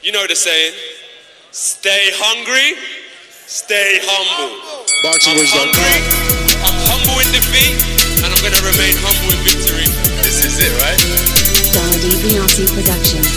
You 0.00 0.16
know 0.16 0.24
the 0.24 0.32
saying 0.32 0.72
stay 1.52 2.08
hungry, 2.16 2.72
stay 3.44 4.00
humble. 4.00 4.56
Boxing 5.04 5.36
I'm 5.36 5.44
hungry, 5.76 6.00
I'm 6.64 6.72
humble 6.88 7.20
in 7.20 7.28
defeat, 7.36 7.76
and 8.24 8.32
I'm 8.32 8.40
going 8.40 8.56
to 8.56 8.64
remain 8.64 8.96
humble 9.04 9.28
in 9.28 9.36
victory. 9.44 9.84
This 10.24 10.40
is 10.40 10.56
it, 10.56 10.72
right? 10.80 10.96
Dolly 11.76 12.16
Beyonce 12.24 12.64
Productions. 12.72 13.28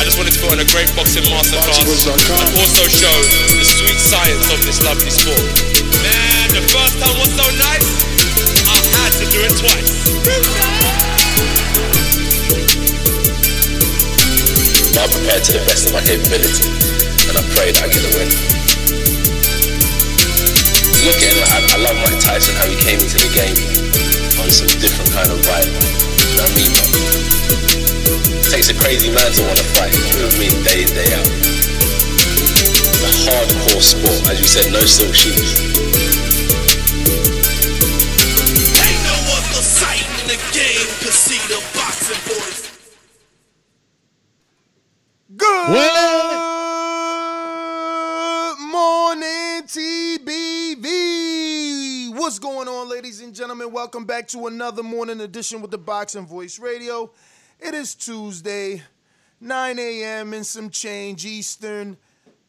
I 0.00 0.08
just 0.08 0.16
wanted 0.16 0.32
to 0.32 0.40
put 0.40 0.56
on 0.56 0.64
a 0.64 0.68
great 0.72 0.88
boxing 0.96 1.28
masterclass 1.28 1.84
and 1.84 2.56
also 2.56 2.88
show 2.88 3.12
the 3.60 3.66
sweet 3.68 4.00
science 4.00 4.48
of 4.48 4.64
this 4.64 4.80
lovely 4.80 5.12
sport. 5.12 5.44
Man, 6.00 6.48
the 6.56 6.64
first 6.72 6.96
time 6.96 7.12
was 7.20 7.28
so 7.36 7.44
nice, 7.60 7.92
I 8.72 8.80
had 9.04 9.12
to 9.20 9.28
do 9.28 9.44
it 9.44 9.52
twice. 9.60 10.00
I'm 14.98 15.08
prepared 15.12 15.44
to 15.46 15.52
the 15.54 15.64
best 15.70 15.86
of 15.86 15.92
my 15.94 16.02
capability, 16.02 16.66
and 17.30 17.34
I 17.38 17.42
pray 17.54 17.70
that 17.70 17.82
I 17.84 17.88
get 17.88 18.02
the 18.02 18.12
win. 18.16 18.30
Look 21.06 21.20
at 21.22 21.34
I 21.70 21.78
love 21.78 21.96
Mike 22.02 22.20
Tyson, 22.20 22.54
how 22.58 22.66
he 22.66 22.76
came 22.76 22.98
into 22.98 23.16
the 23.16 23.30
game 23.30 23.56
on 24.42 24.50
some 24.50 24.68
different 24.82 25.12
kind 25.14 25.30
of 25.30 25.38
vibe. 25.46 25.70
You 25.70 26.36
know 26.36 26.44
what 26.44 26.52
I 26.52 26.58
mean? 26.58 26.72
It 28.40 28.50
takes 28.50 28.68
a 28.68 28.76
crazy 28.76 29.08
man 29.14 29.30
to 29.30 29.40
want 29.46 29.58
to 29.58 29.68
fight, 29.78 29.94
you 29.94 30.20
know 30.20 30.26
what 30.26 30.36
I 30.36 30.42
mean, 30.42 30.56
day 30.66 30.82
in, 30.82 30.90
day 30.90 31.10
out. 31.14 31.28
It's 32.90 33.04
a 33.06 33.12
hardcore 33.30 33.82
sport, 33.82 34.20
as 34.28 34.40
you 34.40 34.46
said, 34.46 34.72
no 34.72 34.80
silk 34.80 35.14
shoes. 35.14 35.89
Good 45.40 45.56
morning, 48.58 49.62
TBV. 49.64 50.84
What's 52.14 52.38
going 52.38 52.68
on, 52.68 52.90
ladies 52.90 53.22
and 53.22 53.34
gentlemen? 53.34 53.72
Welcome 53.72 54.04
back 54.04 54.28
to 54.28 54.48
another 54.48 54.82
morning 54.82 55.22
edition 55.22 55.62
with 55.62 55.70
the 55.70 55.78
Boxing 55.78 56.26
Voice 56.26 56.58
Radio. 56.58 57.10
It 57.58 57.72
is 57.72 57.94
Tuesday, 57.94 58.82
9 59.40 59.78
a.m. 59.78 60.34
and 60.34 60.44
some 60.44 60.68
change 60.68 61.24
Eastern, 61.24 61.96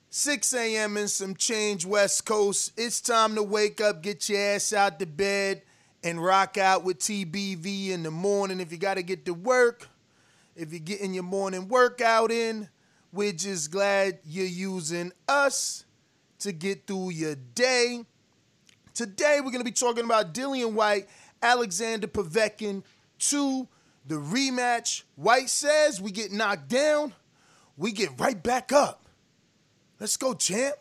6 0.09 0.53
a.m. 0.53 0.97
and 0.97 1.09
some 1.09 1.33
change 1.33 1.85
West 1.85 2.25
Coast. 2.25 2.73
It's 2.75 2.99
time 2.99 3.35
to 3.35 3.43
wake 3.43 3.79
up, 3.79 4.03
get 4.03 4.27
your 4.27 4.41
ass 4.41 4.73
out 4.73 4.99
the 4.99 5.05
bed, 5.05 5.61
and 6.03 6.21
rock 6.21 6.57
out 6.57 6.83
with 6.83 6.99
TBV 6.99 7.91
in 7.91 8.03
the 8.03 8.11
morning. 8.11 8.59
If 8.59 8.73
you 8.73 8.77
got 8.77 8.95
to 8.95 9.03
get 9.03 9.23
to 9.27 9.33
work, 9.33 9.87
if 10.57 10.73
you're 10.73 10.81
getting 10.81 11.13
your 11.13 11.23
morning 11.23 11.69
workout 11.69 12.31
in, 12.31 12.67
we're 13.11 13.33
just 13.33 13.71
glad 13.71 14.19
you're 14.23 14.45
using 14.45 15.11
us 15.27 15.85
to 16.39 16.51
get 16.51 16.87
through 16.87 17.11
your 17.11 17.35
day. 17.35 18.05
Today, 18.93 19.37
we're 19.37 19.51
going 19.51 19.59
to 19.59 19.65
be 19.65 19.71
talking 19.71 20.05
about 20.05 20.33
Dillian 20.33 20.73
Whyte, 20.73 21.07
Alexander 21.41 22.07
Povetkin 22.07 22.83
2, 23.19 23.67
the 24.07 24.15
rematch. 24.15 25.03
Whyte 25.15 25.49
says 25.49 26.01
we 26.01 26.11
get 26.11 26.31
knocked 26.31 26.69
down, 26.69 27.13
we 27.77 27.91
get 27.91 28.19
right 28.19 28.41
back 28.41 28.71
up. 28.71 29.05
Let's 29.99 30.17
go, 30.17 30.33
champ. 30.33 30.75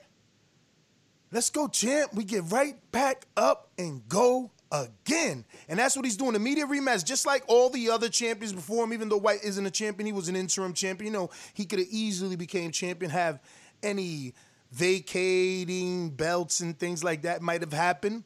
Let's 1.30 1.50
go, 1.50 1.68
champ. 1.68 2.14
We 2.14 2.24
get 2.24 2.44
right 2.50 2.76
back 2.90 3.26
up 3.36 3.68
and 3.78 4.08
go 4.08 4.50
again. 4.72 5.44
And 5.68 5.78
that's 5.78 5.96
what 5.96 6.04
he's 6.04 6.16
doing. 6.16 6.34
Immediate 6.34 6.68
rematch, 6.68 7.04
just 7.04 7.26
like 7.26 7.42
all 7.46 7.70
the 7.70 7.90
other 7.90 8.08
champions 8.08 8.52
before 8.52 8.84
him, 8.84 8.92
even 8.92 9.08
though 9.08 9.16
Whyte 9.18 9.44
isn't 9.44 9.64
a 9.64 9.70
champion, 9.70 10.06
he 10.06 10.12
was 10.12 10.28
an 10.28 10.36
interim 10.36 10.72
champion. 10.72 11.12
You 11.12 11.18
know, 11.18 11.30
he 11.54 11.64
could 11.64 11.78
have 11.78 11.88
easily 11.90 12.36
became 12.36 12.70
champion, 12.70 13.10
have 13.10 13.40
any 13.82 14.34
vacating 14.72 16.10
belts 16.10 16.60
and 16.60 16.78
things 16.78 17.02
like 17.02 17.22
that 17.22 17.42
might 17.42 17.60
have 17.60 17.72
happened. 17.72 18.24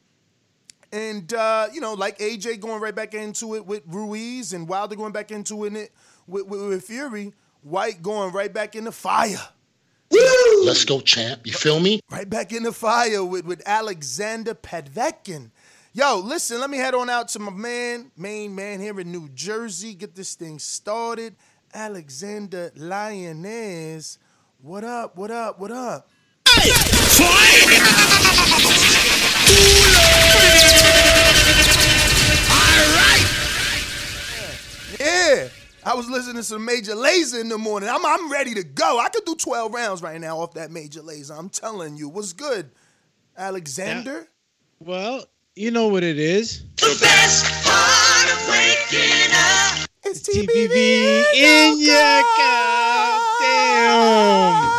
And 0.91 1.33
uh, 1.33 1.67
you 1.73 1.81
know, 1.81 1.93
like 1.93 2.19
AJ 2.19 2.59
going 2.59 2.81
right 2.81 2.95
back 2.95 3.13
into 3.13 3.55
it 3.55 3.65
with 3.65 3.83
Ruiz 3.87 4.53
and 4.53 4.67
Wilder 4.67 4.95
going 4.95 5.11
back 5.11 5.31
into 5.31 5.65
it 5.65 5.91
with, 6.27 6.45
with, 6.45 6.61
with 6.61 6.83
Fury, 6.83 7.33
Whyte 7.63 8.01
going 8.01 8.31
right 8.31 8.53
back 8.53 8.75
in 8.75 8.83
the 8.83 8.91
fire. 8.91 9.49
Let's 10.63 10.85
go, 10.85 10.99
champ. 10.99 11.45
You 11.45 11.53
feel 11.53 11.79
me? 11.79 11.99
Right 12.11 12.29
back 12.29 12.53
in 12.53 12.63
the 12.63 12.71
fire 12.71 13.23
with, 13.23 13.45
with 13.45 13.61
Alexander 13.65 14.53
Povetkin. 14.53 15.51
Yo, 15.95 16.19
listen, 16.19 16.59
let 16.59 16.69
me 16.69 16.77
head 16.77 16.93
on 16.93 17.09
out 17.09 17.29
to 17.29 17.39
my 17.39 17.49
man, 17.49 18.11
main 18.17 18.53
man 18.53 18.81
here 18.81 18.99
in 18.99 19.09
New 19.13 19.29
Jersey. 19.29 19.93
Get 19.93 20.13
this 20.13 20.35
thing 20.35 20.59
started. 20.59 21.37
Alexander 21.73 22.69
Lioness. 22.75 24.19
What 24.61 24.83
up? 24.83 25.15
What 25.15 25.31
up? 25.31 25.57
What 25.57 25.71
up? 25.71 26.09
Hey! 26.49 26.69
All 26.69 26.75
right. 32.91 33.25
Yeah. 34.99 35.47
I 35.85 35.93
was 35.95 36.09
listening 36.09 36.35
to 36.35 36.43
some 36.43 36.65
Major 36.65 36.95
Lazer 36.95 37.39
in 37.39 37.47
the 37.47 37.57
morning. 37.57 37.87
I'm, 37.87 38.05
I'm 38.05 38.29
ready 38.29 38.53
to 38.55 38.65
go. 38.65 38.99
I 38.99 39.07
could 39.07 39.23
do 39.23 39.35
12 39.35 39.73
rounds 39.73 40.01
right 40.01 40.19
now 40.19 40.39
off 40.39 40.55
that 40.55 40.71
Major 40.71 40.99
Lazer. 40.99 41.39
I'm 41.39 41.47
telling 41.47 41.95
you. 41.95 42.09
What's 42.09 42.33
good, 42.33 42.69
Alexander? 43.37 44.11
Yeah. 44.11 44.25
Well, 44.81 45.25
you 45.55 45.71
know 45.71 45.87
what 45.87 46.03
it 46.03 46.19
is. 46.19 46.63
The 46.75 46.97
best 46.99 47.65
part 47.65 48.29
of 48.29 48.49
waking 48.49 49.31
up. 49.31 49.89
It's 50.03 50.27
TBV 50.27 51.23
in 51.33 51.79
your 51.79 52.21
cup. 52.37 53.21
Damn. 53.39 54.75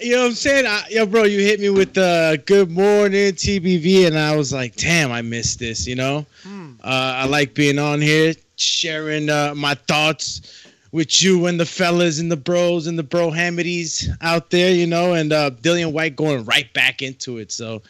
You 0.00 0.16
know 0.16 0.22
what 0.22 0.28
I'm 0.28 0.34
saying? 0.34 0.66
I, 0.66 0.84
yo, 0.88 1.06
bro, 1.06 1.24
you 1.24 1.40
hit 1.40 1.60
me 1.60 1.68
with 1.68 1.94
the 1.94 2.42
good 2.46 2.70
morning 2.70 3.32
TBV, 3.32 4.06
and 4.06 4.18
I 4.18 4.34
was 4.34 4.52
like, 4.54 4.74
damn, 4.76 5.12
I 5.12 5.20
missed 5.20 5.58
this, 5.58 5.86
you 5.86 5.96
know? 5.96 6.24
Mm. 6.44 6.80
Uh, 6.82 6.84
I 6.84 7.26
like 7.26 7.54
being 7.54 7.78
on 7.78 8.00
here, 8.00 8.34
sharing 8.56 9.28
uh, 9.28 9.54
my 9.54 9.74
thoughts 9.74 10.66
with 10.92 11.22
you 11.22 11.46
and 11.46 11.60
the 11.60 11.66
fellas 11.66 12.20
and 12.20 12.30
the 12.30 12.36
bros 12.36 12.86
and 12.86 12.98
the 12.98 13.02
bro 13.02 13.30
hamities 13.30 14.08
out 14.22 14.48
there, 14.50 14.72
you 14.72 14.86
know, 14.86 15.12
and 15.12 15.32
uh, 15.32 15.50
Dillian 15.50 15.92
Whyte 15.92 16.16
going 16.16 16.44
right 16.44 16.72
back 16.72 17.02
into 17.02 17.38
it. 17.38 17.52
So 17.52 17.82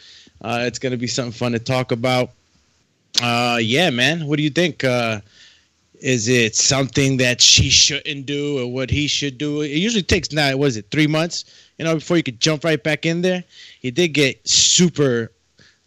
uh, 0.44 0.64
it's 0.67 0.79
going 0.79 0.93
to 0.93 0.99
be 0.99 1.06
something 1.06 1.32
fun 1.32 1.52
to 1.52 1.58
talk 1.58 1.91
about. 1.91 2.31
Uh, 3.23 3.58
yeah, 3.61 3.88
man. 3.88 4.26
What 4.26 4.37
do 4.37 4.43
you 4.43 4.50
think? 4.50 4.85
Uh, 4.85 5.20
is 6.00 6.29
it 6.29 6.55
something 6.55 7.17
that 7.17 7.41
she 7.41 7.70
shouldn't 7.70 8.26
do 8.26 8.58
or 8.61 8.70
what 8.70 8.91
he 8.91 9.06
should 9.06 9.38
do? 9.38 9.62
It 9.62 9.70
usually 9.70 10.02
takes 10.02 10.32
now, 10.32 10.55
what 10.58 10.67
is 10.67 10.76
it, 10.76 10.91
three 10.91 11.06
months, 11.06 11.46
you 11.79 11.85
know, 11.87 11.94
before 11.94 12.19
you 12.19 12.23
could 12.23 12.41
jump 12.41 12.62
right 12.62 12.82
back 12.82 13.06
in 13.06 13.23
there. 13.23 13.43
He 13.81 13.91
did 13.91 14.08
get 14.08 14.46
super 14.46 15.32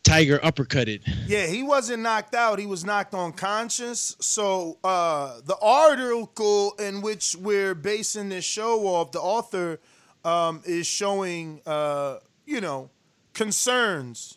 tiger 0.02 0.40
uppercutted. 0.40 1.02
Yeah, 1.28 1.46
he 1.46 1.62
wasn't 1.62 2.02
knocked 2.02 2.34
out. 2.34 2.58
He 2.58 2.66
was 2.66 2.84
knocked 2.84 3.14
unconscious. 3.14 4.16
So 4.20 4.78
uh, 4.84 5.42
the 5.46 5.58
article 5.62 6.74
in 6.80 7.04
which 7.04 7.36
we're 7.36 7.76
basing 7.76 8.30
this 8.30 8.46
show 8.46 8.88
off, 8.88 9.12
the 9.12 9.22
author 9.22 9.80
um, 10.26 10.64
is 10.66 10.88
showing, 10.88 11.62
uh, 11.68 12.18
you 12.48 12.60
know, 12.60 12.90
concerns 13.36 14.37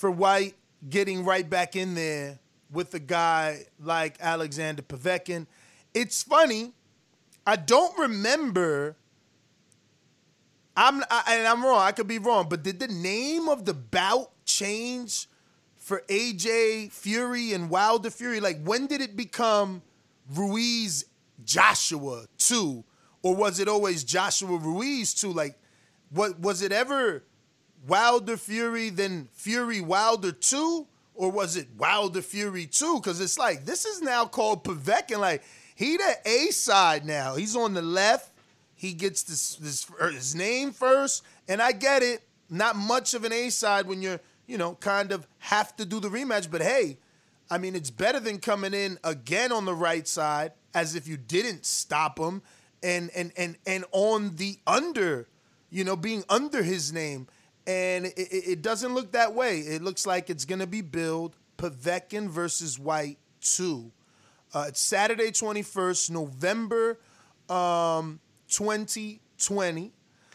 for 0.00 0.10
Whyte 0.10 0.54
getting 0.88 1.26
right 1.26 1.48
back 1.48 1.76
in 1.76 1.94
there 1.94 2.38
with 2.72 2.94
a 2.94 2.98
guy 2.98 3.66
like 3.78 4.16
Alexander 4.18 4.80
Povetkin. 4.80 5.46
It's 5.92 6.22
funny 6.22 6.72
I 7.46 7.56
don't 7.56 7.98
remember. 7.98 8.96
I'm 10.76 11.02
I, 11.10 11.34
and 11.36 11.46
I'm 11.46 11.62
wrong. 11.62 11.80
I 11.80 11.92
could 11.92 12.06
be 12.06 12.18
wrong, 12.18 12.46
but 12.48 12.62
did 12.62 12.80
the 12.80 12.88
name 12.88 13.48
of 13.48 13.66
the 13.66 13.74
bout 13.74 14.30
change 14.46 15.28
for 15.76 16.02
AJ 16.08 16.92
Fury 16.92 17.52
and 17.52 17.68
Wilder 17.68 18.10
Fury? 18.10 18.40
Like 18.40 18.62
when 18.62 18.86
did 18.86 19.02
it 19.02 19.16
become 19.16 19.82
Ruiz 20.34 21.04
Joshua 21.44 22.24
two, 22.38 22.84
or 23.22 23.34
was 23.34 23.60
it 23.60 23.68
always 23.68 24.02
Joshua 24.04 24.56
Ruiz 24.56 25.12
two? 25.12 25.32
Like, 25.32 25.58
what 26.08 26.40
was 26.40 26.62
it 26.62 26.72
ever 26.72 27.24
Wilder 27.86 28.36
Fury 28.36 28.90
than 28.90 29.28
Fury 29.32 29.80
Wilder 29.80 30.32
two, 30.32 30.86
or 31.14 31.30
was 31.30 31.56
it 31.56 31.68
Wilder 31.76 32.22
Fury 32.22 32.66
two? 32.66 32.96
Because 32.96 33.20
it's 33.20 33.38
like 33.38 33.64
this 33.64 33.84
is 33.84 34.02
now 34.02 34.26
called 34.26 34.64
Povetkin. 34.64 35.18
Like 35.18 35.42
he 35.74 35.96
the 35.96 36.16
A 36.24 36.50
side 36.50 37.04
now. 37.04 37.36
He's 37.36 37.56
on 37.56 37.74
the 37.74 37.82
left. 37.82 38.30
He 38.74 38.94
gets 38.94 39.22
this, 39.22 39.56
this 39.56 39.86
er, 40.00 40.10
his 40.10 40.34
name 40.34 40.72
first, 40.72 41.22
and 41.48 41.60
I 41.60 41.72
get 41.72 42.02
it. 42.02 42.22
Not 42.48 42.76
much 42.76 43.14
of 43.14 43.24
an 43.24 43.32
A 43.32 43.50
side 43.50 43.86
when 43.86 44.02
you're 44.02 44.20
you 44.46 44.58
know 44.58 44.74
kind 44.76 45.12
of 45.12 45.26
have 45.38 45.76
to 45.76 45.84
do 45.84 46.00
the 46.00 46.08
rematch, 46.08 46.50
but 46.50 46.62
hey. 46.62 46.98
I 47.52 47.58
mean, 47.58 47.74
it's 47.74 47.90
better 47.90 48.20
than 48.20 48.38
coming 48.38 48.74
in 48.74 48.96
again 49.02 49.50
on 49.50 49.64
the 49.64 49.74
right 49.74 50.06
side 50.06 50.52
as 50.72 50.94
if 50.94 51.08
you 51.08 51.16
didn't 51.16 51.66
stop 51.66 52.16
him 52.16 52.42
and 52.82 53.10
and 53.14 53.32
and 53.36 53.56
and 53.66 53.84
on 53.92 54.36
the 54.36 54.58
under, 54.66 55.26
you 55.70 55.84
know, 55.84 55.96
being 55.96 56.24
under 56.28 56.62
his 56.62 56.92
name. 56.92 57.26
And 57.66 58.06
it, 58.06 58.16
it 58.16 58.62
doesn't 58.62 58.94
look 58.94 59.12
that 59.12 59.34
way. 59.34 59.60
It 59.60 59.82
looks 59.82 60.06
like 60.06 60.30
it's 60.30 60.44
gonna 60.44 60.66
be 60.66 60.80
billed 60.80 61.36
Povetkin 61.56 62.28
versus 62.28 62.78
Whyte 62.78 63.18
2. 63.42 63.92
Uh, 64.52 64.64
it's 64.68 64.80
Saturday 64.80 65.30
21st, 65.30 66.10
November 66.10 66.98
um, 67.48 68.18
2020. 68.48 69.92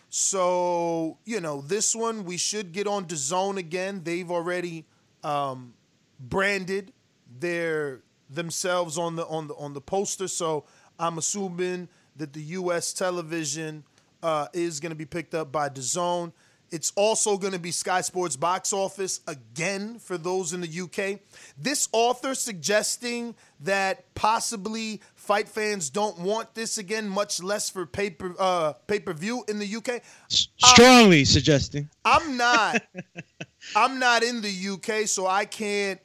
So, 0.10 1.18
you 1.26 1.42
know, 1.42 1.62
this 1.62 1.96
one 1.96 2.24
we 2.24 2.38
should 2.38 2.72
get 2.72 2.88
on 2.88 3.06
DAZN 3.06 3.58
again. 3.58 4.02
They've 4.04 4.30
already 4.30 4.86
um, 5.24 5.74
branded 6.20 6.94
their 7.40 8.02
themselves 8.30 8.98
on 8.98 9.16
the 9.16 9.26
on 9.28 9.48
the 9.48 9.56
on 9.56 9.74
the 9.74 9.82
poster. 9.82 10.28
So 10.28 10.64
I'm 10.98 11.18
assuming 11.18 11.90
that 12.16 12.32
the 12.32 12.42
U.S. 12.42 12.94
television 12.94 13.84
uh, 14.24 14.48
is 14.54 14.80
going 14.80 14.92
to 14.92 14.96
be 14.96 15.06
picked 15.06 15.36
up 15.36 15.52
by 15.52 15.68
DAZN. 15.68 16.32
It's 16.72 16.92
also 16.96 17.38
going 17.38 17.54
to 17.54 17.60
be 17.60 17.72
Sky 17.72 18.02
Sports 18.02 18.36
box 18.36 18.74
office 18.74 19.22
again 19.28 20.00
for 20.00 20.18
those 20.18 20.54
in 20.54 20.62
the 20.62 20.82
UK. 20.82 21.20
This 21.58 21.88
author 21.92 22.36
suggesting 22.36 23.36
that 23.62 24.14
possibly 24.16 25.02
fight 25.16 25.48
fans 25.48 25.90
don't 25.90 26.20
want 26.20 26.54
this 26.56 26.78
again, 26.78 27.08
much 27.08 27.42
less 27.42 27.70
for 27.70 27.86
paper 27.86 28.36
uh, 28.40 28.74
pay 28.88 29.00
per 29.00 29.14
view 29.14 29.44
in 29.48 29.60
the 29.60 29.76
UK. 29.76 30.02
Strongly 30.28 31.20
um, 31.20 31.26
suggesting. 31.26 31.90
I'm 32.04 32.38
not. 32.38 32.82
I'm 33.76 34.00
not 34.00 34.24
in 34.24 34.42
the 34.42 34.70
UK, 34.74 35.08
so 35.08 35.28
I 35.28 35.46
can't 35.46 36.00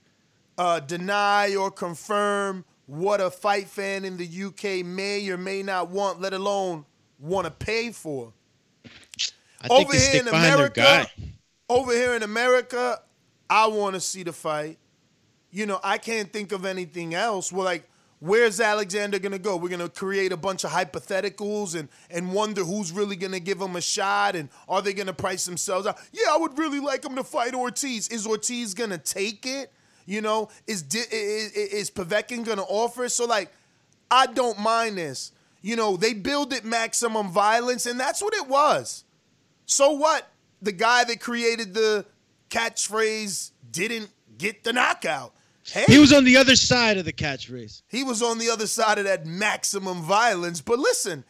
uh, 0.56 0.80
deny 0.80 1.56
or 1.56 1.70
confirm 1.70 2.64
what 2.86 3.20
a 3.20 3.30
fight 3.30 3.68
fan 3.68 4.04
in 4.04 4.16
the 4.16 4.44
UK 4.44 4.84
may 4.84 5.28
or 5.28 5.36
may 5.36 5.62
not 5.62 5.90
want, 5.90 6.20
let 6.20 6.32
alone 6.32 6.84
want 7.18 7.46
to 7.46 7.50
pay 7.50 7.92
for. 7.92 8.32
I 9.60 9.68
over 9.68 9.94
here 9.94 10.20
in 10.20 10.28
America, 10.28 11.06
over 11.68 11.92
here 11.92 12.14
in 12.14 12.22
America, 12.22 13.00
I 13.48 13.66
want 13.66 13.94
to 13.94 14.00
see 14.00 14.22
the 14.22 14.32
fight. 14.32 14.78
You 15.50 15.66
know, 15.66 15.80
I 15.82 15.98
can't 15.98 16.32
think 16.32 16.52
of 16.52 16.64
anything 16.64 17.14
else. 17.14 17.52
Well, 17.52 17.64
like, 17.64 17.88
where's 18.20 18.60
Alexander 18.60 19.18
gonna 19.18 19.38
go? 19.38 19.56
We're 19.56 19.68
gonna 19.68 19.88
create 19.88 20.32
a 20.32 20.36
bunch 20.36 20.64
of 20.64 20.70
hypotheticals 20.70 21.74
and 21.78 21.88
and 22.10 22.32
wonder 22.32 22.62
who's 22.64 22.92
really 22.92 23.16
gonna 23.16 23.40
give 23.40 23.60
him 23.60 23.76
a 23.76 23.80
shot 23.80 24.36
and 24.36 24.48
are 24.68 24.80
they 24.80 24.92
gonna 24.92 25.12
price 25.12 25.44
themselves 25.44 25.86
out? 25.86 25.98
Yeah, 26.12 26.26
I 26.30 26.36
would 26.36 26.56
really 26.56 26.80
like 26.80 27.04
him 27.04 27.16
to 27.16 27.24
fight 27.24 27.54
Ortiz. 27.54 28.08
Is 28.08 28.26
Ortiz 28.26 28.74
gonna 28.74 28.98
take 28.98 29.44
it? 29.44 29.72
You 30.06 30.20
know, 30.20 30.48
is 30.66 30.82
is, 30.94 31.52
is 31.52 31.90
Povetkin 31.90 32.44
gonna 32.44 32.62
offer 32.62 33.04
it? 33.04 33.10
So 33.10 33.26
like, 33.26 33.52
I 34.10 34.26
don't 34.26 34.58
mind 34.58 34.96
this. 34.96 35.32
You 35.62 35.76
know, 35.76 35.96
they 35.96 36.14
build 36.14 36.52
it 36.52 36.64
maximum 36.64 37.30
violence, 37.30 37.84
and 37.84 38.00
that's 38.00 38.22
what 38.22 38.34
it 38.34 38.48
was. 38.48 39.04
So 39.70 39.92
what? 39.92 40.30
The 40.62 40.72
guy 40.72 41.04
that 41.04 41.20
created 41.20 41.74
the 41.74 42.04
catchphrase 42.50 43.52
didn't 43.70 44.10
get 44.36 44.64
the 44.64 44.72
knockout. 44.72 45.32
Hey, 45.64 45.84
he 45.86 45.98
was 45.98 46.12
on 46.12 46.24
the 46.24 46.36
other 46.36 46.56
side 46.56 46.98
of 46.98 47.04
the 47.04 47.12
catchphrase. 47.12 47.82
He 47.88 48.02
was 48.02 48.22
on 48.22 48.38
the 48.38 48.50
other 48.50 48.66
side 48.66 48.98
of 48.98 49.04
that 49.04 49.26
maximum 49.26 50.02
violence. 50.02 50.60
But 50.60 50.78
listen, 50.78 51.24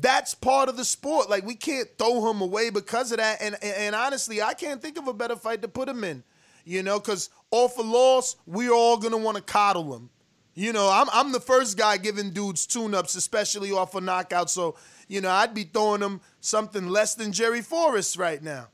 that's 0.00 0.34
part 0.34 0.68
of 0.68 0.76
the 0.76 0.84
sport. 0.84 1.28
Like 1.28 1.44
we 1.44 1.54
can't 1.54 1.88
throw 1.98 2.30
him 2.30 2.40
away 2.40 2.70
because 2.70 3.12
of 3.12 3.18
that. 3.18 3.42
And 3.42 3.56
and, 3.62 3.74
and 3.76 3.94
honestly, 3.94 4.40
I 4.40 4.54
can't 4.54 4.80
think 4.80 4.98
of 4.98 5.06
a 5.06 5.12
better 5.12 5.36
fight 5.36 5.62
to 5.62 5.68
put 5.68 5.88
him 5.88 6.02
in 6.04 6.24
you 6.64 6.82
know, 6.82 6.98
because 6.98 7.30
off 7.50 7.78
a 7.78 7.82
loss, 7.82 8.36
we're 8.46 8.72
all 8.72 8.96
gonna 8.96 9.16
want 9.16 9.36
to 9.36 9.42
coddle 9.42 9.94
him. 9.94 10.10
You 10.54 10.72
know, 10.72 10.90
I'm 10.90 11.08
I'm 11.12 11.32
the 11.32 11.40
first 11.40 11.78
guy 11.78 11.96
giving 11.96 12.30
dudes 12.30 12.66
tune-ups, 12.66 13.14
especially 13.14 13.72
off 13.72 13.94
a 13.94 14.00
knockout. 14.00 14.50
So, 14.50 14.76
you 15.12 15.20
know, 15.20 15.30
I'd 15.30 15.52
be 15.52 15.64
throwing 15.64 16.00
him 16.00 16.22
something 16.40 16.88
less 16.88 17.14
than 17.14 17.32
Jerry 17.32 17.60
Forrest 17.60 18.16
right 18.16 18.42
now. 18.42 18.68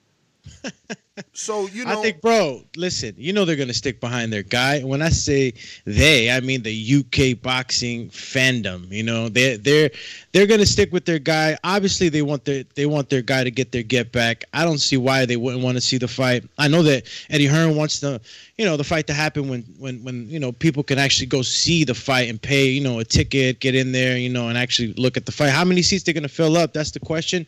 So 1.32 1.66
you 1.68 1.84
know, 1.84 1.98
I 1.98 2.02
think, 2.02 2.20
bro. 2.20 2.62
Listen, 2.76 3.14
you 3.16 3.32
know 3.32 3.44
they're 3.44 3.56
gonna 3.56 3.74
stick 3.74 4.00
behind 4.00 4.32
their 4.32 4.42
guy. 4.42 4.80
When 4.80 5.02
I 5.02 5.08
say 5.08 5.54
they, 5.84 6.30
I 6.30 6.40
mean 6.40 6.62
the 6.62 6.96
UK 6.98 7.40
boxing 7.40 8.08
fandom. 8.10 8.90
You 8.90 9.02
know, 9.02 9.28
they 9.28 9.56
they're 9.56 9.90
they're 10.32 10.46
gonna 10.46 10.66
stick 10.66 10.92
with 10.92 11.04
their 11.04 11.18
guy. 11.18 11.56
Obviously, 11.64 12.08
they 12.08 12.22
want 12.22 12.44
their 12.44 12.64
they 12.74 12.86
want 12.86 13.10
their 13.10 13.22
guy 13.22 13.44
to 13.44 13.50
get 13.50 13.72
their 13.72 13.82
get 13.82 14.12
back. 14.12 14.44
I 14.52 14.64
don't 14.64 14.78
see 14.78 14.96
why 14.96 15.26
they 15.26 15.36
wouldn't 15.36 15.62
want 15.62 15.76
to 15.76 15.80
see 15.80 15.98
the 15.98 16.08
fight. 16.08 16.44
I 16.58 16.68
know 16.68 16.82
that 16.82 17.04
Eddie 17.30 17.46
Hearn 17.46 17.76
wants 17.76 18.00
the 18.00 18.20
you 18.56 18.64
know 18.64 18.76
the 18.76 18.84
fight 18.84 19.06
to 19.08 19.14
happen 19.14 19.48
when 19.48 19.62
when 19.78 20.02
when 20.04 20.28
you 20.28 20.38
know 20.38 20.52
people 20.52 20.82
can 20.82 20.98
actually 20.98 21.26
go 21.26 21.42
see 21.42 21.84
the 21.84 21.94
fight 21.94 22.28
and 22.28 22.40
pay 22.40 22.66
you 22.66 22.80
know 22.80 22.98
a 22.98 23.04
ticket, 23.04 23.60
get 23.60 23.74
in 23.74 23.92
there, 23.92 24.16
you 24.16 24.28
know, 24.28 24.48
and 24.48 24.58
actually 24.58 24.92
look 24.94 25.16
at 25.16 25.26
the 25.26 25.32
fight. 25.32 25.50
How 25.50 25.64
many 25.64 25.82
seats 25.82 26.04
they're 26.04 26.14
gonna 26.14 26.28
fill 26.28 26.56
up? 26.56 26.72
That's 26.72 26.90
the 26.90 27.00
question 27.00 27.46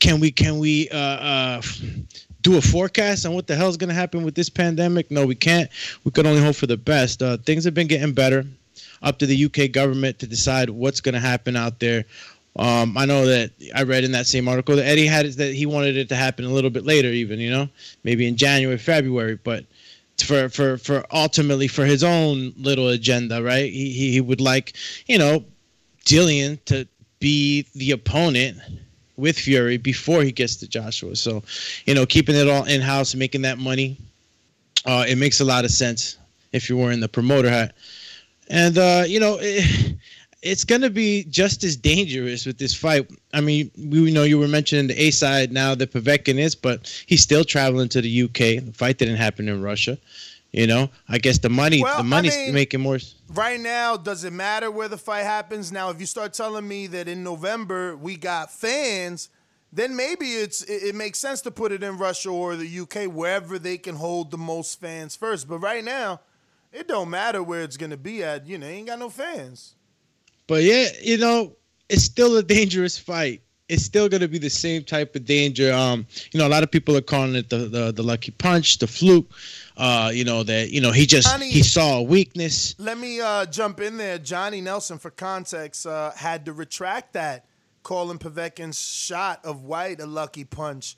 can 0.00 0.18
we 0.18 0.30
can 0.30 0.58
we 0.58 0.88
uh, 0.88 0.96
uh, 0.96 1.62
do 2.42 2.56
a 2.56 2.60
forecast 2.60 3.26
on 3.26 3.34
what 3.34 3.46
the 3.46 3.54
hell 3.54 3.68
is 3.68 3.76
going 3.76 3.88
to 3.88 3.94
happen 3.94 4.24
with 4.24 4.34
this 4.34 4.48
pandemic? 4.48 5.10
No, 5.10 5.26
we 5.26 5.34
can't. 5.34 5.70
We 6.04 6.10
can 6.10 6.26
only 6.26 6.42
hope 6.42 6.56
for 6.56 6.66
the 6.66 6.76
best. 6.76 7.22
Uh, 7.22 7.36
things 7.36 7.64
have 7.64 7.74
been 7.74 7.86
getting 7.86 8.12
better. 8.12 8.44
Up 9.02 9.18
to 9.18 9.26
the 9.26 9.44
UK 9.46 9.72
government 9.72 10.18
to 10.18 10.26
decide 10.26 10.68
what's 10.68 11.00
going 11.00 11.14
to 11.14 11.20
happen 11.20 11.56
out 11.56 11.80
there. 11.80 12.04
Um, 12.56 12.98
I 12.98 13.06
know 13.06 13.24
that 13.26 13.50
I 13.74 13.84
read 13.84 14.04
in 14.04 14.12
that 14.12 14.26
same 14.26 14.48
article 14.48 14.76
that 14.76 14.84
Eddie 14.84 15.06
had 15.06 15.24
that 15.32 15.54
he 15.54 15.64
wanted 15.64 15.96
it 15.96 16.08
to 16.10 16.16
happen 16.16 16.44
a 16.44 16.50
little 16.50 16.70
bit 16.70 16.84
later, 16.84 17.08
even 17.08 17.38
you 17.38 17.50
know, 17.50 17.68
maybe 18.04 18.26
in 18.26 18.36
January, 18.36 18.76
February, 18.76 19.38
but 19.42 19.64
for 20.22 20.48
for 20.48 20.76
for 20.76 21.04
ultimately 21.12 21.68
for 21.68 21.84
his 21.86 22.02
own 22.04 22.52
little 22.56 22.88
agenda, 22.88 23.42
right? 23.42 23.72
He 23.72 23.92
he, 23.92 24.12
he 24.12 24.20
would 24.20 24.40
like 24.40 24.74
you 25.06 25.18
know 25.18 25.44
Dillian 26.04 26.62
to 26.66 26.86
be 27.20 27.66
the 27.74 27.92
opponent 27.92 28.58
with 29.20 29.38
Fury 29.38 29.76
before 29.76 30.22
he 30.22 30.32
gets 30.32 30.56
to 30.56 30.68
Joshua. 30.68 31.14
So, 31.14 31.42
you 31.84 31.94
know, 31.94 32.06
keeping 32.06 32.34
it 32.34 32.48
all 32.48 32.64
in 32.64 32.80
house, 32.80 33.14
making 33.14 33.42
that 33.42 33.58
money, 33.58 33.98
uh, 34.86 35.04
it 35.08 35.16
makes 35.16 35.40
a 35.40 35.44
lot 35.44 35.64
of 35.64 35.70
sense 35.70 36.16
if 36.52 36.68
you're 36.68 36.78
wearing 36.78 37.00
the 37.00 37.08
promoter 37.08 37.50
hat. 37.50 37.74
And 38.48 38.76
uh, 38.78 39.04
you 39.06 39.20
know, 39.20 39.38
it, 39.40 39.96
it's 40.42 40.64
going 40.64 40.80
to 40.80 40.90
be 40.90 41.24
just 41.24 41.64
as 41.64 41.76
dangerous 41.76 42.46
with 42.46 42.58
this 42.58 42.74
fight. 42.74 43.10
I 43.34 43.40
mean, 43.40 43.70
we 43.76 44.12
know 44.12 44.24
you 44.24 44.38
were 44.38 44.48
mentioning 44.48 44.86
the 44.86 45.00
A 45.00 45.10
side 45.10 45.52
now 45.52 45.74
that 45.74 45.92
Povetkin 45.92 46.38
is, 46.38 46.54
but 46.54 47.02
he's 47.06 47.20
still 47.20 47.44
traveling 47.44 47.88
to 47.90 48.00
the 48.00 48.22
UK. 48.22 48.64
The 48.64 48.72
fight 48.74 48.98
didn't 48.98 49.16
happen 49.16 49.48
in 49.48 49.62
Russia. 49.62 49.98
You 50.52 50.66
know, 50.66 50.90
I 51.08 51.18
guess 51.18 51.38
the 51.38 51.48
money, 51.48 51.80
well, 51.82 51.98
the 51.98 52.02
money's 52.02 52.36
I 52.36 52.46
mean, 52.46 52.54
making 52.54 52.80
more. 52.80 52.98
Right 53.28 53.60
now, 53.60 53.96
does 53.96 54.24
it 54.24 54.32
matter 54.32 54.68
where 54.68 54.88
the 54.88 54.98
fight 54.98 55.22
happens? 55.22 55.70
Now, 55.70 55.90
if 55.90 56.00
you 56.00 56.06
start 56.06 56.32
telling 56.32 56.66
me 56.66 56.88
that 56.88 57.06
in 57.06 57.22
November 57.22 57.96
we 57.96 58.16
got 58.16 58.50
fans, 58.50 59.28
then 59.72 59.94
maybe 59.94 60.26
it's 60.26 60.62
it, 60.62 60.82
it 60.82 60.94
makes 60.96 61.20
sense 61.20 61.40
to 61.42 61.52
put 61.52 61.70
it 61.70 61.84
in 61.84 61.98
Russia 61.98 62.30
or 62.30 62.56
the 62.56 62.80
UK, 62.80 63.12
wherever 63.12 63.60
they 63.60 63.78
can 63.78 63.94
hold 63.94 64.32
the 64.32 64.38
most 64.38 64.80
fans 64.80 65.14
first. 65.14 65.48
But 65.48 65.58
right 65.58 65.84
now, 65.84 66.20
it 66.72 66.88
don't 66.88 67.10
matter 67.10 67.44
where 67.44 67.62
it's 67.62 67.76
gonna 67.76 67.96
be 67.96 68.24
at. 68.24 68.44
You 68.48 68.58
know, 68.58 68.66
ain't 68.66 68.88
got 68.88 68.98
no 68.98 69.08
fans. 69.08 69.74
But 70.48 70.64
yeah, 70.64 70.88
you 71.00 71.18
know, 71.18 71.54
it's 71.88 72.02
still 72.02 72.36
a 72.36 72.42
dangerous 72.42 72.98
fight 72.98 73.42
it's 73.70 73.84
still 73.84 74.08
going 74.08 74.20
to 74.20 74.28
be 74.28 74.38
the 74.38 74.50
same 74.50 74.82
type 74.82 75.14
of 75.14 75.24
danger. 75.24 75.72
Um, 75.72 76.06
you 76.32 76.40
know, 76.40 76.46
a 76.46 76.50
lot 76.50 76.64
of 76.64 76.70
people 76.70 76.96
are 76.96 77.00
calling 77.00 77.36
it 77.36 77.48
the 77.48 77.68
the, 77.68 77.92
the 77.92 78.02
lucky 78.02 78.32
punch, 78.32 78.78
the 78.78 78.86
fluke. 78.86 79.30
Uh, 79.80 80.10
you 80.12 80.24
know 80.24 80.42
that 80.42 80.70
you 80.70 80.80
know 80.80 80.92
he 80.92 81.06
just 81.06 81.26
Johnny, 81.26 81.50
he 81.50 81.62
saw 81.62 81.98
a 81.98 82.02
weakness. 82.02 82.74
Let 82.78 82.98
me 82.98 83.20
uh, 83.20 83.46
jump 83.46 83.80
in 83.80 83.96
there. 83.96 84.18
Johnny 84.18 84.60
Nelson, 84.60 84.98
for 84.98 85.10
context, 85.10 85.86
uh, 85.86 86.10
had 86.12 86.44
to 86.44 86.52
retract 86.52 87.14
that, 87.14 87.46
calling 87.82 88.18
Povetkin's 88.18 88.78
shot 88.78 89.44
of 89.44 89.62
Whyte 89.62 90.00
a 90.00 90.06
lucky 90.06 90.44
punch. 90.44 90.96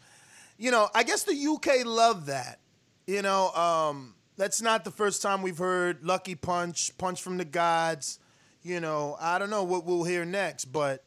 You 0.58 0.72
know, 0.72 0.88
I 0.94 1.04
guess 1.04 1.22
the 1.22 1.46
UK 1.46 1.86
love 1.86 2.26
that. 2.26 2.58
You 3.06 3.22
know, 3.22 3.50
um, 3.52 4.14
that's 4.36 4.60
not 4.60 4.84
the 4.84 4.90
first 4.90 5.22
time 5.22 5.42
we've 5.42 5.58
heard 5.58 6.04
lucky 6.04 6.34
punch, 6.34 6.96
punch 6.98 7.22
from 7.22 7.38
the 7.38 7.44
gods 7.44 8.18
you 8.62 8.80
know, 8.80 9.16
I 9.20 9.38
don't 9.38 9.50
know 9.50 9.64
what 9.64 9.84
we'll 9.84 10.04
hear 10.04 10.24
next, 10.24 10.66
but 10.66 11.04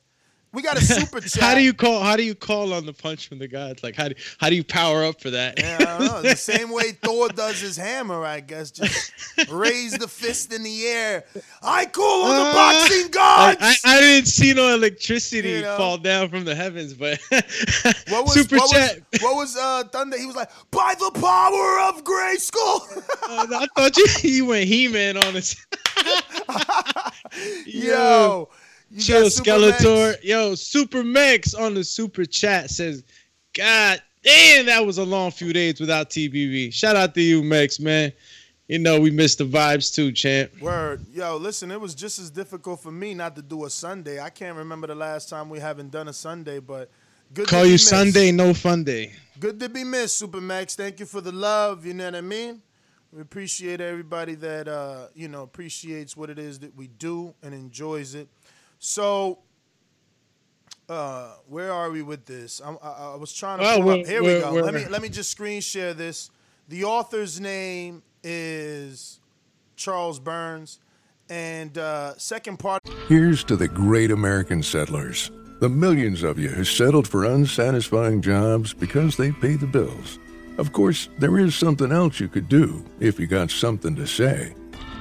we 0.56 0.62
got 0.64 0.78
a 0.78 0.82
super 0.84 1.20
chat. 1.22 1.44
how 1.44 1.54
do 1.54 1.62
you 1.62 1.74
call? 1.74 2.02
How 2.02 2.16
do 2.16 2.24
you 2.24 2.34
call 2.34 2.74
on 2.74 2.86
the 2.86 2.94
punch 2.94 3.28
from 3.28 3.38
the 3.40 3.48
gods? 3.48 3.84
Like 3.84 3.96
how 3.96 4.08
do 4.10 4.16
how 4.40 4.50
do 4.50 4.56
you 4.56 4.64
power 4.64 5.04
up 5.04 5.22
for 5.22 5.30
that? 5.32 5.60
Yeah, 5.60 5.78
I 5.80 5.98
don't 6.00 6.08
know. 6.08 6.22
The 6.24 6.36
same 6.36 6.72
way 6.72 6.94
Thor 6.94 7.30
does 7.30 7.60
his 7.60 7.78
hammer, 7.78 8.24
I 8.26 8.40
guess. 8.40 8.72
Just 8.72 9.12
raise 9.52 9.92
the 9.98 10.08
fist 10.08 10.52
in 10.54 10.64
the 10.64 10.86
air. 10.88 11.26
I 11.62 11.86
call 11.86 12.24
on 12.24 12.30
the 12.36 12.50
Uh, 12.50 12.54
boxing 12.54 13.12
gods. 13.12 13.58
I, 13.62 13.76
I 13.86 14.00
didn't 14.02 14.28
see 14.28 14.54
no 14.54 14.74
electricity 14.74 15.50
You 15.50 15.62
know? 15.62 15.78
fall 15.78 15.98
down 15.98 16.30
from 16.30 16.46
the 16.46 16.56
heavens, 16.56 16.94
but 16.94 17.20
what 17.30 17.46
was 18.26 18.34
super 18.34 18.58
what 18.58 18.72
chat. 18.72 19.00
was 19.12 19.22
what 19.22 19.36
was 19.36 19.58
uh, 19.58 19.84
Thunder? 19.92 20.18
He 20.18 20.26
was 20.26 20.36
like, 20.36 20.50
by 20.72 20.96
the 20.98 21.12
power 21.20 21.90
of 21.90 22.04
Grayskull. 22.04 22.82
Uh, 23.28 23.48
I 23.60 23.68
thought 23.76 23.98
you 23.98 24.06
you 24.30 24.46
went 24.46 24.66
He 24.66 24.88
Man 24.88 25.18
on 25.18 25.36
us. 25.36 25.56
Yo, 27.66 28.50
you 28.96 29.02
Chill 29.02 29.26
Skeletor. 29.26 30.12
Max? 30.12 30.24
Yo, 30.24 30.56
Super 30.56 31.04
Max 31.04 31.54
on 31.54 31.74
the 31.74 31.84
super 31.84 32.24
chat 32.24 32.70
says, 32.70 33.04
God 33.54 34.02
damn, 34.24 34.68
that 34.68 34.86
was 34.86 34.98
a 34.98 35.04
long 35.04 35.32
few 35.32 35.52
days 35.52 35.82
without 35.82 36.10
TBV. 36.10 36.74
Shout 36.74 36.96
out 36.96 37.14
to 37.16 37.22
you, 37.22 37.44
Max, 37.44 37.78
man. 37.78 38.14
You 38.70 38.80
know 38.80 39.00
we 39.00 39.12
missed 39.12 39.40
the 39.40 39.44
vibes 39.44 39.94
too, 39.94 40.14
champ. 40.14 40.60
Word. 40.62 41.06
Yo, 41.12 41.36
listen, 41.36 41.72
it 41.72 41.80
was 41.80 41.94
just 41.94 42.18
as 42.20 42.32
difficult 42.32 42.80
for 42.80 42.92
me 42.92 43.14
not 43.14 43.36
to 43.36 43.42
do 43.42 43.66
a 43.66 43.70
Sunday. 43.70 44.22
I 44.22 44.30
can't 44.30 44.58
remember 44.58 44.88
the 44.88 44.96
last 44.96 45.30
time 45.30 45.50
we 45.50 45.60
haven't 45.60 45.92
done 45.92 46.08
a 46.08 46.14
Sunday, 46.14 46.60
but 46.60 46.90
good 47.34 47.48
Call 47.48 47.60
to 47.60 47.64
be 47.66 47.68
you 47.68 47.74
missed. 47.74 47.90
Sunday, 47.90 48.32
no 48.32 48.54
fun 48.54 48.86
day. 48.86 49.12
Good 49.40 49.60
to 49.60 49.68
be 49.68 49.84
missed, 49.84 50.24
Supermax. 50.24 50.76
Thank 50.76 51.02
you 51.02 51.06
for 51.06 51.20
the 51.20 51.34
love. 51.34 51.86
You 51.86 51.94
know 51.94 52.06
what 52.06 52.16
I 52.16 52.22
mean? 52.22 52.62
We 53.12 53.22
appreciate 53.22 53.82
everybody 53.82 54.36
that 54.36 54.68
uh, 54.68 55.08
you 55.14 55.28
know 55.28 55.44
appreciates 55.44 56.18
what 56.18 56.30
it 56.30 56.40
is 56.40 56.60
that 56.60 56.76
we 56.76 56.88
do 56.88 57.36
and 57.44 57.54
enjoys 57.54 58.16
it. 58.16 58.30
So, 58.86 59.40
uh, 60.88 61.34
where 61.48 61.72
are 61.72 61.90
we 61.90 62.04
with 62.04 62.28
this? 62.28 62.62
I, 62.64 62.70
I, 62.72 63.14
I 63.14 63.16
was 63.16 63.34
trying 63.34 63.58
to 63.58 63.66
Oh, 63.66 63.82
pull 63.82 63.90
up. 63.90 64.06
Here 64.06 64.22
we 64.22 64.40
go. 64.40 64.52
Let 64.52 64.76
me 64.76 64.86
let 64.86 65.02
me 65.02 65.10
just 65.10 65.32
screen 65.32 65.60
share 65.62 65.96
this. 65.96 66.30
The 66.68 66.84
author's 66.84 67.42
name 67.42 68.04
is 68.24 69.20
Charles 69.76 70.20
Burns, 70.20 70.78
and 71.32 71.76
uh, 71.80 72.16
second 72.18 72.58
part. 72.60 72.84
Here's 73.08 73.44
to 73.46 73.56
the 73.56 73.68
great 73.68 74.12
American 74.12 74.62
settlers, 74.62 75.32
the 75.62 75.70
millions 75.70 76.22
of 76.22 76.38
you 76.38 76.50
who 76.50 76.64
settled 76.64 77.08
for 77.08 77.26
unsatisfying 77.26 78.22
jobs 78.22 78.72
because 78.72 79.18
they 79.18 79.32
pay 79.32 79.56
the 79.56 79.66
bills. 79.66 80.20
Of 80.60 80.74
course, 80.74 81.10
there 81.18 81.40
is 81.40 81.56
something 81.56 81.92
else 81.92 82.20
you 82.20 82.28
could 82.28 82.50
do 82.50 82.86
if 83.00 83.20
you 83.20 83.26
got 83.26 83.50
something 83.50 83.96
to 83.96 84.06
say. 84.06 84.54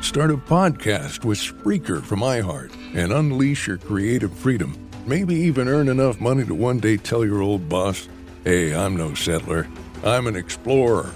Start 0.04 0.30
a 0.30 0.36
podcast 0.36 1.24
with 1.24 1.38
Spreaker 1.38 2.00
from 2.00 2.20
iHeart 2.20 2.72
and 2.94 3.10
unleash 3.10 3.66
your 3.66 3.78
creative 3.78 4.32
freedom. 4.32 4.78
Maybe 5.06 5.34
even 5.34 5.66
earn 5.66 5.88
enough 5.88 6.20
money 6.20 6.44
to 6.44 6.54
one 6.54 6.78
day 6.78 6.98
tell 6.98 7.24
your 7.24 7.40
old 7.40 7.68
boss, 7.70 8.06
hey, 8.44 8.74
I'm 8.74 8.96
no 8.96 9.14
settler, 9.14 9.66
I'm 10.04 10.26
an 10.26 10.36
explorer. 10.36 11.10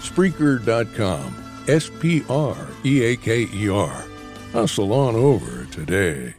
Spreaker.com. 0.00 1.36
S 1.68 1.90
P 2.00 2.24
R 2.28 2.56
E 2.84 3.04
A 3.04 3.16
K 3.16 3.46
E 3.52 3.68
R. 3.68 4.04
Hustle 4.52 4.92
on 4.92 5.14
over 5.14 5.66
today. 5.66 6.34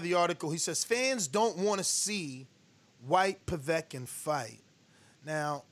the 0.00 0.14
article, 0.14 0.50
he 0.50 0.58
says 0.58 0.84
fans 0.84 1.28
don't 1.28 1.58
want 1.58 1.78
to 1.78 1.84
see 1.84 2.46
Whyte 3.06 3.44
Povetkin 3.46 4.08
fight. 4.08 4.62
Now, 5.26 5.64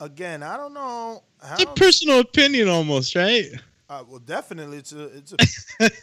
again, 0.00 0.42
I 0.42 0.56
don't 0.56 0.74
know. 0.74 1.22
How, 1.40 1.54
It's 1.54 1.62
a 1.62 1.66
personal 1.74 2.20
opinion 2.20 2.68
almost, 2.68 3.14
right? 3.14 3.52
Uh, 3.88 4.04
well, 4.06 4.18
definitely, 4.18 4.78
it's 4.78 4.92
a 4.92 5.04
it's 5.04 5.32
a 5.32 5.36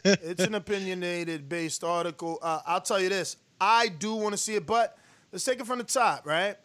it's 0.32 0.44
an 0.44 0.56
opinionated 0.56 1.48
based 1.48 1.84
article. 1.84 2.40
Uh, 2.42 2.62
I'll 2.66 2.82
tell 2.82 3.00
you 3.00 3.10
this: 3.10 3.38
I 3.62 3.90
do 3.90 4.16
want 4.16 4.34
to 4.34 4.38
see 4.38 4.56
it, 4.56 4.66
but 4.66 4.98
let's 5.32 5.44
take 5.44 5.60
it 5.60 5.68
from 5.68 5.78
the 5.78 5.84
top, 5.84 6.26
right? 6.26 6.56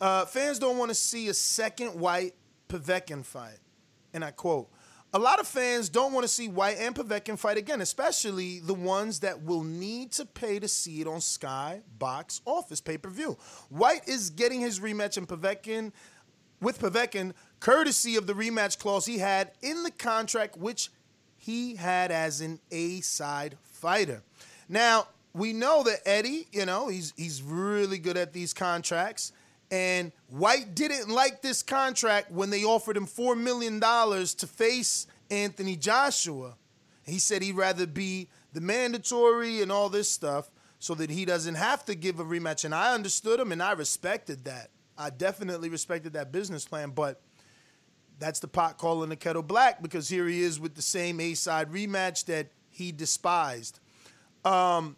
Uh, 0.00 0.24
fans 0.24 0.58
don't 0.58 0.78
want 0.78 0.90
to 0.90 0.94
see 0.94 1.28
a 1.28 1.34
second 1.34 1.98
Whyte 1.98 2.34
Povetkin 2.68 3.24
fight, 3.24 3.58
and 4.12 4.24
I 4.24 4.30
quote. 4.30 4.68
A 5.14 5.18
lot 5.18 5.38
of 5.38 5.46
fans 5.46 5.90
don't 5.90 6.14
want 6.14 6.24
to 6.24 6.28
see 6.28 6.48
Whyte 6.48 6.78
and 6.78 6.94
Povetkin 6.94 7.38
fight 7.38 7.58
again, 7.58 7.82
especially 7.82 8.60
the 8.60 8.72
ones 8.72 9.20
that 9.20 9.42
will 9.42 9.62
need 9.62 10.10
to 10.12 10.24
pay 10.24 10.58
to 10.58 10.66
see 10.66 11.02
it 11.02 11.06
on 11.06 11.20
Sky 11.20 11.82
Box 11.98 12.40
Office 12.46 12.80
pay 12.80 12.96
per 12.96 13.10
view. 13.10 13.36
Whyte 13.68 14.08
is 14.08 14.30
getting 14.30 14.60
his 14.60 14.80
rematch 14.80 15.18
in 15.18 15.26
Povetkin 15.26 15.92
with 16.62 16.78
Povetkin, 16.80 17.34
courtesy 17.62 18.16
of 18.16 18.26
the 18.26 18.32
rematch 18.32 18.76
clause 18.78 19.06
he 19.06 19.18
had 19.18 19.52
in 19.62 19.84
the 19.84 19.90
contract, 19.92 20.56
which 20.56 20.90
he 21.38 21.76
had 21.76 22.10
as 22.10 22.40
an 22.40 22.58
A 22.72 23.00
side 23.00 23.56
fighter. 23.62 24.22
Now, 24.68 25.06
we 25.32 25.52
know 25.52 25.84
that 25.84 26.00
Eddie, 26.04 26.48
you 26.50 26.66
know, 26.66 26.88
he's 26.88 27.14
he's 27.16 27.40
really 27.40 27.98
good 27.98 28.16
at 28.16 28.32
these 28.32 28.52
contracts. 28.52 29.32
And 29.70 30.12
Whyte 30.28 30.74
didn't 30.74 31.08
like 31.08 31.40
this 31.40 31.62
contract 31.62 32.30
when 32.30 32.50
they 32.50 32.62
offered 32.62 32.96
him 32.96 33.06
$4 33.06 33.40
million 33.40 33.80
to 33.80 34.46
face 34.46 35.06
Anthony 35.30 35.76
Joshua. 35.76 36.56
He 37.06 37.18
said 37.18 37.40
he'd 37.40 37.54
rather 37.54 37.86
be 37.86 38.28
the 38.52 38.60
mandatory 38.60 39.62
and 39.62 39.72
all 39.72 39.88
this 39.88 40.10
stuff 40.10 40.50
so 40.78 40.94
that 40.96 41.08
he 41.08 41.24
doesn't 41.24 41.54
have 41.54 41.86
to 41.86 41.94
give 41.94 42.20
a 42.20 42.24
rematch. 42.24 42.66
And 42.66 42.74
I 42.74 42.92
understood 42.92 43.40
him 43.40 43.50
and 43.50 43.62
I 43.62 43.72
respected 43.72 44.44
that. 44.44 44.68
I 44.98 45.08
definitely 45.08 45.70
respected 45.70 46.12
that 46.12 46.32
business 46.32 46.66
plan, 46.66 46.90
but 46.90 47.22
that's 48.18 48.40
the 48.40 48.48
pot 48.48 48.78
calling 48.78 49.08
the 49.08 49.16
kettle 49.16 49.42
black 49.42 49.82
because 49.82 50.08
here 50.08 50.26
he 50.26 50.42
is 50.42 50.60
with 50.60 50.74
the 50.74 50.82
same 50.82 51.20
A 51.20 51.34
side 51.34 51.70
rematch 51.70 52.26
that 52.26 52.48
he 52.70 52.92
despised. 52.92 53.80
Um, 54.44 54.96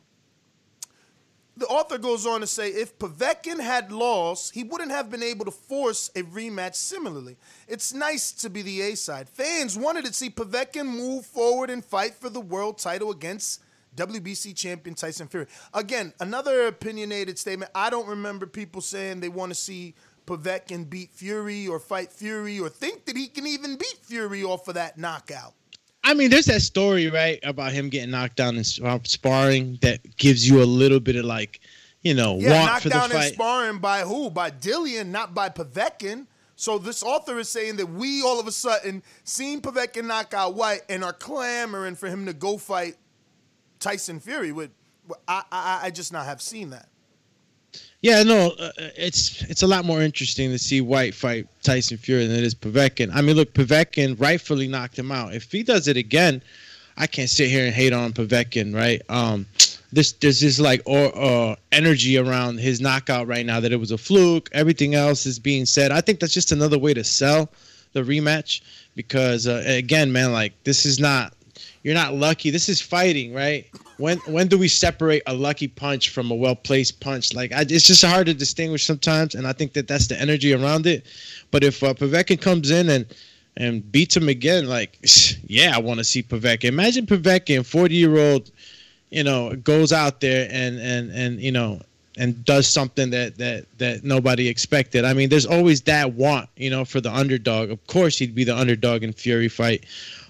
the 1.56 1.66
author 1.66 1.99
goes 1.99 2.26
on 2.26 2.40
to 2.40 2.47
say 2.47 2.68
if 2.68 2.99
Povetkin 2.99 3.61
had 3.61 3.92
lost, 3.92 4.54
he 4.54 4.64
wouldn't 4.64 4.90
have 4.90 5.11
been 5.11 5.23
able 5.23 5.44
to 5.44 5.50
force 5.50 6.11
a 6.16 6.23
rematch 6.23 6.75
similarly. 6.75 7.37
It's 7.68 7.92
nice 7.92 8.33
to 8.33 8.50
be 8.50 8.62
the 8.62 8.80
A 8.83 8.97
side. 8.97 9.28
Fans 9.28 9.78
wanted 9.78 10.04
to 10.06 10.12
see 10.12 10.30
Povetkin 10.30 10.87
move 10.87 11.25
forward 11.25 11.71
and 11.71 11.85
fight 11.85 12.14
for 12.14 12.28
the 12.28 12.40
world 12.40 12.78
title 12.78 13.11
against 13.11 13.62
WBC 13.97 14.56
champion 14.56 14.97
Tyson 14.97 15.28
Fury. 15.28 15.47
Again, 15.73 16.12
another 16.18 16.66
opinionated 16.66 17.38
statement. 17.38 17.71
I 17.75 17.90
don't 17.90 18.09
remember 18.09 18.47
people 18.47 18.80
saying 18.80 19.21
they 19.21 19.28
want 19.28 19.50
to 19.50 19.54
see 19.54 19.94
Povetkin 20.26 20.88
beat 20.88 21.11
Fury 21.12 21.66
or 21.66 21.78
fight 21.78 22.12
Fury 22.12 22.59
or 22.59 22.69
think 22.69 23.04
that 23.07 23.16
he 23.16 23.26
can 23.28 23.47
even 23.47 23.76
beat 23.76 23.99
Fury 24.02 24.43
off 24.43 24.69
of 24.69 24.75
that 24.75 24.99
knockout. 24.99 25.54
I 26.02 26.12
mean, 26.14 26.31
there's 26.31 26.47
that 26.47 26.61
story, 26.61 27.09
right, 27.09 27.38
about 27.43 27.73
him 27.73 27.88
getting 27.88 28.11
knocked 28.11 28.37
down 28.37 28.57
in 28.57 28.64
uh, 28.85 28.99
sparring 29.04 29.78
that 29.81 30.16
gives 30.16 30.47
you 30.49 30.62
a 30.62 30.64
little 30.64 31.00
bit 31.00 31.16
of 31.16 31.25
like, 31.25 31.61
you 32.02 32.12
know, 32.12 32.37
Yeah, 32.38 32.50
want 32.50 32.66
knocked 32.66 32.83
for 32.83 32.88
the 32.90 32.95
down 32.95 33.11
in 33.11 33.16
fight. 33.16 33.33
sparring 33.33 33.78
by 33.78 34.00
who? 34.00 34.28
By 34.31 34.50
Dillian, 34.50 35.07
not 35.07 35.35
by 35.35 35.49
Povetkin. 35.49 36.26
So 36.57 36.78
this 36.78 37.02
author 37.02 37.38
is 37.38 37.49
saying 37.49 37.76
that 37.76 37.87
we 37.87 38.23
all 38.23 38.38
of 38.38 38.47
a 38.47 38.52
sudden 38.52 39.02
seen 39.25 39.61
Povetkin 39.61 40.04
knock 40.04 40.35
out 40.35 40.54
Whyte 40.54 40.83
and 40.88 41.02
are 41.02 41.12
clamoring 41.12 41.97
for 41.97 42.09
him 42.09 42.26
to 42.26 42.33
go 42.33 42.59
fight 42.59 42.97
Tyson 43.81 44.21
Fury. 44.21 44.52
With 44.52 44.71
I, 45.26 45.43
I, 45.50 45.81
I 45.85 45.90
just 45.90 46.12
not 46.12 46.26
have 46.26 46.40
seen 46.40 46.71
that. 46.71 46.88
Yeah, 48.04 48.23
no, 48.23 48.50
uh, 48.58 48.70
it's 48.99 49.40
it's 49.44 49.62
a 49.62 49.66
lot 49.66 49.87
more 49.87 50.02
interesting 50.02 50.50
to 50.50 50.58
see 50.58 50.82
Whyte 50.82 51.14
fight 51.14 51.46
Tyson 51.62 51.96
Fury 51.96 52.26
than 52.26 52.37
it 52.37 52.44
is 52.44 52.54
Povetkin. 52.54 53.11
I 53.14 53.23
mean, 53.23 53.34
look, 53.34 53.54
Povetkin 53.54 54.20
rightfully 54.20 54.68
knocked 54.68 54.99
him 54.99 55.11
out. 55.11 55.32
If 55.32 55.50
he 55.50 55.62
does 55.62 55.88
it 55.88 55.96
again, 55.96 56.42
I 56.99 57.06
can't 57.06 57.30
sit 57.30 57.49
here 57.49 57.64
and 57.64 57.75
hate 57.75 57.94
on 57.94 58.12
Povetkin, 58.12 58.75
right? 58.75 59.00
Um, 59.08 59.46
there's 59.90 60.12
there's 60.12 60.40
this 60.40 60.61
like 60.61 60.82
or 60.84 61.16
uh, 61.16 61.56
energy 61.73 62.18
around 62.18 62.61
his 62.61 62.78
knockout 62.78 63.26
right 63.26 63.46
now 63.46 63.58
that 63.58 63.73
it 63.73 63.80
was 63.80 63.90
a 63.90 63.96
fluke. 63.96 64.50
Everything 64.52 64.94
else 64.94 65.25
is 65.25 65.38
being 65.38 65.64
said. 65.64 65.90
I 65.90 66.02
think 66.02 66.20
that's 66.20 66.34
just 66.34 66.52
another 66.52 66.78
way 66.78 66.92
to 66.92 67.04
sell 67.04 67.50
the 67.94 68.02
rematch 68.02 68.61
because 68.94 69.46
uh, 69.46 69.62
again, 69.64 70.12
man, 70.12 70.30
like 70.30 70.52
this 70.64 70.84
is 70.84 71.00
not 71.00 71.32
you're 71.84 71.94
not 71.94 72.14
lucky. 72.14 72.48
This 72.50 72.68
is 72.68 72.80
fighting, 72.80 73.32
right? 73.34 73.68
When 73.98 74.16
when 74.26 74.48
do 74.48 74.58
we 74.58 74.68
separate 74.68 75.22
a 75.26 75.34
lucky 75.34 75.68
punch 75.68 76.08
from 76.08 76.30
a 76.30 76.34
well 76.34 76.56
placed 76.56 76.98
punch? 76.98 77.34
Like 77.34 77.52
I, 77.52 77.60
it's 77.60 77.86
just 77.86 78.02
hard 78.02 78.26
to 78.26 78.34
distinguish 78.34 78.84
sometimes, 78.84 79.34
and 79.34 79.46
I 79.46 79.52
think 79.52 79.74
that 79.74 79.86
that's 79.86 80.08
the 80.08 80.20
energy 80.20 80.54
around 80.54 80.86
it. 80.86 81.06
But 81.50 81.62
if 81.62 81.84
uh, 81.84 81.94
comes 82.40 82.70
in 82.70 82.88
and 82.88 83.06
and 83.56 83.92
beats 83.92 84.16
him 84.16 84.30
again, 84.30 84.66
like 84.66 84.98
yeah, 85.46 85.72
I 85.76 85.78
want 85.78 85.98
to 85.98 86.04
see 86.04 86.22
Povetkin. 86.22 86.64
Imagine 86.64 87.04
Povetkin, 87.04 87.64
forty 87.66 87.96
year 87.96 88.16
old, 88.16 88.50
you 89.10 89.22
know, 89.22 89.54
goes 89.54 89.92
out 89.92 90.20
there 90.20 90.48
and 90.50 90.80
and 90.80 91.10
and 91.12 91.38
you 91.38 91.52
know 91.52 91.82
and 92.16 92.44
does 92.44 92.66
something 92.66 93.11
that 93.11 93.38
that 93.38 93.66
that 93.78 94.04
nobody 94.04 94.49
expected. 94.49 95.04
I 95.04 95.14
mean, 95.14 95.28
there's 95.28 95.47
always 95.47 95.83
that 95.83 96.14
want, 96.14 96.49
you 96.56 96.71
know, 96.71 96.85
for 96.85 97.00
the 97.00 97.12
underdog. 97.12 97.71
Of 97.71 97.87
course, 97.87 98.18
he'd 98.18 98.35
be 98.35 98.44
the 98.44 98.56
underdog 98.56 99.02
in 99.02 99.12
Fury 99.12 99.49
fight. 99.49 99.85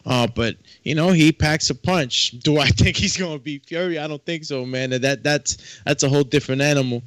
Uh, 0.07 0.27
but 0.27 0.57
you 0.83 0.95
know, 0.95 1.11
he 1.11 1.33
packs 1.33 1.71
a 1.71 1.75
punch. 1.75 2.33
Do 2.41 2.59
I 2.59 2.67
think 2.69 2.97
he's 2.97 3.17
gonna 3.17 3.39
beat 3.39 3.67
Fury? 3.67 3.99
I 3.99 4.07
don't 4.07 4.25
think 4.25 4.45
so, 4.45 4.65
man. 4.65 4.91
That 4.91 5.23
that's 5.23 5.81
that's 5.85 6.03
a 6.03 6.09
whole 6.09 6.25
different 6.25 6.63
animal. 6.63 7.03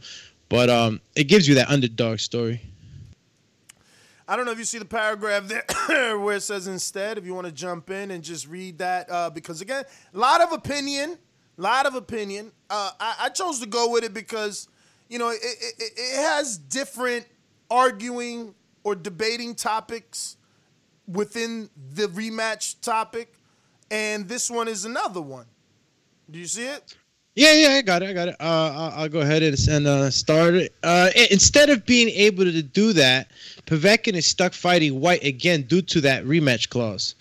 But 0.50 0.70
um, 0.70 1.02
it 1.16 1.26
gives 1.26 1.48
you 1.48 1.56
that 1.56 1.70
underdog 1.70 2.20
story. 2.20 2.62
I 4.30 4.36
don't 4.36 4.46
know 4.46 4.52
if 4.52 4.58
you 4.58 4.66
see 4.66 4.78
the 4.78 4.86
paragraph 4.86 5.48
there 5.48 6.20
where 6.20 6.36
it 6.36 6.42
says 6.42 6.68
instead, 6.68 7.18
if 7.18 7.26
you 7.26 7.34
want 7.34 7.48
to 7.48 7.54
jump 7.54 7.90
in 7.90 8.12
and 8.12 8.22
just 8.22 8.46
read 8.48 8.78
that, 8.80 9.10
uh, 9.10 9.30
because 9.30 9.62
again, 9.62 9.86
a 10.14 10.18
lot 10.18 10.42
of 10.42 10.52
opinion, 10.52 11.18
lot 11.58 11.86
of 11.86 11.96
opinion. 11.96 12.52
Uh, 12.70 12.92
I, 13.00 13.16
I 13.24 13.30
chose 13.30 13.60
to 13.60 13.66
go 13.66 13.92
with 13.92 14.04
it 14.04 14.14
because, 14.14 14.68
you 15.10 15.20
know, 15.20 15.30
it, 15.30 15.40
it, 15.42 15.74
it- 15.80 15.94
it 15.98 16.16
has 16.18 16.58
different 16.58 17.26
arguing 17.70 18.54
or 18.84 18.96
debating 18.96 19.56
topics 19.56 20.38
within 21.08 21.70
the 21.94 22.08
rematch 22.08 22.76
topic, 22.82 23.34
and 23.92 24.28
this 24.28 24.50
one 24.52 24.68
is 24.68 24.86
another 24.86 25.22
one. 25.22 25.46
Do 26.30 26.40
you 26.40 26.46
see 26.46 26.66
it? 26.66 26.96
Yeah, 27.36 27.54
yeah, 27.54 27.68
I 27.76 27.82
got 27.84 28.02
it. 28.02 28.10
I 28.10 28.14
got 28.14 28.28
it. 28.30 28.36
Uh, 28.40 28.44
I'll, 28.44 29.02
I'll 29.04 29.10
go 29.10 29.20
ahead 29.22 29.44
and, 29.44 29.56
and 29.70 29.86
uh, 29.88 30.10
start 30.10 30.56
it. 30.56 30.74
Uh, 30.82 31.12
instead 31.30 31.70
of 31.70 31.86
being 31.86 32.10
able 32.10 32.44
to 32.46 32.64
do 32.64 32.94
that, 32.94 33.30
Povetkin 33.68 34.16
is 34.16 34.26
stuck 34.26 34.54
fighting 34.54 35.00
Whyte 35.00 35.24
again 35.24 35.62
due 35.62 35.84
to 35.84 36.02
that 36.02 36.26
rematch 36.26 36.70
clause. 36.70 37.14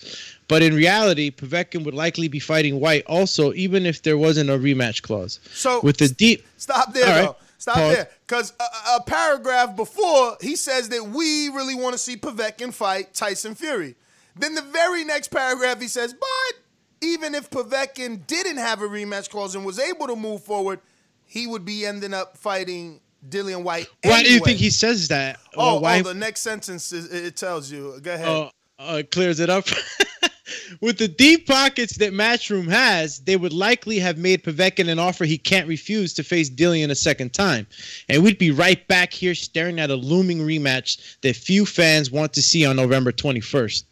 But 0.48 0.62
in 0.62 0.74
reality, 0.74 1.30
Povetkin 1.30 1.84
would 1.84 1.94
likely 1.94 2.28
be 2.28 2.38
fighting 2.38 2.78
Whyte 2.78 3.04
also, 3.06 3.52
even 3.54 3.84
if 3.84 4.02
there 4.02 4.16
wasn't 4.16 4.48
a 4.50 4.54
rematch 4.54 5.02
clause. 5.02 5.40
So 5.52 5.80
with 5.82 5.96
the 5.96 6.08
deep, 6.08 6.46
Stop 6.56 6.92
there, 6.92 7.06
right. 7.06 7.22
though. 7.26 7.36
Stop 7.58 7.74
Pause. 7.74 7.94
there. 7.94 8.08
Because 8.26 8.52
a, 8.60 8.96
a 8.96 9.02
paragraph 9.02 9.74
before, 9.74 10.36
he 10.40 10.54
says 10.56 10.88
that 10.90 11.04
we 11.04 11.48
really 11.48 11.74
want 11.74 11.94
to 11.94 11.98
see 11.98 12.16
Povetkin 12.16 12.72
fight 12.72 13.12
Tyson 13.14 13.54
Fury. 13.54 13.96
Then 14.36 14.54
the 14.54 14.62
very 14.62 15.04
next 15.04 15.28
paragraph, 15.28 15.80
he 15.80 15.88
says, 15.88 16.12
but 16.12 16.60
even 17.00 17.34
if 17.34 17.50
Povetkin 17.50 18.26
didn't 18.26 18.58
have 18.58 18.82
a 18.82 18.86
rematch 18.86 19.30
clause 19.30 19.54
and 19.54 19.64
was 19.64 19.78
able 19.78 20.06
to 20.06 20.16
move 20.16 20.42
forward, 20.44 20.80
he 21.24 21.46
would 21.46 21.64
be 21.64 21.84
ending 21.86 22.14
up 22.14 22.36
fighting 22.36 23.00
Dillian 23.28 23.62
Whyte. 23.64 23.88
why 24.04 24.22
do 24.22 24.32
you 24.32 24.40
think 24.40 24.58
he 24.58 24.70
says 24.70 25.08
that? 25.08 25.38
Oh, 25.56 25.80
why? 25.80 26.00
oh, 26.00 26.02
the 26.02 26.14
next 26.14 26.42
sentence 26.42 26.92
is, 26.92 27.10
it 27.12 27.36
tells 27.36 27.70
you. 27.70 27.98
Go 28.00 28.14
ahead. 28.14 28.28
uh, 28.28 28.50
uh, 28.78 29.02
clears 29.10 29.40
it 29.40 29.50
up. 29.50 29.66
With 30.80 30.98
the 30.98 31.08
deep 31.08 31.46
pockets 31.46 31.96
that 31.98 32.12
Matchroom 32.12 32.68
has, 32.68 33.20
they 33.20 33.36
would 33.36 33.52
likely 33.52 33.98
have 33.98 34.18
made 34.18 34.44
Povetkin 34.44 34.88
an 34.88 34.98
offer 34.98 35.24
he 35.24 35.38
can't 35.38 35.66
refuse 35.68 36.14
to 36.14 36.22
face 36.22 36.48
Dillian 36.48 36.90
a 36.90 36.94
second 36.94 37.32
time. 37.32 37.66
And 38.08 38.22
we'd 38.22 38.38
be 38.38 38.50
right 38.50 38.86
back 38.86 39.12
here 39.12 39.34
staring 39.34 39.80
at 39.80 39.90
a 39.90 39.96
looming 39.96 40.38
rematch 40.38 41.20
that 41.22 41.36
few 41.36 41.66
fans 41.66 42.10
want 42.10 42.32
to 42.34 42.42
see 42.42 42.64
on 42.64 42.76
November 42.76 43.12
21st. 43.12 43.84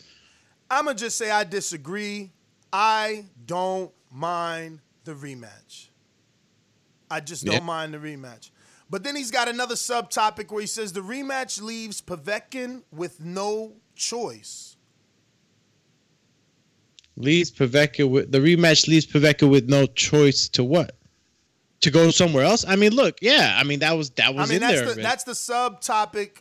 I'm 0.71 0.85
going 0.85 0.97
to 0.97 1.05
just 1.05 1.19
say 1.19 1.31
I 1.31 1.45
disagree. 1.45 2.31
I 2.73 3.27
don't 3.47 3.93
mind 4.11 4.81
the 5.05 5.13
rematch. 5.15 5.89
I 7.11 7.21
just 7.21 7.45
don't 7.45 7.55
Yeah. 7.55 7.61
mind 7.61 7.95
the 7.95 7.99
rematch. 7.99 8.51
But 8.91 9.03
then 9.03 9.17
he's 9.17 9.31
got 9.31 9.49
another 9.49 9.75
subtopic 9.75 10.51
where 10.51 10.61
he 10.61 10.67
says 10.67 10.93
the 10.93 11.01
rematch 11.01 11.61
leaves 11.61 12.01
Povetkin 12.01 12.83
with 12.93 13.21
no 13.21 13.75
choice. 13.97 14.74
Leaves 17.17 17.51
Povetkin 17.51 18.11
with 18.11 18.33
the 18.33 18.39
rematch 18.39 18.89
leaves 18.89 19.07
Povetkin 19.07 19.51
with 19.51 19.69
no 19.69 19.87
choice 19.87 20.49
to 20.51 20.65
what? 20.65 20.97
To 21.83 21.91
go 21.91 22.11
somewhere 22.11 22.45
else? 22.45 22.65
I 22.67 22.77
mean, 22.77 22.93
look, 22.93 23.19
yeah, 23.21 23.55
I 23.59 23.63
mean 23.65 23.81
that 23.81 23.97
was 23.97 24.11
that 24.11 24.35
was 24.35 24.49
I 24.51 24.55
mean, 24.55 24.63
in 24.63 24.69
that's 24.69 24.81
there. 24.81 24.95
the, 24.95 25.03
that's 25.03 25.25
the 25.25 25.33
subtopic 25.33 26.39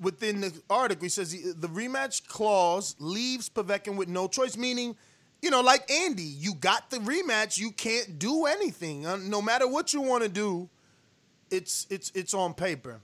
within 0.00 0.40
the 0.40 0.52
article. 0.70 1.02
He 1.04 1.08
says 1.08 1.32
the, 1.32 1.52
the 1.52 1.68
rematch 1.68 2.26
clause 2.26 2.96
leaves 2.98 3.48
Povetkin 3.50 3.96
with 3.96 4.08
no 4.08 4.28
choice, 4.28 4.56
meaning, 4.56 4.96
you 5.42 5.50
know, 5.50 5.60
like 5.60 5.90
Andy, 5.90 6.22
you 6.22 6.54
got 6.54 6.90
the 6.90 6.98
rematch, 6.98 7.58
you 7.58 7.70
can't 7.72 8.18
do 8.18 8.46
anything. 8.46 9.04
Uh, 9.06 9.16
no 9.16 9.42
matter 9.42 9.68
what 9.68 9.92
you 9.92 10.00
want 10.00 10.22
to 10.22 10.28
do, 10.28 10.68
it's 11.50 11.86
it's 11.90 12.10
it's 12.14 12.32
on 12.32 12.54
paper. 12.54 13.00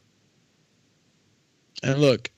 and 1.82 2.00
look, 2.00 2.30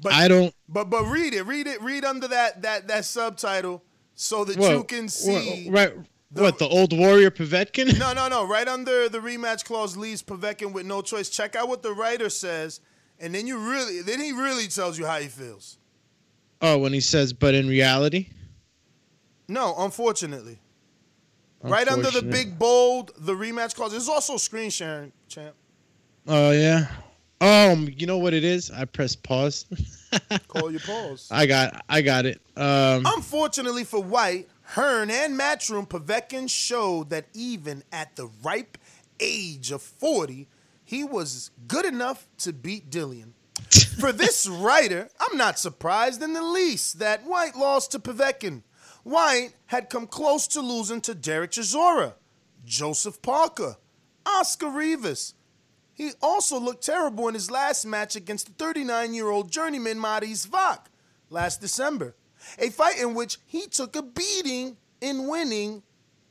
But 0.00 0.12
I 0.12 0.28
don't 0.28 0.54
But 0.68 0.90
but 0.90 1.04
read 1.04 1.32
it, 1.34 1.42
read 1.44 1.66
it, 1.66 1.80
read 1.82 2.04
under 2.04 2.28
that 2.28 2.62
that 2.62 2.88
that 2.88 3.04
subtitle 3.04 3.82
so 4.16 4.44
that 4.44 4.56
Whoa, 4.56 4.78
you 4.78 4.84
can 4.84 5.08
see. 5.08 5.66
whoa, 5.66 5.70
right 5.70 5.92
what 6.30 6.58
the 6.58 6.66
old 6.66 6.96
warrior 6.96 7.30
Povetkin? 7.30 7.98
No, 7.98 8.12
no, 8.12 8.28
no. 8.28 8.46
Right 8.46 8.66
under 8.66 9.08
the 9.08 9.18
rematch 9.18 9.64
clause 9.64 9.96
leaves 9.96 10.22
Povetkin 10.22 10.72
with 10.72 10.84
no 10.84 11.00
choice. 11.02 11.28
Check 11.28 11.54
out 11.54 11.68
what 11.68 11.82
the 11.82 11.92
writer 11.92 12.28
says, 12.28 12.80
and 13.20 13.34
then 13.34 13.46
you 13.46 13.58
really, 13.58 14.02
then 14.02 14.20
he 14.20 14.32
really 14.32 14.66
tells 14.66 14.98
you 14.98 15.06
how 15.06 15.18
he 15.18 15.28
feels. 15.28 15.78
Oh, 16.60 16.78
when 16.78 16.92
he 16.92 17.00
says, 17.00 17.32
but 17.32 17.54
in 17.54 17.68
reality, 17.68 18.28
No, 19.48 19.74
unfortunately. 19.78 20.58
Right 21.62 21.88
under 21.88 22.10
the 22.10 22.22
big 22.22 22.58
bold, 22.58 23.12
the 23.18 23.34
rematch 23.34 23.74
clause. 23.74 23.90
There's 23.90 24.08
also 24.08 24.36
screen 24.36 24.70
sharing, 24.70 25.12
champ. 25.28 25.54
oh 26.26 26.50
yeah. 26.52 26.86
Um, 27.40 27.88
you 27.94 28.06
know 28.06 28.18
what 28.18 28.32
it 28.34 28.44
is? 28.44 28.70
I 28.70 28.86
pressed 28.86 29.22
pause. 29.22 29.66
Call 30.48 30.70
your 30.70 30.80
pause. 30.80 31.28
I 31.30 31.46
got, 31.46 31.84
I 31.88 32.00
got 32.00 32.24
it. 32.24 32.40
Um, 32.56 33.04
Unfortunately 33.06 33.84
for 33.84 34.02
Whyte, 34.02 34.48
Hearn, 34.62 35.10
and 35.10 35.38
Matchroom, 35.38 35.88
Povetkin 35.88 36.48
showed 36.48 37.10
that 37.10 37.26
even 37.34 37.84
at 37.92 38.16
the 38.16 38.28
ripe 38.42 38.78
age 39.20 39.70
of 39.70 39.82
40, 39.82 40.48
he 40.84 41.04
was 41.04 41.50
good 41.68 41.84
enough 41.84 42.26
to 42.38 42.52
beat 42.52 42.90
Dillian. 42.90 43.32
For 44.00 44.12
this 44.12 44.46
writer, 44.46 45.08
I'm 45.18 45.36
not 45.36 45.58
surprised 45.58 46.22
in 46.22 46.34
the 46.34 46.42
least 46.42 46.98
that 46.98 47.24
Whyte 47.24 47.56
lost 47.56 47.92
to 47.92 47.98
Povetkin. 47.98 48.62
Whyte 49.02 49.54
had 49.66 49.88
come 49.88 50.06
close 50.06 50.46
to 50.48 50.60
losing 50.60 51.00
to 51.02 51.14
Derek 51.14 51.52
Chisora, 51.52 52.14
Joseph 52.64 53.22
Parker, 53.22 53.76
Oscar 54.26 54.68
Rivas. 54.68 55.34
He 55.96 56.10
also 56.20 56.60
looked 56.60 56.84
terrible 56.84 57.26
in 57.26 57.34
his 57.34 57.50
last 57.50 57.86
match 57.86 58.14
against 58.16 58.46
the 58.46 58.52
39 58.52 59.14
year 59.14 59.28
old 59.30 59.50
journeyman 59.50 59.96
Mariusz 59.98 60.50
Wach 60.52 60.88
last 61.30 61.60
December. 61.60 62.14
A 62.58 62.68
fight 62.70 63.00
in 63.00 63.14
which 63.14 63.38
he 63.46 63.66
took 63.66 63.96
a 63.96 64.02
beating 64.02 64.76
in 65.00 65.26
winning 65.26 65.82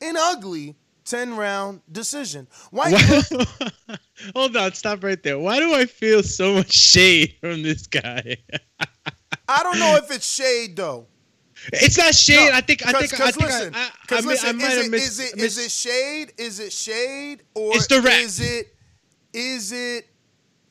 an 0.01 0.15
ugly 0.17 0.75
10 1.05 1.35
round 1.35 1.81
decision. 1.91 2.47
Looked- 2.71 3.33
hold 4.35 4.55
on, 4.55 4.73
stop 4.73 5.03
right 5.03 5.21
there. 5.23 5.39
Why 5.39 5.59
do 5.59 5.73
I 5.73 5.85
feel 5.85 6.21
so 6.23 6.53
much 6.53 6.71
shade 6.71 7.35
from 7.41 7.63
this 7.63 7.87
guy? 7.87 8.37
I 9.47 9.63
don't 9.63 9.79
know 9.79 9.95
if 9.97 10.11
it's 10.11 10.31
shade 10.31 10.75
though. 10.75 11.07
It's 11.73 11.97
not 11.97 12.13
shade. 12.13 12.51
I 12.51 12.61
think. 12.61 12.85
I 12.85 12.91
Cause, 12.91 13.09
think. 13.09 13.21
I 13.21 13.31
think. 13.31 13.45
listen, 13.47 13.75
I, 13.75 13.79
I, 13.79 14.15
I, 14.17 14.19
listen, 14.21 14.49
I 14.49 14.51
might 14.53 14.71
is, 14.71 14.85
it, 14.85 14.91
missed. 14.91 15.07
is 15.07 15.19
it 15.19 15.35
missed- 15.35 15.45
is 15.45 15.57
it 15.65 15.71
shade? 15.71 16.33
Is 16.37 16.59
it 16.59 16.71
shade 16.73 17.43
or 17.55 17.75
It's 17.75 17.87
direct. 17.87 18.21
is 18.21 18.39
it 18.39 18.74
is 19.35 19.71
it 19.71 20.07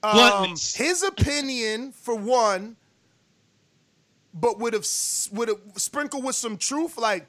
um, 0.02 0.50
his 0.50 1.02
opinion 1.02 1.92
for 1.92 2.14
one, 2.14 2.76
but 4.32 4.58
would 4.58 4.72
have 4.72 4.86
would 5.32 5.48
have 5.48 5.58
sprinkled 5.76 6.24
with 6.24 6.34
some 6.36 6.56
truth? 6.56 6.98
Like, 6.98 7.26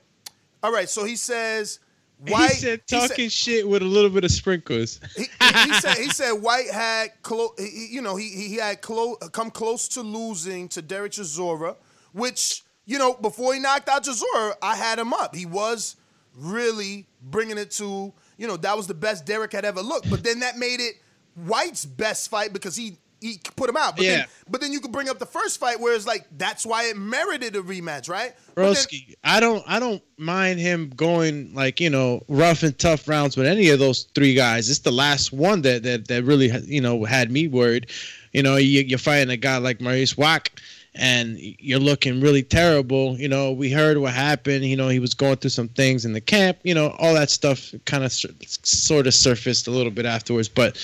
all 0.63 0.71
right, 0.71 0.89
so 0.89 1.03
he 1.05 1.15
says 1.15 1.79
Whyte 2.19 2.51
he 2.51 2.55
said 2.55 2.81
he 2.87 2.97
said- 2.99 3.07
talking 3.09 3.29
shit 3.29 3.67
with 3.67 3.81
a 3.81 3.85
little 3.85 4.09
bit 4.09 4.23
of 4.23 4.31
sprinkles. 4.31 4.99
he, 5.15 5.23
he- 5.23 5.59
he 5.65 5.73
said 5.73 5.97
he 5.97 6.09
said 6.09 6.31
Whyte 6.33 6.69
had 6.71 7.11
close. 7.21 7.51
You 7.59 8.01
know, 8.01 8.15
he 8.15 8.29
he 8.29 8.55
had 8.55 8.81
close 8.81 9.17
come 9.31 9.51
close 9.51 9.87
to 9.89 10.01
losing 10.01 10.67
to 10.69 10.81
Derek 10.81 11.11
Chisora, 11.13 11.75
which 12.13 12.63
you 12.85 12.97
know 12.97 13.13
before 13.13 13.53
he 13.53 13.59
knocked 13.59 13.89
out 13.89 14.03
Chisora, 14.03 14.53
I 14.61 14.75
had 14.75 14.97
him 14.99 15.13
up. 15.13 15.35
He 15.35 15.45
was 15.45 15.95
really 16.35 17.05
bringing 17.21 17.57
it 17.57 17.71
to 17.71 18.11
you 18.37 18.47
know 18.47 18.57
that 18.57 18.75
was 18.75 18.87
the 18.87 18.93
best 18.93 19.25
Derek 19.25 19.51
had 19.53 19.65
ever 19.65 19.81
looked. 19.81 20.09
But 20.09 20.23
then 20.23 20.39
that 20.39 20.57
made 20.57 20.79
it 20.79 20.95
Whyte's 21.35 21.85
best 21.85 22.29
fight 22.29 22.53
because 22.53 22.75
he 22.75 22.97
he 23.21 23.39
put 23.55 23.69
him 23.69 23.77
out. 23.77 23.95
But 23.95 24.05
Yeah. 24.05 24.15
then 24.17 24.25
but 24.49 24.61
then 24.61 24.71
you 24.71 24.79
could 24.79 24.91
bring 24.91 25.09
up 25.09 25.19
the 25.19 25.25
first 25.25 25.59
fight 25.59 25.79
where 25.79 25.95
it's 25.95 26.05
like 26.05 26.27
that's 26.37 26.65
why 26.65 26.85
it 26.85 26.97
merited 26.97 27.55
a 27.55 27.61
rematch, 27.61 28.07
right? 28.09 28.33
But 28.55 28.87
then- 28.89 29.15
I 29.23 29.39
don't 29.39 29.63
I 29.67 29.79
don't 29.79 30.01
mind 30.17 30.59
him 30.59 30.89
going 30.95 31.53
like 31.53 31.79
you 31.79 31.89
know 31.89 32.23
rough 32.27 32.61
and 32.63 32.77
tough 32.77 33.07
rounds 33.07 33.35
with 33.35 33.47
any 33.47 33.69
of 33.69 33.79
those 33.79 34.03
three 34.15 34.33
guys. 34.33 34.69
It's 34.69 34.79
the 34.79 34.91
last 34.91 35.31
one 35.33 35.61
that 35.63 35.83
that, 35.83 36.07
that 36.07 36.23
really 36.23 36.51
you 36.65 36.81
know 36.81 37.03
had 37.03 37.31
me 37.31 37.47
worried. 37.47 37.89
You 38.33 38.43
know, 38.43 38.57
you, 38.57 38.81
you're 38.81 38.99
fighting 38.99 39.29
a 39.29 39.37
guy 39.37 39.57
like 39.57 39.79
Mariusz 39.79 40.17
Wach, 40.17 40.49
and 40.95 41.37
you're 41.39 41.79
looking 41.79 42.21
really 42.21 42.43
terrible. 42.43 43.17
You 43.17 43.27
know, 43.27 43.51
we 43.51 43.71
heard 43.71 43.97
what 43.97 44.13
happened. 44.13 44.65
You 44.65 44.77
know, 44.77 44.87
he 44.87 44.99
was 44.99 45.13
going 45.13 45.37
through 45.37 45.49
some 45.49 45.67
things 45.67 46.05
in 46.05 46.13
the 46.13 46.21
camp. 46.21 46.57
You 46.63 46.73
know, 46.73 46.95
all 46.99 47.13
that 47.13 47.29
stuff 47.29 47.73
kind 47.85 48.03
of 48.03 48.13
sort 48.13 49.07
of 49.07 49.13
surfaced 49.13 49.67
a 49.67 49.71
little 49.71 49.91
bit 49.91 50.05
afterwards. 50.05 50.47
But 50.47 50.77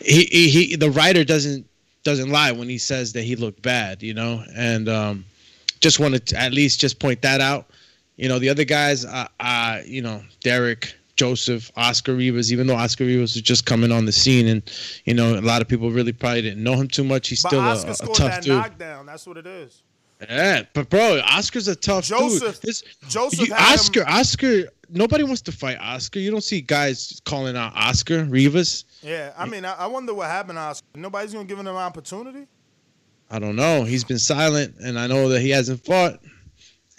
he, 0.00 0.24
he, 0.26 0.48
he 0.48 0.76
the 0.76 0.90
writer 0.90 1.24
doesn't 1.24 1.66
doesn't 2.04 2.30
lie 2.30 2.52
when 2.52 2.68
he 2.68 2.78
says 2.78 3.12
that 3.14 3.22
he 3.22 3.34
looked 3.34 3.62
bad. 3.62 4.02
You 4.02 4.14
know, 4.14 4.44
and 4.56 4.88
um, 4.88 5.24
just 5.80 5.98
wanted 5.98 6.26
to 6.26 6.38
at 6.40 6.52
least 6.52 6.80
just 6.80 7.00
point 7.00 7.22
that 7.22 7.40
out. 7.40 7.66
You 8.16 8.28
know, 8.28 8.38
the 8.38 8.48
other 8.48 8.64
guys, 8.64 9.04
uh, 9.04 9.28
uh, 9.40 9.80
you 9.84 10.00
know, 10.00 10.22
Derek, 10.42 10.94
Joseph, 11.16 11.70
Oscar 11.76 12.14
Rivas, 12.14 12.52
even 12.52 12.66
though 12.66 12.76
Oscar 12.76 13.04
Rivas 13.04 13.34
was 13.34 13.42
just 13.42 13.66
coming 13.66 13.90
on 13.90 14.04
the 14.04 14.12
scene 14.12 14.46
and, 14.46 14.62
you 15.04 15.14
know, 15.14 15.38
a 15.38 15.40
lot 15.40 15.62
of 15.62 15.68
people 15.68 15.90
really 15.90 16.12
probably 16.12 16.42
didn't 16.42 16.62
know 16.62 16.74
him 16.74 16.88
too 16.88 17.04
much. 17.04 17.28
He's 17.28 17.42
but 17.42 17.48
still 17.48 17.60
a, 17.60 17.68
Oscar 17.70 17.90
a 17.90 17.94
scored 17.94 18.16
tough 18.16 18.30
that 18.30 18.42
dude. 18.42 18.56
knockdown. 18.56 19.06
That's 19.06 19.26
what 19.26 19.36
it 19.38 19.46
is. 19.46 19.82
Yeah, 20.20 20.62
but 20.72 20.88
bro, 20.88 21.20
Oscar's 21.30 21.68
a 21.68 21.76
tough 21.76 22.04
Joseph- 22.04 22.54
dude. 22.60 22.62
This, 22.62 22.82
Joseph 23.08 23.48
you- 23.48 23.54
had 23.54 23.66
him- 23.74 23.74
Oscar, 23.74 24.04
Oscar, 24.08 24.62
nobody 24.88 25.24
wants 25.24 25.42
to 25.42 25.52
fight 25.52 25.78
Oscar. 25.78 26.20
You 26.20 26.30
don't 26.30 26.44
see 26.44 26.60
guys 26.62 27.20
calling 27.26 27.54
out 27.56 27.72
Oscar 27.76 28.24
Rivas. 28.24 28.84
Yeah, 29.02 29.32
I 29.36 29.44
mean, 29.46 29.64
I, 29.66 29.74
I 29.74 29.86
wonder 29.86 30.14
what 30.14 30.28
happened. 30.28 30.56
to 30.56 30.60
Oscar. 30.62 30.86
Nobody's 30.94 31.32
gonna 31.34 31.44
give 31.44 31.58
him 31.58 31.66
an 31.66 31.74
opportunity. 31.76 32.46
I 33.30 33.38
don't 33.38 33.56
know. 33.56 33.84
He's 33.84 34.04
been 34.04 34.18
silent, 34.18 34.76
and 34.82 34.98
I 34.98 35.06
know 35.06 35.28
that 35.28 35.40
he 35.40 35.50
hasn't 35.50 35.84
fought. 35.84 36.18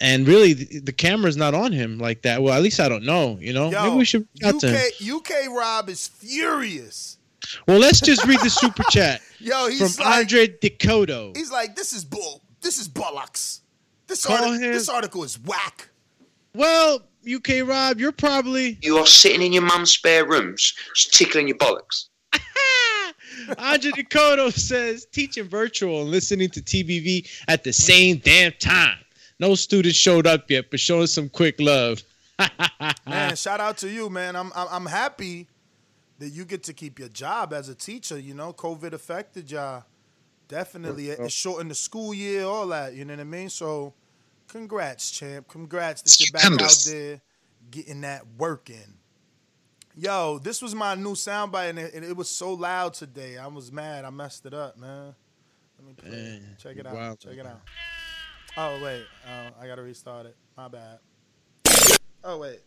And 0.00 0.26
really 0.26 0.52
the, 0.54 0.80
the 0.80 0.92
camera's 0.92 1.36
not 1.36 1.54
on 1.54 1.72
him 1.72 1.98
like 1.98 2.22
that. 2.22 2.42
Well, 2.42 2.54
at 2.54 2.62
least 2.62 2.80
I 2.80 2.88
don't 2.88 3.04
know. 3.04 3.38
You 3.40 3.52
know, 3.52 3.70
Yo, 3.70 3.82
maybe 3.84 3.96
we 3.96 4.04
should 4.04 4.26
reach 4.42 4.60
to 4.60 4.70
him. 4.70 5.16
UK 5.16 5.46
UK 5.48 5.48
Rob 5.56 5.88
is 5.88 6.08
furious. 6.08 7.18
Well, 7.66 7.78
let's 7.78 8.00
just 8.00 8.24
read 8.26 8.40
the 8.40 8.50
super 8.50 8.82
chat 8.90 9.22
Yo, 9.38 9.68
he's 9.68 9.96
from 9.96 10.04
like, 10.04 10.18
Andre 10.18 10.48
Decoto. 10.48 11.36
he's 11.36 11.50
like, 11.50 11.76
this 11.76 11.92
is 11.92 12.04
bull. 12.04 12.42
This 12.60 12.78
is 12.78 12.88
bollocks. 12.88 13.60
This 14.06 14.24
Call 14.26 14.36
article, 14.36 14.54
him- 14.54 14.72
this 14.72 14.88
article 14.88 15.22
is 15.24 15.38
whack. 15.40 15.88
Well, 16.54 17.02
UK 17.32 17.66
Rob, 17.66 18.00
you're 18.00 18.12
probably 18.12 18.78
You 18.82 18.98
are 18.98 19.06
sitting 19.06 19.42
in 19.42 19.52
your 19.52 19.62
mum's 19.62 19.92
spare 19.92 20.26
rooms, 20.26 20.74
tickling 21.12 21.48
your 21.48 21.56
bollocks. 21.58 22.06
Andre 23.58 23.92
Decoto 23.92 24.52
says 24.52 25.06
teaching 25.12 25.44
virtual 25.44 26.02
and 26.02 26.10
listening 26.10 26.50
to 26.50 26.60
TBV 26.60 27.28
at 27.48 27.64
the 27.64 27.72
same 27.72 28.18
damn 28.18 28.52
time. 28.58 28.98
No 29.40 29.54
students 29.54 29.96
showed 29.98 30.26
up 30.26 30.50
yet, 30.50 30.70
but 30.70 30.80
showing 30.80 31.06
some 31.06 31.28
quick 31.28 31.56
love. 31.60 32.02
Man, 33.06 33.36
shout 33.36 33.60
out 33.60 33.78
to 33.78 33.88
you, 33.88 34.08
man. 34.10 34.36
I'm, 34.36 34.52
I'm 34.54 34.68
I'm 34.70 34.86
happy 34.86 35.48
that 36.18 36.28
you 36.30 36.44
get 36.44 36.62
to 36.64 36.72
keep 36.72 36.98
your 36.98 37.08
job 37.08 37.52
as 37.52 37.68
a 37.68 37.74
teacher. 37.74 38.18
You 38.18 38.34
know, 38.34 38.52
COVID 38.52 38.92
affected 38.92 39.50
y'all. 39.50 39.84
Definitely, 40.46 41.10
it, 41.10 41.18
it 41.18 41.32
shortened 41.32 41.70
the 41.70 41.74
school 41.74 42.14
year, 42.14 42.44
all 42.44 42.68
that. 42.68 42.94
You 42.94 43.04
know 43.04 43.14
what 43.14 43.20
I 43.20 43.24
mean? 43.24 43.48
So, 43.50 43.92
congrats, 44.46 45.10
champ. 45.10 45.48
Congrats 45.48 46.02
that 46.02 46.20
you're 46.20 46.32
back 46.32 46.42
Stupendous. 46.42 46.88
out 46.88 46.92
there 46.92 47.20
getting 47.70 48.00
that 48.02 48.22
work 48.38 48.70
in. 48.70 48.94
Yo, 49.96 50.38
this 50.38 50.62
was 50.62 50.74
my 50.76 50.94
new 50.94 51.14
soundbite, 51.14 51.70
and 51.70 51.78
it, 51.80 51.92
and 51.94 52.04
it 52.04 52.16
was 52.16 52.28
so 52.30 52.54
loud 52.54 52.94
today. 52.94 53.36
I 53.36 53.48
was 53.48 53.72
mad. 53.72 54.04
I 54.04 54.10
messed 54.10 54.46
it 54.46 54.54
up, 54.54 54.78
man. 54.78 55.14
Let 55.78 55.86
me 55.86 55.92
play. 55.94 56.10
Man, 56.10 56.56
Check 56.62 56.76
it 56.76 56.86
out. 56.86 56.94
wild, 56.94 57.18
Check 57.20 57.34
it 57.36 57.46
out. 57.46 57.60
Oh 58.60 58.80
wait, 58.82 59.04
uh, 59.24 59.50
I 59.62 59.66
gotta 59.68 59.82
restart 59.82 60.26
it. 60.26 60.34
My 60.56 60.66
bad. 60.68 60.98
Oh 62.24 62.38
wait, 62.38 62.58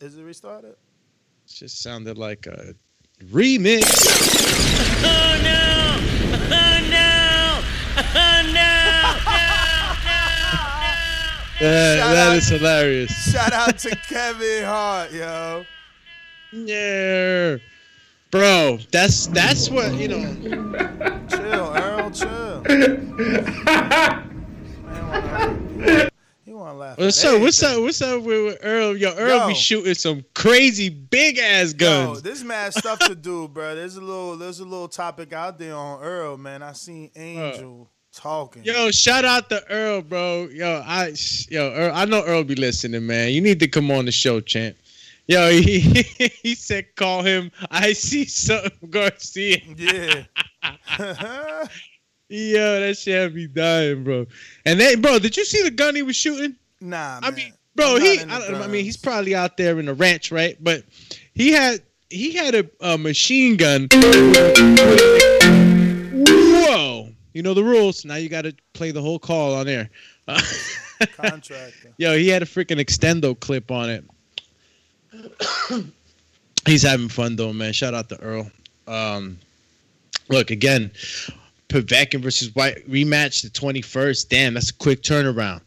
is 0.00 0.16
it 0.16 0.22
restarted? 0.22 0.70
It 0.70 0.78
just 1.48 1.82
sounded 1.82 2.16
like 2.18 2.46
a 2.46 2.74
remix. 3.24 3.82
Oh 5.04 5.40
no! 5.42 5.98
Oh 6.54 6.80
no! 6.90 7.60
Oh 7.96 8.42
That- 11.60 11.98
Shout 11.98 12.14
that 12.14 12.28
out- 12.28 12.36
is 12.36 12.48
hilarious. 12.48 13.32
Shout 13.32 13.52
out 13.52 13.78
to 13.78 13.90
Kevin 14.08 14.64
Hart, 14.64 15.12
yo. 15.12 15.64
Yeah, 16.52 17.56
bro, 18.30 18.78
that's 18.92 19.26
that's 19.28 19.68
what 19.70 19.92
you 19.94 20.08
know. 20.08 20.34
Chill, 21.28 21.72
Earl, 21.76 22.10
chill. 22.12 22.62
You 26.44 26.56
want 26.56 26.74
to 26.74 26.78
laugh? 26.78 26.98
What's 26.98 27.24
up? 27.24 27.40
What's 27.40 27.62
up? 27.62 27.80
What's 27.80 28.02
up 28.02 28.22
with, 28.22 28.58
Earl? 28.62 28.96
Yo, 28.96 29.14
Earl 29.14 29.38
Yo. 29.38 29.48
be 29.48 29.54
shooting 29.54 29.94
some 29.94 30.24
crazy 30.34 30.88
big 30.88 31.38
ass 31.38 31.72
guns. 31.72 32.18
Yo, 32.18 32.20
there's 32.20 32.42
mad 32.42 32.74
stuff 32.74 32.98
to 32.98 33.14
do, 33.14 33.48
bro. 33.48 33.74
There's 33.74 33.96
a 33.96 34.00
little, 34.00 34.36
there's 34.36 34.60
a 34.60 34.64
little 34.64 34.88
topic 34.88 35.32
out 35.32 35.58
there 35.58 35.74
on 35.74 36.02
Earl, 36.02 36.36
man. 36.36 36.62
I 36.62 36.72
seen 36.72 37.10
Angel 37.14 37.88
talking. 38.12 38.64
Yo, 38.64 38.90
shout 38.90 39.24
out 39.24 39.48
to 39.50 39.64
Earl, 39.70 40.02
bro. 40.02 40.48
Yo, 40.52 40.82
I 40.84 41.14
yo, 41.48 41.72
Earl, 41.72 41.92
I 41.94 42.04
know 42.04 42.22
Earl 42.24 42.44
be 42.44 42.54
listening, 42.54 43.06
man. 43.06 43.30
You 43.30 43.40
need 43.40 43.60
to 43.60 43.68
come 43.68 43.90
on 43.90 44.04
the 44.04 44.12
show, 44.12 44.40
champ. 44.40 44.76
Yo, 45.26 45.50
he 45.52 45.80
he 45.80 46.54
said 46.54 46.94
call 46.96 47.22
him. 47.22 47.50
I 47.70 47.92
see 47.92 48.24
something 48.24 48.90
Garcia. 48.90 49.60
Yeah. 49.76 50.24
Yo, 52.34 52.80
that 52.80 52.96
shit 52.96 53.14
had 53.14 53.34
me 53.34 53.46
dying, 53.46 54.04
bro. 54.04 54.26
And 54.64 54.80
then, 54.80 55.02
bro, 55.02 55.18
did 55.18 55.36
you 55.36 55.44
see 55.44 55.62
the 55.62 55.70
gun 55.70 55.94
he 55.94 56.00
was 56.02 56.16
shooting? 56.16 56.56
Nah, 56.80 57.20
I 57.22 57.30
mean, 57.30 57.52
bro, 57.74 57.96
he. 57.98 58.20
I, 58.20 58.24
don't- 58.24 58.54
I 58.54 58.66
mean, 58.68 58.84
he's 58.84 58.96
probably 58.96 59.34
out 59.34 59.58
there 59.58 59.78
in 59.78 59.84
the 59.86 59.92
ranch, 59.94 60.32
right? 60.32 60.56
But 60.64 60.82
he 61.34 61.52
had 61.52 61.82
he 62.08 62.32
had 62.32 62.54
a, 62.54 62.70
a 62.80 62.96
machine 62.96 63.56
gun. 63.58 63.88
Whoa! 66.12 67.08
You 67.34 67.42
know 67.42 67.54
the 67.54 67.64
rules. 67.64 68.04
Now 68.04 68.14
you 68.16 68.28
got 68.28 68.42
to 68.42 68.54
play 68.72 68.90
the 68.92 69.02
whole 69.02 69.18
call 69.18 69.54
on 69.54 69.68
air. 69.68 69.90
Uh, 70.26 70.40
Contractor. 71.16 71.92
Yo, 71.98 72.16
he 72.16 72.28
had 72.28 72.42
a 72.42 72.46
freaking 72.46 72.78
extendo 72.80 73.38
clip 73.38 73.70
on 73.70 73.90
it. 73.90 74.04
He's 76.66 76.82
having 76.82 77.08
fun 77.08 77.36
though, 77.36 77.52
man. 77.52 77.72
Shout 77.72 77.92
out 77.94 78.08
to 78.08 78.20
Earl. 78.20 78.50
Um, 78.86 79.38
look 80.28 80.50
again, 80.50 80.90
Povetkin 81.72 82.20
versus 82.20 82.54
Whyte 82.54 82.88
rematch 82.88 83.42
the 83.42 83.50
twenty 83.50 83.82
first. 83.82 84.30
Damn, 84.30 84.54
that's 84.54 84.70
a 84.70 84.74
quick 84.74 85.02
turnaround. 85.02 85.62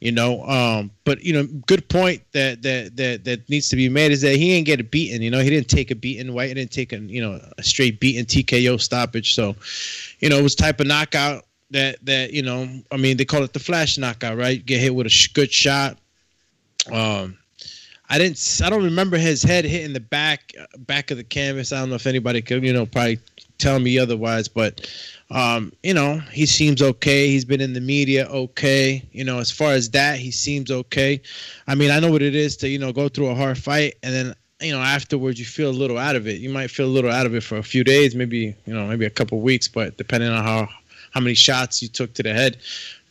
You 0.00 0.12
know, 0.12 0.42
um, 0.44 0.90
but 1.04 1.22
you 1.22 1.34
know, 1.34 1.46
good 1.66 1.86
point 1.90 2.22
that 2.32 2.62
that 2.62 2.96
that 2.96 3.24
that 3.24 3.48
needs 3.50 3.68
to 3.68 3.76
be 3.76 3.90
made 3.90 4.12
is 4.12 4.22
that 4.22 4.36
he 4.36 4.48
didn't 4.48 4.66
get 4.66 4.80
a. 4.80 4.98
You 4.98 5.30
know, 5.30 5.40
he 5.40 5.50
didn't 5.50 5.68
take 5.68 5.90
a 5.90 5.94
beating. 5.94 6.32
Whyte 6.32 6.54
didn't 6.54 6.70
take 6.70 6.94
a 6.94 6.98
you 6.98 7.20
know 7.20 7.38
a 7.58 7.62
straight 7.62 8.00
beating 8.00 8.24
TKO 8.24 8.80
stoppage. 8.80 9.34
So, 9.34 9.56
you 10.20 10.30
know, 10.30 10.38
it 10.38 10.42
was 10.42 10.54
type 10.54 10.80
of 10.80 10.86
knockout 10.86 11.44
that 11.70 12.04
that 12.06 12.32
you 12.32 12.42
know. 12.42 12.66
I 12.90 12.96
mean, 12.96 13.18
they 13.18 13.26
call 13.26 13.42
it 13.42 13.52
the 13.52 13.58
flash 13.58 13.98
knockout, 13.98 14.38
right? 14.38 14.64
Get 14.64 14.80
hit 14.80 14.94
with 14.94 15.06
a 15.06 15.10
sh- 15.10 15.28
good 15.28 15.52
shot. 15.52 15.98
Um, 16.90 17.36
I 18.10 18.18
didn't. 18.18 18.60
I 18.64 18.70
don't 18.70 18.84
remember 18.84 19.18
his 19.18 19.42
head 19.42 19.64
hitting 19.64 19.92
the 19.92 20.00
back 20.00 20.52
uh, 20.58 20.66
back 20.78 21.10
of 21.12 21.16
the 21.16 21.24
canvas. 21.24 21.72
I 21.72 21.78
don't 21.78 21.90
know 21.90 21.94
if 21.94 22.06
anybody 22.06 22.42
could, 22.42 22.64
you 22.64 22.72
know, 22.72 22.84
probably 22.84 23.20
tell 23.58 23.78
me 23.78 23.98
otherwise. 23.98 24.48
But, 24.48 24.90
um, 25.30 25.72
you 25.82 25.94
know, 25.94 26.18
he 26.32 26.44
seems 26.46 26.82
okay. 26.82 27.28
He's 27.28 27.44
been 27.44 27.60
in 27.60 27.72
the 27.72 27.80
media 27.80 28.26
okay. 28.28 29.02
You 29.12 29.24
know, 29.24 29.38
as 29.38 29.50
far 29.50 29.72
as 29.72 29.90
that, 29.90 30.18
he 30.18 30.30
seems 30.30 30.70
okay. 30.70 31.20
I 31.68 31.74
mean, 31.74 31.90
I 31.90 32.00
know 32.00 32.10
what 32.10 32.22
it 32.22 32.34
is 32.34 32.56
to 32.58 32.68
you 32.68 32.78
know 32.78 32.92
go 32.92 33.08
through 33.08 33.28
a 33.28 33.34
hard 33.34 33.58
fight 33.58 33.94
and 34.02 34.12
then 34.12 34.34
you 34.60 34.72
know 34.72 34.80
afterwards 34.80 35.38
you 35.38 35.46
feel 35.46 35.70
a 35.70 35.72
little 35.72 35.98
out 35.98 36.16
of 36.16 36.26
it. 36.26 36.40
You 36.40 36.50
might 36.50 36.70
feel 36.70 36.86
a 36.86 36.88
little 36.88 37.10
out 37.10 37.26
of 37.26 37.34
it 37.34 37.42
for 37.42 37.58
a 37.58 37.62
few 37.62 37.84
days, 37.84 38.14
maybe 38.14 38.54
you 38.66 38.74
know 38.74 38.86
maybe 38.86 39.06
a 39.06 39.10
couple 39.10 39.40
weeks, 39.40 39.68
but 39.68 39.96
depending 39.96 40.30
on 40.30 40.42
how 40.42 40.68
how 41.12 41.20
many 41.20 41.34
shots 41.34 41.80
you 41.80 41.88
took 41.88 42.12
to 42.14 42.22
the 42.22 42.32
head. 42.32 42.56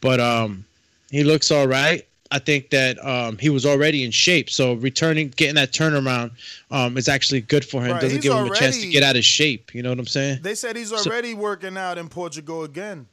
But 0.01 0.19
um, 0.19 0.65
he 1.12 1.23
looks 1.23 1.51
all 1.51 1.67
right. 1.67 2.05
I 2.32 2.39
think 2.39 2.70
that 2.70 3.04
um, 3.04 3.38
he 3.39 3.50
was 3.50 3.65
already 3.65 4.04
in 4.04 4.12
shape, 4.12 4.50
so 4.50 4.74
returning, 4.74 5.30
getting 5.36 5.56
that 5.56 5.72
turnaround 5.72 6.32
um, 6.70 6.96
is 6.98 7.08
actually 7.08 7.42
good 7.42 7.65
for 7.65 7.82
him. 7.82 7.94
Right, 7.94 8.02
Doesn't 8.02 8.18
he's 8.18 8.24
give 8.24 8.34
him 8.34 8.52
a 8.52 8.56
chance 8.56 8.80
to 8.80 8.88
get 8.88 9.02
out 9.02 9.15
of 9.15 9.26
shape. 9.26 9.74
You 9.74 9.82
know 9.82 9.89
what 9.89 10.00
I'm 10.00 10.06
saying? 10.08 10.39
They 10.42 10.56
said 10.56 10.76
he's 10.76 10.89
So- 10.89 10.98
already 11.10 11.34
working 11.34 11.76
out 11.78 11.98
in 11.98 12.08
Portugal 12.08 12.63
again. 12.63 13.08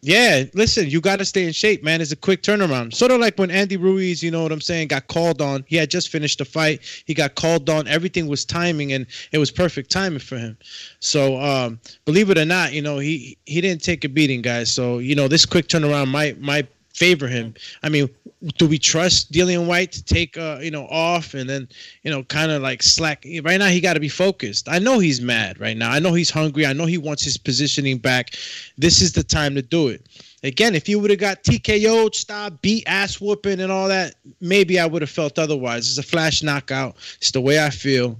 Yeah, 0.00 0.44
listen, 0.54 0.88
you 0.88 1.00
got 1.00 1.18
to 1.18 1.24
stay 1.24 1.44
in 1.44 1.52
shape, 1.52 1.82
man. 1.82 2.00
It's 2.00 2.12
a 2.12 2.16
quick 2.16 2.42
turnaround. 2.42 2.94
Sort 2.94 3.10
of 3.10 3.18
like 3.20 3.36
when 3.36 3.50
Andy 3.50 3.76
Ruiz, 3.76 4.22
you 4.22 4.30
know 4.30 4.44
what 4.44 4.52
I'm 4.52 4.60
saying, 4.60 4.88
got 4.88 5.08
called 5.08 5.42
on. 5.42 5.64
He 5.66 5.74
had 5.74 5.90
just 5.90 6.08
finished 6.10 6.38
the 6.38 6.44
fight. 6.44 6.82
He 7.04 7.14
got 7.14 7.34
called 7.34 7.68
on. 7.68 7.88
Everything 7.88 8.28
was 8.28 8.44
timing, 8.44 8.92
and 8.92 9.06
it 9.32 9.38
was 9.38 9.50
perfect 9.50 9.90
timing 9.90 10.20
for 10.20 10.38
him. 10.38 10.56
So, 11.00 11.40
um, 11.40 11.80
believe 12.04 12.30
it 12.30 12.38
or 12.38 12.44
not, 12.44 12.72
you 12.72 12.80
know, 12.80 12.98
he 12.98 13.36
he 13.46 13.60
didn't 13.60 13.82
take 13.82 14.04
a 14.04 14.08
beating, 14.08 14.40
guys. 14.40 14.72
So, 14.72 14.98
you 14.98 15.16
know, 15.16 15.26
this 15.26 15.44
quick 15.44 15.66
turnaround 15.66 16.08
might 16.08 16.40
might 16.40 16.68
favor 16.98 17.28
him. 17.28 17.54
I 17.82 17.88
mean, 17.88 18.08
do 18.56 18.66
we 18.66 18.78
trust 18.78 19.32
Dillian 19.32 19.66
Whyte 19.66 19.92
to 19.92 20.04
take 20.04 20.36
uh, 20.36 20.58
you 20.60 20.70
know 20.70 20.86
off 20.88 21.34
and 21.34 21.48
then 21.48 21.68
you 22.02 22.10
know 22.10 22.22
kind 22.24 22.50
of 22.50 22.62
like 22.62 22.82
slack? 22.82 23.24
Right 23.42 23.58
now, 23.58 23.68
he 23.68 23.80
got 23.80 23.94
to 23.94 24.00
be 24.00 24.08
focused. 24.08 24.68
I 24.68 24.78
know 24.78 24.98
he's 24.98 25.20
mad 25.20 25.60
right 25.60 25.76
now. 25.76 25.90
I 25.90 25.98
know 25.98 26.12
he's 26.12 26.30
hungry. 26.30 26.66
I 26.66 26.72
know 26.72 26.86
he 26.86 26.98
wants 26.98 27.24
his 27.24 27.36
positioning 27.36 27.98
back. 27.98 28.34
This 28.76 29.00
is 29.00 29.12
the 29.12 29.22
time 29.22 29.54
to 29.54 29.62
do 29.62 29.88
it. 29.88 30.06
Again, 30.42 30.74
if 30.74 30.88
you 30.88 31.00
would 31.00 31.10
have 31.10 31.18
got 31.18 31.42
TKO'd, 31.42 32.14
stop, 32.14 32.62
beat, 32.62 32.84
ass 32.86 33.20
whooping, 33.20 33.60
and 33.60 33.72
all 33.72 33.88
that, 33.88 34.14
maybe 34.40 34.78
I 34.78 34.86
would 34.86 35.02
have 35.02 35.10
felt 35.10 35.38
otherwise. 35.38 35.88
It's 35.88 35.98
a 35.98 36.08
flash 36.08 36.42
knockout. 36.42 36.96
It's 37.16 37.32
the 37.32 37.40
way 37.40 37.64
I 37.64 37.70
feel. 37.70 38.16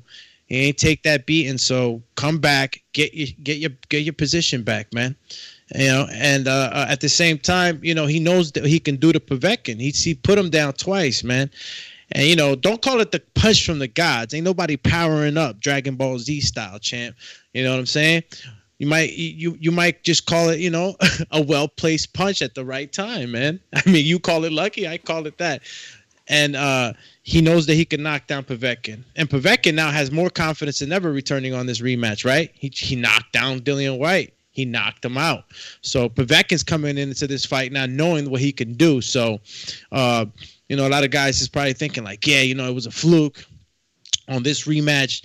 He 0.47 0.57
ain't 0.57 0.79
take 0.79 1.03
that 1.03 1.27
beating, 1.27 1.59
so 1.59 2.03
come 2.17 2.39
back, 2.39 2.83
get 2.95 3.13
your 3.15 3.29
get 3.43 3.59
your 3.59 3.71
get 3.91 4.03
your 4.03 4.15
position 4.15 4.63
back, 4.63 4.93
man. 4.95 5.15
You 5.75 5.87
know, 5.87 6.09
and 6.13 6.49
uh, 6.49 6.71
uh, 6.73 6.87
at 6.89 7.01
the 7.01 7.09
same 7.09 7.39
time, 7.39 7.81
you 7.83 7.95
know, 7.95 8.07
he 8.07 8.21
knows 8.21 8.53
that 8.53 8.65
he 8.65 8.81
can 8.81 8.97
do 8.97 9.13
the 9.13 9.21
Povetkin. 9.21 9.81
He 9.81 9.91
he 9.91 10.15
put 10.15 10.39
him 10.39 10.49
down 10.49 10.73
twice, 10.73 11.23
man. 11.23 11.51
And 12.13 12.27
you 12.27 12.37
know, 12.37 12.55
don't 12.55 12.81
call 12.81 13.01
it 13.01 13.13
the 13.13 13.21
punch 13.35 13.67
from 13.67 13.79
the 13.79 13.89
gods. 13.89 14.33
Ain't 14.33 14.45
nobody 14.45 14.77
powering 14.77 15.37
up 15.37 15.61
Dragon 15.61 15.97
Ball 15.97 16.19
Z 16.19 16.41
style, 16.41 16.79
champ. 16.79 17.17
You 17.53 17.65
know 17.65 17.73
what 17.73 17.81
I'm 17.81 17.87
saying? 17.87 18.23
You 18.79 18.87
might 18.87 19.13
you 19.13 19.59
you 19.61 19.71
might 19.71 20.05
just 20.05 20.25
call 20.27 20.49
it, 20.49 20.61
you 20.61 20.71
know, 20.71 20.97
a 21.33 21.43
well 21.43 21.69
placed 21.69 22.15
punch 22.15 22.41
at 22.41 22.55
the 22.55 22.65
right 22.65 22.91
time, 22.91 23.33
man. 23.33 23.61
I 23.75 23.83
mean, 23.89 24.07
you 24.07 24.19
call 24.19 24.45
it 24.45 24.53
lucky, 24.53 24.89
I 24.89 24.97
call 24.99 25.27
it 25.27 25.37
that. 25.39 25.63
And 26.31 26.57
uh, 26.57 26.93
he 27.23 27.41
knows 27.41 27.67
that 27.67 27.75
he 27.75 27.87
can 27.87 28.03
knock 28.03 28.27
down 28.27 28.45
Povetkin. 28.45 29.03
And 29.17 29.29
Povetkin 29.29 29.75
now 29.75 29.91
has 29.91 30.11
more 30.11 30.29
confidence 30.29 30.79
than 30.79 30.93
ever 30.93 31.11
returning 31.11 31.55
on 31.55 31.67
this 31.67 31.81
rematch, 31.81 32.25
right? 32.25 32.51
He 32.55 32.71
he 32.75 32.97
knocked 32.97 33.33
down 33.33 33.61
Dillian 33.61 33.99
Whyte. 33.99 34.33
He 34.59 34.65
knocked 34.65 35.05
him 35.05 35.17
out. 35.17 35.45
So 35.83 36.09
Povetkin's 36.09 36.65
coming 36.65 36.99
into 36.99 37.29
this 37.29 37.47
fight 37.47 37.71
now 37.71 37.87
knowing 37.87 38.29
what 38.29 38.41
he 38.41 38.51
can 38.51 38.73
do. 38.73 39.01
So, 39.01 39.39
uh, 39.93 40.27
you 40.69 40.75
know, 40.75 40.89
a 40.89 40.91
lot 40.91 41.05
of 41.05 41.13
guys 41.13 41.41
is 41.41 41.49
probably 41.49 41.75
thinking 41.75 42.03
like, 42.03 42.27
yeah, 42.27 42.41
you 42.41 42.57
know, 42.57 42.69
it 42.69 42.75
was 42.75 42.87
a 42.87 42.91
fluke 42.91 43.45
on 44.27 44.43
this 44.43 44.67
rematch. 44.67 45.25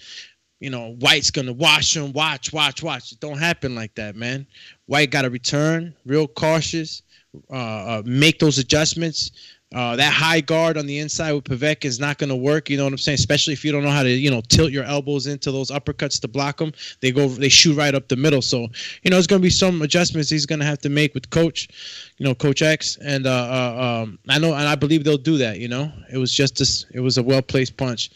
You 0.60 0.69
know, 0.69 0.93
Whyte's 1.00 1.32
gonna 1.32 1.52
watch 1.52 1.98
him, 1.98 2.13
watch, 2.13 2.54
watch, 2.54 2.84
watch. 2.84 3.12
It 3.12 3.22
don't 3.22 3.39
happen 3.39 3.74
like 3.74 3.96
that, 3.96 4.15
man. 4.15 4.46
White 4.86 5.10
got 5.10 5.24
to 5.24 5.32
return, 5.32 5.96
real 6.06 6.28
cautious, 6.28 7.02
uh, 7.50 7.56
uh, 7.56 8.04
make 8.06 8.38
those 8.38 8.60
adjustments. 8.60 9.32
Uh, 9.74 9.96
that 9.96 10.14
high 10.14 10.40
guard 10.40 10.78
on 10.78 10.86
the 10.86 11.00
inside 11.00 11.32
with 11.34 11.46
Pavek 11.46 11.84
is 11.84 12.00
not 12.00 12.20
going 12.20 12.30
to 12.30 12.36
work. 12.36 12.70
You 12.70 12.78
know 12.78 12.84
what 12.84 12.94
I'm 12.94 13.00
saying? 13.00 13.16
Especially 13.16 13.54
if 13.54 13.66
you 13.66 13.72
don't 13.72 13.84
know 13.84 13.90
how 13.90 14.04
to, 14.04 14.10
you 14.10 14.30
know, 14.30 14.42
tilt 14.42 14.72
your 14.72 14.84
elbows 14.84 15.26
into 15.26 15.52
those 15.52 15.72
uppercuts 15.72 16.22
to 16.22 16.28
block 16.28 16.58
them. 16.58 16.72
They 17.00 17.12
go, 17.12 17.28
they 17.28 17.50
shoot 17.50 17.76
right 17.76 17.96
up 17.96 18.08
the 18.08 18.16
middle. 18.16 18.42
So, 18.42 18.68
you 19.02 19.10
know, 19.10 19.18
it's 19.18 19.26
going 19.26 19.42
to 19.42 19.44
be 19.44 19.50
some 19.50 19.82
adjustments 19.82 20.30
he's 20.30 20.46
going 20.46 20.60
to 20.60 20.66
have 20.66 20.80
to 20.80 20.90
make 20.90 21.16
with 21.16 21.30
Coach, 21.32 21.70
you 22.18 22.26
know, 22.26 22.36
Coach 22.36 22.62
X. 22.62 22.98
And 22.98 23.26
uh, 23.26 23.32
uh, 23.32 24.04
um, 24.04 24.20
I 24.30 24.38
know, 24.38 24.54
and 24.54 24.68
I 24.68 24.76
believe 24.76 25.04
they'll 25.04 25.18
do 25.18 25.38
that. 25.38 25.58
You 25.58 25.70
know, 25.70 25.92
it 26.12 26.18
was 26.18 26.32
just 26.32 26.60
this, 26.60 26.86
it 26.94 27.00
was 27.00 27.18
a 27.18 27.24
well 27.24 27.42
placed 27.42 27.76
punch. 27.76 28.12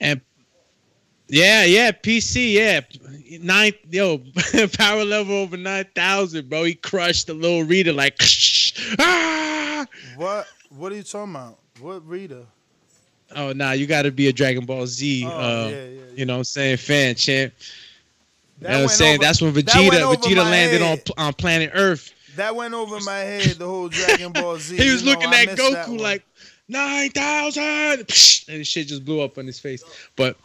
And 0.00 0.20
yeah, 1.28 1.64
yeah, 1.64 1.90
PC, 1.90 2.52
yeah, 2.52 2.80
nine, 3.40 3.72
yo, 3.90 4.18
power 4.78 5.04
level 5.04 5.34
over 5.36 5.56
nine 5.56 5.86
thousand, 5.94 6.48
bro. 6.48 6.64
He 6.64 6.74
crushed 6.74 7.26
the 7.26 7.34
little 7.34 7.64
reader 7.64 7.92
like, 7.92 8.16
ah. 8.98 9.57
What? 10.16 10.46
What 10.70 10.92
are 10.92 10.96
you 10.96 11.02
talking 11.02 11.34
about? 11.34 11.58
What 11.80 12.06
Rita? 12.06 12.44
Oh, 13.36 13.52
nah, 13.52 13.72
you 13.72 13.86
got 13.86 14.02
to 14.02 14.10
be 14.10 14.28
a 14.28 14.32
Dragon 14.32 14.64
Ball 14.64 14.86
Z, 14.86 15.24
Oh, 15.26 15.28
uh, 15.28 15.68
yeah, 15.70 15.84
yeah, 15.84 16.00
you 16.14 16.24
know, 16.24 16.34
what 16.34 16.38
I'm 16.38 16.44
saying 16.44 16.78
fan 16.78 17.14
champ. 17.14 17.52
That 18.60 18.68
you 18.70 18.72
know 18.72 18.82
what 18.82 18.82
I'm 18.84 18.88
saying 18.96 19.14
over- 19.16 19.22
that's 19.22 19.42
when 19.42 19.52
Vegeta, 19.52 20.14
Vegeta 20.14 20.36
landed 20.50 20.82
on 20.82 20.88
head. 20.96 21.10
on 21.18 21.32
planet 21.34 21.70
Earth. 21.74 22.12
That 22.36 22.56
went 22.56 22.72
over 22.74 22.98
my 23.00 23.18
head. 23.18 23.56
The 23.56 23.66
whole 23.66 23.88
Dragon 23.88 24.32
Ball 24.32 24.58
Z. 24.58 24.76
he 24.82 24.90
was 24.90 25.02
You 25.02 25.06
know, 25.06 25.12
looking 25.20 25.34
I 25.34 25.42
at 25.42 25.58
Goku 25.58 26.00
like 26.00 26.22
nine 26.68 27.10
thousand, 27.10 28.00
and 28.48 28.66
shit 28.66 28.86
just 28.86 29.04
blew 29.04 29.20
up 29.20 29.36
on 29.38 29.46
his 29.46 29.58
face. 29.60 29.82
But 30.16 30.36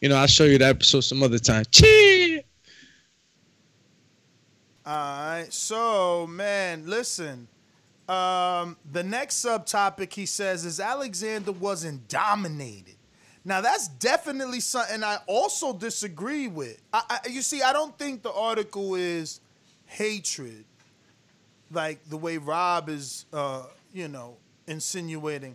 you 0.00 0.08
know, 0.08 0.16
I'll 0.16 0.26
show 0.26 0.44
you 0.44 0.58
that 0.58 0.68
episode 0.76 1.00
some 1.00 1.22
other 1.22 1.38
time. 1.38 1.64
Chee! 1.72 2.42
All 4.86 4.92
right. 4.94 5.46
So, 5.50 6.26
man, 6.26 6.84
listen. 6.86 7.48
Um, 8.08 8.76
the 8.90 9.02
next 9.02 9.44
subtopic 9.44 10.12
he 10.14 10.24
says 10.26 10.64
is 10.64 10.80
Alexander 10.80 11.52
wasn't 11.52 12.08
dominated. 12.08 12.94
Now 13.44 13.60
that's 13.60 13.88
definitely 13.88 14.60
something 14.60 15.04
I 15.04 15.18
also 15.26 15.72
disagree 15.72 16.48
with. 16.48 16.80
I, 16.92 17.02
I, 17.24 17.28
you 17.28 17.42
see, 17.42 17.62
I 17.62 17.72
don't 17.72 17.96
think 17.98 18.22
the 18.22 18.32
article 18.32 18.94
is 18.94 19.40
hatred, 19.86 20.64
like 21.70 22.02
the 22.08 22.16
way 22.16 22.38
Rob 22.38 22.88
is, 22.88 23.26
uh, 23.32 23.64
you 23.92 24.08
know, 24.08 24.36
insinuating. 24.66 25.54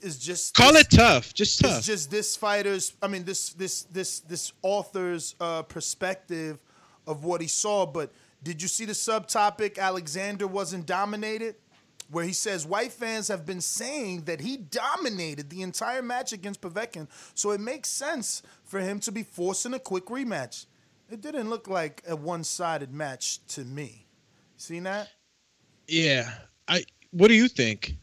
It's 0.00 0.18
just 0.18 0.54
Call 0.54 0.72
this- 0.72 0.82
it 0.82 0.90
tough, 0.90 1.34
just 1.34 1.60
tough. 1.60 1.78
it's 1.78 1.86
just 1.86 2.10
this 2.10 2.36
fighter's 2.36 2.92
i 3.02 3.08
mean 3.08 3.24
this 3.24 3.50
this 3.54 3.82
this 3.84 4.20
this 4.20 4.52
author's 4.62 5.34
uh 5.40 5.62
perspective 5.62 6.58
of 7.06 7.24
what 7.24 7.40
he 7.40 7.48
saw 7.48 7.84
but 7.86 8.12
did 8.42 8.62
you 8.62 8.68
see 8.68 8.84
the 8.84 8.92
subtopic 8.92 9.78
alexander 9.78 10.46
wasn't 10.46 10.86
dominated 10.86 11.56
where 12.10 12.24
he 12.24 12.32
says 12.32 12.66
whyte 12.66 12.92
fans 12.92 13.28
have 13.28 13.44
been 13.44 13.60
saying 13.60 14.22
that 14.22 14.40
he 14.40 14.56
dominated 14.56 15.50
the 15.50 15.62
entire 15.62 16.02
match 16.02 16.32
against 16.32 16.60
Povetkin, 16.60 17.06
so 17.34 17.50
it 17.50 17.60
makes 17.60 17.88
sense 17.88 18.42
for 18.64 18.80
him 18.80 18.98
to 19.00 19.12
be 19.12 19.22
forcing 19.22 19.74
a 19.74 19.78
quick 19.78 20.06
rematch. 20.06 20.66
It 21.10 21.20
didn't 21.20 21.48
look 21.48 21.68
like 21.68 22.02
a 22.06 22.16
one-sided 22.16 22.92
match 22.92 23.46
to 23.48 23.64
me. 23.64 24.06
Seen 24.56 24.82
that? 24.84 25.08
Yeah. 25.86 26.30
I. 26.66 26.84
What 27.12 27.28
do 27.28 27.34
you 27.34 27.48
think? 27.48 27.96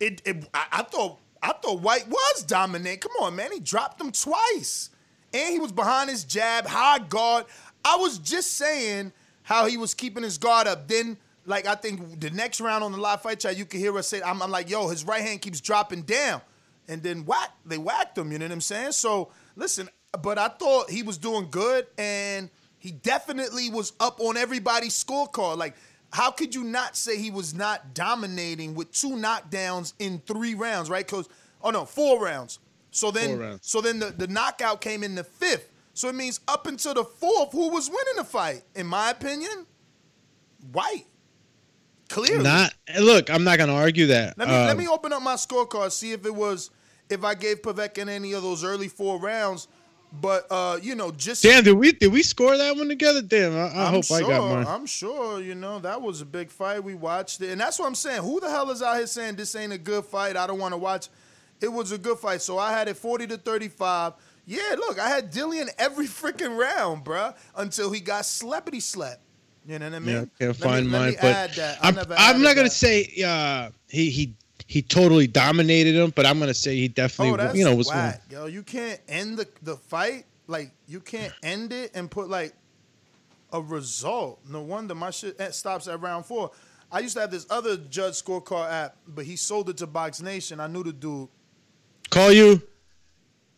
It, 0.00 0.20
it 0.26 0.48
I, 0.52 0.66
I 0.72 0.82
thought 0.82 1.18
I 1.42 1.52
thought 1.52 1.80
Whyte 1.80 2.08
was 2.08 2.42
dominant. 2.42 3.00
Come 3.00 3.12
on, 3.20 3.36
man. 3.36 3.52
He 3.52 3.60
dropped 3.60 4.00
him 4.00 4.12
twice. 4.12 4.90
And 5.32 5.52
he 5.52 5.58
was 5.58 5.72
behind 5.72 6.10
his 6.10 6.24
jab, 6.24 6.66
high 6.66 6.98
guard. 6.98 7.46
I 7.84 7.96
was 7.96 8.18
just 8.18 8.56
saying 8.56 9.12
how 9.50 9.66
he 9.66 9.76
was 9.76 9.94
keeping 9.94 10.22
his 10.22 10.38
guard 10.38 10.68
up. 10.68 10.86
Then, 10.86 11.16
like 11.44 11.66
I 11.66 11.74
think 11.74 12.20
the 12.20 12.30
next 12.30 12.60
round 12.60 12.84
on 12.84 12.92
the 12.92 12.98
live 12.98 13.20
fight 13.20 13.40
chat, 13.40 13.58
you 13.58 13.64
could 13.64 13.80
hear 13.80 13.98
us 13.98 14.06
say, 14.06 14.22
I'm, 14.22 14.40
I'm 14.40 14.50
like, 14.52 14.70
yo, 14.70 14.88
his 14.88 15.04
right 15.04 15.22
hand 15.22 15.42
keeps 15.42 15.60
dropping 15.60 16.02
down. 16.02 16.40
And 16.86 17.02
then 17.02 17.26
whack, 17.26 17.50
they 17.66 17.76
whacked 17.76 18.16
him, 18.16 18.30
you 18.30 18.38
know 18.38 18.44
what 18.44 18.52
I'm 18.52 18.60
saying? 18.60 18.92
So 18.92 19.32
listen, 19.56 19.88
but 20.22 20.38
I 20.38 20.46
thought 20.46 20.88
he 20.88 21.02
was 21.02 21.18
doing 21.18 21.48
good 21.50 21.88
and 21.98 22.48
he 22.78 22.92
definitely 22.92 23.70
was 23.70 23.92
up 23.98 24.20
on 24.20 24.36
everybody's 24.36 25.02
scorecard. 25.02 25.56
Like, 25.56 25.74
how 26.12 26.30
could 26.30 26.54
you 26.54 26.62
not 26.62 26.96
say 26.96 27.18
he 27.18 27.32
was 27.32 27.52
not 27.52 27.92
dominating 27.92 28.76
with 28.76 28.92
two 28.92 29.10
knockdowns 29.10 29.94
in 29.98 30.20
three 30.26 30.54
rounds, 30.54 30.88
right? 30.88 31.04
Because 31.04 31.28
oh 31.60 31.70
no, 31.70 31.84
four 31.84 32.22
rounds. 32.24 32.60
So 32.92 33.10
then, 33.10 33.38
so 33.62 33.80
then 33.80 33.98
the, 33.98 34.06
the 34.06 34.28
knockout 34.28 34.80
came 34.80 35.02
in 35.02 35.16
the 35.16 35.24
fifth. 35.24 35.72
So 35.94 36.08
it 36.08 36.14
means 36.14 36.40
up 36.48 36.66
until 36.66 36.94
the 36.94 37.04
fourth, 37.04 37.52
who 37.52 37.68
was 37.70 37.88
winning 37.88 38.16
the 38.16 38.24
fight? 38.24 38.62
In 38.74 38.86
my 38.86 39.10
opinion, 39.10 39.66
Whyte. 40.72 41.06
Clearly. 42.08 42.42
Not. 42.42 42.74
Look, 43.00 43.30
I'm 43.30 43.44
not 43.44 43.58
gonna 43.58 43.74
argue 43.74 44.06
that. 44.08 44.36
Let 44.36 44.48
me 44.48 44.54
let 44.54 44.70
Um, 44.70 44.76
me 44.78 44.88
open 44.88 45.12
up 45.12 45.22
my 45.22 45.34
scorecard, 45.34 45.92
see 45.92 46.12
if 46.12 46.26
it 46.26 46.34
was 46.34 46.70
if 47.08 47.24
I 47.24 47.34
gave 47.34 47.62
Povetkin 47.62 48.08
any 48.08 48.32
of 48.32 48.42
those 48.42 48.64
early 48.64 48.88
four 48.88 49.20
rounds. 49.20 49.68
But 50.12 50.46
uh, 50.50 50.78
you 50.82 50.96
know, 50.96 51.12
just 51.12 51.44
Damn, 51.44 51.62
did 51.62 51.74
we 51.74 51.92
did 51.92 52.12
we 52.12 52.24
score 52.24 52.56
that 52.56 52.76
one 52.76 52.88
together? 52.88 53.22
Damn, 53.22 53.56
I, 53.56 53.84
I 53.84 53.90
hope 53.90 54.04
sure, 54.04 54.16
I 54.16 54.20
got 54.22 54.42
mine. 54.42 54.66
I'm 54.66 54.86
sure, 54.86 55.40
you 55.40 55.54
know, 55.54 55.78
that 55.78 56.02
was 56.02 56.20
a 56.20 56.24
big 56.26 56.50
fight. 56.50 56.82
We 56.82 56.94
watched 56.94 57.40
it. 57.42 57.50
And 57.50 57.60
that's 57.60 57.78
what 57.78 57.86
I'm 57.86 57.94
saying. 57.94 58.22
Who 58.22 58.40
the 58.40 58.50
hell 58.50 58.70
is 58.72 58.82
out 58.82 58.96
here 58.96 59.06
saying 59.06 59.36
this 59.36 59.54
ain't 59.54 59.72
a 59.72 59.78
good 59.78 60.04
fight? 60.04 60.36
I 60.36 60.48
don't 60.48 60.58
want 60.58 60.72
to 60.74 60.78
watch. 60.78 61.08
It 61.60 61.68
was 61.72 61.92
a 61.92 61.98
good 61.98 62.18
fight. 62.18 62.42
So 62.42 62.58
I 62.58 62.72
had 62.72 62.88
it 62.88 62.96
40 62.96 63.28
to 63.28 63.36
35. 63.36 64.14
Yeah, 64.50 64.74
look, 64.78 64.98
I 64.98 65.08
had 65.08 65.32
Dillian 65.32 65.68
every 65.78 66.06
freaking 66.08 66.58
round, 66.58 67.04
bruh, 67.04 67.36
until 67.54 67.92
he 67.92 68.00
got 68.00 68.24
sleppity 68.24 68.82
slap. 68.82 69.20
You 69.64 69.78
know 69.78 69.86
what 69.86 69.94
I 69.94 69.98
mean? 70.00 70.14
yeah, 70.16 70.20
I 70.22 70.26
can't 70.38 70.40
Let 70.40 70.56
find 70.56 70.90
let 70.90 71.00
mine, 71.00 71.10
me 71.10 71.16
but 71.20 71.58
I'm, 71.80 71.96
I'm 72.18 72.42
not 72.42 72.56
gonna 72.56 72.64
that. 72.64 72.72
say 72.72 73.22
uh, 73.24 73.70
he 73.88 74.10
he 74.10 74.34
he 74.66 74.82
totally 74.82 75.28
dominated 75.28 75.94
him, 75.94 76.12
but 76.16 76.26
I'm 76.26 76.40
gonna 76.40 76.52
say 76.52 76.74
he 76.74 76.88
definitely 76.88 77.40
Oh, 77.40 77.52
you 77.52 77.64
know 77.64 77.76
was 77.76 77.86
whack, 77.86 78.22
yo. 78.28 78.46
You 78.46 78.64
can't 78.64 78.98
end 79.08 79.38
the, 79.38 79.46
the 79.62 79.76
fight 79.76 80.24
like 80.48 80.72
you 80.88 80.98
can't 80.98 81.32
end 81.44 81.72
it 81.72 81.92
and 81.94 82.10
put 82.10 82.28
like 82.28 82.52
a 83.52 83.62
result. 83.62 84.40
No 84.48 84.62
wonder 84.62 84.96
my 84.96 85.10
shit 85.12 85.40
stops 85.54 85.86
at 85.86 86.00
round 86.00 86.26
four. 86.26 86.50
I 86.90 86.98
used 86.98 87.14
to 87.14 87.20
have 87.20 87.30
this 87.30 87.46
other 87.50 87.76
judge 87.76 88.14
scorecard 88.14 88.68
app, 88.68 88.96
but 89.06 89.24
he 89.26 89.36
sold 89.36 89.70
it 89.70 89.76
to 89.76 89.86
Box 89.86 90.20
Nation. 90.20 90.58
I 90.58 90.66
knew 90.66 90.82
the 90.82 90.92
dude. 90.92 91.28
Call 92.10 92.32
you. 92.32 92.60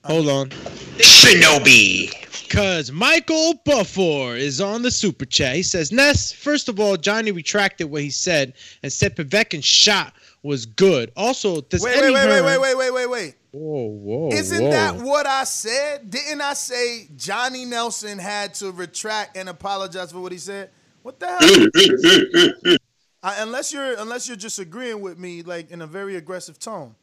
Hold 0.05 0.29
on. 0.29 0.51
Shinobi. 0.99 2.11
Cause 2.51 2.93
Michael 2.93 3.55
Buffer 3.65 4.37
is 4.37 4.61
on 4.61 4.83
the 4.83 4.91
super 4.91 5.25
chat. 5.25 5.57
He 5.57 5.63
says, 5.63 5.91
Ness, 5.91 6.33
first 6.33 6.69
of 6.69 6.79
all, 6.79 6.97
Johnny 6.97 7.33
retracted 7.33 7.91
what 7.91 8.03
he 8.03 8.11
said 8.11 8.55
and 8.83 8.93
said 8.93 9.17
Povetkin's 9.17 9.65
shot 9.65 10.13
was 10.43 10.67
good. 10.67 11.13
Also, 11.17 11.63
does 11.63 11.83
Wait, 11.83 11.97
Eddie 11.97 12.13
wait, 12.13 12.27
wait, 12.27 12.43
wait, 12.43 12.59
wait, 12.61 12.61
wait, 12.61 12.77
wait, 12.77 12.91
wait, 12.93 13.07
wait. 13.11 13.35
Whoa, 13.53 13.87
whoa, 13.87 14.31
Isn't 14.33 14.65
whoa. 14.65 14.71
that 14.71 14.97
what 14.97 15.27
I 15.27 15.45
said? 15.45 16.11
Didn't 16.11 16.41
I 16.41 16.55
say 16.55 17.09
Johnny 17.17 17.65
Nelson 17.65 18.19
had 18.19 18.55
to 18.55 18.73
retract 18.73 19.37
and 19.37 19.49
apologize 19.49 20.11
for 20.13 20.21
what 20.21 20.33
he 20.33 20.39
said? 20.39 20.71
What 21.03 21.21
the 21.21 21.27
hell? 21.27 22.77
I, 23.23 23.43
unless 23.43 23.73
you're 23.73 23.95
unless 23.99 24.27
you're 24.27 24.37
just 24.37 24.59
agreeing 24.59 25.01
with 25.01 25.19
me 25.19 25.43
like 25.43 25.71
in 25.71 25.81
a 25.83 25.87
very 25.87 26.17
aggressive 26.17 26.59
tone. 26.59 26.97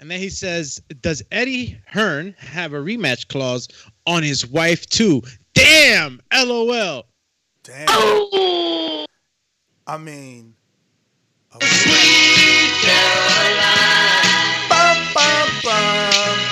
And 0.00 0.10
then 0.10 0.18
he 0.18 0.30
says, 0.30 0.80
Does 1.02 1.22
Eddie 1.30 1.78
Hearn 1.86 2.34
have 2.38 2.72
a 2.72 2.78
rematch 2.78 3.28
clause 3.28 3.68
on 4.06 4.22
his 4.22 4.46
wife 4.46 4.86
too? 4.86 5.22
Damn! 5.54 6.20
LOL. 6.32 7.04
Damn. 7.62 7.86
I 9.86 9.98
mean, 9.98 10.54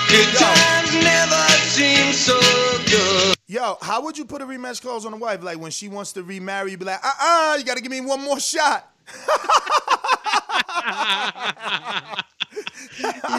Good 0.09 0.35
times 0.35 0.93
never 0.93 1.47
seem 1.69 2.13
so 2.13 2.39
good. 2.85 3.35
yo, 3.47 3.77
how 3.81 4.03
would 4.03 4.17
you 4.17 4.25
put 4.25 4.41
a 4.41 4.45
rematch 4.45 4.81
clause 4.81 5.05
on 5.05 5.13
a 5.13 5.17
wife? 5.17 5.41
Like 5.41 5.59
when 5.59 5.71
she 5.71 5.87
wants 5.87 6.13
to 6.13 6.23
remarry, 6.23 6.71
you'd 6.71 6.79
be 6.79 6.85
like, 6.85 6.99
uh 7.03 7.11
uh 7.19 7.55
you 7.57 7.63
gotta 7.63 7.81
give 7.81 7.91
me 7.91 8.01
one 8.01 8.21
more 8.21 8.39
shot. 8.39 8.91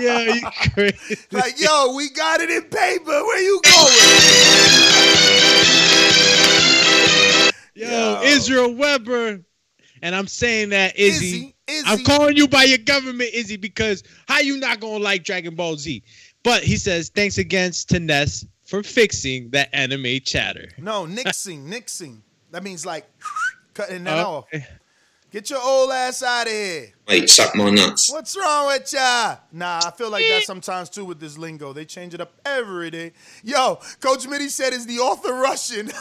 yeah, 0.00 0.34
you 0.34 0.42
crazy. 0.72 1.16
Like, 1.32 1.60
yo, 1.60 1.94
we 1.94 2.10
got 2.10 2.40
it 2.40 2.50
in 2.50 2.62
paper. 2.62 3.04
Where 3.06 3.42
you 3.42 3.60
going? 3.62 3.96
Yo, 7.74 8.20
Israel 8.24 8.74
Weber. 8.74 9.40
And 10.02 10.14
I'm 10.14 10.26
saying 10.26 10.70
that 10.70 10.98
Izzy, 10.98 11.54
Izzy, 11.68 11.84
I'm 11.86 12.02
calling 12.04 12.34
you 12.34 12.48
by 12.48 12.64
your 12.64 12.78
government, 12.78 13.30
Izzy, 13.34 13.58
because 13.58 14.02
how 14.28 14.38
you 14.40 14.56
not 14.56 14.80
gonna 14.80 15.02
like 15.04 15.24
Dragon 15.24 15.54
Ball 15.54 15.76
Z? 15.76 16.02
But 16.42 16.62
he 16.62 16.76
says, 16.78 17.10
thanks 17.10 17.36
again 17.36 17.72
to 17.88 18.00
Ness 18.00 18.46
for 18.64 18.82
fixing 18.82 19.50
that 19.50 19.68
anime 19.74 20.20
chatter. 20.24 20.70
No, 20.78 21.04
nixing, 21.04 21.66
nixing. 21.68 22.20
That 22.50 22.62
means 22.62 22.86
like 22.86 23.06
cutting 23.74 24.04
that 24.04 24.24
Oh, 24.24 24.30
off. 24.30 24.44
Eh, 24.52 24.60
Get 25.30 25.48
your 25.48 25.60
old 25.62 25.92
ass 25.92 26.22
out 26.24 26.46
of 26.46 26.52
here. 26.52 26.92
Wait, 27.06 27.30
suck 27.30 27.54
my 27.54 27.70
nuts. 27.70 28.10
What's 28.12 28.36
wrong 28.36 28.66
with 28.66 28.92
ya? 28.92 29.36
Nah, 29.52 29.80
I 29.84 29.90
feel 29.92 30.10
like 30.10 30.24
that 30.28 30.42
sometimes 30.42 30.90
too 30.90 31.04
with 31.04 31.20
this 31.20 31.38
lingo. 31.38 31.72
They 31.72 31.84
change 31.84 32.14
it 32.14 32.20
up 32.20 32.32
every 32.44 32.90
day. 32.90 33.12
Yo, 33.44 33.78
Coach 34.00 34.26
Mitty 34.26 34.48
said 34.48 34.72
is 34.72 34.86
the 34.86 34.98
author 34.98 35.34
Russian. 35.34 35.90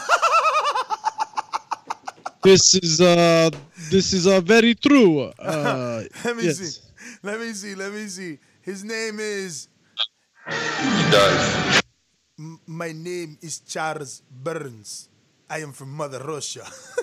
This 2.42 2.74
is 2.74 3.02
uh 3.02 3.50
this 3.90 4.14
is 4.14 4.26
uh, 4.26 4.40
very 4.40 4.74
true. 4.74 5.28
Uh, 5.38 6.04
Let 6.24 6.36
me 6.36 6.44
yes. 6.44 6.56
see. 6.56 6.80
Let 7.22 7.38
me 7.38 7.52
see. 7.52 7.74
Let 7.74 7.92
me 7.92 8.06
see. 8.06 8.38
His 8.62 8.82
name 8.82 9.20
is. 9.20 9.68
He 10.48 11.10
does. 11.12 11.82
M- 12.38 12.60
my 12.66 12.92
name 12.92 13.36
is 13.42 13.60
Charles 13.60 14.22
Burns. 14.30 15.10
I 15.50 15.58
am 15.58 15.72
from 15.72 15.92
Mother 15.92 16.20
Russia. 16.20 16.64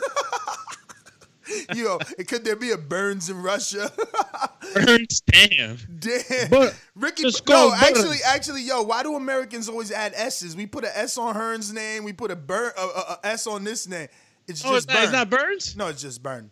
Yo, 1.75 1.97
could 2.27 2.43
there 2.43 2.55
be 2.55 2.71
a 2.71 2.77
Burns 2.77 3.29
in 3.29 3.41
Russia? 3.41 3.91
Burns, 4.73 5.21
damn. 5.21 5.77
Damn. 5.99 6.49
But 6.49 6.77
Ricky, 6.95 7.23
no, 7.47 7.73
actually, 7.73 8.17
actually, 8.25 8.63
yo, 8.63 8.81
why 8.81 9.03
do 9.03 9.15
Americans 9.15 9.69
always 9.69 9.91
add 9.91 10.13
S's? 10.15 10.55
We 10.55 10.65
put 10.65 10.83
an 10.83 10.91
S 10.93 11.17
on 11.17 11.35
Hearn's 11.35 11.71
name. 11.71 12.03
We 12.03 12.13
put 12.13 12.31
a 12.31 12.35
burn, 12.35 12.71
a, 12.77 12.81
a, 12.81 13.19
a 13.23 13.27
S 13.27 13.47
on 13.47 13.63
this 13.63 13.87
name. 13.87 14.07
It's 14.47 14.63
Oh, 14.65 14.73
just 14.73 14.87
it's 14.87 14.93
not, 14.93 15.03
it's 15.03 15.13
not 15.13 15.29
Burns. 15.29 15.75
No, 15.75 15.87
it's 15.87 16.01
just 16.01 16.21
Burn. 16.21 16.49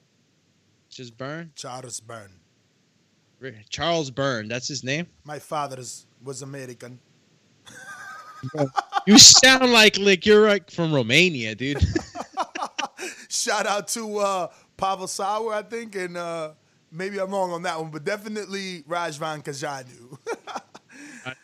Just 0.90 1.18
Burn. 1.18 1.52
Charles 1.56 2.00
Burn. 2.00 2.32
Charles 3.70 4.10
Byrne. 4.12 4.48
That's 4.48 4.68
his 4.68 4.84
name. 4.84 5.08
My 5.24 5.40
father 5.40 5.80
is, 5.80 6.08
was 6.24 6.42
American. 6.42 7.00
You 9.08 9.18
sound 9.18 9.72
like 9.72 9.98
like 9.98 10.26
you're 10.26 10.48
like 10.48 10.70
from 10.72 10.94
Romania, 10.94 11.56
dude. 11.56 11.86
Shout 13.30 13.68
out 13.68 13.88
to 13.90 14.18
uh, 14.20 14.48
Pavel 14.78 15.08
Sauer, 15.08 15.54
I 15.54 15.62
think, 15.62 15.96
and 15.96 16.18
uh, 16.18 16.52
maybe 16.92 17.20
I'm 17.20 17.32
wrong 17.32 17.52
on 17.52 17.62
that 17.64 17.80
one, 17.80 17.90
but 17.92 18.04
definitely 18.04 18.84
Rajvan 18.88 19.44
Kajanu. 19.44 20.18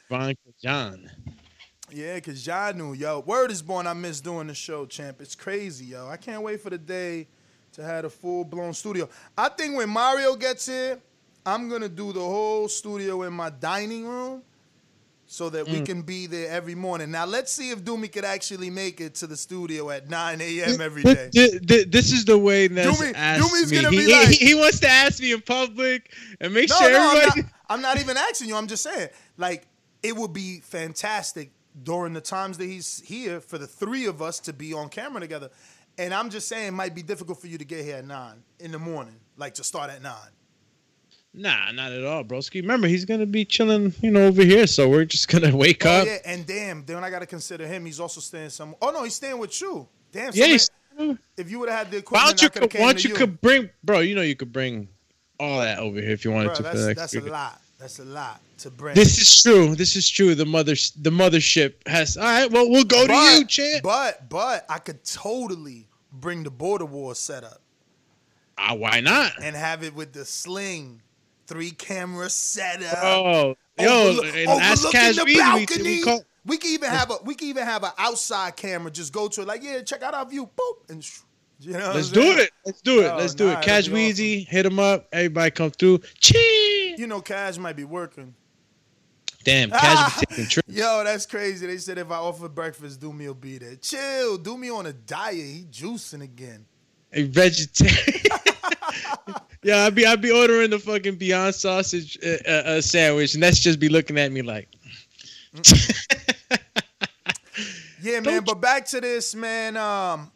Von 0.09 0.35
John. 0.61 1.09
yeah, 1.91 2.19
Kajanu, 2.19 2.97
yo. 2.97 3.19
Word 3.21 3.51
is 3.51 3.61
born. 3.61 3.87
I 3.87 3.93
miss 3.93 4.21
doing 4.21 4.47
the 4.47 4.53
show, 4.53 4.85
champ. 4.85 5.21
It's 5.21 5.35
crazy, 5.35 5.85
yo. 5.85 6.07
I 6.07 6.17
can't 6.17 6.43
wait 6.43 6.61
for 6.61 6.69
the 6.69 6.77
day 6.77 7.27
to 7.73 7.83
have 7.83 8.05
a 8.05 8.09
full 8.09 8.43
blown 8.43 8.73
studio. 8.73 9.09
I 9.37 9.49
think 9.49 9.75
when 9.75 9.89
Mario 9.89 10.35
gets 10.35 10.67
here, 10.67 10.99
I'm 11.45 11.69
gonna 11.69 11.89
do 11.89 12.13
the 12.13 12.19
whole 12.19 12.67
studio 12.67 13.23
in 13.23 13.33
my 13.33 13.49
dining 13.49 14.05
room. 14.05 14.43
So 15.33 15.49
that 15.49 15.65
we 15.65 15.79
Mm. 15.79 15.85
can 15.85 16.01
be 16.01 16.27
there 16.27 16.49
every 16.51 16.75
morning. 16.75 17.09
Now 17.09 17.25
let's 17.25 17.53
see 17.53 17.69
if 17.69 17.85
Doomy 17.85 18.11
could 18.11 18.25
actually 18.25 18.69
make 18.69 18.99
it 18.99 19.15
to 19.15 19.27
the 19.27 19.37
studio 19.37 19.89
at 19.89 20.09
9 20.09 20.41
a.m. 20.41 20.81
every 20.81 21.03
day. 21.03 21.13
But 21.13 21.31
thi- 21.33 21.59
thi- 21.59 21.83
this 21.85 22.11
is 22.11 22.25
the 22.25 22.37
way 22.37 22.67
that 22.67 22.85
Doomy- 22.85 23.13
Doomy's 23.15 23.71
me. 23.71 23.77
gonna 23.77 23.91
he, 23.91 23.97
be 23.97 24.03
he- 24.07 24.11
like- 24.11 24.27
he 24.37 24.55
wants 24.55 24.81
to 24.81 24.89
ask 24.89 25.21
me 25.21 25.31
in 25.31 25.39
public 25.39 26.11
and 26.41 26.53
make 26.53 26.67
No, 26.69 26.75
sure 26.75 26.91
no, 26.91 26.99
I'm 27.11 27.15
everybody. 27.17 27.41
not, 27.43 27.51
I'm 27.69 27.81
not 27.81 27.97
even 28.01 28.17
asking 28.17 28.49
you. 28.49 28.57
I'm 28.57 28.67
just 28.67 28.83
saying, 28.83 29.07
like, 29.37 29.67
it 30.03 30.17
would 30.17 30.33
be 30.33 30.59
fantastic 30.59 31.51
during 31.81 32.11
the 32.11 32.19
times 32.19 32.57
that 32.57 32.65
he's 32.65 33.01
here 33.05 33.39
for 33.39 33.57
the 33.57 33.67
three 33.67 34.07
of 34.07 34.21
us 34.21 34.37
to 34.41 34.51
be 34.51 34.73
on 34.73 34.89
camera 34.89 35.21
together. 35.21 35.49
And 35.97 36.13
I'm 36.13 36.29
just 36.29 36.49
saying, 36.49 36.67
it 36.67 36.71
might 36.71 36.93
be 36.93 37.03
difficult 37.03 37.39
for 37.39 37.47
you 37.47 37.57
to 37.57 37.63
get 37.63 37.85
here 37.85 37.95
at 37.95 38.05
nine 38.05 38.43
in 38.59 38.73
the 38.73 38.79
morning, 38.79 39.15
like 39.37 39.53
to 39.53 39.63
start 39.63 39.91
at 39.91 40.01
nine. 40.01 40.31
Nah, 41.33 41.71
not 41.71 41.91
at 41.93 42.03
all, 42.03 42.23
broski. 42.25 42.61
Remember, 42.61 42.87
he's 42.87 43.05
gonna 43.05 43.25
be 43.25 43.45
chilling, 43.45 43.93
you 44.01 44.11
know, 44.11 44.27
over 44.27 44.43
here. 44.43 44.67
So 44.67 44.89
we're 44.89 45.05
just 45.05 45.29
gonna 45.29 45.55
wake 45.65 45.85
Oh 45.85 45.89
up. 46.01 46.05
yeah, 46.07 46.17
and 46.25 46.45
damn, 46.45 46.83
then 46.85 47.03
I 47.03 47.09
got 47.09 47.19
to 47.19 47.25
consider 47.25 47.65
him. 47.65 47.85
He's 47.85 47.99
also 48.01 48.19
staying 48.19 48.49
somewhere. 48.49 48.77
Oh 48.81 48.89
no, 48.91 49.03
he's 49.03 49.15
staying 49.15 49.37
with 49.37 49.59
you. 49.61 49.87
Damn. 50.11 50.31
Yeah, 50.33 50.57
so 50.57 51.17
if 51.37 51.49
you 51.49 51.59
would 51.59 51.69
have 51.69 51.87
had 51.87 51.91
the 51.91 52.03
Why 52.09 52.29
equipment, 52.31 52.37
don't 52.37 52.41
you? 52.43 52.49
Could 52.49 52.61
have 52.63 52.69
co- 52.71 52.77
came 52.77 52.81
Why 52.85 52.91
don't 52.93 53.01
to 53.01 53.07
you 53.07 53.15
could 53.15 53.41
bring, 53.41 53.69
bro? 53.83 53.99
You 53.99 54.15
know, 54.15 54.21
you 54.23 54.35
could 54.35 54.51
bring 54.51 54.89
all 55.39 55.59
that 55.61 55.79
over 55.79 56.01
here 56.01 56.11
if 56.11 56.25
you 56.25 56.31
wanted 56.31 56.47
Bro, 56.47 56.55
to. 56.55 56.63
that's, 56.63 56.95
that's 56.95 57.15
a 57.15 57.21
lot. 57.21 57.61
That's 57.79 57.97
a 57.99 58.05
lot 58.05 58.41
to 58.59 58.69
bring. 58.69 58.93
This 58.93 59.17
is 59.19 59.41
true. 59.41 59.73
This 59.73 59.95
is 59.95 60.07
true. 60.07 60.35
The 60.35 60.45
mother, 60.45 60.73
the 60.99 61.09
mothership 61.09 61.75
has. 61.87 62.17
All 62.17 62.23
right. 62.25 62.51
Well, 62.51 62.69
we'll 62.69 62.83
go 62.83 63.07
to 63.07 63.13
you, 63.13 63.45
champ. 63.45 63.83
But 63.83 64.29
but 64.29 64.65
I 64.69 64.79
could 64.79 65.03
totally 65.05 65.87
bring 66.11 66.43
the 66.43 66.51
border 66.51 66.85
war 66.85 67.15
setup. 67.15 67.61
Ah, 68.57 68.75
why 68.75 68.99
not? 68.99 69.31
and 69.41 69.55
have 69.55 69.81
it 69.81 69.95
with 69.95 70.13
the 70.13 70.25
sling, 70.25 71.01
three 71.51 71.71
camera 71.71 72.29
setup. 72.29 72.97
Oh, 73.03 73.55
yo, 73.77 74.21
and 74.23 74.49
ask 74.49 74.85
overlooking 74.85 74.91
Cash 74.91 75.15
the 75.17 75.35
balcony. 75.37 75.83
we 75.83 76.03
call- 76.03 76.23
we 76.45 76.57
can 76.57 76.71
even 76.71 76.89
have 76.89 77.11
a 77.11 77.17
we 77.23 77.35
can 77.35 77.49
even 77.49 77.65
have 77.65 77.83
an 77.83 77.91
outside 77.97 78.55
camera. 78.55 78.89
Just 78.89 79.13
go 79.13 79.27
to 79.27 79.41
it 79.41 79.47
like, 79.47 79.63
yeah, 79.63 79.81
check 79.81 80.01
out 80.01 80.13
our 80.13 80.25
view, 80.25 80.47
boop, 80.47 80.89
and 80.89 81.03
sh- 81.03 81.19
you 81.59 81.73
know. 81.73 81.91
Let's 81.93 82.09
do 82.09 82.21
it. 82.21 82.51
Let's 82.65 82.81
do 82.81 83.01
it. 83.01 83.11
Oh, 83.11 83.17
Let's 83.17 83.35
do 83.35 83.47
nah, 83.47 83.59
it. 83.59 83.63
Cash 83.63 83.87
be 83.87 83.91
awesome. 83.91 83.95
Weezy, 83.95 84.47
hit 84.47 84.65
him 84.65 84.79
up. 84.79 85.07
Everybody 85.11 85.51
come 85.51 85.71
through. 85.71 85.99
Chee. 86.19 86.95
You 86.97 87.05
know, 87.05 87.21
Cash 87.21 87.57
might 87.57 87.75
be 87.75 87.83
working. 87.83 88.33
Damn, 89.43 89.69
Cash 89.71 90.19
be 90.19 90.25
taking 90.27 90.47
trips. 90.47 90.69
Yo, 90.69 91.03
that's 91.03 91.25
crazy. 91.25 91.67
They 91.67 91.77
said 91.77 91.97
if 91.97 92.09
I 92.09 92.15
offer 92.15 92.49
breakfast, 92.49 92.99
Doomy 92.99 93.27
will 93.27 93.33
be 93.35 93.57
there. 93.59 93.75
Chill, 93.75 94.37
do 94.37 94.57
me 94.57 94.71
on 94.71 94.87
a 94.87 94.93
diet. 94.93 95.35
He 95.35 95.67
juicing 95.69 96.23
again. 96.23 96.65
A 97.13 97.23
vegetarian. 97.23 98.21
yeah, 99.63 99.85
I'd 99.85 99.95
be 99.95 100.05
I'd 100.05 100.21
be 100.21 100.31
ordering 100.31 100.69
the 100.69 100.79
fucking 100.79 101.15
Beyond 101.15 101.55
sausage 101.55 102.17
uh, 102.25 102.37
uh, 102.47 102.51
uh, 102.51 102.81
sandwich, 102.81 103.33
and 103.33 103.43
that's 103.43 103.59
just 103.59 103.79
be 103.79 103.89
looking 103.89 104.17
at 104.17 104.31
me 104.31 104.41
like. 104.41 104.69
Yeah, 108.01 108.19
man. 108.19 108.43
But 108.43 108.55
back 108.55 108.85
to 108.87 109.01
this, 109.01 109.35
man. 109.35 109.77
Um, 109.77 110.31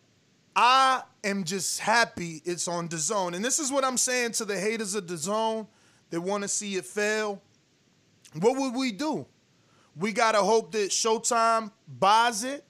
I 0.55 1.01
am 1.23 1.43
just 1.43 1.79
happy 1.79 2.41
it's 2.45 2.67
on 2.67 2.87
the 2.87 2.97
zone, 2.97 3.33
and 3.33 3.43
this 3.43 3.59
is 3.59 3.71
what 3.71 3.83
I'm 3.83 3.97
saying 3.97 4.33
to 4.33 4.45
the 4.45 4.57
haters 4.57 4.95
of 4.95 5.07
the 5.07 5.17
zone 5.17 5.67
that 6.11 6.21
want 6.21 6.43
to 6.43 6.47
see 6.47 6.75
it 6.75 6.85
fail. 6.85 7.41
What 8.39 8.57
would 8.57 8.75
we 8.75 8.91
do? 8.91 9.25
We 9.97 10.11
gotta 10.11 10.39
hope 10.39 10.71
that 10.73 10.91
Showtime 10.91 11.71
buys 11.87 12.43
it, 12.43 12.63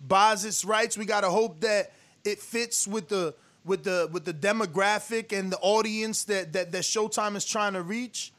buys 0.00 0.44
its 0.44 0.64
rights. 0.64 0.96
We 0.96 1.04
gotta 1.04 1.30
hope 1.30 1.60
that 1.60 1.92
it 2.24 2.38
fits 2.38 2.86
with 2.86 3.08
the 3.08 3.34
with 3.68 3.84
the 3.84 4.08
with 4.12 4.24
the 4.24 4.34
demographic 4.34 5.38
and 5.38 5.52
the 5.52 5.58
audience 5.58 6.24
that 6.24 6.52
that, 6.54 6.72
that 6.72 6.82
Showtime 6.82 7.36
is 7.36 7.44
trying 7.44 7.74
to 7.74 7.82
reach. 7.82 8.32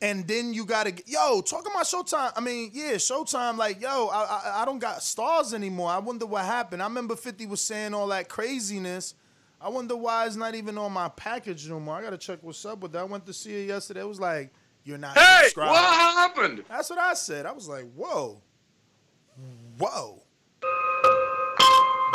And 0.00 0.26
then 0.26 0.52
you 0.52 0.64
gotta 0.66 0.92
yo 1.06 1.40
talking 1.42 1.70
about 1.70 1.84
Showtime. 1.84 2.32
I 2.36 2.40
mean, 2.40 2.70
yeah, 2.74 2.94
Showtime. 2.94 3.56
Like, 3.56 3.80
yo, 3.80 4.08
I, 4.12 4.24
I 4.24 4.62
I 4.62 4.64
don't 4.64 4.80
got 4.80 4.98
Starz 4.98 5.54
anymore. 5.54 5.90
I 5.90 5.98
wonder 5.98 6.26
what 6.26 6.44
happened. 6.44 6.82
I 6.82 6.86
remember 6.86 7.14
Fifty 7.14 7.46
was 7.46 7.62
saying 7.62 7.94
all 7.94 8.08
that 8.08 8.28
craziness. 8.28 9.14
I 9.60 9.68
wonder 9.68 9.94
why 9.94 10.26
it's 10.26 10.34
not 10.34 10.56
even 10.56 10.76
on 10.76 10.90
my 10.90 11.08
package 11.10 11.68
no 11.68 11.78
more. 11.78 11.94
I 11.94 12.02
gotta 12.02 12.18
check 12.18 12.40
what's 12.42 12.64
up 12.64 12.80
with 12.80 12.90
that. 12.92 12.98
I 12.98 13.04
went 13.04 13.24
to 13.26 13.32
see 13.32 13.62
it 13.62 13.68
yesterday. 13.68 14.00
It 14.00 14.08
was 14.08 14.18
like, 14.18 14.52
you're 14.82 14.98
not 14.98 15.16
Hey, 15.16 15.42
subscribed. 15.44 15.70
what 15.70 15.84
happened? 15.84 16.64
That's 16.68 16.90
what 16.90 16.98
I 16.98 17.14
said. 17.14 17.46
I 17.46 17.52
was 17.52 17.68
like, 17.68 17.84
whoa, 17.94 18.42
whoa. 19.78 20.18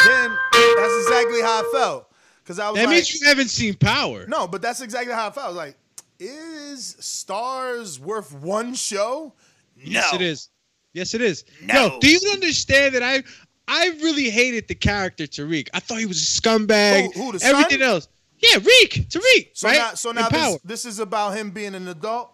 Then 0.05 0.37
that's 0.51 0.93
exactly 1.03 1.41
how 1.41 1.61
I 1.63 1.69
felt. 1.73 2.11
Cause 2.47 2.59
I 2.59 2.69
was 2.69 2.79
That 2.79 2.85
like, 2.87 2.95
means 2.95 3.13
you 3.13 3.27
haven't 3.27 3.49
seen 3.49 3.73
Power. 3.75 4.25
no, 4.27 4.47
but 4.47 4.61
that's 4.61 4.79
exactly 4.81 5.13
how 5.13 5.27
I 5.27 5.31
felt. 5.31 5.45
I 5.45 5.49
was 5.49 5.57
like, 5.57 5.77
is 6.19 6.95
Starz 7.01 7.99
worth 7.99 8.33
one 8.33 8.73
show? 8.73 9.33
Yes, 9.77 10.13
it 10.13 10.21
is. 10.21 10.49
Yes, 10.93 11.13
it 11.13 11.21
is. 11.21 11.43
No. 11.61 11.73
Yo, 11.87 11.99
do 11.99 12.09
you 12.09 12.19
understand 12.31 12.95
that 12.95 13.03
I 13.03 13.21
I 13.67 13.87
really 14.01 14.29
hated 14.29 14.67
the 14.69 14.75
character 14.75 15.25
Tariq. 15.25 15.67
I 15.73 15.81
thought 15.81 15.97
he 15.99 16.05
was 16.05 16.17
a 16.21 16.41
scumbag. 16.41 17.13
Who- 17.13 17.21
who, 17.31 17.37
the 17.37 17.45
Everything 17.45 17.79
son? 17.79 17.89
else. 17.89 18.07
Yeah, 18.39 18.57
Reek. 18.59 19.07
Tariq. 19.09 19.49
So 19.53 19.67
right? 19.67 19.77
now, 19.77 19.93
so 19.95 20.11
now 20.13 20.29
this, 20.29 20.59
this 20.63 20.85
is 20.85 20.99
about 20.99 21.35
him 21.35 21.51
being 21.51 21.75
an 21.75 21.87
adult. 21.89 22.31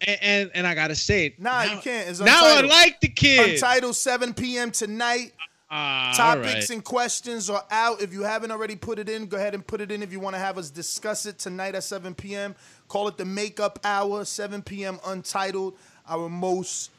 and, 0.00 0.18
and 0.20 0.50
and 0.54 0.66
I 0.66 0.74
gotta 0.74 0.96
say 0.96 1.26
it. 1.26 1.40
Nah, 1.40 1.64
now, 1.64 1.72
you 1.74 1.80
can't. 1.80 2.08
It's 2.08 2.18
now 2.18 2.40
I 2.44 2.60
like 2.62 3.00
the 3.00 3.08
kid. 3.08 3.54
Untitled 3.54 3.94
7 3.94 4.34
p.m. 4.34 4.72
tonight. 4.72 5.32
Ah, 5.76 6.12
Topics 6.16 6.54
right. 6.54 6.70
and 6.70 6.84
questions 6.84 7.50
are 7.50 7.64
out. 7.68 8.00
If 8.00 8.12
you 8.12 8.22
haven't 8.22 8.52
already 8.52 8.76
put 8.76 9.00
it 9.00 9.08
in, 9.08 9.26
go 9.26 9.36
ahead 9.36 9.54
and 9.54 9.66
put 9.66 9.80
it 9.80 9.90
in. 9.90 10.04
If 10.04 10.12
you 10.12 10.20
want 10.20 10.36
to 10.36 10.38
have 10.38 10.56
us 10.56 10.70
discuss 10.70 11.26
it 11.26 11.40
tonight 11.40 11.74
at 11.74 11.82
7 11.82 12.14
p.m., 12.14 12.54
call 12.86 13.08
it 13.08 13.18
the 13.18 13.24
Makeup 13.24 13.80
Hour, 13.82 14.24
7 14.24 14.62
p.m. 14.62 15.00
Untitled. 15.04 15.76
Our 16.08 16.28
most 16.28 16.92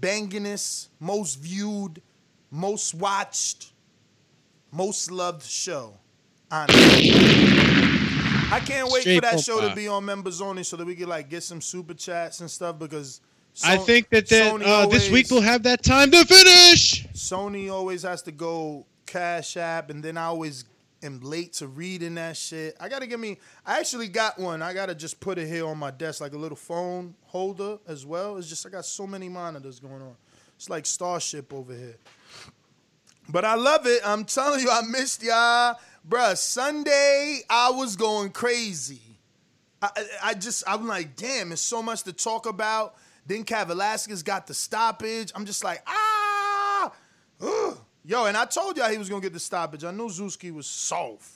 bangingest, 0.00 0.88
most 0.98 1.36
viewed, 1.36 2.02
most 2.50 2.94
watched, 2.94 3.70
most 4.72 5.12
loved 5.12 5.44
show. 5.44 5.94
Honestly. 6.50 7.12
I 7.14 8.60
can't 8.66 8.90
wait 8.90 9.02
Straight 9.02 9.14
for 9.16 9.20
that 9.20 9.38
show 9.38 9.60
to 9.60 9.72
be 9.72 9.86
on 9.86 10.04
members 10.04 10.40
only 10.40 10.64
so 10.64 10.76
that 10.76 10.84
we 10.84 10.96
can 10.96 11.08
like 11.08 11.28
get 11.30 11.44
some 11.44 11.60
super 11.60 11.94
chats 11.94 12.40
and 12.40 12.50
stuff 12.50 12.76
because 12.76 13.20
I 13.64 13.76
think 13.76 14.08
that, 14.08 14.28
that 14.30 14.62
uh, 14.62 14.86
this 14.86 15.08
week 15.10 15.28
we'll 15.30 15.42
have 15.42 15.62
that 15.62 15.84
time 15.84 16.10
to 16.10 16.24
finish. 16.24 16.99
Sony 17.20 17.70
always 17.70 18.02
has 18.02 18.22
to 18.22 18.32
go 18.32 18.86
Cash 19.04 19.58
App, 19.58 19.90
and 19.90 20.02
then 20.02 20.16
I 20.16 20.24
always 20.24 20.64
am 21.02 21.20
late 21.20 21.52
to 21.54 21.66
reading 21.66 22.14
that 22.14 22.34
shit. 22.34 22.74
I 22.80 22.88
gotta 22.88 23.06
give 23.06 23.20
me. 23.20 23.36
I 23.66 23.78
actually 23.78 24.08
got 24.08 24.38
one. 24.38 24.62
I 24.62 24.72
gotta 24.72 24.94
just 24.94 25.20
put 25.20 25.36
it 25.36 25.46
here 25.46 25.66
on 25.66 25.76
my 25.76 25.90
desk, 25.90 26.22
like 26.22 26.32
a 26.32 26.38
little 26.38 26.56
phone 26.56 27.14
holder 27.24 27.78
as 27.86 28.06
well. 28.06 28.38
It's 28.38 28.48
just 28.48 28.66
I 28.66 28.70
got 28.70 28.86
so 28.86 29.06
many 29.06 29.28
monitors 29.28 29.80
going 29.80 30.00
on. 30.00 30.16
It's 30.56 30.70
like 30.70 30.86
Starship 30.86 31.52
over 31.52 31.74
here. 31.74 31.96
But 33.28 33.44
I 33.44 33.54
love 33.54 33.86
it. 33.86 34.00
I'm 34.04 34.24
telling 34.24 34.60
you, 34.60 34.70
I 34.70 34.80
missed 34.82 35.22
y'all, 35.22 35.76
bruh. 36.08 36.38
Sunday, 36.38 37.40
I 37.50 37.70
was 37.70 37.96
going 37.96 38.30
crazy. 38.30 39.02
I, 39.82 39.90
I- 40.24 40.34
just, 40.34 40.64
I'm 40.66 40.86
like, 40.86 41.16
damn, 41.16 41.52
it's 41.52 41.60
so 41.60 41.82
much 41.82 42.02
to 42.04 42.14
talk 42.14 42.46
about. 42.46 42.94
Then 43.26 43.44
Cat 43.44 43.68
Velasquez 43.68 44.22
got 44.22 44.46
the 44.46 44.54
stoppage. 44.54 45.32
I'm 45.34 45.44
just 45.44 45.62
like, 45.62 45.82
ah. 45.86 46.19
Yo. 48.04 48.26
And 48.26 48.36
I 48.36 48.44
told 48.44 48.76
y'all 48.76 48.90
he 48.90 48.98
was 48.98 49.08
gonna 49.08 49.22
get 49.22 49.32
the 49.32 49.40
stoppage. 49.40 49.84
I 49.84 49.90
knew 49.90 50.08
Zuski 50.08 50.52
was 50.52 50.66
soft. 50.66 51.32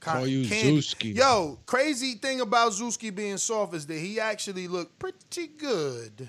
Call 0.00 0.26
you. 0.26 0.44
Zewski. 0.44 1.14
Yo, 1.14 1.58
crazy 1.64 2.14
thing 2.14 2.40
about 2.40 2.72
Zewski 2.72 3.14
being 3.14 3.36
soft 3.36 3.74
is 3.74 3.86
that 3.86 3.98
he 3.98 4.18
actually 4.18 4.66
looked 4.66 4.98
pretty 4.98 5.46
good 5.46 6.28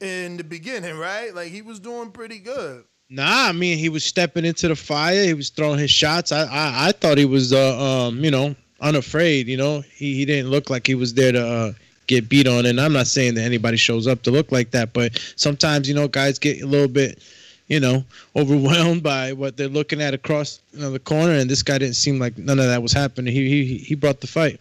in 0.00 0.36
the 0.36 0.44
beginning, 0.44 0.96
right? 0.98 1.34
Like 1.34 1.48
he 1.48 1.62
was 1.62 1.78
doing 1.78 2.10
pretty 2.10 2.40
good. 2.40 2.84
Nah, 3.08 3.48
I 3.48 3.52
mean 3.52 3.78
he 3.78 3.88
was 3.88 4.04
stepping 4.04 4.44
into 4.44 4.66
the 4.66 4.74
fire. 4.74 5.24
He 5.24 5.34
was 5.34 5.50
throwing 5.50 5.78
his 5.78 5.90
shots. 5.90 6.32
I 6.32 6.42
I, 6.42 6.88
I 6.88 6.92
thought 6.92 7.18
he 7.18 7.24
was 7.24 7.52
uh, 7.52 7.78
um 8.08 8.24
you 8.24 8.30
know 8.30 8.56
unafraid. 8.80 9.46
You 9.46 9.56
know 9.56 9.82
he 9.92 10.14
he 10.14 10.24
didn't 10.24 10.50
look 10.50 10.68
like 10.68 10.86
he 10.86 10.96
was 10.96 11.14
there 11.14 11.30
to 11.30 11.46
uh, 11.46 11.72
get 12.08 12.28
beat 12.28 12.48
on. 12.48 12.66
And 12.66 12.80
I'm 12.80 12.92
not 12.92 13.06
saying 13.06 13.34
that 13.34 13.42
anybody 13.42 13.76
shows 13.76 14.06
up 14.06 14.22
to 14.22 14.30
look 14.30 14.50
like 14.50 14.72
that, 14.72 14.92
but 14.92 15.18
sometimes 15.36 15.88
you 15.88 15.94
know 15.94 16.08
guys 16.08 16.38
get 16.38 16.62
a 16.62 16.66
little 16.66 16.88
bit 16.88 17.22
you 17.68 17.80
know 17.80 18.04
overwhelmed 18.34 19.02
by 19.02 19.32
what 19.32 19.56
they're 19.56 19.68
looking 19.68 20.00
at 20.00 20.14
across 20.14 20.60
you 20.72 20.80
know, 20.80 20.90
the 20.90 20.98
corner. 20.98 21.32
And 21.32 21.50
this 21.50 21.62
guy 21.62 21.78
didn't 21.78 21.96
seem 21.96 22.18
like 22.18 22.38
none 22.38 22.58
of 22.58 22.66
that 22.66 22.82
was 22.82 22.92
happening. 22.92 23.32
He 23.32 23.64
he 23.64 23.78
he 23.78 23.94
brought 23.94 24.20
the 24.20 24.26
fight. 24.26 24.60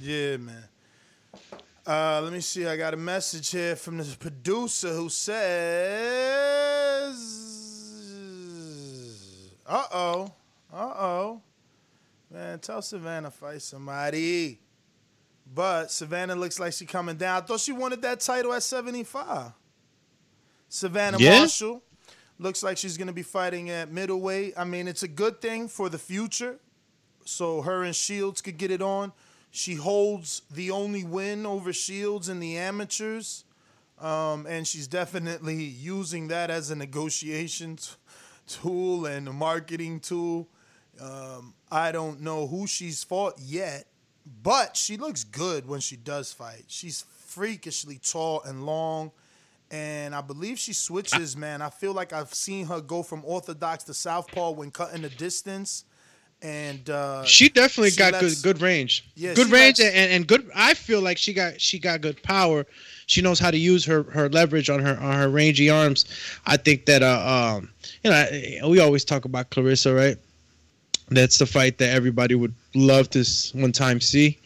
Yeah, 0.00 0.36
man. 0.36 0.64
Uh, 1.86 2.20
let 2.22 2.32
me 2.32 2.40
see. 2.40 2.66
I 2.66 2.76
got 2.76 2.94
a 2.94 2.96
message 2.96 3.50
here 3.50 3.76
from 3.76 3.98
this 3.98 4.14
producer 4.14 4.92
who 4.92 5.08
says, 5.08 5.40
"Uh 9.66 9.84
oh, 9.92 10.32
uh 10.72 10.76
oh, 10.76 11.40
man, 12.30 12.58
tell 12.58 12.82
Savannah 12.82 13.30
fight 13.30 13.62
somebody." 13.62 14.58
But 15.54 15.92
Savannah 15.92 16.34
looks 16.34 16.58
like 16.58 16.72
she 16.72 16.86
coming 16.86 17.16
down. 17.16 17.42
I 17.42 17.46
thought 17.46 17.60
she 17.60 17.70
wanted 17.70 18.02
that 18.02 18.18
title 18.20 18.52
at 18.52 18.64
75. 18.64 19.52
Savannah 20.68 21.18
Yeah? 21.18 21.40
Marshall 21.40 21.82
looks 22.38 22.62
like 22.62 22.76
she's 22.76 22.96
gonna 22.96 23.12
be 23.12 23.22
fighting 23.22 23.70
at 23.70 23.90
middleweight. 23.90 24.54
I 24.56 24.64
mean, 24.64 24.88
it's 24.88 25.02
a 25.02 25.08
good 25.08 25.40
thing 25.40 25.68
for 25.68 25.88
the 25.88 25.98
future 25.98 26.58
so 27.28 27.62
her 27.62 27.82
and 27.82 27.94
Shields 27.94 28.40
could 28.40 28.56
get 28.56 28.70
it 28.70 28.82
on. 28.82 29.12
She 29.50 29.74
holds 29.74 30.42
the 30.50 30.70
only 30.70 31.04
win 31.04 31.46
over 31.46 31.72
Shields 31.72 32.28
in 32.28 32.40
the 32.40 32.56
amateurs, 32.56 33.44
um, 33.98 34.46
and 34.46 34.66
she's 34.66 34.86
definitely 34.86 35.64
using 35.64 36.28
that 36.28 36.50
as 36.50 36.70
a 36.70 36.76
negotiation 36.76 37.76
t- 37.76 37.90
tool 38.46 39.06
and 39.06 39.28
a 39.28 39.32
marketing 39.32 40.00
tool. 40.00 40.48
Um, 41.00 41.54
I 41.70 41.92
don't 41.92 42.20
know 42.20 42.46
who 42.46 42.66
she's 42.66 43.02
fought 43.02 43.38
yet, 43.38 43.86
but 44.42 44.76
she 44.76 44.96
looks 44.96 45.24
good 45.24 45.66
when 45.66 45.80
she 45.80 45.96
does 45.96 46.32
fight. 46.32 46.64
She's 46.68 47.04
freakishly 47.26 47.98
tall 47.98 48.42
and 48.42 48.64
long. 48.66 49.10
And 49.70 50.14
I 50.14 50.20
believe 50.20 50.58
she 50.58 50.72
switches, 50.72 51.36
man. 51.36 51.60
I 51.60 51.70
feel 51.70 51.92
like 51.92 52.12
I've 52.12 52.32
seen 52.32 52.66
her 52.66 52.80
go 52.80 53.02
from 53.02 53.22
orthodox 53.24 53.82
to 53.84 53.94
southpaw 53.94 54.52
when 54.52 54.70
cutting 54.70 55.02
the 55.02 55.08
distance. 55.08 55.84
And 56.42 56.88
uh, 56.90 57.24
She 57.24 57.48
definitely 57.48 57.90
she 57.90 57.96
got 57.96 58.12
lets- 58.12 58.42
good 58.42 58.54
good 58.56 58.62
range. 58.62 59.08
Yeah, 59.16 59.34
good 59.34 59.50
range 59.50 59.78
lets- 59.80 59.94
and, 59.94 60.12
and 60.12 60.26
good. 60.26 60.48
I 60.54 60.74
feel 60.74 61.00
like 61.00 61.16
she 61.18 61.32
got 61.32 61.60
she 61.60 61.78
got 61.78 62.00
good 62.02 62.22
power. 62.22 62.66
She 63.06 63.22
knows 63.22 63.38
how 63.40 63.50
to 63.50 63.56
use 63.56 63.84
her 63.86 64.02
her 64.04 64.28
leverage 64.28 64.68
on 64.68 64.80
her 64.80 64.98
on 65.00 65.14
her 65.16 65.28
rangy 65.30 65.70
arms. 65.70 66.04
I 66.44 66.58
think 66.58 66.84
that 66.86 67.02
uh 67.02 67.56
um 67.56 67.70
you 68.04 68.10
know 68.10 68.68
we 68.68 68.80
always 68.80 69.04
talk 69.04 69.24
about 69.24 69.50
Claressa 69.50 69.96
right. 69.96 70.18
That's 71.08 71.38
the 71.38 71.46
fight 71.46 71.78
that 71.78 71.90
everybody 71.90 72.34
would 72.34 72.52
love 72.74 73.08
to 73.10 73.24
one 73.54 73.72
time 73.72 74.00
see. 74.00 74.38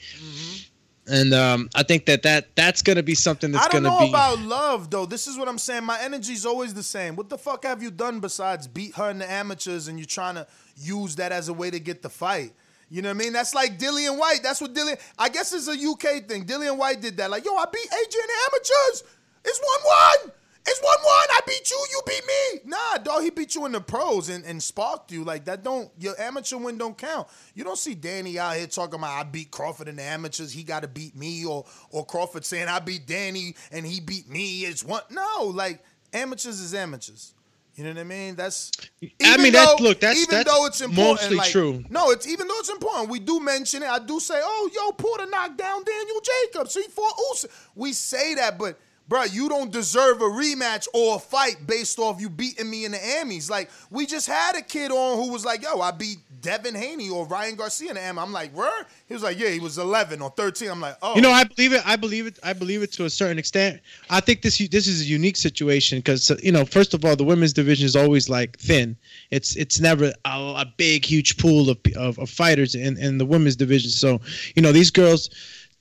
And 1.06 1.34
um, 1.34 1.68
I 1.74 1.82
think 1.82 2.06
that, 2.06 2.22
that 2.22 2.54
that's 2.54 2.82
gonna 2.82 3.02
be 3.02 3.14
something 3.14 3.50
that's 3.50 3.68
going 3.68 3.82
to 3.82 3.90
be. 3.90 3.94
I 3.94 3.98
don't 3.98 4.10
know 4.12 4.16
about 4.16 4.38
love 4.40 4.90
though. 4.90 5.06
This 5.06 5.26
is 5.26 5.36
what 5.36 5.48
I'm 5.48 5.58
saying. 5.58 5.84
My 5.84 5.98
energy's 6.00 6.46
always 6.46 6.74
the 6.74 6.82
same. 6.82 7.16
What 7.16 7.28
the 7.28 7.38
fuck 7.38 7.64
have 7.64 7.82
you 7.82 7.90
done 7.90 8.20
besides 8.20 8.68
beat 8.68 8.94
her 8.94 9.10
in 9.10 9.18
the 9.18 9.30
amateurs 9.30 9.88
and 9.88 9.98
you're 9.98 10.06
trying 10.06 10.36
to 10.36 10.46
use 10.76 11.16
that 11.16 11.32
as 11.32 11.48
a 11.48 11.52
way 11.52 11.70
to 11.70 11.80
get 11.80 12.02
the 12.02 12.10
fight? 12.10 12.52
You 12.90 13.02
know 13.02 13.08
what 13.08 13.16
I 13.16 13.18
mean? 13.18 13.32
That's 13.32 13.54
like 13.54 13.78
Dillian 13.78 14.18
Whyte. 14.18 14.40
That's 14.42 14.60
what 14.60 14.74
Dillian. 14.74 15.00
I 15.18 15.28
guess 15.28 15.52
it's 15.52 15.68
a 15.68 15.72
UK 15.72 16.28
thing. 16.28 16.44
Dillian 16.44 16.76
Whyte 16.76 17.00
did 17.00 17.16
that. 17.16 17.30
Like, 17.30 17.44
yo, 17.44 17.54
I 17.56 17.64
beat 17.72 17.88
AJ 17.88 18.14
in 18.14 18.26
the 18.26 18.34
amateurs. 18.48 19.04
It's 19.44 19.60
one 19.60 20.26
one. 20.26 20.32
It's 20.66 20.80
one 20.82 20.98
one. 21.02 21.26
I 21.30 21.40
beat 21.46 21.70
you. 21.70 21.86
You 21.90 22.00
beat 22.06 22.22
me. 22.26 22.70
Nah, 22.70 22.98
dog. 22.98 23.22
He 23.22 23.30
beat 23.30 23.54
you 23.54 23.64
in 23.66 23.72
the 23.72 23.80
pros 23.80 24.28
and, 24.28 24.44
and 24.44 24.62
sparked 24.62 25.10
you. 25.10 25.24
Like 25.24 25.46
that. 25.46 25.62
Don't 25.64 25.90
your 25.98 26.18
amateur 26.20 26.58
win 26.58 26.76
don't 26.78 26.96
count. 26.96 27.28
You 27.54 27.64
don't 27.64 27.78
see 27.78 27.94
Danny 27.94 28.38
out 28.38 28.56
here 28.56 28.66
talking 28.66 28.98
about 29.00 29.18
I 29.18 29.22
beat 29.24 29.50
Crawford 29.50 29.88
in 29.88 29.96
the 29.96 30.02
amateurs. 30.02 30.52
He 30.52 30.62
got 30.62 30.82
to 30.82 30.88
beat 30.88 31.16
me, 31.16 31.44
or 31.46 31.64
or 31.90 32.04
Crawford 32.04 32.44
saying 32.44 32.68
I 32.68 32.78
beat 32.78 33.06
Danny 33.06 33.54
and 33.72 33.86
he 33.86 34.00
beat 34.00 34.28
me. 34.28 34.60
It's 34.60 34.84
one. 34.84 35.02
No, 35.10 35.44
like 35.54 35.82
amateurs 36.12 36.60
is 36.60 36.74
amateurs. 36.74 37.32
You 37.76 37.84
know 37.84 37.90
what 37.92 38.00
I 38.00 38.04
mean? 38.04 38.34
That's. 38.34 38.70
I 39.02 39.06
even 39.22 39.42
mean, 39.42 39.52
that's- 39.54 39.80
look, 39.80 40.00
that's- 40.00 40.20
even 40.20 40.34
that's 40.34 40.50
though 40.52 40.66
it's 40.66 40.80
important. 40.82 41.20
mostly 41.22 41.36
like- 41.38 41.50
true. 41.50 41.84
No, 41.88 42.10
it's 42.10 42.26
even 42.26 42.46
though 42.48 42.58
it's 42.58 42.68
important. 42.68 43.08
We 43.08 43.20
do 43.20 43.40
mention 43.40 43.82
it. 43.82 43.88
I 43.88 43.98
do 43.98 44.20
say, 44.20 44.38
"Oh, 44.42 44.70
yo, 44.74 44.92
Porter 44.92 45.24
knocked 45.26 45.56
down 45.56 45.82
Daniel 45.84 46.20
Jacobs. 46.20 46.74
He 46.74 46.82
fought 46.82 47.14
Usyk." 47.32 47.46
We 47.74 47.94
say 47.94 48.34
that, 48.34 48.58
but 48.58 48.78
bro, 49.10 49.24
you 49.24 49.48
don't 49.48 49.72
deserve 49.72 50.22
a 50.22 50.24
rematch 50.24 50.86
or 50.94 51.16
a 51.16 51.18
fight 51.18 51.66
based 51.66 51.98
off 51.98 52.20
you 52.20 52.30
beating 52.30 52.70
me 52.70 52.84
in 52.84 52.92
the 52.92 53.04
Amis. 53.18 53.50
Like 53.50 53.68
we 53.90 54.06
just 54.06 54.26
had 54.26 54.56
a 54.56 54.62
kid 54.62 54.92
on 54.92 55.18
who 55.18 55.32
was 55.32 55.44
like, 55.44 55.62
"Yo, 55.62 55.80
I 55.80 55.90
beat 55.90 56.18
Devin 56.40 56.76
Haney 56.76 57.10
or 57.10 57.26
Ryan 57.26 57.56
Garcia 57.56 57.90
in 57.90 57.96
the 57.96 58.08
Ami." 58.08 58.20
I'm 58.20 58.32
like, 58.32 58.52
"Where?" 58.52 58.86
He 59.06 59.12
was 59.12 59.22
like, 59.22 59.38
"Yeah, 59.38 59.48
he 59.50 59.58
was 59.58 59.76
11 59.76 60.22
or 60.22 60.30
13." 60.30 60.70
I'm 60.70 60.80
like, 60.80 60.96
"Oh, 61.02 61.16
You 61.16 61.22
know, 61.22 61.32
I 61.32 61.44
believe 61.44 61.72
it. 61.72 61.82
I 61.84 61.96
believe 61.96 62.26
it. 62.26 62.38
I 62.42 62.52
believe 62.52 62.82
it 62.82 62.92
to 62.92 63.04
a 63.04 63.10
certain 63.10 63.38
extent. 63.38 63.80
I 64.08 64.20
think 64.20 64.42
this 64.42 64.56
this 64.68 64.86
is 64.86 65.02
a 65.02 65.04
unique 65.04 65.36
situation 65.36 65.98
because 65.98 66.30
uh, 66.30 66.36
you 66.42 66.52
know, 66.52 66.64
first 66.64 66.94
of 66.94 67.04
all, 67.04 67.16
the 67.16 67.24
women's 67.24 67.52
division 67.52 67.84
is 67.84 67.96
always 67.96 68.28
like 68.28 68.58
thin. 68.58 68.96
It's 69.32 69.56
it's 69.56 69.80
never 69.80 70.12
a, 70.24 70.38
a 70.64 70.72
big, 70.76 71.04
huge 71.04 71.36
pool 71.36 71.68
of, 71.68 71.78
of, 71.96 72.18
of 72.20 72.30
fighters 72.30 72.76
in, 72.76 72.96
in 72.96 73.18
the 73.18 73.26
women's 73.26 73.56
division. 73.56 73.90
So 73.90 74.20
you 74.54 74.62
know, 74.62 74.70
these 74.70 74.92
girls 74.92 75.30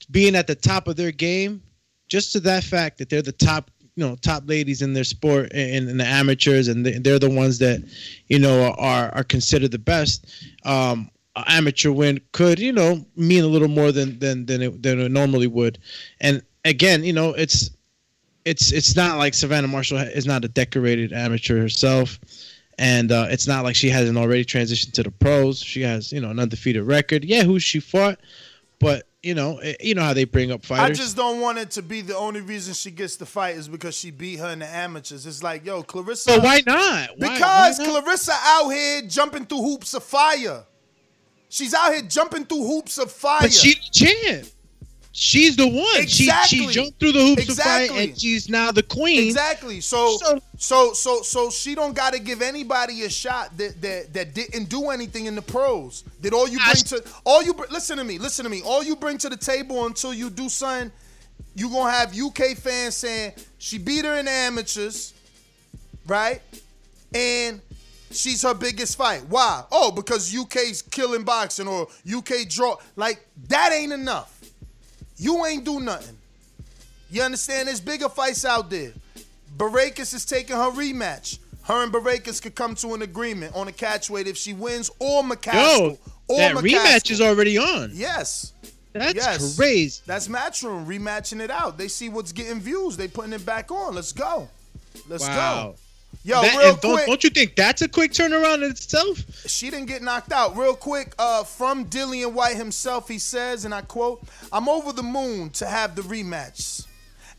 being 0.09 0.35
at 0.35 0.47
the 0.47 0.55
top 0.55 0.87
of 0.87 0.95
their 0.95 1.11
game, 1.11 1.61
just 2.09 2.33
to 2.33 2.39
that 2.41 2.63
fact 2.63 2.97
that 2.97 3.09
they're 3.09 3.21
the 3.21 3.31
top, 3.31 3.71
you 3.95 4.05
know, 4.05 4.15
top 4.17 4.43
ladies 4.47 4.81
in 4.81 4.93
their 4.93 5.03
sport 5.03 5.51
and, 5.53 5.89
in 5.89 5.97
the 5.97 6.05
amateurs, 6.05 6.67
and 6.67 6.85
they- 6.85 6.97
they're 6.99 7.19
the 7.19 7.29
ones 7.29 7.59
that, 7.59 7.81
you 8.27 8.39
know, 8.39 8.73
are 8.77 9.09
are 9.15 9.23
considered 9.23 9.71
the 9.71 9.79
best. 9.79 10.25
Um, 10.63 11.09
amateur 11.47 11.91
win 11.91 12.19
could, 12.33 12.59
you 12.59 12.73
know, 12.73 13.05
mean 13.15 13.43
a 13.43 13.47
little 13.47 13.67
more 13.69 13.91
than 13.91 14.19
than 14.19 14.45
than 14.45 14.61
it, 14.61 14.83
than 14.83 14.99
it 14.99 15.11
normally 15.11 15.47
would. 15.47 15.77
And 16.19 16.41
again, 16.65 17.03
you 17.03 17.13
know, 17.13 17.33
it's 17.33 17.71
it's 18.45 18.71
it's 18.71 18.95
not 18.95 19.17
like 19.17 19.33
Savannah 19.33 19.67
Marshall 19.67 19.97
is 19.99 20.25
not 20.25 20.43
a 20.43 20.47
decorated 20.49 21.13
amateur 21.13 21.59
herself. 21.59 22.19
And 22.77 23.11
uh, 23.11 23.27
it's 23.29 23.45
not 23.45 23.65
like 23.65 23.75
she 23.75 23.89
hasn't 23.89 24.17
already 24.17 24.45
transitioned 24.45 24.93
to 24.93 25.03
the 25.03 25.11
pros. 25.11 25.59
She 25.61 25.81
has, 25.81 26.13
you 26.13 26.21
know, 26.21 26.29
an 26.29 26.39
undefeated 26.39 26.83
record. 26.83 27.25
Yeah, 27.25 27.43
who 27.43 27.59
she 27.59 27.81
fought, 27.81 28.21
but 28.79 29.05
you 29.21 29.33
know, 29.35 29.57
eh, 29.57 29.75
you 29.81 29.95
know 29.95 30.01
how 30.03 30.13
they 30.13 30.23
bring 30.23 30.51
up 30.51 30.63
fighters. 30.63 30.97
I 30.97 31.01
just 31.01 31.15
don't 31.17 31.41
want 31.41 31.57
it 31.57 31.71
to 31.71 31.81
be 31.81 32.01
the 32.01 32.15
only 32.15 32.41
reason 32.41 32.73
she 32.73 32.89
gets 32.91 33.17
the 33.17 33.25
fight 33.25 33.55
is 33.57 33.67
because 33.67 33.95
she 33.95 34.11
beat 34.11 34.37
her 34.39 34.49
in 34.49 34.59
the 34.59 34.67
amateurs. 34.67 35.25
It's 35.25 35.43
like, 35.43 35.65
yo, 35.65 35.83
Claressa. 35.83 36.27
But 36.27 36.43
why 36.43 36.61
not? 36.65 37.09
Why- 37.17 37.33
because 37.33 37.79
why 37.79 37.85
not? 37.85 38.05
Claressa 38.05 38.37
out 38.41 38.69
here 38.69 39.01
jumping 39.03 39.45
through 39.45 39.61
hoops 39.63 39.93
of 39.93 40.03
fire. 40.03 40.63
She's 41.49 41.73
out 41.73 41.91
here 41.93 42.03
jumping 42.03 42.45
through 42.45 42.65
hoops 42.65 42.97
of 42.97 43.11
fire. 43.11 43.39
But 43.41 43.51
she's 43.53 43.75
the 43.75 43.89
champ. 43.91 44.47
She's 45.21 45.57
the 45.57 45.67
one. 45.67 45.85
Exactly. 46.01 46.59
She 46.59 46.67
she 46.67 46.73
jumped 46.73 46.97
through 46.97 47.11
the 47.11 47.19
hoops 47.19 47.41
Exactly. 47.43 47.87
of 47.89 47.91
fight, 47.93 48.09
and 48.11 48.21
she's 48.21 48.47
now 48.47 48.71
the 48.71 48.81
queen. 48.83 49.27
Exactly. 49.27 49.81
So 49.81 50.17
so 50.57 50.93
so 50.93 51.21
so 51.23 51.49
she 51.49 51.75
don't 51.75 51.93
got 51.93 52.13
to 52.13 52.19
give 52.19 52.41
anybody 52.41 53.03
a 53.03 53.09
shot 53.09 53.57
that 53.57 53.81
that 53.81 54.13
that 54.13 54.33
didn't 54.33 54.69
do 54.69 54.89
anything 54.91 55.25
in 55.25 55.35
the 55.35 55.41
pros. 55.41 56.05
That 56.21 56.31
all 56.31 56.47
you 56.47 56.57
bring 56.57 56.75
to 56.85 57.03
all 57.25 57.43
you 57.43 57.53
listen 57.69 57.97
to 57.97 58.05
me, 58.05 58.17
listen 58.17 58.45
to 58.45 58.49
me. 58.49 58.61
All 58.63 58.81
you 58.81 58.95
bring 58.95 59.17
to 59.17 59.27
the 59.27 59.35
table 59.35 59.85
until 59.87 60.13
you 60.13 60.29
do 60.29 60.47
something, 60.47 60.89
you 61.53 61.69
gonna 61.69 61.91
have 61.91 62.17
UK 62.17 62.55
fans 62.55 62.95
saying 62.95 63.33
she 63.57 63.77
beat 63.77 64.05
her 64.05 64.15
in 64.19 64.23
the 64.23 64.31
amateurs, 64.31 65.13
right? 66.07 66.41
And 67.13 67.59
she's 68.09 68.43
her 68.43 68.53
biggest 68.53 68.97
fight. 68.97 69.25
Why? 69.27 69.65
Oh, 69.69 69.91
because 69.91 70.33
UK's 70.33 70.81
killing 70.81 71.23
boxing 71.23 71.67
or 71.67 71.89
UK 72.09 72.47
draw. 72.47 72.77
Like 72.95 73.27
that 73.49 73.73
ain't 73.73 73.91
enough. 73.91 74.38
You 75.19 75.45
ain't 75.45 75.65
do 75.65 75.79
nothing. 75.79 76.17
You 77.11 77.21
understand? 77.23 77.67
There's 77.67 77.81
bigger 77.81 78.09
fights 78.09 78.45
out 78.45 78.69
there. 78.69 78.91
Braekhus 79.57 80.13
is 80.13 80.25
taking 80.25 80.55
her 80.55 80.71
rematch. 80.71 81.39
Her 81.63 81.83
and 81.83 81.91
Braekhus 81.93 82.41
could 82.41 82.55
come 82.55 82.73
to 82.75 82.93
an 82.93 83.01
agreement 83.01 83.55
on 83.55 83.67
a 83.67 83.71
catch 83.71 84.09
weight 84.09 84.27
if 84.27 84.37
she 84.37 84.53
wins, 84.53 84.89
or 84.99 85.21
McCaskill. 85.21 85.53
Yo, 85.53 85.97
or 86.27 86.37
that 86.37 86.55
McCaskill. 86.55 86.79
rematch 86.79 87.11
is 87.11 87.21
already 87.21 87.57
on. 87.57 87.91
Yes. 87.93 88.53
That's 88.93 89.13
yes. 89.15 89.55
crazy. 89.55 90.01
That's 90.07 90.27
Matchroom 90.27 90.87
rematching 90.87 91.41
it 91.41 91.51
out. 91.51 91.77
They 91.77 91.87
see 91.89 92.09
what's 92.09 92.31
getting 92.31 92.59
views. 92.59 92.97
They 92.97 93.07
putting 93.07 93.33
it 93.33 93.45
back 93.45 93.71
on. 93.71 93.93
Let's 93.93 94.13
go. 94.13 94.49
Let's 95.07 95.27
Wow. 95.27 95.73
go. 95.73 95.75
Yo, 96.23 96.41
That- 96.41 96.57
real 96.57 96.71
and 96.71 96.81
don't, 96.81 96.93
quick. 96.93 97.05
don't 97.07 97.23
you 97.23 97.29
think 97.29 97.55
that's 97.55 97.81
a 97.81 97.87
quick 97.87 98.11
turnaround 98.11 98.63
in 98.63 98.71
itself? 98.71 99.19
She 99.47 99.69
didn't 99.69 99.87
get 99.87 100.01
knocked 100.01 100.31
out. 100.33 100.57
Real 100.57 100.75
quick, 100.75 101.13
uh, 101.17 101.43
from 101.43 101.85
Dillian 101.85 102.33
Whyte 102.33 102.57
himself, 102.57 103.07
he 103.07 103.19
says, 103.19 103.65
and 103.65 103.73
I 103.73 103.81
quote, 103.81 104.21
I'm 104.51 104.67
over 104.67 104.91
the 104.91 105.03
moon 105.03 105.49
to 105.51 105.65
have 105.65 105.95
the 105.95 106.01
rematch. 106.01 106.85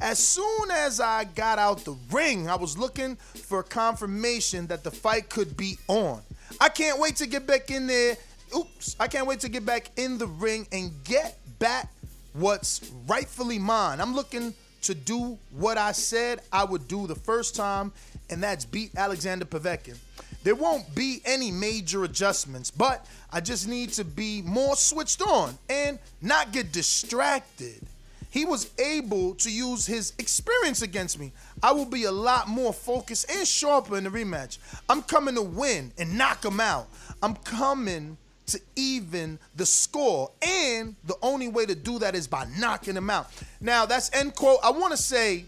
As 0.01 0.19
soon 0.19 0.71
as 0.71 0.99
I 0.99 1.25
got 1.25 1.59
out 1.59 1.85
the 1.85 1.95
ring, 2.11 2.49
I 2.49 2.55
was 2.55 2.79
looking 2.79 3.17
for 3.17 3.63
confirmation 3.63 4.67
that 4.69 4.83
the 4.83 4.91
fight 4.91 5.29
could 5.29 5.59
be 5.59 5.77
on. 5.89 6.23
I 6.59 6.71
can't 6.71 6.99
wait 6.99 7.17
to 7.17 7.27
get 7.27 7.47
back 7.47 7.71
in 7.71 7.87
there 7.87 8.17
oops, 8.57 8.97
I 8.99 9.07
can't 9.09 9.27
wait 9.27 9.41
to 9.41 9.49
get 9.49 9.65
back 9.65 9.91
in 9.97 10.19
the 10.19 10.27
ring 10.27 10.67
and 10.73 10.93
get 11.05 11.39
back 11.59 11.89
what's 12.33 12.81
rightfully 13.07 13.59
mine. 13.59 14.01
I'm 14.01 14.15
looking 14.15 14.55
to 14.83 14.95
do 14.95 15.39
what 15.51 15.77
I 15.79 15.93
said 15.93 16.41
I 16.53 16.65
would 16.65 16.89
do 16.89 17.07
the 17.07 17.15
first 17.15 17.55
time, 17.55 17.93
and 18.31 18.43
that's 18.43 18.65
beat 18.65 18.93
Alexander 18.97 19.45
Povetkin. 19.45 19.97
There 20.43 20.55
won't 20.55 20.95
be 20.95 21.21
any 21.25 21.51
major 21.51 22.05
adjustments, 22.05 22.71
but 22.71 23.07
I 23.31 23.41
just 23.41 23.69
need 23.69 23.91
to 23.95 24.05
be 24.05 24.41
more 24.43 24.75
switched 24.75 25.21
on 25.21 25.59
and 25.69 25.99
not 26.23 26.53
get 26.53 26.73
distracted. 26.73 27.83
He 28.31 28.45
was 28.45 28.71
able 28.79 29.35
to 29.35 29.51
use 29.51 29.87
his 29.87 30.13
experience 30.19 30.83
against 30.83 31.19
me. 31.19 31.33
I 31.63 31.73
will 31.73 31.85
be 31.85 32.05
a 32.05 32.13
lot 32.13 32.49
more 32.49 32.73
focused 32.73 33.31
and 33.31 33.47
sharper 33.47 33.99
in 33.99 34.05
the 34.05 34.11
rematch. 34.11 34.59
I'm 34.89 35.03
coming 35.03 35.35
to 35.35 35.43
win 35.43 35.93
and 35.99 36.17
knock 36.17 36.45
him 36.45 36.61
out. 36.61 36.89
I'm 37.23 37.35
coming 37.37 38.17
to 38.47 38.61
even 38.77 39.39
the 39.57 39.67
score. 39.67 40.31
And 40.43 40.95
the 41.05 41.17
only 41.23 41.49
way 41.49 41.67
to 41.67 41.75
do 41.75 41.99
that 41.99 42.15
is 42.15 42.29
by 42.29 42.47
knocking 42.57 42.97
him 42.97 43.11
out. 43.11 43.31
Now, 43.61 43.85
that's 43.85 44.11
end 44.15 44.37
quote. 44.37 44.61
I 44.63 44.71
want 44.71 44.93
to 44.93 44.97
say 44.97 45.45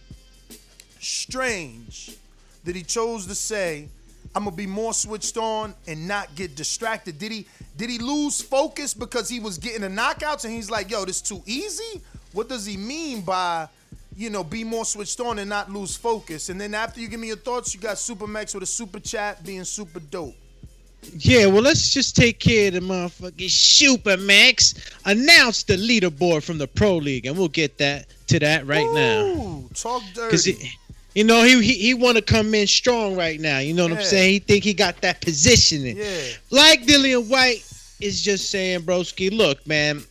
strange 0.98 2.16
that 2.64 2.76
he 2.76 2.82
chose 2.82 3.26
to 3.26 3.34
say, 3.34 3.88
I'm 4.34 4.44
gonna 4.44 4.56
be 4.56 4.66
more 4.66 4.94
switched 4.94 5.36
on 5.36 5.74
and 5.86 6.08
not 6.08 6.34
get 6.34 6.54
distracted. 6.56 7.18
Did 7.18 7.32
he 7.32 7.46
did 7.76 7.90
he 7.90 7.98
lose 7.98 8.40
focus 8.40 8.94
because 8.94 9.28
he 9.28 9.40
was 9.40 9.58
getting 9.58 9.82
the 9.82 9.88
knockouts 9.88 10.44
and 10.44 10.52
he's 10.52 10.70
like, 10.70 10.90
yo, 10.90 11.04
this 11.04 11.20
too 11.20 11.42
easy? 11.46 12.00
What 12.32 12.48
does 12.48 12.64
he 12.64 12.76
mean 12.76 13.22
by 13.22 13.68
you 14.16 14.30
know, 14.30 14.44
be 14.44 14.64
more 14.64 14.84
switched 14.84 15.20
on 15.20 15.38
and 15.38 15.48
not 15.48 15.70
lose 15.70 15.96
focus. 15.96 16.48
And 16.48 16.60
then 16.60 16.74
after 16.74 17.00
you 17.00 17.08
give 17.08 17.20
me 17.20 17.28
your 17.28 17.36
thoughts, 17.36 17.74
you 17.74 17.80
got 17.80 17.98
Super 17.98 18.26
Max 18.26 18.54
with 18.54 18.62
a 18.62 18.66
super 18.66 19.00
chat 19.00 19.42
being 19.44 19.64
super 19.64 20.00
dope. 20.00 20.34
Yeah, 21.18 21.46
well, 21.46 21.62
let's 21.62 21.92
just 21.92 22.14
take 22.14 22.38
care 22.38 22.68
of 22.68 22.74
the 22.74 22.80
motherfucking 22.80 23.50
Super 23.50 24.16
Max. 24.16 24.74
Announce 25.04 25.64
the 25.64 25.76
leaderboard 25.76 26.44
from 26.44 26.58
the 26.58 26.68
Pro 26.68 26.96
League, 26.96 27.26
and 27.26 27.36
we'll 27.36 27.48
get 27.48 27.76
that 27.78 28.06
to 28.28 28.38
that 28.38 28.66
right 28.66 28.84
Ooh, 28.84 28.94
now. 28.94 29.64
Talk 29.74 30.02
dirty. 30.14 30.70
You 31.14 31.24
know 31.24 31.42
he 31.44 31.60
he, 31.62 31.74
he 31.74 31.94
want 31.94 32.16
to 32.16 32.22
come 32.22 32.54
in 32.54 32.66
strong 32.66 33.16
right 33.16 33.38
now. 33.38 33.58
You 33.58 33.74
know 33.74 33.84
what 33.84 33.92
Yeah. 33.92 33.98
I'm 33.98 34.04
saying? 34.04 34.32
He 34.32 34.38
think 34.38 34.64
he 34.64 34.72
got 34.74 35.00
that 35.02 35.20
positioning. 35.20 35.96
Yeah. 35.98 36.20
Like 36.50 36.84
Dillian 36.84 37.28
Whyte 37.28 37.64
is 38.00 38.22
just 38.22 38.50
saying, 38.50 38.80
broski, 38.82 39.30
look, 39.36 39.66
man. 39.66 40.02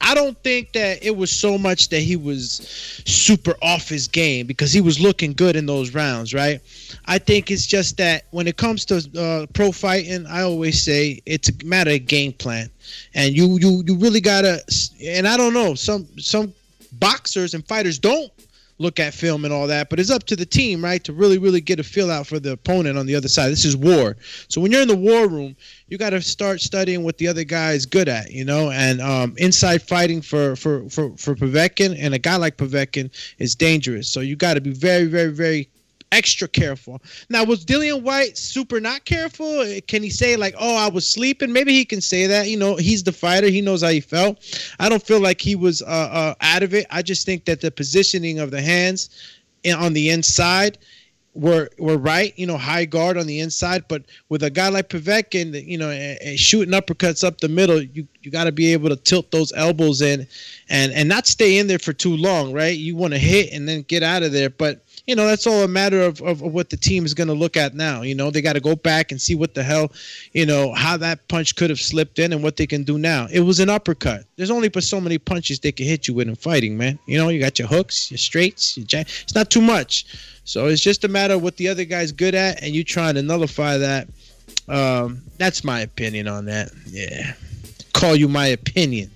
I 0.00 0.14
don't 0.14 0.38
think 0.44 0.72
that 0.74 1.02
it 1.02 1.16
was 1.16 1.28
so 1.30 1.58
much 1.58 1.88
that 1.88 2.00
he 2.00 2.14
was 2.14 3.02
super 3.04 3.54
off 3.60 3.88
his 3.88 4.06
game 4.06 4.46
because 4.46 4.72
he 4.72 4.80
was 4.80 5.00
looking 5.00 5.32
good 5.32 5.56
in 5.56 5.66
those 5.66 5.92
rounds, 5.92 6.32
right? 6.32 6.60
I 7.06 7.18
think 7.18 7.50
it's 7.50 7.66
just 7.66 7.96
that 7.96 8.24
when 8.30 8.46
it 8.46 8.56
comes 8.56 8.84
to 8.86 8.96
uh, 9.20 9.46
pro 9.54 9.72
fighting, 9.72 10.24
I 10.26 10.42
always 10.42 10.80
say 10.80 11.20
it's 11.26 11.48
a 11.48 11.64
matter 11.64 11.90
of 11.90 12.06
game 12.06 12.32
plan, 12.32 12.70
and 13.14 13.36
you 13.36 13.58
you 13.58 13.82
you 13.86 13.96
really 13.96 14.20
gotta. 14.20 14.62
And 15.04 15.26
I 15.26 15.36
don't 15.36 15.52
know 15.52 15.74
some 15.74 16.06
some 16.16 16.54
boxers 16.92 17.54
and 17.54 17.66
fighters 17.66 17.98
don't 17.98 18.30
look 18.78 19.00
at 19.00 19.12
film 19.12 19.44
and 19.44 19.52
all 19.52 19.66
that, 19.66 19.90
but 19.90 19.98
it's 19.98 20.10
up 20.10 20.24
to 20.24 20.36
the 20.36 20.46
team, 20.46 20.82
right, 20.82 21.02
to 21.04 21.12
really, 21.12 21.38
really 21.38 21.60
get 21.60 21.80
a 21.80 21.84
feel 21.84 22.10
out 22.10 22.26
for 22.26 22.38
the 22.38 22.52
opponent 22.52 22.96
on 22.96 23.06
the 23.06 23.14
other 23.14 23.28
side. 23.28 23.48
This 23.48 23.64
is 23.64 23.76
war. 23.76 24.16
So 24.48 24.60
when 24.60 24.70
you're 24.70 24.82
in 24.82 24.88
the 24.88 24.96
war 24.96 25.28
room, 25.28 25.56
you 25.88 25.98
got 25.98 26.10
to 26.10 26.22
start 26.22 26.60
studying 26.60 27.02
what 27.02 27.18
the 27.18 27.28
other 27.28 27.44
guy 27.44 27.72
is 27.72 27.86
good 27.86 28.08
at, 28.08 28.30
you 28.30 28.44
know, 28.44 28.70
and 28.70 29.00
um, 29.00 29.34
inside 29.38 29.82
fighting 29.82 30.22
for, 30.22 30.54
for, 30.56 30.88
for, 30.88 31.16
for 31.16 31.34
Povetkin 31.34 31.96
and 31.98 32.14
a 32.14 32.18
guy 32.18 32.36
like 32.36 32.56
Povetkin 32.56 33.10
is 33.38 33.54
dangerous. 33.54 34.08
So 34.08 34.20
you 34.20 34.36
got 34.36 34.54
to 34.54 34.60
be 34.60 34.72
very, 34.72 35.06
very, 35.06 35.32
very 35.32 35.68
extra 36.12 36.48
careful. 36.48 37.00
Now, 37.28 37.44
was 37.44 37.64
Dillian 37.64 38.02
Whyte 38.02 38.38
super 38.38 38.80
not 38.80 39.04
careful? 39.04 39.64
Can 39.86 40.02
he 40.02 40.10
say 40.10 40.36
like, 40.36 40.54
"Oh, 40.58 40.76
I 40.76 40.88
was 40.88 41.08
sleeping"? 41.08 41.52
Maybe 41.52 41.72
he 41.72 41.84
can 41.84 42.00
say 42.00 42.26
that. 42.26 42.48
You 42.48 42.56
know, 42.56 42.76
he's 42.76 43.02
the 43.02 43.12
fighter. 43.12 43.48
He 43.48 43.60
knows 43.60 43.82
how 43.82 43.90
he 43.90 44.00
felt. 44.00 44.38
I 44.78 44.88
don't 44.88 45.02
feel 45.02 45.20
like 45.20 45.40
he 45.40 45.54
was 45.54 45.82
uh, 45.82 45.86
uh, 45.86 46.34
out 46.40 46.62
of 46.62 46.74
it. 46.74 46.86
I 46.90 47.02
just 47.02 47.26
think 47.26 47.44
that 47.46 47.60
the 47.60 47.70
positioning 47.70 48.38
of 48.38 48.50
the 48.50 48.60
hands 48.60 49.10
on 49.76 49.92
the 49.92 50.10
inside 50.10 50.78
were 51.38 51.70
were 51.78 51.96
right. 51.96 52.36
You 52.36 52.46
know, 52.46 52.56
high 52.56 52.84
guard 52.84 53.16
on 53.16 53.26
the 53.26 53.40
inside, 53.40 53.84
but 53.88 54.02
with 54.28 54.42
a 54.42 54.50
guy 54.50 54.68
like 54.68 54.88
Povetkin, 54.88 55.64
you 55.66 55.78
know, 55.78 55.90
and, 55.90 56.18
and 56.20 56.38
shooting 56.38 56.74
uppercuts 56.74 57.24
up 57.24 57.40
the 57.40 57.48
middle, 57.48 57.80
you 57.80 58.06
you 58.22 58.30
got 58.30 58.44
to 58.44 58.52
be 58.52 58.72
able 58.72 58.88
to 58.88 58.96
tilt 58.96 59.30
those 59.30 59.52
elbows 59.52 60.02
in, 60.02 60.26
and 60.68 60.92
and 60.92 61.08
not 61.08 61.26
stay 61.26 61.58
in 61.58 61.68
there 61.68 61.78
for 61.78 61.92
too 61.92 62.16
long, 62.16 62.52
right? 62.52 62.76
You 62.76 62.96
want 62.96 63.12
to 63.14 63.18
hit 63.18 63.52
and 63.52 63.68
then 63.68 63.82
get 63.82 64.02
out 64.02 64.22
of 64.22 64.32
there, 64.32 64.50
but 64.50 64.84
you 65.08 65.16
know 65.16 65.26
that's 65.26 65.46
all 65.46 65.62
a 65.62 65.68
matter 65.68 66.02
of, 66.02 66.20
of, 66.20 66.42
of 66.42 66.52
what 66.52 66.68
the 66.68 66.76
team 66.76 67.04
is 67.04 67.14
going 67.14 67.28
to 67.28 67.34
look 67.34 67.56
at 67.56 67.74
now 67.74 68.02
you 68.02 68.14
know 68.14 68.30
they 68.30 68.42
got 68.42 68.52
to 68.52 68.60
go 68.60 68.76
back 68.76 69.10
and 69.10 69.20
see 69.20 69.34
what 69.34 69.54
the 69.54 69.62
hell 69.62 69.90
you 70.32 70.44
know 70.44 70.72
how 70.74 70.96
that 70.98 71.26
punch 71.28 71.56
could 71.56 71.70
have 71.70 71.80
slipped 71.80 72.18
in 72.18 72.32
and 72.32 72.42
what 72.42 72.56
they 72.56 72.66
can 72.66 72.84
do 72.84 72.98
now 72.98 73.26
it 73.32 73.40
was 73.40 73.58
an 73.58 73.70
uppercut 73.70 74.24
there's 74.36 74.50
only 74.50 74.68
but 74.68 74.84
so 74.84 75.00
many 75.00 75.18
punches 75.18 75.58
they 75.58 75.72
can 75.72 75.86
hit 75.86 76.06
you 76.06 76.12
with 76.12 76.28
in 76.28 76.36
fighting 76.36 76.76
man 76.76 76.98
you 77.06 77.16
know 77.16 77.30
you 77.30 77.40
got 77.40 77.58
your 77.58 77.66
hooks 77.66 78.10
your 78.10 78.18
straights 78.18 78.76
your 78.76 78.86
jack 78.86 79.08
it's 79.22 79.34
not 79.34 79.50
too 79.50 79.62
much 79.62 80.04
so 80.48 80.66
it's 80.66 80.80
just 80.80 81.04
a 81.04 81.08
matter 81.08 81.34
of 81.34 81.42
what 81.42 81.56
the 81.58 81.68
other 81.68 81.84
guy's 81.84 82.10
good 82.10 82.34
at 82.34 82.62
and 82.62 82.74
you 82.74 82.82
trying 82.82 83.14
to 83.14 83.22
nullify 83.22 83.76
that 83.76 84.08
um 84.68 85.20
that's 85.36 85.62
my 85.62 85.80
opinion 85.80 86.26
on 86.26 86.46
that 86.46 86.70
yeah 86.86 87.34
call 87.92 88.16
you 88.16 88.28
my 88.28 88.46
opinion 88.46 89.10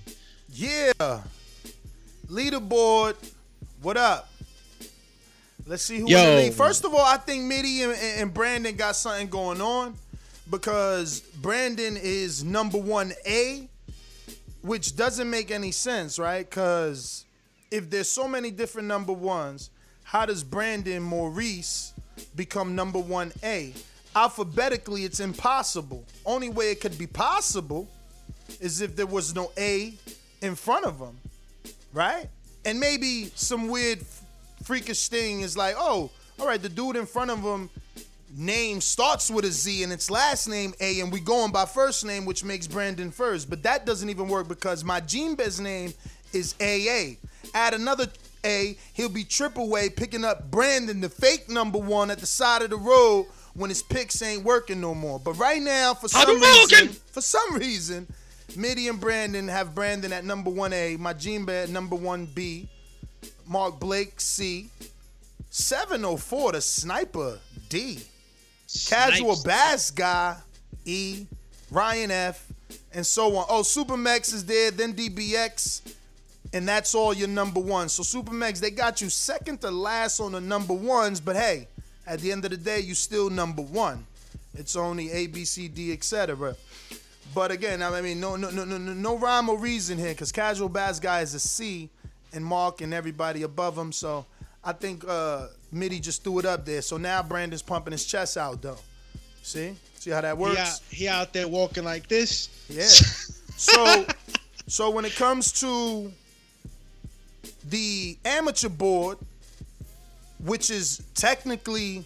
Yeah. 0.55 1.21
Leaderboard. 2.27 3.15
What 3.81 3.97
up? 3.97 4.29
Let's 5.65 5.81
see 5.83 5.97
who 5.97 6.05
in 6.05 6.07
Yo. 6.07 6.35
the 6.35 6.41
league. 6.43 6.53
First 6.53 6.85
of 6.85 6.93
all, 6.93 7.03
I 7.03 7.17
think 7.17 7.45
Mitty 7.45 7.81
and, 7.81 7.93
and 7.93 8.33
Brandon 8.33 8.75
got 8.75 8.95
something 8.95 9.29
going 9.29 9.61
on 9.61 9.95
because 10.49 11.21
Brandon 11.41 11.97
is 11.97 12.43
number 12.43 12.77
one 12.77 13.13
A, 13.25 13.67
which 14.61 14.95
doesn't 14.95 15.29
make 15.29 15.49
any 15.51 15.71
sense, 15.71 16.19
right? 16.19 16.47
Because 16.47 17.25
if 17.71 17.89
there's 17.89 18.09
so 18.09 18.27
many 18.27 18.51
different 18.51 18.87
number 18.87 19.13
ones, 19.13 19.69
how 20.13 20.27
does 20.27 20.43
Brandon 20.43 21.01
Maurice 21.01 21.91
become 22.35 22.75
number 22.75 22.99
one 22.99 23.33
A? 23.43 23.73
Alphabetically, 24.15 25.05
it's 25.05 25.19
impossible. 25.19 26.03
Only 26.23 26.49
way 26.49 26.69
it 26.69 26.81
could 26.81 26.99
be 26.99 27.07
possible 27.07 27.89
is 28.61 28.79
if 28.79 28.95
there 28.95 29.07
was 29.07 29.33
no 29.33 29.51
A 29.57 29.91
in 30.43 30.53
front 30.53 30.85
of 30.85 30.99
him, 30.99 31.17
right? 31.93 32.27
And 32.63 32.79
maybe 32.79 33.31
some 33.33 33.67
weird 33.67 34.05
freakish 34.61 35.07
thing 35.07 35.41
is 35.41 35.57
like, 35.57 35.73
oh, 35.79 36.11
all 36.39 36.47
right, 36.47 36.61
the 36.61 36.69
dude 36.69 36.95
in 36.95 37.07
front 37.07 37.31
of 37.31 37.39
him 37.39 37.71
name 38.37 38.81
starts 38.81 39.31
with 39.31 39.45
a 39.45 39.51
Z 39.51 39.81
and 39.81 39.91
its 39.91 40.11
last 40.11 40.47
name 40.47 40.75
A, 40.79 40.99
and 40.99 41.11
we 41.11 41.21
going 41.21 41.51
by 41.51 41.65
first 41.65 42.05
name, 42.05 42.25
which 42.25 42.43
makes 42.43 42.67
Brandon 42.67 43.09
first. 43.09 43.49
But 43.49 43.63
that 43.63 43.87
doesn't 43.87 44.09
even 44.11 44.27
work 44.27 44.47
because 44.47 44.83
my 44.83 44.99
Gene 44.99 45.33
Bez 45.33 45.59
name 45.59 45.91
is 46.33 46.53
AA. 46.61 47.15
Add 47.55 47.73
another 47.73 48.07
A, 48.45 48.77
he'll 48.93 49.09
be 49.09 49.23
triple 49.23 49.75
A, 49.77 49.89
picking 49.89 50.23
up 50.25 50.49
Brandon, 50.51 51.01
the 51.01 51.09
fake 51.09 51.49
number 51.49 51.79
one, 51.79 52.11
at 52.11 52.19
the 52.19 52.25
side 52.25 52.61
of 52.61 52.69
the 52.69 52.77
road 52.77 53.27
when 53.53 53.69
his 53.69 53.83
picks 53.83 54.21
ain't 54.21 54.43
working 54.43 54.81
no 54.81 54.93
more. 54.95 55.19
But 55.19 55.33
right 55.33 55.61
now, 55.61 55.93
for 55.93 56.07
some 56.07 56.39
reason, 56.39 56.87
for 56.89 57.21
some 57.21 57.55
reason, 57.55 58.07
Mitty 58.55 58.87
and 58.87 58.99
Brandon 58.99 59.47
have 59.47 59.73
Brandon 59.75 60.11
at 60.11 60.25
number 60.25 60.49
one 60.49 60.73
A, 60.73 60.97
Bez 60.97 61.27
at 61.49 61.69
number 61.69 61.95
one 61.95 62.25
B, 62.25 62.69
Mark 63.47 63.79
Blake 63.79 64.19
C, 64.19 64.69
704 65.49 66.53
the 66.53 66.61
sniper 66.61 67.39
D. 67.69 67.99
Casual 68.87 69.37
bass 69.45 69.91
guy 69.91 70.35
E, 70.85 71.27
Ryan 71.69 72.11
F, 72.11 72.47
and 72.93 73.05
so 73.05 73.35
on. 73.35 73.45
Oh, 73.49 73.61
Supermax 73.61 74.33
is 74.33 74.45
there, 74.45 74.71
then 74.71 74.93
DBX, 74.93 75.81
and 76.53 76.67
that's 76.67 76.93
all 76.93 77.13
your 77.13 77.27
number 77.27 77.59
one. 77.59 77.89
So 77.89 78.03
Super 78.03 78.31
Supermax, 78.31 78.59
they 78.59 78.69
got 78.71 79.01
you 79.01 79.09
second 79.09 79.59
to 79.61 79.71
last 79.71 80.19
on 80.19 80.33
the 80.33 80.41
number 80.41 80.73
ones, 80.73 81.19
but 81.19 81.35
hey, 81.35 81.67
at 82.05 82.19
the 82.19 82.31
end 82.31 82.45
of 82.45 82.51
the 82.51 82.57
day, 82.57 82.79
you 82.79 82.93
still 82.93 83.29
number 83.29 83.61
one. 83.61 84.05
It's 84.55 84.75
only 84.75 85.11
A, 85.11 85.27
B, 85.27 85.45
C, 85.45 85.67
D, 85.67 85.91
etc. 85.91 86.55
But 87.33 87.49
again, 87.51 87.81
I 87.81 88.01
mean, 88.01 88.19
no, 88.19 88.35
no, 88.35 88.51
no, 88.51 88.63
no, 88.63 88.77
no, 88.77 88.93
no 88.93 89.17
rhyme 89.17 89.49
or 89.49 89.57
reason 89.57 89.97
here, 89.97 90.09
because 90.09 90.31
Casual 90.31 90.69
Bass 90.69 90.99
Guy 90.99 91.21
is 91.21 91.33
a 91.33 91.39
C, 91.39 91.89
and 92.33 92.45
Mark 92.45 92.81
and 92.81 92.93
everybody 92.93 93.41
above 93.43 93.75
him. 93.77 93.91
So 93.91 94.25
I 94.63 94.73
think 94.73 95.03
uh 95.07 95.47
Mitty 95.71 95.99
just 95.99 96.23
threw 96.23 96.39
it 96.39 96.45
up 96.45 96.65
there. 96.65 96.83
So 96.83 96.97
now 96.97 97.23
Brandon's 97.23 97.63
pumping 97.63 97.93
his 97.93 98.05
chest 98.05 98.37
out, 98.37 98.61
though. 98.61 98.77
See, 99.41 99.73
see 99.95 100.11
how 100.11 100.21
that 100.21 100.37
works? 100.37 100.81
he 100.89 100.97
he 100.97 101.07
out 101.07 101.33
there 101.33 101.47
walking 101.47 101.83
like 101.83 102.07
this 102.07 102.49
Yeah. 102.69 102.83
So, 102.83 104.05
so 104.67 104.89
when 104.91 105.05
it 105.05 105.15
comes 105.15 105.51
to 105.61 106.11
the 107.63 108.17
amateur 108.25 108.69
board, 108.69 109.17
which 110.39 110.69
is 110.69 111.01
technically 111.15 112.05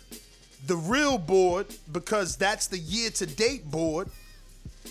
the 0.66 0.76
real 0.76 1.18
board 1.18 1.68
because 1.92 2.36
that's 2.36 2.68
the 2.68 2.78
year-to-date 2.78 3.70
board, 3.70 4.10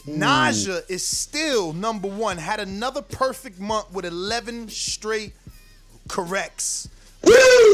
Naja 0.06 0.82
is 0.88 1.04
still 1.06 1.72
number 1.72 2.08
one. 2.08 2.38
Had 2.38 2.60
another 2.60 3.02
perfect 3.02 3.58
month 3.58 3.92
with 3.92 4.04
11 4.04 4.68
straight 4.68 5.32
corrects. 6.08 6.88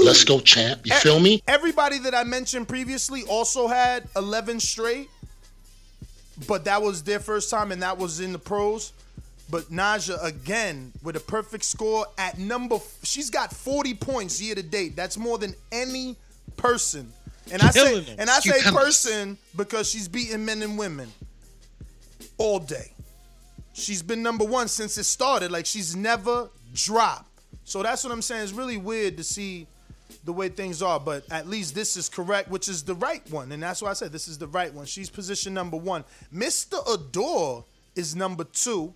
Let's 0.04 0.24
go, 0.24 0.40
champ. 0.40 0.86
You 0.86 0.94
feel 0.94 1.20
me? 1.20 1.42
Everybody 1.46 1.98
that 2.00 2.14
I 2.14 2.24
mentioned 2.24 2.68
previously 2.68 3.22
also 3.24 3.68
had 3.68 4.08
11 4.16 4.60
straight. 4.60 5.10
but 6.46 6.64
that 6.64 6.82
was 6.82 7.02
their 7.02 7.20
first 7.20 7.50
time, 7.50 7.72
and 7.72 7.82
that 7.82 7.98
was 7.98 8.20
in 8.20 8.32
the 8.32 8.38
pros. 8.38 8.92
But 9.52 9.64
Naja 9.70 10.16
again 10.24 10.92
with 11.02 11.14
a 11.14 11.20
perfect 11.20 11.64
score 11.64 12.06
at 12.16 12.38
number. 12.38 12.78
She's 13.02 13.28
got 13.28 13.52
40 13.52 13.92
points 13.92 14.40
year 14.40 14.54
to 14.54 14.62
date. 14.62 14.96
That's 14.96 15.18
more 15.18 15.36
than 15.36 15.54
any 15.70 16.16
person. 16.56 17.12
And 17.52 17.60
I 17.60 17.68
say 17.68 18.00
them. 18.00 18.16
and 18.18 18.30
I 18.30 18.40
say 18.40 18.62
Cucumbers. 18.62 18.82
person 18.82 19.36
because 19.54 19.90
she's 19.90 20.08
beating 20.08 20.42
men 20.46 20.62
and 20.62 20.78
women 20.78 21.12
all 22.38 22.60
day. 22.60 22.92
She's 23.74 24.02
been 24.02 24.22
number 24.22 24.46
one 24.46 24.68
since 24.68 24.96
it 24.96 25.04
started. 25.04 25.52
Like 25.52 25.66
she's 25.66 25.94
never 25.94 26.48
dropped. 26.72 27.28
So 27.64 27.82
that's 27.82 28.02
what 28.04 28.10
I'm 28.14 28.22
saying. 28.22 28.44
It's 28.44 28.52
really 28.52 28.78
weird 28.78 29.18
to 29.18 29.22
see 29.22 29.66
the 30.24 30.32
way 30.32 30.48
things 30.48 30.80
are, 30.80 30.98
but 30.98 31.30
at 31.30 31.46
least 31.46 31.74
this 31.74 31.98
is 31.98 32.08
correct, 32.08 32.48
which 32.48 32.68
is 32.68 32.84
the 32.84 32.94
right 32.94 33.22
one. 33.30 33.52
And 33.52 33.62
that's 33.62 33.82
why 33.82 33.90
I 33.90 33.92
said 33.92 34.12
this 34.12 34.28
is 34.28 34.38
the 34.38 34.48
right 34.48 34.72
one. 34.72 34.86
She's 34.86 35.10
position 35.10 35.52
number 35.52 35.76
one. 35.76 36.04
Mr. 36.34 36.78
Adore 36.90 37.66
is 37.94 38.16
number 38.16 38.44
two. 38.44 38.94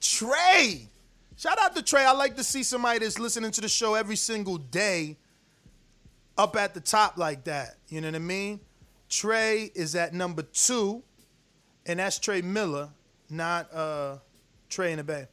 Trey. 0.00 0.88
Shout 1.36 1.58
out 1.60 1.74
to 1.76 1.82
Trey. 1.82 2.04
I 2.04 2.12
like 2.12 2.36
to 2.36 2.44
see 2.44 2.62
somebody 2.62 2.98
that's 2.98 3.18
listening 3.18 3.50
to 3.52 3.60
the 3.60 3.68
show 3.68 3.94
every 3.94 4.16
single 4.16 4.58
day 4.58 5.16
up 6.36 6.56
at 6.56 6.74
the 6.74 6.80
top 6.80 7.16
like 7.16 7.44
that. 7.44 7.76
You 7.88 8.00
know 8.00 8.08
what 8.08 8.14
I 8.16 8.20
mean? 8.20 8.60
Trey 9.08 9.70
is 9.74 9.94
at 9.94 10.12
number 10.12 10.42
two, 10.42 11.02
and 11.86 11.98
that's 11.98 12.18
Trey 12.18 12.42
Miller, 12.42 12.88
not 13.30 13.72
uh, 13.72 14.16
Trey 14.68 14.92
in 14.92 14.98
the 14.98 15.04
Bay. 15.04 15.26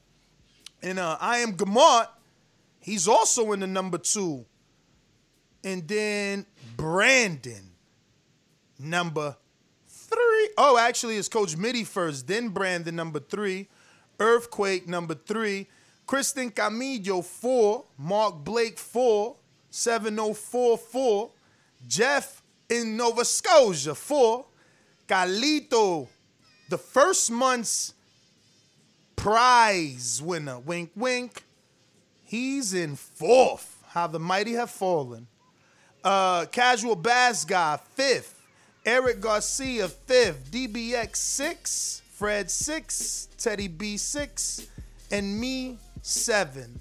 And 0.81 0.99
uh, 0.99 1.17
I 1.19 1.39
am 1.39 1.53
Gamart. 1.53 2.07
He's 2.79 3.07
also 3.07 3.51
in 3.53 3.59
the 3.59 3.67
number 3.67 3.97
two. 3.97 4.45
And 5.63 5.87
then 5.87 6.45
Brandon, 6.77 7.71
number 8.77 9.35
three. 9.89 10.49
Oh, 10.57 10.77
actually, 10.79 11.17
it's 11.17 11.27
Coach 11.27 11.57
Mitty 11.57 11.83
first, 11.83 12.27
then 12.27 12.49
Brandon, 12.49 12.95
number 12.95 13.19
three. 13.19 13.67
Earthquake, 14.19 14.87
number 14.87 15.15
three. 15.15 15.67
Kristen 16.07 16.51
Camillo, 16.51 17.21
four. 17.21 17.85
Mark 17.97 18.43
Blake, 18.43 18.77
four. 18.77 19.35
7044. 19.69 21.29
Jeff 21.87 22.41
in 22.69 22.97
Nova 22.97 23.25
Scotia, 23.25 23.95
four. 23.95 24.45
Calito, 25.07 26.07
the 26.69 26.77
first 26.77 27.29
month's 27.29 27.93
prize 29.15 30.21
winner, 30.21 30.59
wink, 30.59 30.91
wink. 30.95 31.43
He's 32.23 32.73
in 32.73 32.95
fourth. 32.95 33.83
How 33.87 34.07
the 34.07 34.19
mighty 34.19 34.53
have 34.53 34.71
fallen. 34.71 35.27
Uh, 36.03 36.45
Casual 36.47 36.95
Bass 36.95 37.45
Guy, 37.45 37.79
fifth. 37.93 38.41
Eric 38.85 39.21
Garcia, 39.21 39.87
fifth. 39.87 40.51
DBX, 40.51 41.15
six. 41.15 42.01
Fred, 42.17 42.49
six. 42.49 43.27
Teddy 43.37 43.67
B, 43.67 43.97
six. 43.97 44.67
And 45.11 45.39
me, 45.39 45.77
seven. 46.01 46.79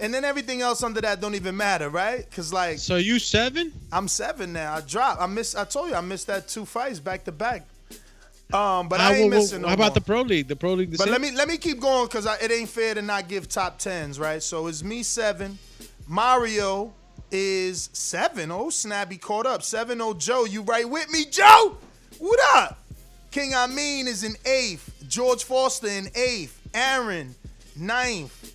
And 0.00 0.12
then 0.12 0.24
everything 0.24 0.62
else 0.62 0.82
under 0.82 1.00
that 1.00 1.20
don't 1.20 1.34
even 1.36 1.56
matter, 1.56 1.88
right? 1.88 2.28
Cause 2.32 2.52
like, 2.52 2.78
So 2.78 2.96
you 2.96 3.18
seven? 3.20 3.72
I'm 3.92 4.08
seven 4.08 4.52
now. 4.52 4.74
I 4.74 4.80
dropped. 4.80 5.20
I 5.22 5.26
missed. 5.26 5.56
I 5.56 5.64
told 5.64 5.90
you 5.90 5.94
I 5.94 6.00
missed 6.00 6.26
that 6.26 6.48
two 6.48 6.64
fights 6.64 6.98
back 6.98 7.24
to 7.24 7.32
back. 7.32 7.62
Um, 8.52 8.88
but 8.88 9.00
How, 9.00 9.10
I 9.10 9.14
ain't 9.14 9.30
what- 9.32 9.38
missing. 9.38 9.62
No 9.62 9.68
how 9.68 9.74
about 9.74 9.84
more. 9.92 9.94
the 9.94 10.00
pro 10.00 10.22
league? 10.22 10.48
The 10.48 10.56
pro 10.56 10.74
league. 10.74 10.90
The 10.90 10.98
But 10.98 11.04
same? 11.04 11.12
let 11.12 11.20
me 11.20 11.30
let 11.30 11.46
me 11.48 11.56
keep 11.56 11.80
going 11.80 12.06
because 12.06 12.26
it 12.26 12.50
ain't 12.50 12.68
fair 12.68 12.94
to 12.94 13.00
not 13.02 13.28
give 13.28 13.48
top 13.48 13.78
tens, 13.78 14.18
right? 14.18 14.42
So 14.42 14.66
it's 14.66 14.82
me 14.82 15.02
seven. 15.04 15.56
Mario 16.08 16.92
is 17.30 17.88
seven. 17.92 18.50
Oh 18.50 18.70
snap, 18.70 19.10
he 19.10 19.16
caught 19.18 19.46
up. 19.46 19.62
Seven 19.62 20.00
oh 20.00 20.12
Joe, 20.14 20.44
you 20.44 20.62
right 20.62 20.88
with 20.88 21.10
me, 21.10 21.24
Joe? 21.30 21.76
What 22.18 22.40
up? 22.56 22.81
King 23.32 23.54
Amin 23.54 24.06
is 24.06 24.22
in 24.24 24.36
eighth. 24.44 25.04
George 25.08 25.44
Foster 25.44 25.88
in 25.88 26.08
eighth. 26.14 26.60
Aaron, 26.74 27.34
ninth. 27.74 28.54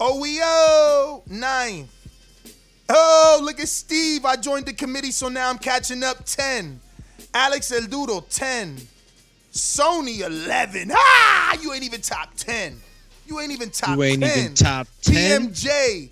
OEO, 0.00 1.26
ninth. 1.28 1.88
Oh, 2.88 3.40
look 3.42 3.60
at 3.60 3.68
Steve. 3.68 4.24
I 4.24 4.36
joined 4.36 4.66
the 4.66 4.72
committee, 4.72 5.10
so 5.12 5.28
now 5.28 5.48
I'm 5.50 5.58
catching 5.58 6.02
up 6.02 6.24
10. 6.24 6.80
Alex 7.34 7.70
El 7.72 7.86
Duro, 7.86 8.20
10. 8.28 8.76
Sony, 9.52 10.20
11. 10.20 10.90
Ah, 10.92 11.58
you 11.60 11.72
ain't 11.72 11.84
even 11.84 12.00
top 12.00 12.34
10. 12.36 12.80
You 13.26 13.40
ain't 13.40 13.52
even 13.52 13.70
top 13.70 13.96
You 13.96 14.02
ain't 14.04 14.22
10. 14.22 14.38
even 14.38 14.54
top 14.54 14.86
10? 15.02 15.48
TMJ, 15.48 16.08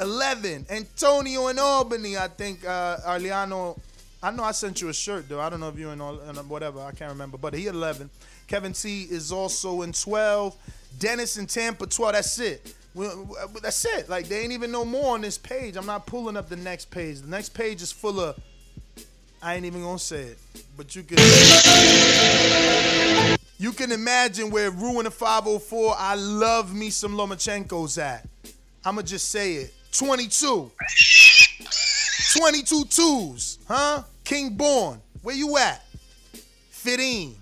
11. 0.00 0.66
Antonio 0.70 1.48
in 1.48 1.58
Albany, 1.58 2.16
I 2.16 2.28
think, 2.28 2.64
uh, 2.66 2.96
Arliano. 3.06 3.78
I 4.24 4.30
know 4.30 4.42
I 4.42 4.52
sent 4.52 4.80
you 4.80 4.88
a 4.88 4.94
shirt, 4.94 5.28
though. 5.28 5.38
I 5.38 5.50
don't 5.50 5.60
know 5.60 5.68
if 5.68 5.78
you're 5.78 5.92
in 5.92 6.00
all, 6.00 6.18
in 6.18 6.38
uh, 6.38 6.42
whatever. 6.44 6.80
I 6.80 6.92
can't 6.92 7.10
remember. 7.12 7.36
But 7.36 7.52
he 7.52 7.66
11. 7.66 8.08
Kevin 8.46 8.72
T 8.72 9.02
is 9.02 9.30
also 9.30 9.82
in 9.82 9.92
12. 9.92 10.56
Dennis 10.98 11.36
in 11.36 11.46
Tampa, 11.46 11.86
12. 11.86 12.12
That's 12.14 12.38
it. 12.38 12.74
We- 12.94 13.06
That's 13.60 13.84
it. 13.84 14.08
Like, 14.08 14.26
they 14.28 14.40
ain't 14.40 14.52
even 14.52 14.70
no 14.72 14.82
more 14.86 15.12
on 15.14 15.20
this 15.20 15.36
page. 15.36 15.76
I'm 15.76 15.84
not 15.84 16.06
pulling 16.06 16.38
up 16.38 16.48
the 16.48 16.56
next 16.56 16.90
page. 16.90 17.20
The 17.20 17.28
next 17.28 17.50
page 17.50 17.82
is 17.82 17.92
full 17.92 18.18
of. 18.18 18.40
I 19.42 19.56
ain't 19.56 19.66
even 19.66 19.82
gonna 19.82 19.98
say 19.98 20.22
it, 20.22 20.38
but 20.74 20.96
you 20.96 21.02
can. 21.02 21.18
You 23.58 23.72
can 23.72 23.92
imagine 23.92 24.50
where 24.50 24.70
Ruin 24.70 25.04
the 25.04 25.10
504. 25.10 25.94
I 25.98 26.14
love 26.14 26.74
me 26.74 26.88
some 26.88 27.14
Lomachenko's 27.14 27.98
at. 27.98 28.26
I'ma 28.86 29.02
just 29.02 29.30
say 29.30 29.56
it. 29.56 29.74
22. 29.92 30.70
22 32.38 32.84
twos, 32.86 33.58
huh? 33.68 34.02
King 34.24 34.56
Born, 34.56 35.00
where 35.22 35.36
you 35.36 35.56
at? 35.58 35.84
Fit 36.70 37.00
in, 37.00 37.34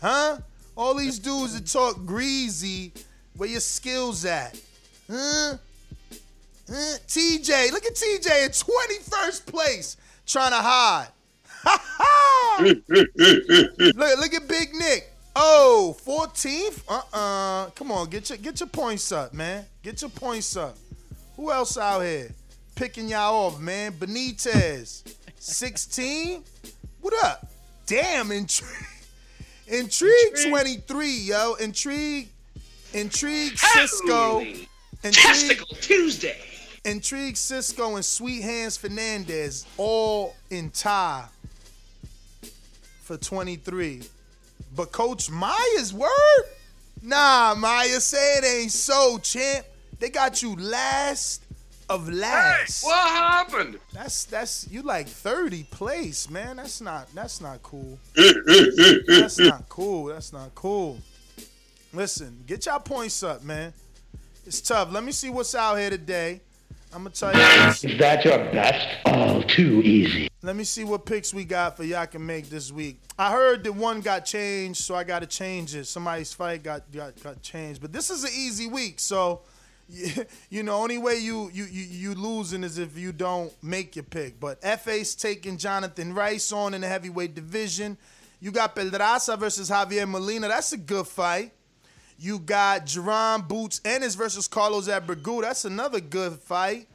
huh? 0.00 0.38
All 0.76 0.94
these 0.94 1.18
dudes 1.18 1.54
that 1.54 1.66
talk 1.66 2.04
greasy, 2.04 2.92
where 3.36 3.48
your 3.48 3.60
skills 3.60 4.24
at? 4.24 4.58
Huh? 5.10 5.56
Huh? 6.70 6.96
TJ, 7.06 7.72
look 7.72 7.84
at 7.84 7.94
TJ 7.94 8.44
in 8.44 8.50
21st 8.50 9.46
place, 9.46 9.96
trying 10.26 10.50
to 10.50 10.56
hide. 10.56 11.08
look, 12.60 14.18
look 14.18 14.34
at 14.34 14.48
Big 14.48 14.74
Nick. 14.74 15.12
Oh, 15.34 15.96
14th? 16.04 16.82
Uh-uh. 16.88 17.70
Come 17.70 17.90
on, 17.90 18.08
get 18.10 18.28
your 18.28 18.38
get 18.38 18.60
your 18.60 18.68
points 18.68 19.12
up, 19.12 19.32
man. 19.32 19.64
Get 19.82 20.02
your 20.02 20.10
points 20.10 20.56
up. 20.56 20.76
Who 21.36 21.50
else 21.50 21.78
out 21.78 22.00
here? 22.00 22.30
Picking 22.74 23.08
y'all 23.08 23.46
off, 23.46 23.60
man. 23.60 23.92
Benitez. 23.92 25.02
16? 25.42 26.44
What 27.00 27.14
up? 27.24 27.50
Damn, 27.86 28.30
Intrigue. 28.30 28.70
Intrigue 29.66 30.36
23, 30.48 31.10
yo. 31.10 31.54
Intrigue. 31.54 32.28
Intrigue 32.94 33.58
Cisco. 33.58 34.40
Intrigue 35.02 35.60
Tuesday. 35.80 36.36
Intrigue 36.84 37.36
Cisco 37.36 37.96
and 37.96 38.04
Sweet 38.04 38.42
Hands 38.42 38.76
Fernandez 38.76 39.66
all 39.78 40.36
in 40.50 40.70
tie 40.70 41.24
for 43.02 43.16
23. 43.16 44.02
But 44.76 44.92
Coach 44.92 45.28
Myers, 45.28 45.92
word? 45.92 46.10
Nah, 47.02 47.56
Maya, 47.58 47.98
say 47.98 48.36
it 48.36 48.44
ain't 48.44 48.70
so, 48.70 49.18
champ. 49.18 49.66
They 49.98 50.08
got 50.08 50.40
you 50.40 50.54
last 50.54 51.41
of 51.92 52.08
last. 52.08 52.84
What 52.84 53.08
happened? 53.08 53.78
That's 53.92 54.24
that's 54.24 54.66
you 54.70 54.82
like 54.82 55.08
30 55.08 55.64
place, 55.64 56.30
man. 56.30 56.56
That's 56.56 56.80
not 56.80 57.14
that's 57.14 57.40
not 57.40 57.62
cool. 57.62 57.98
that's 58.14 59.38
not 59.38 59.68
cool. 59.68 60.06
That's 60.06 60.32
not 60.32 60.54
cool. 60.54 60.98
Listen, 61.92 62.42
get 62.46 62.64
y'all 62.64 62.80
points 62.80 63.22
up, 63.22 63.42
man. 63.42 63.72
It's 64.46 64.60
tough. 64.60 64.90
Let 64.90 65.04
me 65.04 65.12
see 65.12 65.28
what's 65.28 65.54
out 65.54 65.76
here 65.76 65.90
today. 65.90 66.40
I'm 66.94 67.04
gonna 67.04 67.10
tell 67.10 67.32
you 67.32 67.66
this. 67.66 67.84
Is 67.84 67.98
that 67.98 68.24
your 68.24 68.38
best? 68.52 68.86
All 69.06 69.42
too 69.42 69.82
easy. 69.84 70.28
Let 70.42 70.56
me 70.56 70.64
see 70.64 70.84
what 70.84 71.06
picks 71.06 71.32
we 71.32 71.44
got 71.44 71.76
for 71.76 71.84
y'all 71.84 72.06
can 72.06 72.24
make 72.24 72.48
this 72.50 72.72
week. 72.72 73.00
I 73.18 73.30
heard 73.30 73.64
that 73.64 73.72
one 73.72 74.00
got 74.00 74.24
changed, 74.24 74.80
so 74.82 74.94
I 74.94 75.04
got 75.04 75.20
to 75.20 75.26
change 75.26 75.74
it. 75.74 75.86
Somebody's 75.86 76.32
fight 76.32 76.62
got, 76.62 76.90
got 76.90 77.22
got 77.22 77.40
changed, 77.42 77.80
but 77.80 77.92
this 77.92 78.10
is 78.10 78.24
an 78.24 78.30
easy 78.34 78.66
week, 78.66 78.98
so 78.98 79.42
you 80.50 80.62
know, 80.62 80.76
only 80.76 80.98
way 80.98 81.18
you 81.18 81.50
you 81.52 81.64
you 81.64 81.82
you 81.82 82.14
losing 82.14 82.64
is 82.64 82.78
if 82.78 82.96
you 82.96 83.12
don't 83.12 83.52
make 83.62 83.96
your 83.96 84.04
pick. 84.04 84.40
But 84.40 84.62
FA's 84.62 85.14
taking 85.14 85.58
Jonathan 85.58 86.14
Rice 86.14 86.52
on 86.52 86.74
in 86.74 86.80
the 86.80 86.88
heavyweight 86.88 87.34
division. 87.34 87.98
You 88.40 88.50
got 88.50 88.74
Pedraza 88.74 89.36
versus 89.36 89.70
Javier 89.70 90.08
Molina. 90.08 90.48
That's 90.48 90.72
a 90.72 90.76
good 90.76 91.06
fight. 91.06 91.52
You 92.18 92.38
got 92.38 92.86
Jaron 92.86 93.46
Boots 93.46 93.80
Ennis 93.84 94.14
versus 94.14 94.48
Carlos 94.48 94.88
Abregu. 94.88 95.42
That's 95.42 95.64
another 95.64 96.00
good 96.00 96.34
fight. 96.34 96.88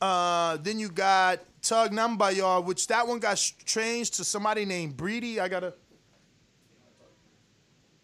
Uh, 0.00 0.56
then 0.56 0.80
you 0.80 0.88
got 0.88 1.40
Tug 1.62 1.92
Nyambayar, 1.92 2.64
which 2.64 2.88
that 2.88 3.06
one 3.06 3.20
got 3.20 3.36
changed 3.64 4.14
to 4.14 4.24
somebody 4.24 4.64
named 4.64 4.96
Breedy. 4.96 5.38
I 5.38 5.48
gotta, 5.48 5.74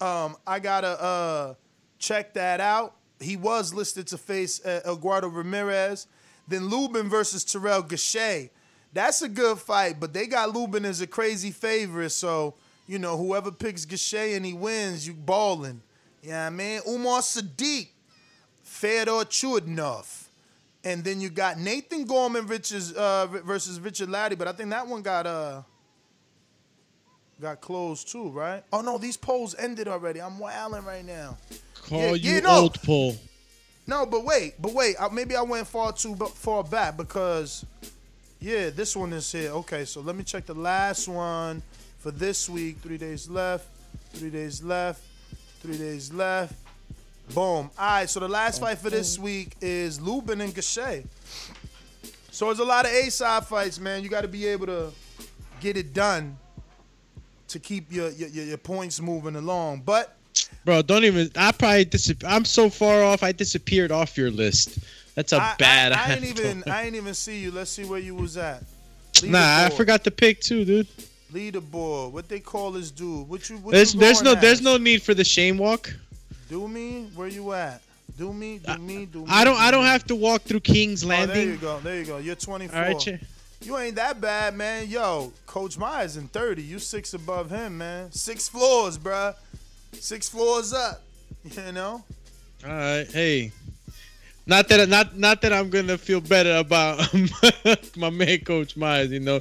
um, 0.01 0.37
I 0.47 0.61
gotta 0.61 1.03
uh, 1.03 1.55
check 1.99 2.35
that 2.35 2.61
out. 2.61 2.98
He 3.21 3.37
was 3.37 3.75
listed 3.75 4.07
to 4.09 4.19
face 4.19 4.65
uh, 4.65 4.81
Eduardo 4.87 5.29
Ramirez. 5.29 6.07
Then 6.47 6.69
Lubin 6.69 7.09
versus 7.09 7.45
Terrell 7.45 7.83
Gausha. 7.83 8.49
That's 8.93 9.23
a 9.23 9.29
good 9.29 9.59
fight, 9.59 10.01
but 10.01 10.13
they 10.13 10.27
got 10.27 10.55
Lubin 10.55 10.85
as 10.85 11.01
a 11.01 11.07
crazy 11.07 11.51
favorite, 11.51 12.11
so 12.11 12.55
you 12.87 12.99
know, 12.99 13.19
whoever 13.19 13.53
picks 13.53 13.85
Gausha 13.85 14.35
and 14.35 14.47
he 14.47 14.55
wins, 14.55 15.07
you 15.07 15.13
balling. 15.13 15.83
Yeah, 16.23 16.47
I 16.47 16.51
mean, 16.51 16.81
Umar 16.89 17.21
Sadiq, 17.21 17.89
Fedor 18.63 19.25
Chudnov. 19.27 20.25
And 20.83 21.05
then 21.05 21.21
you 21.21 21.29
got 21.29 21.59
Nathan 21.59 22.07
Gorman 22.07 22.47
Richards, 22.47 22.93
uh, 22.93 23.27
versus 23.27 23.79
Richard 23.79 24.09
Laddie, 24.09 24.37
but 24.37 24.49
I 24.49 24.53
think 24.53 24.71
that 24.71 24.87
one 24.87 25.03
got 25.03 25.27
uh 25.27 25.63
got 27.41 27.61
closed 27.61 28.11
too, 28.11 28.31
right? 28.31 28.65
Oh 28.73 28.81
no, 28.81 28.97
these 28.97 29.17
polls 29.17 29.55
ended 29.59 29.87
already. 29.87 30.21
I'm 30.21 30.39
wilding 30.39 30.85
right 30.85 31.05
now. 31.05 31.37
Call 31.89 32.01
Yeah, 32.01 32.13
you 32.15 32.33
yeah, 32.35 32.41
no. 32.41 32.51
old 32.63 32.83
poll. 32.83 33.17
No, 33.87 34.05
but 34.05 34.25
wait, 34.25 34.55
but 34.61 34.75
wait. 34.75 34.97
uh, 35.01 35.09
Maybe 35.09 35.35
I 35.35 35.43
went 35.43 35.67
far 35.67 35.93
too 35.93 36.15
far 36.15 36.63
back 36.63 36.97
because, 36.97 37.65
yeah, 38.41 38.69
this 38.71 38.95
one 38.95 39.13
is 39.15 39.31
here. 39.33 39.51
Okay, 39.51 39.85
so 39.87 40.01
let 40.03 40.15
me 40.15 40.25
check 40.25 40.45
the 40.47 40.55
last 40.55 41.09
one 41.09 41.63
for 41.99 42.11
this 42.11 42.49
week. 42.51 42.79
Three 42.83 42.99
days 42.99 43.29
left. 43.31 43.67
Three 44.13 44.31
days 44.31 44.63
left. 44.63 45.03
Three 45.63 45.79
days 45.79 46.13
left. 46.13 46.53
Boom. 47.35 47.45
All 47.45 47.71
right, 47.79 48.09
so 48.09 48.21
the 48.21 48.29
last 48.29 48.61
fight 48.61 48.79
for 48.79 48.91
this 48.91 49.19
week 49.19 49.55
is 49.61 50.01
Lubin 50.01 50.41
and 50.43 50.55
Gausha. 50.55 51.05
So 52.31 52.47
there's 52.47 52.59
a 52.59 52.65
lot 52.65 52.85
of 52.85 52.93
A-side 52.93 53.47
fights, 53.47 53.81
man. 53.81 54.03
You 54.03 54.09
got 54.11 54.21
to 54.23 54.29
be 54.29 54.47
able 54.47 54.67
to 54.67 54.93
get 55.61 55.77
it 55.77 55.93
done 55.95 56.37
to 57.49 57.59
keep 57.59 57.91
your, 57.91 58.11
your 58.11 58.29
your 58.29 58.59
points 58.59 59.01
moving 59.01 59.35
along. 59.37 59.81
But 59.85 60.15
Bro, 60.65 60.83
don't 60.83 61.05
even. 61.05 61.31
I 61.37 61.53
probably. 61.53 61.89
I'm 62.27 62.45
so 62.45 62.69
far 62.69 63.03
off. 63.03 63.23
I 63.23 63.33
disappeared 63.33 63.91
off 63.91 64.17
your 64.19 64.31
list. 64.31 64.79
That's 65.15 65.33
a 65.33 65.41
I, 65.41 65.55
bad. 65.59 65.93
I, 65.93 66.11
I 66.11 66.15
ain't 66.15 66.25
even 66.25 66.65
I 66.67 66.83
ain't 66.85 66.95
even 66.95 67.15
see 67.15 67.41
you. 67.41 67.51
Let's 67.51 67.71
see 67.71 67.85
where 67.85 67.99
you 67.99 68.15
was 68.15 68.37
at. 68.37 68.63
Nah, 69.25 69.65
I 69.65 69.71
forgot 69.71 70.05
to 70.05 70.11
pick 70.11 70.41
too, 70.41 70.65
dude. 70.65 70.87
Leaderboard. 71.33 72.13
What 72.13 72.29
they 72.29 72.41
call 72.41 72.71
this 72.71 72.91
dude? 72.91 73.29
What 73.29 73.51
you? 73.51 73.57
What 73.59 73.73
There's 73.73 73.95
you 73.95 74.01
there's 74.01 74.23
no 74.23 74.35
there's 74.35 74.63
no 74.63 74.77
need 74.77 75.03
for 75.03 75.15
the 75.15 75.25
shame 75.25 75.59
walk. 75.59 75.93
Do 76.49 76.69
me? 76.69 77.11
Where 77.15 77.29
you 77.29 77.53
at? 77.53 77.83
Do 78.17 78.33
me? 78.33 78.59
Do 78.59 78.79
me? 78.79 79.07
Do 79.07 79.21
me? 79.21 79.27
I 79.29 79.45
don't 79.45 79.57
I 79.59 79.71
don't 79.71 79.85
have 79.85 80.05
to 80.07 80.15
walk 80.15 80.43
through 80.43 80.61
King's 80.61 81.05
Oh, 81.05 81.09
there 81.09 81.45
you 81.45 81.57
go. 81.57 81.79
There 81.81 81.99
you 81.99 82.05
go. 82.05 82.19
You're 82.19 82.35
24. 82.35 82.77
All 82.77 82.85
right, 82.85 82.99
che- 82.99 83.21
You 83.63 83.77
ain't 83.77 83.97
that 83.97 84.21
bad, 84.21 84.55
man. 84.57 84.89
Yo, 84.89 85.33
Coach 85.47 85.77
Myers 85.77 86.17
in 86.17 86.29
30. 86.29 86.63
You 86.63 86.79
six 86.79 87.13
above 87.13 87.51
him, 87.51 87.79
man. 87.79 88.11
Six 88.13 88.49
floors, 88.49 88.97
bruh. 88.99 89.35
Six 89.93 90.29
floors 90.29 90.73
up. 90.73 91.03
You 91.57 91.73
know? 91.73 92.03
All 92.65 92.71
right, 92.71 93.07
hey. 93.11 93.53
Not 94.47 94.69
that 94.69 94.89
not 94.89 95.17
not 95.17 95.43
that 95.43 95.53
I'm 95.53 95.71
gonna 95.71 95.97
feel 95.99 96.21
better 96.21 96.57
about 96.57 97.07
my 97.97 98.11
man 98.11 98.41
Coach 98.41 98.77
Myers. 98.77 99.11
You 99.11 99.21
know, 99.21 99.41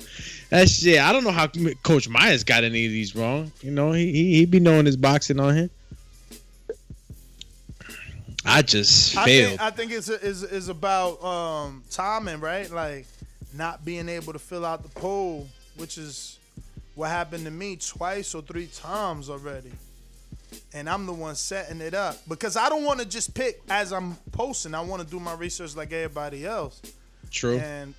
that 0.49 0.69
shit. 0.69 0.99
I 0.99 1.13
don't 1.13 1.23
know 1.23 1.31
how 1.31 1.47
Coach 1.81 2.09
Myers 2.09 2.43
got 2.43 2.63
any 2.65 2.85
of 2.85 2.91
these 2.91 3.15
wrong. 3.15 3.51
You 3.61 3.71
know, 3.71 3.93
he 3.93 4.11
he, 4.11 4.35
he 4.35 4.45
be 4.45 4.59
knowing 4.59 4.85
his 4.85 4.97
boxing 4.97 5.39
on 5.39 5.55
him. 5.55 5.69
I 8.45 8.61
just 8.61 9.17
I 9.17 9.25
failed. 9.25 9.49
think, 9.49 9.61
I 9.61 9.69
think 9.71 9.91
it's 9.93 10.09
is 10.09 10.43
is 10.43 10.69
about 10.69 11.23
um 11.23 11.83
timing, 11.89 12.41
right? 12.41 12.69
Like 12.69 13.05
not 13.53 13.85
being 13.85 14.09
able 14.09 14.33
to 14.33 14.39
fill 14.39 14.65
out 14.65 14.83
the 14.83 14.89
poll, 14.89 15.47
which 15.77 15.97
is 15.97 16.37
what 16.95 17.09
happened 17.09 17.45
to 17.45 17.51
me 17.51 17.77
twice 17.77 18.35
or 18.35 18.41
three 18.41 18.67
times 18.67 19.29
already. 19.29 19.71
And 20.73 20.89
I'm 20.89 21.05
the 21.05 21.13
one 21.13 21.35
setting 21.35 21.81
it 21.81 21.93
up 21.93 22.17
because 22.27 22.55
I 22.55 22.69
don't 22.69 22.83
want 22.83 22.99
to 22.99 23.05
just 23.05 23.33
pick 23.33 23.61
as 23.69 23.91
I'm 23.91 24.15
posting. 24.31 24.73
I 24.73 24.81
want 24.81 25.01
to 25.01 25.07
do 25.07 25.19
my 25.19 25.33
research 25.33 25.75
like 25.75 25.91
everybody 25.91 26.45
else. 26.45 26.81
True. 27.31 27.57
And 27.57 27.93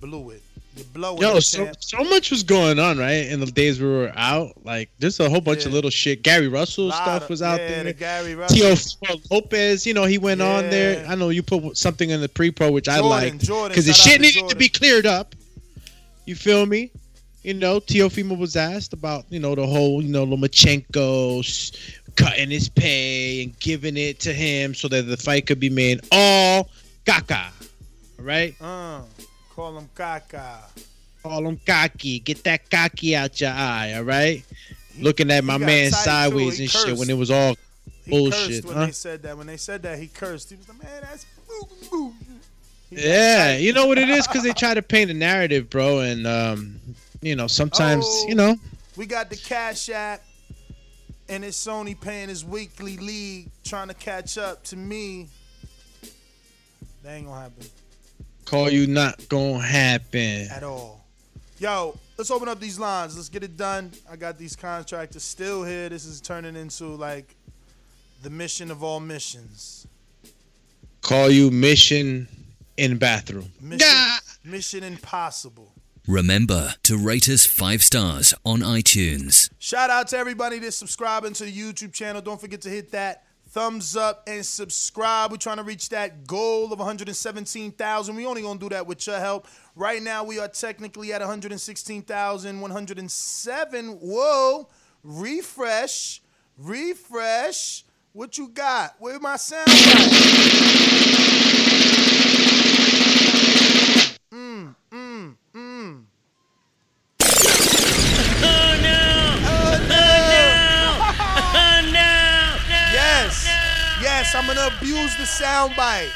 blew 0.00 0.30
it. 0.30 0.42
You 0.76 0.84
blow 0.92 1.16
it. 1.16 1.22
Yo, 1.22 1.34
you 1.34 1.40
so 1.40 1.70
so 1.78 2.02
much 2.02 2.32
was 2.32 2.42
going 2.42 2.80
on, 2.80 2.98
right? 2.98 3.26
In 3.28 3.38
the 3.38 3.46
days 3.46 3.80
we 3.80 3.86
were 3.86 4.12
out, 4.16 4.52
like 4.64 4.90
there's 4.98 5.20
a 5.20 5.30
whole 5.30 5.40
bunch 5.40 5.66
of 5.66 5.72
little 5.72 5.90
shit. 5.90 6.22
Gary 6.22 6.48
Russell 6.48 6.90
stuff 6.90 7.24
of- 7.24 7.30
was 7.30 7.42
out 7.42 7.60
yeah, 7.60 7.68
there. 7.68 7.84
the 7.84 7.92
Gary 7.92 8.34
Russell. 8.34 8.58
Teofimo 8.58 9.30
Lopez, 9.30 9.86
you 9.86 9.94
know, 9.94 10.04
he 10.04 10.18
went 10.18 10.42
on 10.42 10.70
there. 10.70 11.06
I 11.06 11.14
know 11.14 11.28
you 11.28 11.44
put 11.44 11.76
something 11.76 12.10
in 12.10 12.20
the 12.20 12.28
pre-pro, 12.28 12.72
which 12.72 12.88
I 12.88 12.98
Jordan, 12.98 13.38
like, 13.38 13.68
because 13.68 13.86
the 13.86 13.92
shit 13.92 14.20
needed 14.20 14.48
to 14.48 14.56
be 14.56 14.68
cleared 14.68 15.06
up. 15.06 15.36
You 16.26 16.34
feel 16.34 16.66
me? 16.66 16.90
You 17.44 17.52
know, 17.52 17.78
Teofimo 17.78 18.38
was 18.38 18.56
asked 18.56 18.94
about, 18.94 19.26
you 19.28 19.38
know, 19.38 19.54
the 19.54 19.66
whole, 19.66 20.02
you 20.02 20.08
know, 20.08 20.24
Lomachenko 20.26 21.76
cutting 22.16 22.50
his 22.50 22.70
pay 22.70 23.42
and 23.42 23.58
giving 23.60 23.98
it 23.98 24.18
to 24.20 24.32
him 24.32 24.74
so 24.74 24.88
that 24.88 25.02
the 25.02 25.16
fight 25.18 25.46
could 25.46 25.60
be 25.60 25.68
made 25.68 26.00
all 26.10 26.70
caca. 27.04 27.50
All 28.18 28.24
right? 28.24 28.54
Uh, 28.62 29.02
call 29.54 29.76
him 29.76 29.90
Kaka. 29.94 30.60
Call 31.22 31.46
him 31.46 31.60
cocky. 31.66 32.20
Get 32.20 32.44
that 32.44 32.70
cocky 32.70 33.14
out 33.14 33.38
your 33.40 33.50
eye, 33.50 33.92
all 33.96 34.04
right? 34.04 34.42
Looking 34.98 35.30
at 35.30 35.44
my 35.44 35.58
man 35.58 35.90
sideways 35.90 36.56
He 36.56 36.64
and 36.64 36.70
shit 36.70 36.96
when 36.96 37.10
it 37.10 37.16
was 37.18 37.30
all 37.30 37.56
He 38.04 38.10
bullshit. 38.10 38.64
cursed 38.64 38.64
when 38.64 38.76
huh? 38.76 38.86
they 38.86 38.92
said 38.92 39.22
that. 39.22 39.36
When 39.36 39.46
they 39.46 39.56
said 39.58 39.82
that, 39.82 39.98
he 39.98 40.06
cursed. 40.06 40.48
He 40.48 40.56
was 40.56 40.66
like, 40.68 40.82
man, 40.82 41.02
that's 41.02 41.26
boo, 41.46 41.68
boo. 41.90 42.12
Yeah, 42.90 43.56
you 43.56 43.72
know 43.74 43.86
what 43.86 43.98
it 43.98 44.08
is 44.08 44.26
because 44.26 44.44
they 44.44 44.52
try 44.52 44.72
to 44.72 44.82
paint 44.82 45.10
a 45.10 45.14
narrative, 45.14 45.68
bro, 45.68 46.00
and 46.00 46.26
um, 46.26 46.80
you 47.24 47.34
know 47.36 47.46
sometimes 47.46 48.04
Oh. 48.06 48.24
you 48.28 48.34
know 48.34 48.56
We 48.96 49.06
got 49.06 49.28
the 49.30 49.36
Cash 49.36 49.88
App, 49.88 50.22
and 51.28 51.44
it's 51.44 51.58
Sony 51.66 52.00
paying 52.00 52.28
his 52.28 52.44
weekly 52.44 52.96
league, 52.96 53.50
trying 53.64 53.88
to 53.88 53.94
catch 53.94 54.38
up 54.38 54.62
to 54.64 54.76
me. 54.76 55.28
That 57.02 57.14
ain't 57.14 57.26
gonna 57.26 57.40
happen 57.40 57.66
call 58.44 58.70
you 58.70 58.86
not 58.86 59.28
gonna 59.28 59.58
happen. 59.60 60.48
at 60.50 60.62
all. 60.62 61.04
Yo, 61.58 61.98
let's 62.18 62.30
open 62.30 62.48
up 62.48 62.60
these 62.60 62.78
lines. 62.78 63.16
Let's 63.16 63.28
get 63.28 63.42
it 63.42 63.56
done. 63.56 63.92
I 64.10 64.16
got 64.16 64.38
these 64.38 64.54
contractors 64.56 65.22
still 65.22 65.64
here. 65.64 65.88
This 65.88 66.04
is 66.04 66.20
turning 66.20 66.56
into 66.56 66.86
like 66.86 67.34
the 68.22 68.30
mission 68.30 68.70
of 68.70 68.82
all 68.82 69.00
missions. 69.00 69.86
Call 71.00 71.30
you 71.30 71.50
mission 71.50 72.28
in 72.76 72.96
bathroom. 72.96 73.50
Mission, 73.60 73.88
mission 74.44 74.82
impossible. 74.84 75.72
Remember 76.06 76.74
to 76.82 76.98
rate 76.98 77.30
us 77.30 77.46
five 77.46 77.82
stars 77.82 78.34
on 78.44 78.60
iTunes. 78.60 79.48
Shout 79.58 79.88
out 79.88 80.08
to 80.08 80.18
everybody 80.18 80.58
that's 80.58 80.76
subscribing 80.76 81.32
to 81.32 81.44
the 81.44 81.52
YouTube 81.52 81.94
channel. 81.94 82.20
Don't 82.20 82.38
forget 82.38 82.60
to 82.62 82.68
hit 82.68 82.90
that 82.90 83.24
thumbs 83.48 83.96
up 83.96 84.22
and 84.26 84.44
subscribe. 84.44 85.30
We're 85.30 85.38
trying 85.38 85.56
to 85.56 85.62
reach 85.62 85.88
that 85.88 86.26
goal 86.26 86.70
of 86.74 86.78
117,000. 86.78 88.14
We 88.16 88.26
only 88.26 88.42
gonna 88.42 88.60
do 88.60 88.68
that 88.68 88.86
with 88.86 89.06
your 89.06 89.18
help. 89.18 89.46
Right 89.74 90.02
now, 90.02 90.24
we 90.24 90.38
are 90.38 90.48
technically 90.48 91.10
at 91.14 91.22
116,107. 91.22 93.86
Whoa! 93.86 94.68
Refresh, 95.02 96.20
refresh. 96.58 97.82
What 98.12 98.36
you 98.36 98.48
got? 98.48 98.96
Where 98.98 99.18
my 99.20 99.36
sound? 99.36 99.68
Mm, 104.30 104.74
mm, 104.92 105.36
mm. 105.54 105.63
Yes, 114.04 114.34
I'm 114.34 114.46
gonna 114.46 114.66
abuse 114.76 115.16
the 115.16 115.22
soundbite. 115.24 116.12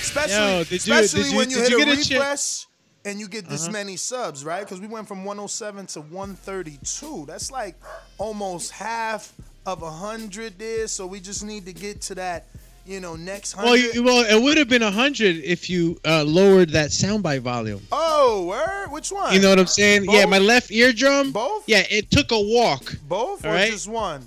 Especially, 0.00 0.34
Yo, 0.34 0.58
you- 0.58 0.76
especially 0.76 1.30
you- 1.30 1.36
when 1.36 1.50
you 1.50 1.58
hit 1.58 1.70
you 1.70 1.76
a 1.76 1.84
get 1.84 1.88
a 2.12 2.66
and 3.04 3.20
you 3.20 3.28
get 3.28 3.48
this 3.48 3.62
Uh-huh. 3.62 3.72
many 3.72 3.96
subs, 3.96 4.44
right? 4.44 4.64
Because 4.64 4.80
we 4.80 4.86
went 4.88 5.06
from 5.06 5.24
107 5.24 5.86
to 5.88 6.00
132. 6.00 7.24
That's 7.26 7.50
like 7.50 7.76
almost 8.18 8.72
half 8.72 9.32
of 9.64 9.82
a 9.82 9.90
hundred 9.90 10.58
there. 10.58 10.88
So 10.88 11.06
we 11.06 11.20
just 11.20 11.42
need 11.44 11.66
to 11.66 11.72
get 11.72 12.00
to 12.02 12.14
that, 12.16 12.46
you 12.86 13.00
know, 13.00 13.16
next 13.16 13.52
hundred. 13.52 13.66
Well, 13.68 13.76
you, 13.76 14.02
well, 14.04 14.24
it 14.24 14.42
would 14.42 14.56
have 14.58 14.68
been 14.68 14.82
hundred 14.82 15.36
if 15.36 15.68
you 15.68 15.98
uh, 16.04 16.22
lowered 16.24 16.70
that 16.70 16.90
soundbite 16.90 17.40
volume. 17.40 17.80
oh, 17.92 18.46
word? 18.46 18.90
Which 18.92 19.10
one? 19.10 19.34
You 19.34 19.40
know 19.40 19.50
what 19.50 19.58
I'm 19.58 19.66
saying? 19.66 20.04
Yeah, 20.08 20.26
my 20.26 20.38
left 20.38 20.70
eardrum. 20.70 21.32
Both? 21.32 21.64
Yeah, 21.68 21.82
it 21.90 22.10
took 22.10 22.30
a 22.32 22.40
walk. 22.40 22.96
Both 23.08 23.44
All 23.44 23.50
or 23.50 23.54
right? 23.54 23.70
just 23.70 23.88
one? 23.88 24.26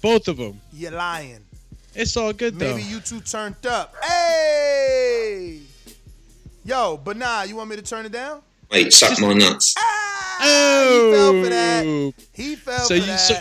Both 0.00 0.28
of 0.28 0.36
them. 0.38 0.60
You're 0.72 0.90
lying. 0.92 1.38
It's 1.94 2.16
all 2.16 2.32
good 2.32 2.58
though. 2.58 2.74
Maybe 2.76 2.82
you 2.88 3.00
two 3.00 3.20
turned 3.20 3.66
up. 3.66 3.94
Hey! 4.02 5.60
Yo, 6.64 6.96
but 7.04 7.16
nah, 7.16 7.42
you 7.42 7.56
want 7.56 7.68
me 7.70 7.76
to 7.76 7.82
turn 7.82 8.06
it 8.06 8.12
down? 8.12 8.40
Wait, 8.70 8.92
suck 8.92 9.20
my 9.20 9.34
nuts. 9.34 9.74
oh, 9.78 10.88
He 10.88 11.12
fell 11.12 11.42
for 11.44 11.50
that. 11.50 12.14
He 12.32 12.56
fell 12.56 12.78
So 12.78 12.86
for 12.88 12.94
you 12.94 13.06
that. 13.06 13.16
so, 13.18 13.34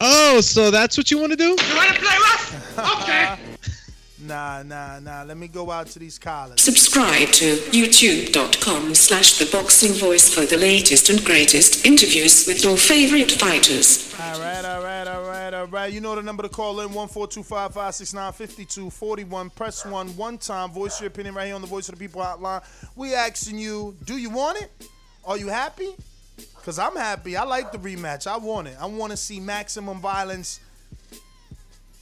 oh, 0.00 0.40
so 0.40 0.70
that's 0.70 0.96
what 0.96 1.10
you 1.10 1.18
want 1.18 1.32
to 1.32 1.36
do? 1.36 1.44
You 1.44 1.56
want 1.76 1.94
to 1.94 2.00
play 2.00 2.16
rough? 2.16 2.78
Okay. 3.02 3.36
Nah, 4.22 4.62
nah, 4.62 5.00
nah. 5.00 5.22
Let 5.22 5.38
me 5.38 5.48
go 5.48 5.70
out 5.70 5.86
to 5.88 5.98
these 5.98 6.18
collars. 6.18 6.60
Subscribe 6.60 7.28
to 7.30 7.56
youtube.com 7.72 8.94
slash 8.94 9.38
the 9.38 9.46
boxing 9.46 9.92
voice 9.92 10.28
for 10.32 10.44
the 10.46 10.56
latest 10.58 11.08
and 11.08 11.24
greatest 11.24 11.86
interviews 11.86 12.46
with 12.46 12.62
your 12.62 12.76
favorite 12.76 13.30
fighters. 13.32 14.14
All 14.20 14.38
right, 14.38 14.62
all 14.64 14.82
right, 14.84 15.08
all 15.08 15.22
right, 15.24 15.54
all 15.54 15.66
right. 15.66 15.90
You 15.92 16.00
know 16.00 16.14
the 16.14 16.22
number 16.22 16.42
to 16.42 16.48
call 16.50 16.80
in 16.80 16.90
14255695241. 16.90 19.54
Press 19.54 19.86
one 19.86 20.08
one 20.16 20.36
time. 20.38 20.70
Voice 20.70 21.00
your 21.00 21.08
opinion 21.08 21.34
right 21.34 21.46
here 21.46 21.54
on 21.54 21.62
the 21.62 21.66
Voice 21.66 21.88
of 21.88 21.98
the 21.98 22.06
People 22.06 22.20
hotline. 22.20 22.62
We 22.96 23.14
asking 23.14 23.58
you, 23.58 23.96
do 24.04 24.18
you 24.18 24.28
want 24.30 24.60
it? 24.60 24.70
Are 25.24 25.38
you 25.38 25.48
happy? 25.48 25.94
Cause 26.64 26.78
I'm 26.78 26.94
happy. 26.94 27.36
I 27.36 27.44
like 27.44 27.72
the 27.72 27.78
rematch. 27.78 28.26
I 28.26 28.36
want 28.36 28.68
it. 28.68 28.76
I 28.80 28.86
want 28.86 29.10
to 29.12 29.16
see 29.16 29.40
maximum 29.40 30.00
violence. 30.00 30.60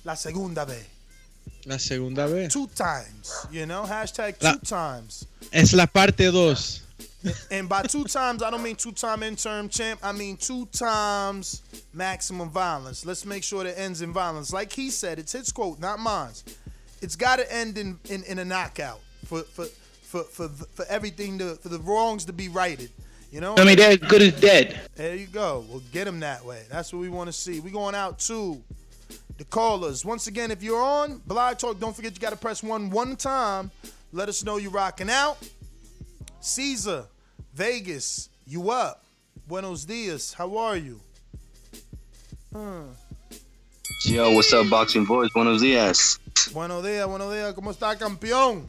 La 0.05 0.15
segunda 0.15 0.65
vez. 0.67 0.85
La 1.67 1.77
segunda 1.77 2.27
vez. 2.27 2.53
Two 2.53 2.67
times. 2.69 3.47
You 3.51 3.67
know. 3.67 3.85
Hashtag 3.85 4.43
La- 4.43 4.53
two 4.55 4.59
times. 4.61 5.27
Es 5.53 5.73
la 5.75 5.87
parte 5.87 6.31
dos. 6.31 6.83
And 7.51 7.69
by 7.69 7.83
two 7.83 8.05
times, 8.05 8.43
I 8.43 8.51
don't 8.51 8.63
mean 8.63 8.77
two 8.77 8.93
time 8.93 9.23
interim 9.23 9.69
champ. 9.69 10.01
I 10.03 10.13
mean 10.13 10.37
two 10.37 10.67
times 10.67 11.63
maximum 11.93 12.49
violence. 12.51 13.05
Let's 13.05 13.25
make 13.25 13.43
sure 13.43 13.65
that 13.65 13.79
ends 13.79 14.03
in 14.03 14.13
violence. 14.13 14.53
Like 14.53 14.73
he 14.73 14.91
said, 14.91 15.19
it's 15.19 15.33
his 15.33 15.51
quote, 15.53 15.81
not 15.81 15.99
mine. 15.99 16.31
It's 17.01 17.17
got 17.17 17.37
to 17.37 17.53
end 17.53 17.77
in, 17.79 17.99
in, 18.09 18.23
in 18.25 18.39
a 18.39 18.45
knockout 18.45 19.01
for 19.25 19.43
for, 19.43 19.67
for 20.03 20.23
for 20.25 20.49
for 20.49 20.85
everything 20.89 21.39
to 21.39 21.57
for 21.57 21.69
the 21.69 21.79
wrongs 21.81 22.25
to 22.27 22.33
be 22.33 22.49
righted. 22.49 22.91
You 23.31 23.41
know. 23.41 23.55
I 23.57 23.65
mean, 23.65 23.77
that 23.77 24.01
good 24.09 24.23
is 24.23 24.41
dead. 24.41 24.81
There 24.95 25.15
you 25.15 25.27
go. 25.27 25.65
We'll 25.69 25.83
get 25.93 26.07
him 26.07 26.21
that 26.21 26.45
way. 26.45 26.63
That's 26.71 26.93
what 26.93 27.01
we 27.01 27.09
want 27.09 27.29
to 27.29 27.33
see. 27.33 27.61
We 27.61 27.71
going 27.71 27.95
out 27.95 28.19
to 28.21 28.63
the 29.37 29.45
callers. 29.45 30.05
Once 30.05 30.27
again, 30.27 30.51
if 30.51 30.63
you're 30.63 30.83
on 30.83 31.21
Blog 31.27 31.59
Talk, 31.59 31.79
don't 31.79 31.95
forget 31.95 32.15
you 32.15 32.21
got 32.21 32.31
to 32.31 32.37
press 32.37 32.63
one 32.63 32.91
one 32.91 33.17
time. 33.17 33.71
Let 34.13 34.29
us 34.29 34.45
know 34.45 34.57
you're 34.57 34.71
rocking 34.71 35.11
out. 35.11 35.37
Caesar, 36.41 37.05
Vegas, 37.55 38.31
you 38.47 38.71
up? 38.71 39.05
Buenos 39.47 39.85
dias. 39.85 40.33
How 40.33 40.57
are 40.57 40.77
you? 40.77 41.01
Hmm. 42.53 42.85
Yo, 44.05 44.31
what's 44.33 44.53
up, 44.53 44.71
Boxing 44.71 45.05
Boys? 45.05 45.31
Buenos 45.35 45.61
dias. 45.61 46.19
Buenos 46.53 46.83
días, 46.83 47.07
buenos 47.07 47.33
días. 47.33 47.53
¿Cómo 47.55 47.71
está, 47.71 47.97
campeón? 47.99 48.67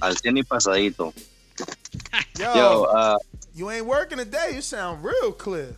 Al 0.00 0.16
cien 0.16 0.36
y 0.36 0.42
pasadito. 0.42 1.14
Yo, 2.38 2.54
Yo, 2.54 2.82
uh, 2.84 3.18
you 3.54 3.70
ain't 3.70 3.86
working 3.86 4.18
today. 4.18 4.52
You 4.54 4.60
sound 4.60 5.04
real 5.04 5.30
clear. 5.30 5.76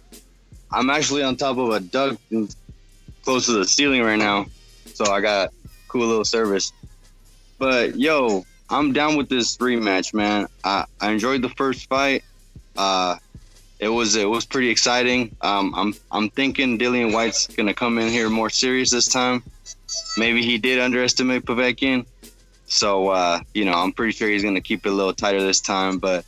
I'm 0.70 0.88
actually 0.88 1.22
on 1.22 1.36
top 1.36 1.58
of 1.58 1.70
a 1.70 1.80
duct 1.80 2.18
close 3.22 3.46
to 3.46 3.52
the 3.52 3.64
ceiling 3.66 4.02
right 4.02 4.18
now, 4.18 4.46
so 4.94 5.12
I 5.12 5.20
got 5.20 5.52
cool 5.88 6.06
little 6.06 6.24
service. 6.24 6.72
But 7.58 7.96
yo, 7.96 8.44
I'm 8.70 8.92
down 8.92 9.16
with 9.16 9.28
this 9.28 9.56
rematch, 9.58 10.14
man. 10.14 10.48
I, 10.64 10.86
I 11.00 11.12
enjoyed 11.12 11.42
the 11.42 11.50
first 11.50 11.88
fight. 11.88 12.24
Uh, 12.76 13.16
it 13.78 13.88
was 13.88 14.16
it 14.16 14.28
was 14.28 14.46
pretty 14.46 14.70
exciting. 14.70 15.36
Um, 15.42 15.74
I'm 15.74 15.94
I'm 16.10 16.30
thinking 16.30 16.78
Dillian 16.78 17.12
Whyte's 17.12 17.48
gonna 17.48 17.74
come 17.74 17.98
in 17.98 18.08
here 18.08 18.30
more 18.30 18.48
serious 18.48 18.90
this 18.90 19.06
time. 19.06 19.42
Maybe 20.16 20.42
he 20.42 20.56
did 20.56 20.78
underestimate 20.80 21.44
Povetkin, 21.44 22.06
so 22.66 23.08
uh, 23.08 23.40
you 23.52 23.66
know 23.66 23.74
I'm 23.74 23.92
pretty 23.92 24.12
sure 24.12 24.28
he's 24.28 24.42
gonna 24.42 24.62
keep 24.62 24.86
it 24.86 24.88
a 24.88 24.92
little 24.92 25.12
tighter 25.12 25.42
this 25.42 25.60
time. 25.60 25.98
But 25.98 26.24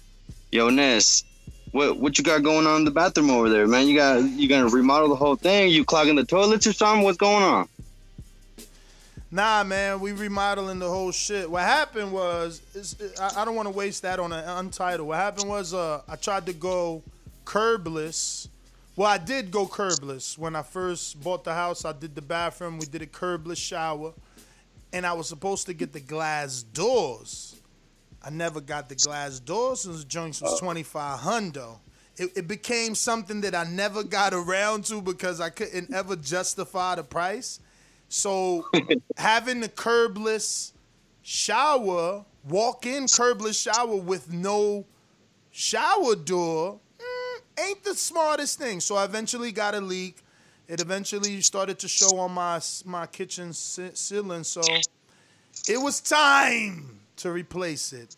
yo, 0.50 0.70
Ness, 0.70 1.24
what 1.72 1.98
what 1.98 2.18
you 2.18 2.24
got 2.24 2.42
going 2.42 2.66
on 2.66 2.78
in 2.80 2.84
the 2.84 2.90
bathroom 2.90 3.30
over 3.30 3.48
there, 3.48 3.66
man? 3.66 3.86
You 3.86 3.96
got 3.96 4.22
you 4.22 4.48
gonna 4.48 4.68
remodel 4.68 5.08
the 5.08 5.16
whole 5.16 5.36
thing? 5.36 5.70
You 5.70 5.84
clogging 5.84 6.16
the 6.16 6.24
toilets 6.24 6.66
or 6.66 6.72
something? 6.72 7.04
What's 7.04 7.18
going 7.18 7.42
on? 7.42 7.68
Nah, 9.30 9.62
man, 9.62 10.00
we 10.00 10.12
remodeling 10.12 10.78
the 10.78 10.88
whole 10.88 11.12
shit. 11.12 11.50
What 11.50 11.62
happened 11.62 12.12
was, 12.12 12.62
I, 13.20 13.42
I 13.42 13.44
don't 13.44 13.54
want 13.54 13.66
to 13.66 13.74
waste 13.74 14.00
that 14.02 14.18
on 14.18 14.32
an 14.32 14.42
untitled. 14.42 15.06
What 15.06 15.18
happened 15.18 15.50
was, 15.50 15.74
uh, 15.74 16.00
I 16.08 16.16
tried 16.16 16.46
to 16.46 16.54
go 16.54 17.02
curbless. 17.44 18.48
Well, 18.96 19.06
I 19.06 19.18
did 19.18 19.50
go 19.50 19.66
curbless 19.66 20.38
when 20.38 20.56
I 20.56 20.62
first 20.62 21.22
bought 21.22 21.44
the 21.44 21.52
house. 21.52 21.84
I 21.84 21.92
did 21.92 22.14
the 22.14 22.22
bathroom. 22.22 22.78
We 22.78 22.86
did 22.86 23.02
a 23.02 23.06
curbless 23.06 23.58
shower, 23.58 24.14
and 24.94 25.04
I 25.04 25.12
was 25.12 25.28
supposed 25.28 25.66
to 25.66 25.74
get 25.74 25.92
the 25.92 26.00
glass 26.00 26.62
doors. 26.62 27.57
I 28.28 28.30
never 28.30 28.60
got 28.60 28.90
the 28.90 28.94
glass 28.94 29.40
doors. 29.40 29.84
Those 29.84 30.04
joints 30.04 30.42
was 30.42 30.60
twenty 30.60 30.82
five 30.82 31.20
hundo. 31.20 31.78
It, 32.18 32.36
it 32.36 32.46
became 32.46 32.94
something 32.94 33.40
that 33.40 33.54
I 33.54 33.64
never 33.64 34.02
got 34.02 34.34
around 34.34 34.84
to 34.86 35.00
because 35.00 35.40
I 35.40 35.48
couldn't 35.48 35.94
ever 35.94 36.14
justify 36.14 36.96
the 36.96 37.04
price. 37.04 37.58
So 38.10 38.68
having 39.16 39.60
the 39.60 39.68
curbless 39.70 40.72
shower, 41.22 42.26
walk-in 42.46 43.04
curbless 43.04 43.62
shower 43.62 43.96
with 43.96 44.30
no 44.30 44.84
shower 45.50 46.14
door, 46.14 46.80
mm, 46.98 47.66
ain't 47.66 47.82
the 47.82 47.94
smartest 47.94 48.58
thing. 48.58 48.80
So 48.80 48.96
I 48.96 49.06
eventually 49.06 49.52
got 49.52 49.74
a 49.74 49.80
leak. 49.80 50.18
It 50.66 50.82
eventually 50.82 51.40
started 51.40 51.78
to 51.78 51.88
show 51.88 52.18
on 52.18 52.32
my 52.32 52.60
my 52.84 53.06
kitchen 53.06 53.54
ceiling. 53.54 54.44
So 54.44 54.60
it 55.66 55.78
was 55.78 56.02
time 56.02 56.98
to 57.16 57.32
replace 57.32 57.92
it. 57.94 58.16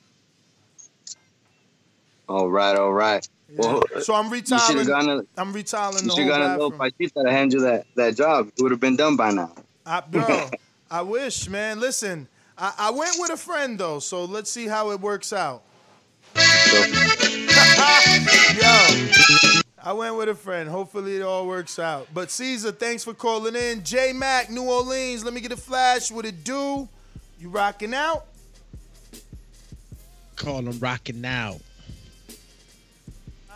All 2.31 2.49
right, 2.49 2.77
all 2.77 2.93
right. 2.93 3.29
Well, 3.57 3.83
So 4.03 4.15
I'm 4.15 4.33
you 4.33 4.37
should 4.39 4.51
have 4.53 4.77
retiling. 4.77 4.87
gotten 4.87 5.11
a, 5.37 5.41
I'm 5.41 5.53
retiling 5.53 6.05
you 6.05 6.11
the 6.11 6.15
should 6.15 6.23
whole 6.27 6.33
have 6.33 6.41
gotten 6.41 6.47
a 6.51 6.53
little 6.55 6.71
bathroom. 6.71 6.93
paisita 7.01 7.25
to 7.25 7.31
hand 7.33 7.53
you 7.53 7.61
that 7.63 7.87
that 7.97 8.15
job. 8.17 8.53
It 8.57 8.63
would 8.63 8.71
have 8.71 8.79
been 8.79 8.95
done 8.95 9.17
by 9.17 9.33
now. 9.33 9.53
I, 9.85 10.01
bro, 10.01 10.49
I 10.91 11.03
wish, 11.03 11.49
man. 11.49 11.81
Listen, 11.81 12.29
I, 12.57 12.73
I 12.79 12.91
went 12.93 13.17
with 13.19 13.31
a 13.33 13.37
friend 13.37 13.77
though, 13.79 13.99
so 13.99 14.25
let's 14.25 14.49
see 14.49 14.69
how 14.69 14.93
it 14.93 15.01
works 15.01 15.33
out. 15.33 15.63
Yo, 16.37 16.43
I 19.83 19.93
went 19.93 20.15
with 20.15 20.29
a 20.29 20.35
friend. 20.37 20.69
Hopefully 20.69 21.17
it 21.17 21.23
all 21.23 21.49
works 21.49 21.81
out. 21.81 22.07
But 22.15 22.31
Caesar, 22.31 22.71
thanks 22.71 23.03
for 23.03 23.15
calling 23.15 23.57
in. 23.57 23.83
J 23.83 24.13
Mac, 24.13 24.51
New 24.51 24.63
Orleans. 24.63 25.25
Let 25.25 25.35
me 25.35 25.41
get 25.41 25.51
a 25.51 25.57
flash. 25.57 26.13
What 26.13 26.25
it 26.25 26.45
do? 26.45 26.89
You 27.41 27.49
rocking 27.49 27.95
out? 27.95 28.27
Call 30.37 30.61
him 30.61 30.79
rocking 30.79 31.25
out. 31.25 31.61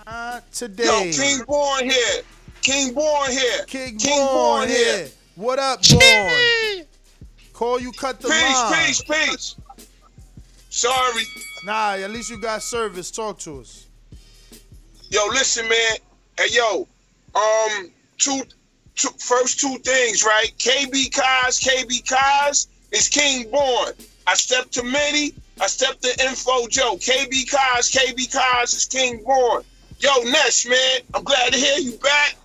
Uh, 0.07 0.41
today. 0.53 0.85
Yo, 0.85 1.13
King 1.13 1.45
Born 1.47 1.85
here. 1.89 2.23
King 2.63 2.95
Born 2.95 3.31
here. 3.31 3.65
King, 3.67 3.97
King 3.97 4.19
Born 4.27 4.35
Born 4.35 4.69
here. 4.69 4.97
here. 4.99 5.09
What 5.37 5.59
up, 5.59 5.81
Born? 5.89 6.87
Call 7.53 7.81
you 7.81 7.93
cut 7.93 8.21
the 8.21 8.29
Peace, 8.29 8.55
line. 8.55 8.85
peace, 8.87 9.03
peace. 9.03 9.57
Sorry. 10.71 11.23
Nah, 11.65 11.93
at 11.93 12.11
least 12.11 12.31
you 12.31 12.39
got 12.41 12.63
service. 12.63 13.11
Talk 13.11 13.39
to 13.41 13.61
us. 13.61 13.87
Yo, 15.11 15.25
listen, 15.29 15.69
man. 15.69 15.97
Hey, 16.39 16.47
yo. 16.51 16.87
Um, 17.35 17.91
two, 18.19 18.43
two, 18.97 19.09
first 19.19 19.61
two 19.61 19.79
things, 19.79 20.25
right? 20.25 20.53
KB 20.59 21.11
Kaz, 21.11 21.61
KB 21.63 22.03
Kaz 22.05 22.67
is 22.93 23.09
King 23.09 23.51
Born. 23.51 23.93
I 24.27 24.35
stepped 24.35 24.73
to 24.73 24.83
Mitty. 24.83 25.35
I 25.61 25.67
stepped 25.69 26.03
to 26.03 26.27
Info 26.27 26.67
Joe. 26.69 26.97
KB 26.97 27.31
Kaz, 27.49 27.91
KB 27.95 28.31
Kaz 28.33 28.75
is 28.75 28.85
King 28.87 29.23
Born. 29.25 29.63
Yo, 30.05 30.23
Ness, 30.25 30.67
man. 30.67 31.01
I'm 31.15 31.25
glad 31.25 31.55
to 31.55 31.59
hear 31.59 31.79
you 31.79 31.93
back. 31.93 32.37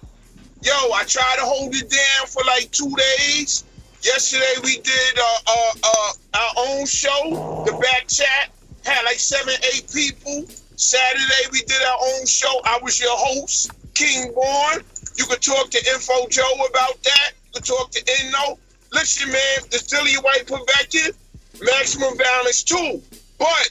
Yo, 0.64 0.72
I 0.72 1.04
tried 1.04 1.36
to 1.40 1.42
hold 1.42 1.76
it 1.76 1.90
down 1.90 2.28
for 2.28 2.42
like 2.46 2.72
two 2.72 2.90
days. 3.18 3.66
Yesterday 4.02 4.54
we 4.64 4.78
did 4.78 5.20
uh, 5.20 5.38
uh, 5.46 5.74
uh, 5.84 6.14
our 6.36 6.52
own 6.70 6.86
show, 6.86 7.66
the 7.66 7.74
back 7.74 8.08
chat. 8.08 8.52
Had 8.86 9.04
like 9.04 9.20
seven, 9.20 9.56
eight 9.74 9.92
people. 9.94 10.46
Saturday 10.78 11.52
we 11.52 11.60
did 11.64 11.82
our 11.82 11.98
own 12.02 12.26
show. 12.26 12.62
I 12.64 12.80
was 12.82 12.98
your 12.98 13.18
host, 13.18 13.72
King 13.94 14.32
Born. 14.32 14.82
You 15.18 15.26
could 15.26 15.42
talk 15.42 15.70
to 15.72 15.80
Info 15.92 16.28
Joe 16.30 16.54
about 16.70 17.04
that. 17.04 17.32
You 17.44 17.52
could 17.56 17.66
talk 17.66 17.92
to 17.92 18.02
Inno. 18.06 18.58
Listen, 18.94 19.34
man, 19.34 19.68
the 19.70 19.80
Dillian 19.80 20.24
Whyte 20.24 20.48
Perfected, 20.48 21.14
maximum 21.62 22.16
balance 22.16 22.64
too. 22.64 23.02
But 23.38 23.70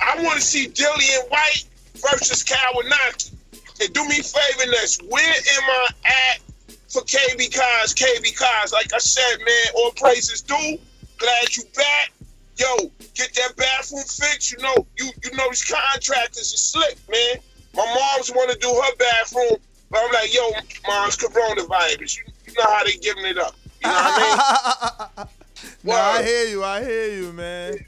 I 0.00 0.22
want 0.22 0.36
to 0.36 0.46
see 0.46 0.68
Dilly 0.68 1.06
and 1.18 1.28
White 1.28 1.64
versus 1.96 2.44
Kownacki. 2.44 3.32
And 3.80 3.92
do 3.92 4.06
me 4.08 4.18
a 4.18 4.22
favor, 4.22 4.70
Ness. 4.70 4.98
Where 5.08 5.22
am 5.22 5.62
I 5.62 5.88
at 6.04 6.40
for 6.88 7.02
KB 7.02 7.54
Cons? 7.54 7.94
KB 7.94 8.36
Cons, 8.36 8.72
like 8.72 8.92
I 8.94 8.98
said, 8.98 9.38
man, 9.38 9.66
all 9.76 9.90
praises 9.92 10.40
due. 10.40 10.78
Glad 11.18 11.56
you 11.56 11.64
back. 11.74 12.12
Yo, 12.58 12.90
get 13.14 13.34
that 13.34 13.54
bathroom 13.56 14.02
fixed. 14.04 14.52
You 14.52 14.58
know, 14.58 14.86
you 14.96 15.10
you 15.22 15.36
know 15.36 15.48
these 15.50 15.64
contractors 15.64 16.54
are 16.54 16.56
slick, 16.56 16.96
man. 17.10 17.42
My 17.74 17.84
mom's 17.84 18.30
want 18.30 18.50
to 18.50 18.58
do 18.58 18.68
her 18.68 18.96
bathroom, 18.96 19.58
but 19.90 20.00
I'm 20.02 20.12
like, 20.12 20.34
yo, 20.34 20.50
mom's 20.86 21.18
coronavirus. 21.18 22.18
You, 22.18 22.24
you 22.46 22.52
know 22.54 22.64
how 22.64 22.84
they 22.84 22.96
giving 22.96 23.26
it 23.26 23.36
up. 23.36 23.54
You 23.84 23.90
know 23.90 23.94
what 23.94 25.08
I 25.08 25.08
mean? 25.18 25.26
No, 25.82 25.92
I 25.92 26.22
hear 26.22 26.48
you. 26.48 26.64
I 26.64 26.82
hear 26.82 27.16
you, 27.16 27.32
man. 27.32 27.78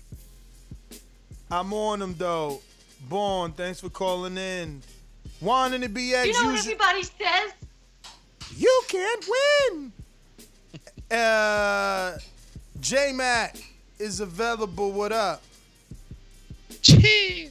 I'm 1.51 1.73
on 1.73 1.99
them 1.99 2.15
though. 2.17 2.61
Born, 3.09 3.53
thanks 3.53 3.81
for 3.81 3.89
calling 3.89 4.37
in. 4.37 4.83
Juan 5.41 5.73
in 5.73 5.81
the 5.81 5.89
BX. 5.89 6.27
You 6.27 6.33
know 6.33 6.45
what 6.45 6.55
usually- 6.57 6.75
everybody 6.75 7.03
says? 7.03 7.53
You 8.57 8.83
can't 8.89 9.25
win. 9.73 9.93
Uh, 11.11 12.19
J 12.81 13.13
Mac 13.13 13.57
is 13.99 14.21
available. 14.21 14.93
What 14.93 15.13
up? 15.13 15.43
Jeez. 16.83 17.51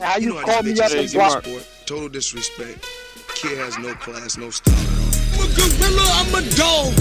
How 0.00 0.16
you, 0.16 0.30
know 0.34 0.40
call 0.40 0.62
me 0.62 0.72
up 0.72 0.76
bitches 0.78 0.90
and 0.92 1.00
is 1.00 1.14
block? 1.14 1.44
sport. 1.44 1.68
Total 1.84 2.08
disrespect. 2.08 2.86
Kid 3.34 3.58
has 3.58 3.78
no 3.78 3.94
class, 3.94 4.36
no 4.38 4.50
style 4.50 4.74
at 4.74 5.38
all. 5.38 5.44
a 5.44 5.54
gorilla, 5.54 6.06
I'm 6.14 6.34
a 6.34 6.48
dog. 6.56 6.92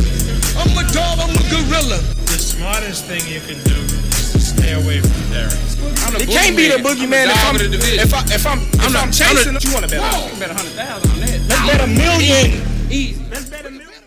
I'm 0.57 0.77
a 0.77 0.91
dog, 0.91 1.19
I'm 1.19 1.31
a 1.31 1.49
gorilla. 1.49 1.97
The 2.27 2.37
smartest 2.39 3.05
thing 3.05 3.21
you 3.31 3.39
can 3.41 3.63
do 3.63 3.75
is 3.75 4.31
to 4.33 4.39
stay 4.39 4.73
away 4.73 4.99
from 5.01 5.31
Derek. 5.31 5.68
He 6.17 6.25
can't 6.25 6.55
be 6.55 6.69
the 6.69 6.77
boogeyman 6.77 7.27
if 7.27 7.45
I'm 7.45 7.55
if 7.55 8.13
I 8.13 8.23
if 8.33 8.45
I'm 8.47 8.59
if 8.59 8.95
I'm 8.95 9.11
chasing 9.11 9.53
him. 9.53 9.61
You 9.61 9.73
want 9.73 9.85
to 9.85 9.91
bet? 9.91 10.01
You 10.01 10.29
can 10.29 10.39
bet 10.39 10.49
a 10.49 10.53
hundred 10.53 10.73
thousand 10.73 11.11
on 11.11 11.19
that. 11.19 11.39
Let's 11.49 11.67
bet 11.67 11.81
a 11.81 11.87
million. 11.87 12.61
Easy. 12.89 13.21
Let's 13.29 13.49
bet 13.49 13.65
a 13.65 13.69
million. 13.69 14.03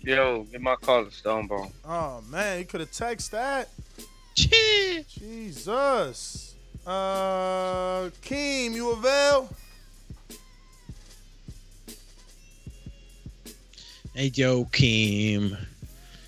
Yo, 0.00 0.44
get 0.44 0.60
my 0.60 0.76
call 0.76 1.04
to 1.04 1.10
Stonebone. 1.10 1.72
Oh 1.84 2.22
man, 2.30 2.58
you 2.58 2.64
could 2.64 2.80
have 2.80 2.90
texted 2.90 3.30
that. 3.30 3.68
Jesus. 4.34 6.54
Uh, 6.86 8.10
Keem, 8.22 8.72
you 8.72 8.90
avail? 8.90 9.48
Hey, 14.14 14.30
yo, 14.34 14.64
Keem. 14.66 15.56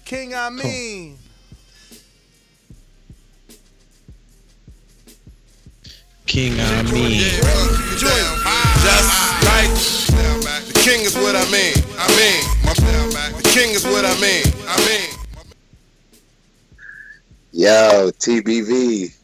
King, 0.04 0.34
I 0.34 0.50
mean. 0.50 1.18
King, 6.26 6.58
I 6.58 6.82
mean. 6.90 7.20
Just 7.98 8.18
like 9.44 9.70
the 10.66 10.80
king 10.82 11.02
is 11.02 11.14
what 11.14 11.36
I 11.36 11.44
mean. 11.52 11.74
I 11.96 12.08
mean, 12.18 12.42
the 13.36 13.50
king 13.54 13.70
is 13.70 13.84
what 13.84 14.04
I 14.04 14.20
mean. 14.20 14.44
I 14.66 14.76
mean. 14.86 15.16
Yo, 17.52 18.10
TBV. 18.18 19.16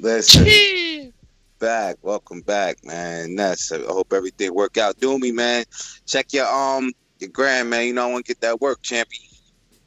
Listen. 0.00 1.12
back. 1.58 1.96
Welcome 2.02 2.42
back, 2.42 2.84
man. 2.84 3.34
Ness. 3.34 3.72
I 3.72 3.78
hope 3.88 4.12
everything 4.12 4.52
work 4.52 4.76
out. 4.76 4.98
Do 4.98 5.18
me, 5.18 5.32
man. 5.32 5.64
Check 6.06 6.34
your 6.34 6.46
um 6.46 6.92
your 7.20 7.30
gram, 7.30 7.70
man. 7.70 7.86
You 7.86 7.94
know 7.94 8.06
I 8.06 8.12
want 8.12 8.26
to 8.26 8.30
get 8.30 8.42
that 8.42 8.60
work, 8.60 8.82
champion. 8.82 9.22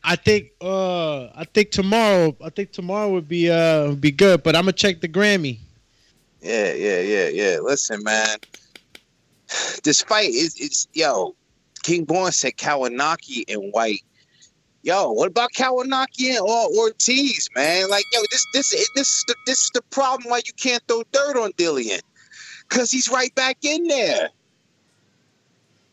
I 0.03 0.15
think 0.15 0.53
uh 0.59 1.25
I 1.35 1.45
think 1.53 1.69
tomorrow 1.69 2.35
I 2.43 2.49
think 2.49 2.71
tomorrow 2.71 3.11
would 3.11 3.27
be 3.27 3.51
uh 3.51 3.89
would 3.89 4.01
be 4.01 4.11
good, 4.11 4.41
but 4.41 4.55
I'm 4.55 4.63
gonna 4.63 4.73
check 4.73 5.01
the 5.01 5.07
Grammy. 5.07 5.59
Yeah, 6.47 6.73
yeah, 6.73 6.99
yeah, 7.01 7.27
yeah. 7.27 7.59
Listen, 7.61 8.01
man. 8.03 8.37
This 9.83 10.01
fight 10.01 10.29
it's 10.31 10.87
yo. 10.93 11.35
King 11.83 12.05
Born 12.05 12.31
said 12.31 12.53
Kownacki 12.57 13.43
and 13.49 13.73
Whyte. 13.73 14.01
Yo, 14.81 15.11
what 15.11 15.27
about 15.27 15.49
Kownacki 15.57 16.29
and 16.29 16.39
or 16.39 16.67
Ortiz, 16.77 17.49
man? 17.53 17.89
Like, 17.89 18.05
yo, 18.13 18.21
this 18.31 18.45
this 18.53 18.69
this 18.95 19.07
is 19.09 19.23
the, 19.27 19.35
this 19.45 19.59
is 19.59 19.71
the 19.73 19.81
problem 19.89 20.29
why 20.29 20.37
you 20.37 20.53
can't 20.57 20.81
throw 20.87 21.03
dirt 21.11 21.35
on 21.35 21.51
Dillian, 21.53 21.99
cause 22.69 22.91
he's 22.91 23.09
right 23.09 23.33
back 23.35 23.57
in 23.63 23.83
there. 23.87 24.29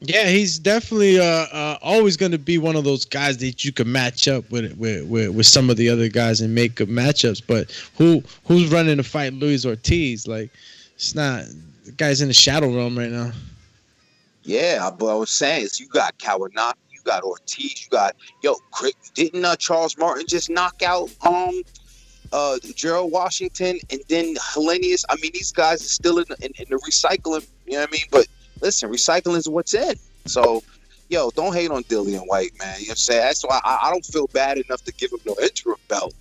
Yeah, 0.00 0.28
he's 0.28 0.58
definitely 0.58 1.18
uh, 1.18 1.24
uh 1.24 1.78
always 1.80 2.16
gonna 2.16 2.38
be 2.38 2.58
one 2.58 2.76
of 2.76 2.84
those 2.84 3.04
guys 3.04 3.38
that 3.38 3.64
you 3.64 3.72
can 3.72 3.90
match 3.90 4.28
up 4.28 4.50
with 4.50 4.76
with 4.76 5.06
with, 5.06 5.30
with 5.30 5.46
some 5.46 5.70
of 5.70 5.76
the 5.76 5.88
other 5.88 6.08
guys 6.08 6.40
and 6.40 6.54
make 6.54 6.74
good 6.74 6.88
matchups. 6.88 7.42
But 7.46 7.70
who 7.96 8.22
who's 8.44 8.70
running 8.70 8.96
to 8.98 9.02
fight 9.02 9.32
Luis 9.32 9.64
Ortiz? 9.64 10.26
Like, 10.26 10.50
it's 10.94 11.14
not 11.14 11.44
the 11.84 11.92
guy's 11.92 12.20
in 12.20 12.28
the 12.28 12.34
shadow 12.34 12.74
realm 12.74 12.98
right 12.98 13.10
now. 13.10 13.32
Yeah, 14.42 14.90
but 14.90 15.06
I 15.06 15.14
was 15.14 15.30
saying 15.30 15.64
is 15.64 15.80
you 15.80 15.88
got 15.88 16.18
Kownacki, 16.18 16.74
you 16.90 17.00
got 17.04 17.22
Ortiz, 17.22 17.82
you 17.82 17.90
got 17.90 18.14
yo, 18.42 18.56
didn't 19.14 19.44
uh, 19.44 19.56
Charles 19.56 19.96
Martin 19.96 20.26
just 20.26 20.50
knock 20.50 20.82
out 20.82 21.10
um 21.24 21.62
uh 22.32 22.58
Gerald 22.74 23.10
Washington 23.10 23.78
and 23.90 24.00
then 24.08 24.34
Helenius? 24.34 25.04
I 25.08 25.16
mean, 25.16 25.30
these 25.32 25.52
guys 25.52 25.82
are 25.82 25.88
still 25.88 26.18
in, 26.18 26.26
in, 26.42 26.52
in 26.58 26.66
the 26.68 26.76
recycling. 26.76 27.46
You 27.66 27.74
know 27.74 27.80
what 27.80 27.88
I 27.88 27.92
mean? 27.92 28.02
But 28.10 28.26
listen, 28.64 28.90
recycling 28.90 29.36
is 29.36 29.48
what's 29.48 29.74
in. 29.74 29.94
So. 30.26 30.62
Yo, 31.10 31.30
don't 31.32 31.52
hate 31.52 31.70
on 31.70 31.82
Dillian 31.84 32.26
Whyte, 32.26 32.52
man. 32.58 32.76
You 32.78 32.86
know 32.86 32.88
what 32.88 32.90
I'm 32.92 32.96
saying? 32.96 33.20
That's 33.20 33.42
why 33.44 33.60
I, 33.62 33.78
I 33.82 33.90
don't 33.90 34.04
feel 34.06 34.26
bad 34.28 34.56
enough 34.56 34.82
to 34.84 34.92
give 34.94 35.12
him 35.12 35.18
no 35.26 35.36
interim 35.42 35.76
belt, 35.86 36.14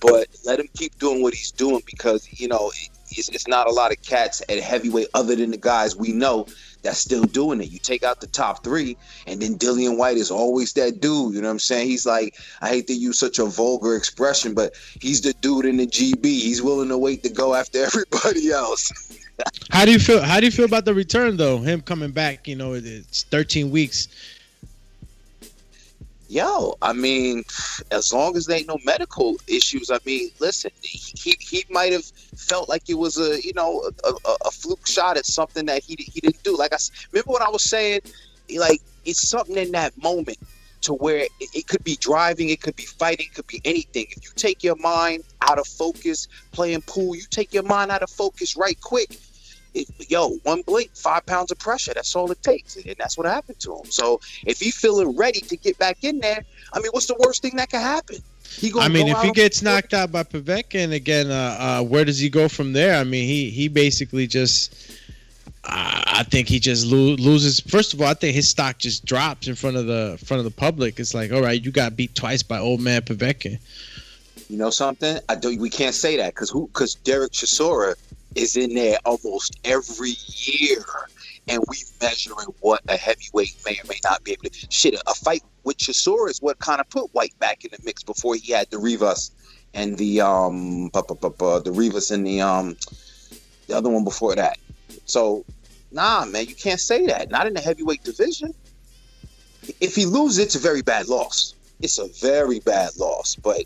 but 0.00 0.26
let 0.44 0.58
him 0.58 0.68
keep 0.74 0.98
doing 0.98 1.22
what 1.22 1.32
he's 1.32 1.52
doing 1.52 1.82
because 1.86 2.28
you 2.40 2.48
know 2.48 2.72
it, 2.74 2.90
it's, 3.10 3.28
it's 3.28 3.46
not 3.46 3.68
a 3.68 3.70
lot 3.70 3.92
of 3.92 4.02
cats 4.02 4.42
at 4.48 4.58
heavyweight 4.58 5.06
other 5.14 5.36
than 5.36 5.52
the 5.52 5.56
guys 5.56 5.94
we 5.94 6.10
know 6.12 6.46
that's 6.82 6.98
still 6.98 7.24
doing 7.24 7.60
it. 7.60 7.70
You 7.70 7.78
take 7.78 8.02
out 8.02 8.20
the 8.20 8.26
top 8.26 8.62
three, 8.62 8.96
and 9.26 9.40
then 9.40 9.56
Dillian 9.56 9.96
Whyte 9.96 10.18
is 10.18 10.30
always 10.30 10.74
that 10.74 11.00
dude. 11.00 11.34
You 11.34 11.40
know 11.40 11.48
what 11.48 11.52
I'm 11.52 11.58
saying? 11.58 11.88
He's 11.88 12.06
like, 12.06 12.38
I 12.60 12.68
hate 12.68 12.86
to 12.88 12.92
use 12.92 13.18
such 13.18 13.38
a 13.38 13.46
vulgar 13.46 13.96
expression, 13.96 14.54
but 14.54 14.74
he's 15.00 15.22
the 15.22 15.32
dude 15.34 15.64
in 15.64 15.78
the 15.78 15.86
GB. 15.86 16.24
He's 16.24 16.62
willing 16.62 16.90
to 16.90 16.98
wait 16.98 17.22
to 17.22 17.30
go 17.30 17.54
after 17.54 17.82
everybody 17.84 18.50
else. 18.50 18.92
How 19.70 19.84
do 19.84 19.92
you 19.92 19.98
feel? 19.98 20.22
How 20.22 20.40
do 20.40 20.46
you 20.46 20.52
feel 20.52 20.64
about 20.64 20.84
the 20.84 20.94
return 20.94 21.36
though? 21.36 21.58
Him 21.58 21.80
coming 21.80 22.10
back, 22.10 22.46
you 22.46 22.56
know, 22.56 22.74
it's 22.74 23.24
13 23.24 23.70
weeks. 23.70 24.08
Yo, 26.28 26.76
I 26.82 26.92
mean, 26.92 27.44
as 27.90 28.12
long 28.12 28.36
as 28.36 28.46
there 28.46 28.58
ain't 28.58 28.66
no 28.66 28.78
medical 28.84 29.36
issues, 29.46 29.90
I 29.90 29.98
mean, 30.04 30.30
listen, 30.40 30.70
he 30.82 31.36
he 31.38 31.64
might 31.70 31.92
have 31.92 32.04
felt 32.04 32.68
like 32.68 32.88
it 32.88 32.94
was 32.94 33.18
a 33.18 33.40
you 33.42 33.52
know 33.54 33.88
a, 34.04 34.08
a, 34.08 34.36
a 34.46 34.50
fluke 34.50 34.86
shot 34.86 35.16
at 35.16 35.26
something 35.26 35.66
that 35.66 35.82
he 35.82 35.96
he 35.96 36.20
didn't 36.20 36.42
do. 36.42 36.56
Like 36.56 36.72
I 36.72 36.78
remember 37.12 37.30
what 37.30 37.42
I 37.42 37.50
was 37.50 37.62
saying, 37.62 38.00
like 38.56 38.80
it's 39.04 39.28
something 39.28 39.56
in 39.56 39.72
that 39.72 40.00
moment 40.02 40.38
to 40.84 40.94
where 40.94 41.18
it, 41.18 41.30
it 41.40 41.66
could 41.66 41.84
be 41.84 41.96
driving, 41.96 42.48
it 42.50 42.60
could 42.60 42.76
be 42.76 42.84
fighting, 42.84 43.26
it 43.30 43.34
could 43.34 43.46
be 43.46 43.60
anything. 43.64 44.06
If 44.10 44.24
you 44.24 44.30
take 44.36 44.62
your 44.62 44.76
mind 44.76 45.24
out 45.42 45.58
of 45.58 45.66
focus, 45.66 46.28
playing 46.52 46.82
pool, 46.82 47.14
you 47.14 47.22
take 47.30 47.52
your 47.52 47.62
mind 47.64 47.90
out 47.90 48.02
of 48.02 48.10
focus 48.10 48.56
right 48.56 48.80
quick. 48.80 49.18
It, 49.74 49.88
yo, 50.08 50.36
one 50.44 50.62
blink, 50.62 50.94
five 50.94 51.26
pounds 51.26 51.50
of 51.50 51.58
pressure. 51.58 51.92
That's 51.94 52.14
all 52.14 52.30
it 52.30 52.42
takes, 52.42 52.76
and 52.76 52.94
that's 52.96 53.18
what 53.18 53.26
happened 53.26 53.58
to 53.60 53.76
him. 53.76 53.90
So 53.90 54.20
if 54.46 54.60
he's 54.60 54.76
feeling 54.76 55.16
ready 55.16 55.40
to 55.40 55.56
get 55.56 55.76
back 55.78 56.04
in 56.04 56.20
there, 56.20 56.44
I 56.72 56.78
mean, 56.80 56.90
what's 56.92 57.06
the 57.06 57.16
worst 57.18 57.42
thing 57.42 57.56
that 57.56 57.70
could 57.70 57.80
happen? 57.80 58.18
I 58.78 58.88
mean, 58.88 59.08
if 59.08 59.20
he 59.22 59.32
gets 59.32 59.62
knocked 59.62 59.92
out 59.94 60.12
by 60.12 60.22
Povetkin 60.22 60.92
again, 60.92 61.30
uh, 61.30 61.56
uh, 61.58 61.82
where 61.82 62.04
does 62.04 62.20
he 62.20 62.28
go 62.28 62.48
from 62.48 62.72
there? 62.72 63.00
I 63.00 63.04
mean, 63.04 63.26
he 63.26 63.50
he 63.50 63.68
basically 63.68 64.26
just. 64.26 64.74
I 65.66 66.24
think 66.28 66.48
he 66.48 66.60
just 66.60 66.86
lo- 66.86 67.16
loses. 67.16 67.60
First 67.60 67.94
of 67.94 68.00
all, 68.00 68.06
I 68.06 68.14
think 68.14 68.34
his 68.34 68.48
stock 68.48 68.78
just 68.78 69.04
drops 69.04 69.48
in 69.48 69.54
front 69.54 69.76
of 69.76 69.86
the 69.86 70.18
front 70.24 70.38
of 70.38 70.44
the 70.44 70.50
public. 70.50 71.00
It's 71.00 71.14
like, 71.14 71.32
all 71.32 71.42
right, 71.42 71.62
you 71.62 71.70
got 71.70 71.96
beat 71.96 72.14
twice 72.14 72.42
by 72.42 72.58
old 72.58 72.80
man 72.80 73.02
Povetkin. 73.02 73.58
You 74.48 74.58
know 74.58 74.70
something? 74.70 75.18
I 75.28 75.34
don't. 75.36 75.58
We 75.58 75.70
can't 75.70 75.94
say 75.94 76.16
that 76.18 76.34
because 76.34 76.50
who? 76.50 76.66
Because 76.68 76.94
Derek 76.94 77.32
Chisora 77.32 77.94
is 78.34 78.56
in 78.56 78.74
there 78.74 78.98
almost 79.04 79.58
every 79.64 80.14
year, 80.26 80.84
and 81.48 81.62
we 81.68 81.78
measuring 82.00 82.48
what 82.60 82.82
a 82.88 82.96
heavyweight 82.96 83.56
may 83.64 83.72
or 83.72 83.86
may 83.88 83.98
not 84.04 84.22
be 84.22 84.32
able 84.32 84.50
to. 84.50 84.66
Shit, 84.70 84.94
a 85.06 85.14
fight 85.14 85.42
with 85.64 85.78
Chisora 85.78 86.30
is 86.30 86.42
what 86.42 86.58
kind 86.58 86.80
of 86.80 86.88
put 86.90 87.12
Whyte 87.14 87.38
back 87.38 87.64
in 87.64 87.70
the 87.72 87.78
mix 87.84 88.02
before 88.02 88.34
he 88.34 88.52
had 88.52 88.70
the 88.70 88.78
Rivas 88.78 89.30
and 89.72 89.96
the 89.96 90.20
um 90.20 90.88
bu- 90.88 91.02
bu- 91.02 91.30
bu- 91.30 91.62
the 91.62 91.72
Rivas 91.72 92.10
and 92.10 92.26
the 92.26 92.40
um 92.40 92.76
the 93.66 93.76
other 93.76 93.88
one 93.88 94.04
before 94.04 94.34
that. 94.34 94.58
So, 95.06 95.44
nah, 95.94 96.24
man, 96.26 96.46
you 96.46 96.54
can't 96.54 96.80
say 96.80 97.06
that. 97.06 97.30
Not 97.30 97.46
in 97.46 97.54
the 97.54 97.60
heavyweight 97.60 98.04
division. 98.04 98.52
If 99.80 99.94
he 99.94 100.04
loses, 100.04 100.38
it's 100.38 100.54
a 100.54 100.58
very 100.58 100.82
bad 100.82 101.08
loss. 101.08 101.54
It's 101.80 101.98
a 101.98 102.08
very 102.20 102.60
bad 102.60 102.96
loss. 102.98 103.34
But 103.36 103.64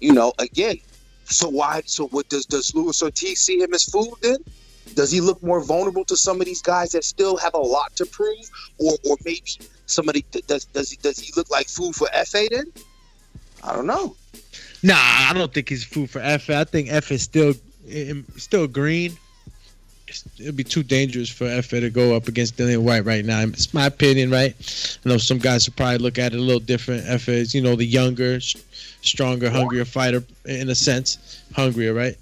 you 0.00 0.12
know, 0.12 0.32
again, 0.38 0.78
so 1.24 1.48
why? 1.48 1.82
So 1.86 2.08
what 2.08 2.28
does 2.28 2.44
does 2.46 2.74
Luis 2.74 3.02
Ortiz 3.02 3.40
see 3.40 3.60
him 3.60 3.72
as 3.72 3.84
food 3.84 4.14
then? 4.20 4.38
Does 4.94 5.10
he 5.10 5.20
look 5.20 5.42
more 5.42 5.62
vulnerable 5.62 6.04
to 6.06 6.16
some 6.16 6.40
of 6.40 6.46
these 6.46 6.62
guys 6.62 6.90
that 6.92 7.04
still 7.04 7.36
have 7.36 7.54
a 7.54 7.58
lot 7.58 7.94
to 7.96 8.06
prove, 8.06 8.50
or 8.78 8.94
or 9.08 9.16
maybe 9.24 9.42
somebody 9.86 10.24
does 10.46 10.64
does 10.66 10.90
he 10.90 10.96
does 10.96 11.18
he 11.18 11.32
look 11.36 11.50
like 11.50 11.68
food 11.68 11.94
for 11.94 12.08
Fa 12.08 12.48
then? 12.50 12.66
I 13.62 13.74
don't 13.74 13.86
know. 13.86 14.16
Nah, 14.82 14.94
I 14.96 15.32
don't 15.34 15.52
think 15.52 15.68
he's 15.68 15.84
food 15.84 16.10
for 16.10 16.20
F. 16.20 16.50
I 16.50 16.64
think 16.64 16.90
F 16.90 17.12
is 17.12 17.22
still 17.22 17.54
still 18.36 18.66
green. 18.66 19.16
It'd 20.38 20.56
be 20.56 20.64
too 20.64 20.82
dangerous 20.82 21.28
for 21.28 21.46
F 21.46 21.70
to 21.70 21.90
go 21.90 22.16
up 22.16 22.28
against 22.28 22.56
Dillian 22.56 22.82
Whyte 22.82 23.04
right 23.04 23.24
now. 23.24 23.40
It's 23.42 23.72
my 23.72 23.86
opinion, 23.86 24.30
right? 24.30 24.54
I 25.04 25.08
know 25.08 25.18
some 25.18 25.38
guys 25.38 25.68
will 25.68 25.74
probably 25.74 25.98
look 25.98 26.18
at 26.18 26.32
it 26.32 26.38
a 26.38 26.42
little 26.42 26.60
different. 26.60 27.04
F 27.06 27.28
is, 27.28 27.54
you 27.54 27.62
know, 27.62 27.76
the 27.76 27.84
younger, 27.84 28.40
stronger, 28.40 29.50
hungrier 29.50 29.84
fighter 29.84 30.24
in 30.44 30.68
a 30.68 30.74
sense, 30.74 31.42
hungrier, 31.54 31.94
right? 31.94 32.16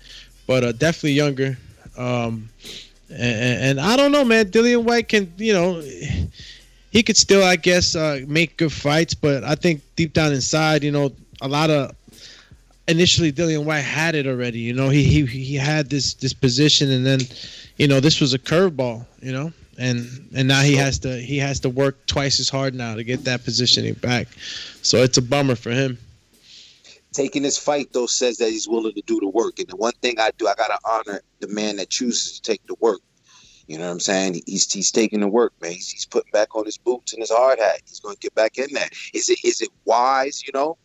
But 0.47 0.65
uh, 0.65 0.73
definitely 0.73 1.13
younger. 1.13 1.59
Um, 1.97 2.49
and, 3.11 3.63
and 3.63 3.81
I 3.81 3.97
don't 3.97 4.13
know, 4.13 4.25
man. 4.25 4.47
Dillian 4.47 4.85
Whyte 4.85 5.09
can, 5.09 5.33
you 5.37 5.53
know, 5.53 5.83
he 6.91 7.03
could 7.03 7.17
still, 7.17 7.45
I 7.45 7.57
guess, 7.57 7.95
uh, 7.97 8.21
make 8.27 8.57
good 8.57 8.73
fights. 8.73 9.15
But 9.15 9.45
I 9.45 9.55
think 9.55 9.83
deep 9.97 10.13
down 10.13 10.33
inside, 10.33 10.85
you 10.85 10.91
know, 10.91 11.13
a 11.41 11.49
lot 11.49 11.71
of 11.71 11.95
initially 12.89 13.31
Dillian 13.31 13.65
Whyte 13.65 13.81
had 13.81 14.15
it 14.15 14.27
already. 14.27 14.61
You 14.61 14.73
know, 14.73 14.89
he 14.89 15.05
he 15.05 15.27
he 15.27 15.55
had 15.55 15.91
this 15.91 16.15
this 16.15 16.33
position, 16.33 16.91
and 16.91 17.07
then, 17.07 17.21
you 17.77 17.87
know, 17.87 18.01
this 18.01 18.21
was 18.21 18.35
a 18.35 18.39
curveball. 18.39 19.07
You 19.21 19.33
know, 19.33 19.53
and 19.79 20.29
and 20.35 20.49
now 20.49 20.63
he 20.63 20.75
has 20.75 20.99
to 21.01 21.21
he 21.21 21.39
has 21.39 21.61
to 21.61 21.69
work 21.69 22.07
twice 22.07 22.41
as 22.41 22.49
hard 22.49 22.75
now 22.75 22.95
to 22.95 23.05
get 23.05 23.25
that 23.25 23.45
positioning 23.45 23.95
back. 23.95 24.29
So 24.83 24.99
it's 24.99 25.19
a 25.19 25.23
bummer 25.23 25.55
for 25.55 25.71
him. 25.71 25.99
Taking 27.13 27.43
this 27.43 27.59
fight 27.59 27.93
though 27.93 28.07
says 28.07 28.39
that 28.39 28.51
he's 28.51 28.69
willing 28.69 28.95
to 28.95 29.03
do 29.03 29.21
the 29.21 29.29
work, 29.29 29.59
and 29.59 29.69
the 29.69 29.77
one 29.77 29.95
thing 30.03 30.19
I 30.19 30.31
do, 30.37 30.49
I 30.49 30.55
gotta 30.55 30.79
honor 30.85 31.21
the 31.41 31.49
man 31.49 31.77
that 31.77 31.91
chooses 31.91 32.41
to 32.41 32.43
take 32.43 32.67
the 32.67 32.77
work. 32.81 33.01
You 33.67 33.77
know 33.77 33.85
what 33.85 33.93
I'm 33.93 34.01
saying? 34.01 34.41
He's 34.47 34.71
he's 34.73 34.91
taking 34.91 35.21
the 35.21 35.29
work, 35.29 35.53
man. 35.61 35.73
He's, 35.73 35.91
he's 35.91 36.07
putting 36.07 36.31
back 36.33 36.55
on 36.57 36.65
his 36.65 36.79
boots 36.79 37.13
and 37.13 37.21
his 37.21 37.31
hard 37.31 37.59
hat. 37.59 37.83
He's 37.87 38.01
going 38.01 38.17
to 38.17 38.21
get 38.21 38.35
back 38.35 38.57
in 38.57 38.73
there. 38.73 38.89
Is 39.13 39.29
it 39.29 39.39
is 39.45 39.61
it 39.61 39.69
wise? 39.85 40.43
You 40.47 40.53
know, 40.55 40.79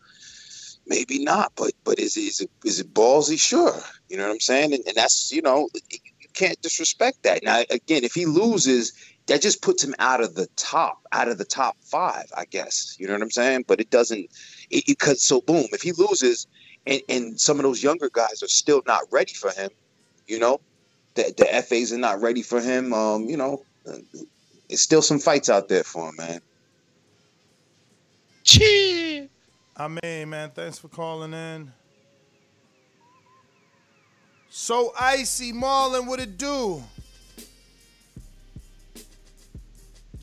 maybe 0.86 1.22
not. 1.24 1.52
But 1.56 1.72
but 1.84 1.98
is 1.98 2.16
it 2.16 2.20
is 2.22 2.40
it 2.40 2.50
is 2.64 2.80
it 2.80 2.94
ballsy? 2.94 3.38
Sure. 3.38 3.80
You 4.08 4.16
know 4.16 4.24
what 4.24 4.32
I'm 4.32 4.40
saying? 4.40 4.72
And, 4.74 4.82
and 4.86 4.96
that's 4.96 5.32
you 5.32 5.42
know 5.42 5.68
you 5.90 6.28
can't 6.34 6.60
disrespect 6.62 7.22
that. 7.22 7.42
Now 7.42 7.62
again, 7.70 8.04
if 8.04 8.14
he 8.14 8.26
loses, 8.26 8.92
that 9.26 9.42
just 9.42 9.62
puts 9.62 9.82
him 9.82 9.94
out 9.98 10.22
of 10.22 10.34
the 10.34 10.46
top, 10.56 11.00
out 11.12 11.28
of 11.28 11.38
the 11.38 11.44
top 11.44 11.76
five, 11.80 12.26
I 12.36 12.44
guess. 12.44 12.96
You 12.98 13.06
know 13.06 13.14
what 13.14 13.22
I'm 13.22 13.30
saying? 13.30 13.64
But 13.66 13.80
it 13.80 13.90
doesn't 13.90 14.30
because 14.70 15.22
so 15.22 15.40
boom, 15.40 15.66
if 15.72 15.82
he 15.82 15.92
loses 15.92 16.46
and, 16.86 17.00
and 17.08 17.40
some 17.40 17.58
of 17.58 17.62
those 17.62 17.82
younger 17.82 18.10
guys 18.12 18.42
are 18.42 18.48
still 18.48 18.82
not 18.86 19.02
ready 19.10 19.32
for 19.32 19.50
him, 19.50 19.70
you 20.26 20.38
know, 20.38 20.60
the, 21.14 21.32
the 21.36 21.44
Fas 21.62 21.92
are 21.92 21.98
not 21.98 22.20
ready 22.20 22.42
for 22.42 22.60
him. 22.60 22.92
Um, 22.92 23.24
you 23.24 23.36
know, 23.36 23.62
there's 23.84 24.80
still 24.80 25.02
some 25.02 25.18
fights 25.18 25.48
out 25.48 25.68
there 25.68 25.84
for 25.84 26.08
him, 26.08 26.16
man. 26.16 26.40
Cheer. 28.42 29.28
I 29.76 29.88
mean, 29.88 30.30
man, 30.30 30.50
thanks 30.50 30.78
for 30.78 30.88
calling 30.88 31.32
in. 31.32 31.72
So 34.48 34.92
icy, 34.98 35.52
Marlon, 35.52 36.06
what 36.06 36.20
it 36.20 36.38
do? 36.38 36.82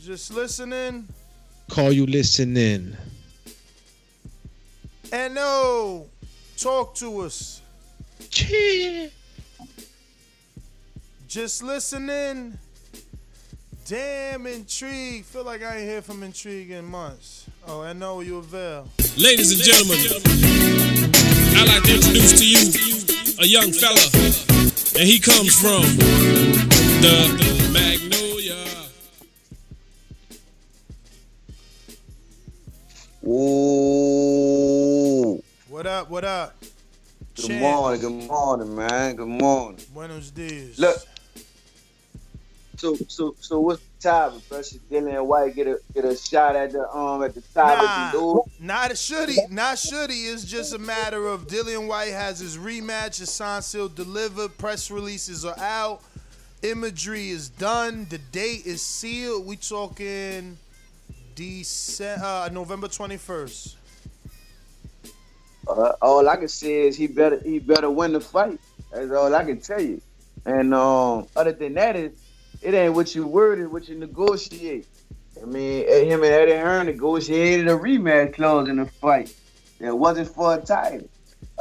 Just 0.01 0.33
listening. 0.33 1.05
Call 1.69 1.91
you 1.91 2.05
listening. 2.05 2.95
And 5.11 5.35
no, 5.35 6.07
talk 6.55 6.95
to 6.95 7.19
us. 7.19 7.61
Cheer. 8.29 9.11
Just 11.27 11.61
listening. 11.61 12.57
Damn 13.85 14.47
intrigue. 14.47 15.25
Feel 15.25 15.43
like 15.43 15.61
I 15.61 15.79
ain't 15.79 15.89
hear 15.89 16.01
from 16.01 16.23
intrigue 16.23 16.71
in 16.71 16.85
months. 16.85 17.50
Oh, 17.67 17.81
I 17.81 17.93
know 17.93 18.21
you 18.21 18.37
avail. 18.37 18.87
Ladies 19.17 19.51
and 19.51 19.61
gentlemen, 19.61 19.97
I'd 21.55 21.67
like 21.67 21.83
to 21.83 21.93
introduce 21.95 22.33
to 22.39 22.45
you 22.45 22.57
a 23.39 23.45
young 23.45 23.71
fella, 23.71 24.01
and 24.99 25.07
he 25.07 25.19
comes 25.19 25.53
from 25.59 25.83
the 27.01 27.37
Magnolia. 27.71 28.57
Ooh. 34.03 35.41
What 35.69 35.85
up? 35.85 36.09
What 36.09 36.23
up? 36.23 36.55
Good 37.35 37.45
Champ. 37.45 37.61
morning, 37.61 38.01
good 38.01 38.27
morning, 38.27 38.75
man. 38.75 39.15
Good 39.15 39.27
morning. 39.27 39.79
Buenos 39.93 40.31
dias. 40.31 40.79
Look. 40.79 40.97
So 42.81 42.95
so 43.09 43.35
so 43.39 43.59
what's 43.59 43.83
the 43.99 44.09
time? 44.09 44.41
Should 44.63 44.89
Dillian 44.89 45.23
Whyte 45.27 45.53
get 45.53 45.67
a 45.67 45.79
get 45.93 46.03
a 46.03 46.17
shot 46.17 46.55
at 46.55 46.71
the 46.71 46.89
um 46.91 47.21
at 47.21 47.35
the 47.35 47.41
top 47.53 47.77
Nah, 47.77 48.07
of 48.07 48.47
the 48.59 48.65
not 48.65 48.97
should 48.97 49.29
he, 49.29 49.37
not 49.51 49.77
should 49.77 50.09
he. 50.09 50.25
It's 50.25 50.43
just 50.43 50.73
a 50.73 50.79
matter 50.79 51.27
of 51.27 51.45
Dillian 51.45 51.87
Whyte 51.87 52.11
has 52.11 52.39
his 52.39 52.57
rematch, 52.57 53.19
his 53.19 53.29
sign 53.29 53.61
sealed 53.61 53.93
delivered, 53.95 54.57
press 54.57 54.89
releases 54.89 55.45
are 55.45 55.59
out, 55.59 56.01
imagery 56.63 57.29
is 57.29 57.49
done, 57.49 58.07
the 58.09 58.17
date 58.17 58.65
is 58.65 58.81
sealed. 58.81 59.45
We 59.45 59.57
talking 59.57 60.57
December, 61.35 62.25
uh, 62.25 62.49
November 62.51 62.87
twenty 62.87 63.17
first. 63.17 63.77
Uh, 65.67 65.91
all 66.01 66.27
I 66.27 66.35
can 66.35 66.47
say 66.47 66.87
is 66.87 66.97
he 66.97 67.05
better 67.05 67.39
he 67.41 67.59
better 67.59 67.91
win 67.91 68.13
the 68.13 68.21
fight. 68.21 68.59
That's 68.91 69.11
all 69.11 69.35
I 69.35 69.43
can 69.43 69.61
tell 69.61 69.79
you. 69.79 70.01
And 70.47 70.73
um, 70.73 71.27
other 71.35 71.51
than 71.51 71.75
that, 71.75 71.95
it 71.95 72.17
it 72.61 72.73
ain't 72.73 72.93
what 72.93 73.13
you 73.15 73.25
worded, 73.25 73.71
what 73.71 73.87
you 73.89 73.95
negotiate. 73.97 74.87
I 75.41 75.45
mean, 75.45 75.85
eh, 75.87 76.03
him 76.03 76.23
and 76.23 76.31
Eddie 76.31 76.51
Hearn 76.53 76.85
negotiated 76.87 77.67
a 77.67 77.71
rematch 77.77 78.35
clause 78.35 78.69
in 78.69 78.77
the 78.77 78.85
fight. 78.85 79.33
It 79.79 79.97
wasn't 79.97 80.27
for 80.29 80.55
a 80.55 80.61
title. 80.61 81.07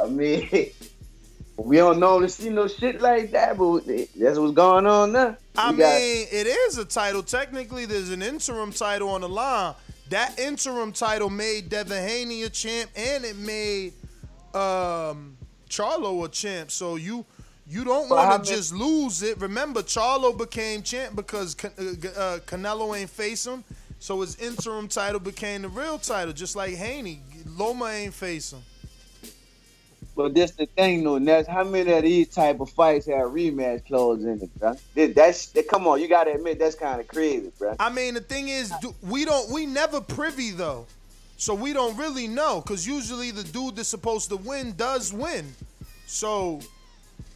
I 0.01 0.07
mean, 0.07 0.47
we 1.57 1.77
don't 1.77 1.99
normally 1.99 2.29
see 2.29 2.49
no 2.49 2.67
shit 2.67 3.01
like 3.01 3.31
that, 3.31 3.57
but 3.57 3.85
that's 4.15 4.37
what's 4.37 4.53
going 4.53 4.85
on 4.85 5.11
now. 5.13 5.37
I 5.57 5.71
We 5.71 5.77
got- 5.77 5.95
mean, 5.99 6.27
it 6.31 6.47
is 6.47 6.77
a 6.77 6.85
title. 6.85 7.23
Technically, 7.23 7.85
there's 7.85 8.09
an 8.11 8.21
interim 8.21 8.71
title 8.71 9.09
on 9.09 9.21
the 9.21 9.29
line. 9.29 9.73
That 10.09 10.37
interim 10.39 10.91
title 10.91 11.29
made 11.29 11.69
Devin 11.69 12.03
Haney 12.07 12.43
a 12.43 12.49
champ, 12.49 12.91
and 12.95 13.23
it 13.23 13.37
made 13.37 13.93
um, 14.53 15.37
Charlo 15.69 16.25
a 16.25 16.27
champ. 16.29 16.69
So 16.69 16.97
you 16.97 17.25
you 17.67 17.83
don't 17.83 18.09
want 18.09 18.43
to 18.43 18.51
just 18.51 18.73
lose 18.73 19.21
it. 19.23 19.39
Remember, 19.39 19.81
Charlo 19.81 20.37
became 20.37 20.81
champ 20.81 21.15
because 21.15 21.55
Can- 21.55 21.71
uh, 21.77 22.07
uh, 22.19 22.39
Canelo 22.39 22.97
ain't 22.97 23.09
face 23.09 23.45
him. 23.45 23.63
So 23.99 24.21
his 24.21 24.35
interim 24.37 24.87
title 24.87 25.19
became 25.19 25.61
the 25.61 25.69
real 25.69 25.99
title, 25.99 26.33
just 26.33 26.55
like 26.55 26.73
Haney. 26.73 27.21
Loma 27.45 27.85
ain't 27.85 28.15
face 28.15 28.51
him. 28.51 28.61
But 30.15 30.33
this 30.33 30.51
the 30.51 30.65
thing 30.65 31.03
though, 31.03 31.17
Ness. 31.17 31.47
How 31.47 31.63
many 31.63 31.91
of 31.93 32.03
these 32.03 32.27
type 32.27 32.59
of 32.59 32.69
fights 32.71 33.05
have 33.05 33.29
rematch 33.29 33.85
clause 33.85 34.23
in 34.23 34.41
it, 34.41 34.59
bro? 34.59 34.75
That's 34.95 35.47
that, 35.47 35.67
come 35.67 35.87
on, 35.87 36.01
you 36.01 36.07
gotta 36.07 36.33
admit 36.33 36.59
that's 36.59 36.75
kind 36.75 36.99
of 36.99 37.07
crazy, 37.07 37.51
bro. 37.57 37.75
I 37.79 37.89
mean, 37.89 38.15
the 38.15 38.21
thing 38.21 38.49
is, 38.49 38.73
we 39.01 39.23
don't, 39.23 39.49
we 39.51 39.65
never 39.65 40.01
privy 40.01 40.51
though, 40.51 40.85
so 41.37 41.53
we 41.53 41.71
don't 41.71 41.95
really 41.97 42.27
know. 42.27 42.61
Cause 42.61 42.85
usually 42.85 43.31
the 43.31 43.43
dude 43.43 43.77
that's 43.77 43.87
supposed 43.87 44.29
to 44.29 44.37
win 44.37 44.73
does 44.75 45.13
win, 45.13 45.53
so 46.07 46.59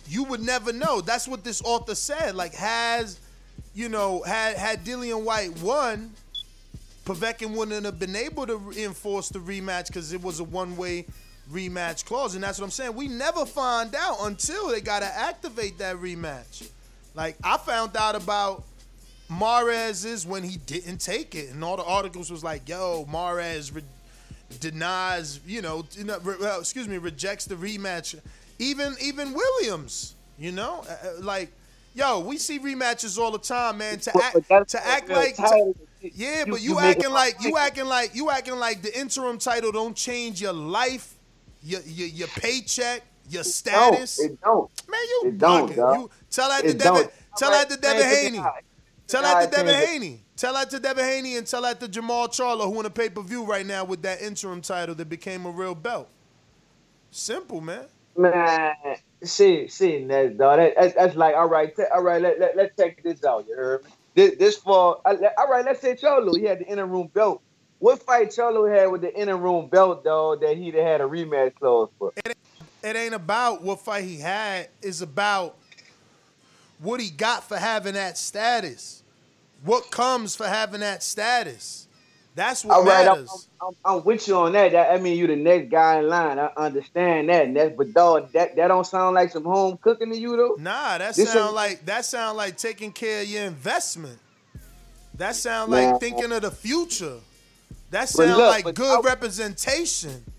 you 0.07 0.23
would 0.25 0.41
never 0.41 0.71
know. 0.71 1.01
That's 1.01 1.27
what 1.27 1.43
this 1.43 1.61
author 1.63 1.95
said. 1.95 2.35
Like, 2.35 2.53
has 2.55 3.19
you 3.75 3.89
know, 3.89 4.23
had 4.23 4.55
had 4.55 4.85
Dillian 4.85 5.23
Whyte 5.23 5.61
won, 5.61 6.11
Povetkin 7.05 7.55
wouldn't 7.55 7.85
have 7.85 7.99
been 7.99 8.15
able 8.15 8.47
to 8.47 8.71
enforce 8.77 9.29
the 9.29 9.39
rematch 9.39 9.87
because 9.87 10.13
it 10.13 10.23
was 10.23 10.39
a 10.39 10.43
one-way 10.43 11.05
rematch 11.51 12.05
clause, 12.05 12.33
and 12.33 12.43
that's 12.43 12.57
what 12.57 12.65
I'm 12.65 12.71
saying. 12.71 12.95
We 12.95 13.07
never 13.07 13.45
find 13.45 13.93
out 13.93 14.17
until 14.21 14.69
they 14.69 14.81
gotta 14.81 15.05
activate 15.05 15.77
that 15.79 15.97
rematch. 15.97 16.67
Like, 17.13 17.35
I 17.43 17.57
found 17.57 17.95
out 17.97 18.15
about 18.15 18.63
Mares 19.29 20.25
when 20.25 20.43
he 20.43 20.57
didn't 20.57 20.99
take 20.99 21.35
it, 21.35 21.51
and 21.51 21.63
all 21.63 21.77
the 21.77 21.83
articles 21.83 22.31
was 22.31 22.43
like, 22.43 22.67
"Yo, 22.69 23.05
Mares 23.11 23.73
re- 23.73 23.83
denies, 24.61 25.41
you 25.45 25.61
know, 25.61 25.85
excuse 26.59 26.87
me, 26.87 26.97
rejects 26.97 27.45
the 27.45 27.55
rematch." 27.55 28.19
Even 28.59 28.95
even 29.01 29.33
Williams, 29.33 30.15
you 30.37 30.51
know, 30.51 30.85
uh, 30.89 30.93
uh, 31.09 31.11
like, 31.21 31.51
yo, 31.93 32.19
we 32.21 32.37
see 32.37 32.59
rematches 32.59 33.17
all 33.19 33.31
the 33.31 33.39
time, 33.39 33.79
man. 33.79 33.99
To 34.01 34.13
act 34.19 34.41
to 34.69 34.87
act 34.87 35.09
like, 35.09 35.41
to- 35.45 35.53
yeah, 36.13 36.45
but 36.49 36.61
you 36.61 36.79
acting 36.79 37.11
like 37.11 37.41
you 37.41 37.57
acting 37.57 37.85
like 37.85 38.15
you 38.15 38.31
acting 38.31 38.57
like 38.57 38.81
the 38.81 38.97
interim 38.99 39.37
title 39.39 39.71
don't 39.71 39.95
change 39.95 40.41
your 40.41 40.53
life, 40.53 41.15
your 41.63 41.81
your, 41.83 42.07
your 42.09 42.29
paycheck, 42.29 43.03
your 43.29 43.43
status. 43.43 44.19
it 44.19 44.39
don't. 44.41 44.71
Man, 44.89 45.01
you 45.03 45.27
It 45.27 45.37
don't. 45.39 45.75
You 45.87 46.09
tell 46.31 46.49
that 46.49 46.67
to 46.67 46.73
It 46.73 46.77
Devin. 46.77 47.03
don't. 47.03 47.11
Tell 47.35 47.51
that 47.51 47.69
to 47.69 47.77
Devin 47.77 48.07
Haney. 48.07 48.51
Tell 49.07 49.23
that 49.23 49.39
to 49.41 49.47
Devin 49.47 49.75
I 49.75 49.77
changed 49.77 49.81
it. 49.83 49.89
Haney. 49.89 50.21
Tell 50.37 50.53
that 50.55 50.69
to 50.71 50.79
Devin 50.79 51.05
Haney 51.05 51.37
and 51.37 51.47
tell 51.47 51.63
that 51.63 51.79
to 51.81 51.87
Jermall 51.87 52.29
Charlo, 52.29 52.65
who 52.73 52.79
in 52.81 52.85
a 52.87 52.91
pay 52.91 53.09
per 53.09 53.21
view 53.21 53.43
right 53.45 53.65
now 53.65 53.85
with 53.85 54.01
that 54.03 54.21
interim 54.21 54.61
title 54.61 54.95
that 54.95 55.09
became 55.09 55.45
a 55.45 55.51
real 55.51 55.75
belt. 55.75 56.09
Simple, 57.11 57.61
man. 57.61 57.85
Man, 58.17 58.73
see, 59.23 59.67
see, 59.67 60.05
that 60.05 60.37
dog. 60.37 60.59
That, 60.59 60.73
that's, 60.77 60.93
that's 60.95 61.15
like, 61.15 61.35
all 61.35 61.49
right, 61.49 61.75
t- 61.75 61.83
all 61.93 62.01
right. 62.01 62.21
Let, 62.21 62.39
let, 62.39 62.55
let's 62.55 62.75
check 62.77 63.03
this 63.03 63.23
out. 63.23 63.45
You 63.47 63.55
heard 63.55 63.83
me? 63.83 63.89
This, 64.15 64.37
this 64.37 64.57
for 64.57 65.01
uh, 65.05 65.15
all 65.37 65.49
right. 65.49 65.65
Let's 65.65 65.81
say 65.81 65.95
Cholo, 65.95 66.33
he 66.33 66.45
had 66.45 66.59
the 66.59 66.67
inner 66.67 66.85
room 66.85 67.09
belt. 67.13 67.41
What 67.79 68.01
fight 68.01 68.31
Cholo 68.31 68.65
had 68.67 68.87
with 68.87 69.01
the 69.01 69.13
inner 69.13 69.35
room 69.35 69.67
belt, 69.67 70.03
though, 70.05 70.37
that 70.37 70.55
he'd 70.55 70.75
had 70.75 71.01
a 71.01 71.03
rematch 71.03 71.55
clause 71.55 71.89
for? 71.99 72.13
It 72.81 72.95
ain't 72.95 73.13
about 73.13 73.61
what 73.61 73.81
fight 73.81 74.05
he 74.05 74.19
had. 74.19 74.69
It's 74.81 75.01
about 75.01 75.57
what 76.79 77.01
he 77.01 77.09
got 77.09 77.43
for 77.43 77.57
having 77.57 77.95
that 77.95 78.17
status. 78.17 79.03
What 79.63 79.91
comes 79.91 80.35
for 80.35 80.47
having 80.47 80.79
that 80.81 81.03
status. 81.03 81.84
That's 82.35 82.65
what 82.65 82.75
All 82.75 82.83
right, 82.83 83.07
I'm. 83.07 83.25
I'm, 83.61 83.73
I'm 83.85 84.03
with 84.03 84.27
you 84.27 84.35
on 84.35 84.51
that. 84.51 84.73
that. 84.73 84.91
I 84.91 84.97
mean, 84.99 85.17
you 85.17 85.25
the 85.25 85.37
next 85.37 85.69
guy 85.71 85.99
in 85.99 86.09
line. 86.09 86.37
I 86.37 86.49
understand 86.57 87.29
that, 87.29 87.45
and 87.45 87.55
that's 87.55 87.75
but 87.77 87.93
dog, 87.93 88.31
that 88.33 88.57
that 88.57 88.67
don't 88.67 88.85
sound 88.85 89.15
like 89.15 89.31
some 89.31 89.45
home 89.45 89.77
cooking 89.77 90.11
to 90.11 90.17
you 90.17 90.35
though. 90.35 90.55
Nah, 90.59 90.97
that 90.97 91.15
This 91.15 91.31
sound 91.31 91.45
ain't- 91.47 91.55
like 91.55 91.85
that 91.85 92.03
sound 92.03 92.35
like 92.37 92.57
taking 92.57 92.91
care 92.91 93.21
of 93.21 93.27
your 93.29 93.43
investment. 93.45 94.19
That 95.15 95.35
sound 95.37 95.71
Man. 95.71 95.91
like 95.93 96.01
thinking 96.01 96.29
of 96.33 96.41
the 96.41 96.51
future. 96.51 97.19
That 97.91 98.09
sound 98.09 98.31
look, 98.37 98.65
like 98.65 98.75
good 98.75 99.05
representation. 99.05 100.23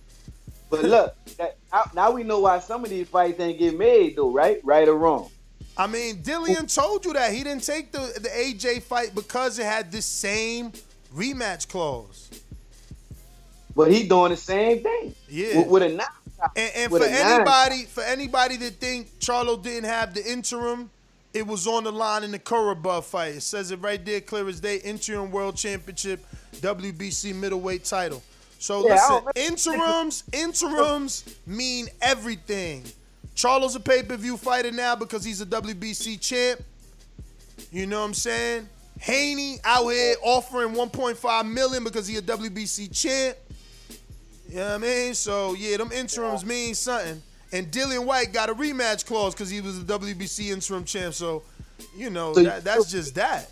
But 0.69 0.83
look, 0.83 1.15
that, 1.39 1.57
now- 1.73 1.91
now 1.95 2.11
we 2.11 2.25
know 2.25 2.41
why 2.41 2.59
some 2.59 2.83
of 2.83 2.91
these 2.91 3.09
fights 3.09 3.39
ain't 3.39 3.57
get 3.59 3.79
made 3.79 4.17
though, 4.17 4.31
right? 4.33 4.61
Right 4.65 4.89
or 4.89 4.97
wrong? 4.97 5.31
I 5.79 5.87
mean, 5.87 6.17
Dillian 6.25 6.73
told 6.75 7.05
you 7.05 7.13
that 7.13 7.33
he 7.33 7.45
didn't 7.45 7.63
take 7.65 7.93
the 7.93 8.01
the 8.21 8.29
AJ 8.29 8.83
fight 8.83 9.15
because 9.15 9.59
it 9.61 9.65
had 9.65 9.93
the 9.93 10.03
same 10.03 10.73
rematch 11.17 11.69
clause. 11.69 12.31
But 13.75 13.91
he 13.93 14.09
doing 14.09 14.31
the 14.31 14.37
same 14.37 14.83
thing. 14.83 15.15
Yeah. 15.29 15.59
With, 15.59 15.69
with 15.69 15.83
a 15.83 15.89
nine. 15.89 16.07
And, 16.55 16.73
and 16.77 16.91
for 16.91 16.99
a 16.99 17.11
nine. 17.11 17.13
anybody, 17.13 17.85
for 17.85 18.03
anybody 18.03 18.57
that 18.59 18.75
think 18.75 19.19
Charlo 19.21 19.63
didn't 19.63 19.89
have 19.89 20.15
the 20.15 20.25
interim, 20.25 20.91
it 21.35 21.47
was 21.47 21.67
on 21.67 21.85
the 21.85 21.93
line 21.93 22.25
in 22.25 22.31
the 22.31 22.39
Korobov 22.39 23.05
fight. 23.05 23.35
It 23.35 23.43
says 23.43 23.71
it 23.71 23.77
right 23.83 24.03
there, 24.05 24.21
clear 24.21 24.49
as 24.49 24.61
day. 24.61 24.79
Interim 24.79 25.31
World 25.31 25.57
Championship, 25.57 26.25
WBC 26.55 27.35
middleweight 27.35 27.85
title. 27.85 28.23
So 28.59 28.87
Yeah, 28.87 28.95
listen, 28.95 29.25
interims, 29.35 30.25
interims 30.33 31.37
mean 31.47 31.89
everything. 32.01 32.85
Charlo's 33.35 33.77
a 33.77 33.81
pay-per-view 33.81 34.39
fighter 34.39 34.73
now 34.73 34.97
because 34.97 35.23
he's 35.25 35.43
a 35.43 35.47
WBC 35.47 36.19
champ. 36.21 36.63
You 37.71 37.87
know 37.87 38.01
what 38.01 38.07
I'm 38.07 38.15
saying? 38.15 38.69
Haney 39.01 39.59
out 39.65 39.89
here 39.89 40.17
offering 40.23 40.71
1.5 40.75 41.53
million 41.53 41.85
because 41.85 42.07
he 42.07 42.17
a 42.17 42.23
WBC 42.23 42.95
champ. 42.95 43.37
You 44.49 44.57
know 44.57 44.63
what 44.63 44.75
I 44.75 44.79
mean? 44.79 45.15
So 45.15 45.55
yeah, 45.55 45.77
them 45.77 45.93
interims 45.93 46.45
mean 46.45 46.75
something. 46.75 47.23
And 47.53 47.71
Dillian 47.71 48.05
Whyte 48.05 48.33
got 48.33 48.51
a 48.51 48.55
rematch 48.55 49.07
clause 49.07 49.35
because 49.35 49.51
he 49.51 49.61
was 49.61 49.79
a 49.79 49.85
WBC 49.85 50.51
interim 50.53 50.85
champ. 50.85 51.15
So, 51.15 51.43
you 51.97 52.11
know, 52.11 52.35
So 52.35 52.43
that, 52.43 52.65
that's 52.65 52.91
just 52.91 53.15
that. 53.15 53.51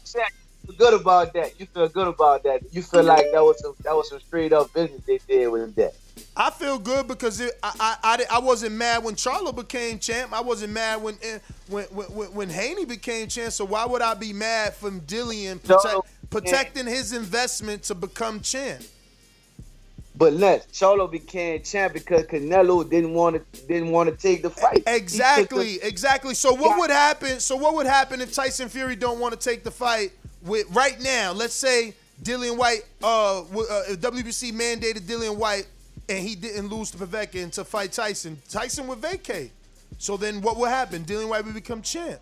You 0.66 0.74
feel 0.74 0.76
good 0.90 1.00
about 1.00 1.32
that. 1.34 1.58
You 1.60 1.66
feel 1.66 1.88
good 1.88 2.08
about 2.08 2.42
that. 2.44 2.62
You 2.72 2.82
feel 2.82 3.04
like 3.04 3.26
that 3.32 3.42
was 3.42 3.60
some 3.60 3.74
that 3.80 3.94
was 3.94 4.08
some 4.08 4.20
straight 4.20 4.52
up 4.52 4.72
business 4.72 5.02
they 5.04 5.18
did 5.28 5.48
with 5.48 5.74
that. 5.76 5.94
I 6.36 6.50
feel 6.50 6.78
good 6.78 7.06
because 7.06 7.40
it, 7.40 7.58
I, 7.62 7.72
I, 7.80 7.96
I, 8.02 8.36
I 8.36 8.38
wasn't 8.38 8.74
mad 8.74 9.04
when 9.04 9.14
Charlo 9.14 9.54
became 9.54 9.98
champ. 9.98 10.32
I 10.32 10.40
wasn't 10.40 10.72
mad 10.72 11.02
when 11.02 11.16
eh, 11.22 11.38
when 11.68 11.84
when, 11.86 12.06
when, 12.08 12.34
when 12.34 12.50
Haney 12.50 12.84
became 12.84 13.28
champ. 13.28 13.52
So 13.52 13.64
why 13.64 13.84
would 13.84 14.02
I 14.02 14.14
be 14.14 14.32
mad 14.32 14.74
from 14.74 15.00
Dillian 15.02 15.62
protect, 15.62 15.84
Charlo- 15.84 16.04
protecting 16.30 16.86
his 16.86 17.12
investment 17.12 17.84
to 17.84 17.94
become 17.94 18.40
champ? 18.40 18.82
But 20.16 20.34
Ness, 20.34 20.66
Charlo 20.72 21.10
became 21.10 21.62
champ 21.62 21.94
because 21.94 22.24
Canelo 22.24 22.88
didn't 22.88 23.14
want 23.14 23.36
to 23.36 23.66
didn't 23.66 23.90
want 23.90 24.10
to 24.10 24.16
take 24.16 24.42
the 24.42 24.50
fight. 24.50 24.84
Exactly, 24.86 25.80
exactly. 25.82 26.34
So 26.34 26.54
what 26.54 26.78
would 26.78 26.90
happen? 26.90 27.40
So 27.40 27.56
what 27.56 27.74
would 27.74 27.86
happen 27.86 28.20
if 28.20 28.32
Tyson 28.32 28.68
Fury 28.68 28.94
don't 28.94 29.18
want 29.18 29.38
to 29.38 29.38
take 29.38 29.64
the 29.64 29.72
fight 29.72 30.12
with 30.42 30.66
right 30.70 31.00
now? 31.00 31.32
Let's 31.32 31.54
say 31.54 31.94
Dillian 32.22 32.56
Whyte, 32.56 32.84
uh, 33.02 33.40
uh 33.40 33.44
WBC 33.96 34.52
mandated 34.52 35.00
Dillian 35.00 35.36
Whyte, 35.36 35.66
and 36.08 36.18
he 36.18 36.34
didn't 36.34 36.68
lose 36.68 36.90
to 36.92 36.98
Povetkin 36.98 37.50
to 37.52 37.64
fight 37.64 37.92
Tyson. 37.92 38.40
Tyson 38.48 38.86
would 38.86 38.98
vacate. 38.98 39.52
So 39.98 40.16
then 40.16 40.40
what 40.40 40.56
would 40.56 40.70
happen? 40.70 41.04
Dillian 41.04 41.28
Whyte 41.28 41.44
would 41.44 41.54
become 41.54 41.82
champ. 41.82 42.20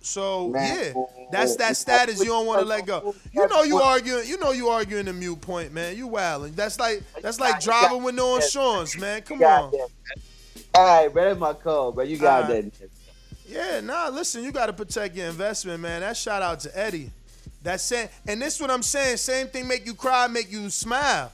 So 0.00 0.50
Man, 0.50 0.94
yeah, 0.94 1.04
that's 1.32 1.56
that 1.56 1.76
status 1.76 2.20
you 2.20 2.26
don't 2.26 2.46
want 2.46 2.60
to 2.60 2.66
let 2.66 2.86
go. 2.86 3.14
You 3.32 3.48
know 3.48 3.62
you 3.62 3.78
arguing. 3.78 4.26
You 4.26 4.38
know 4.38 4.52
you 4.52 4.68
arguing 4.68 5.06
the 5.06 5.12
mute 5.12 5.40
point, 5.40 5.72
man. 5.72 5.96
You 5.96 6.06
wilding. 6.06 6.52
That's 6.52 6.78
like 6.78 7.02
that's 7.20 7.40
like 7.40 7.60
driving 7.60 8.04
with 8.04 8.14
no 8.14 8.36
insurance, 8.36 8.96
man. 8.96 9.22
Come 9.22 9.42
on. 9.42 9.72
All 10.74 11.02
right, 11.02 11.12
bro, 11.12 11.24
that's 11.24 11.40
my 11.40 11.54
call, 11.54 11.90
bro. 11.90 12.04
You 12.04 12.18
got 12.18 12.48
right. 12.48 12.72
that. 12.78 12.90
Yeah, 13.48 13.80
nah, 13.80 14.08
listen, 14.08 14.44
you 14.44 14.52
got 14.52 14.66
to 14.66 14.72
protect 14.72 15.16
your 15.16 15.26
investment, 15.26 15.80
man. 15.80 16.02
That 16.02 16.16
shout 16.16 16.42
out 16.42 16.60
to 16.60 16.78
Eddie. 16.78 17.10
That's 17.62 17.90
it. 17.90 18.10
and 18.28 18.40
this 18.40 18.56
is 18.56 18.60
what 18.60 18.70
I'm 18.70 18.82
saying. 18.82 19.16
Same 19.16 19.48
thing 19.48 19.66
make 19.66 19.86
you 19.86 19.94
cry, 19.94 20.28
make 20.28 20.52
you 20.52 20.70
smile. 20.70 21.32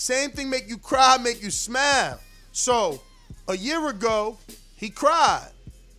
Same 0.00 0.30
thing 0.30 0.48
make 0.48 0.66
you 0.66 0.78
cry, 0.78 1.18
make 1.18 1.42
you 1.42 1.50
smile. 1.50 2.18
So, 2.52 3.02
a 3.46 3.54
year 3.54 3.86
ago, 3.90 4.38
he 4.74 4.88
cried. 4.88 5.50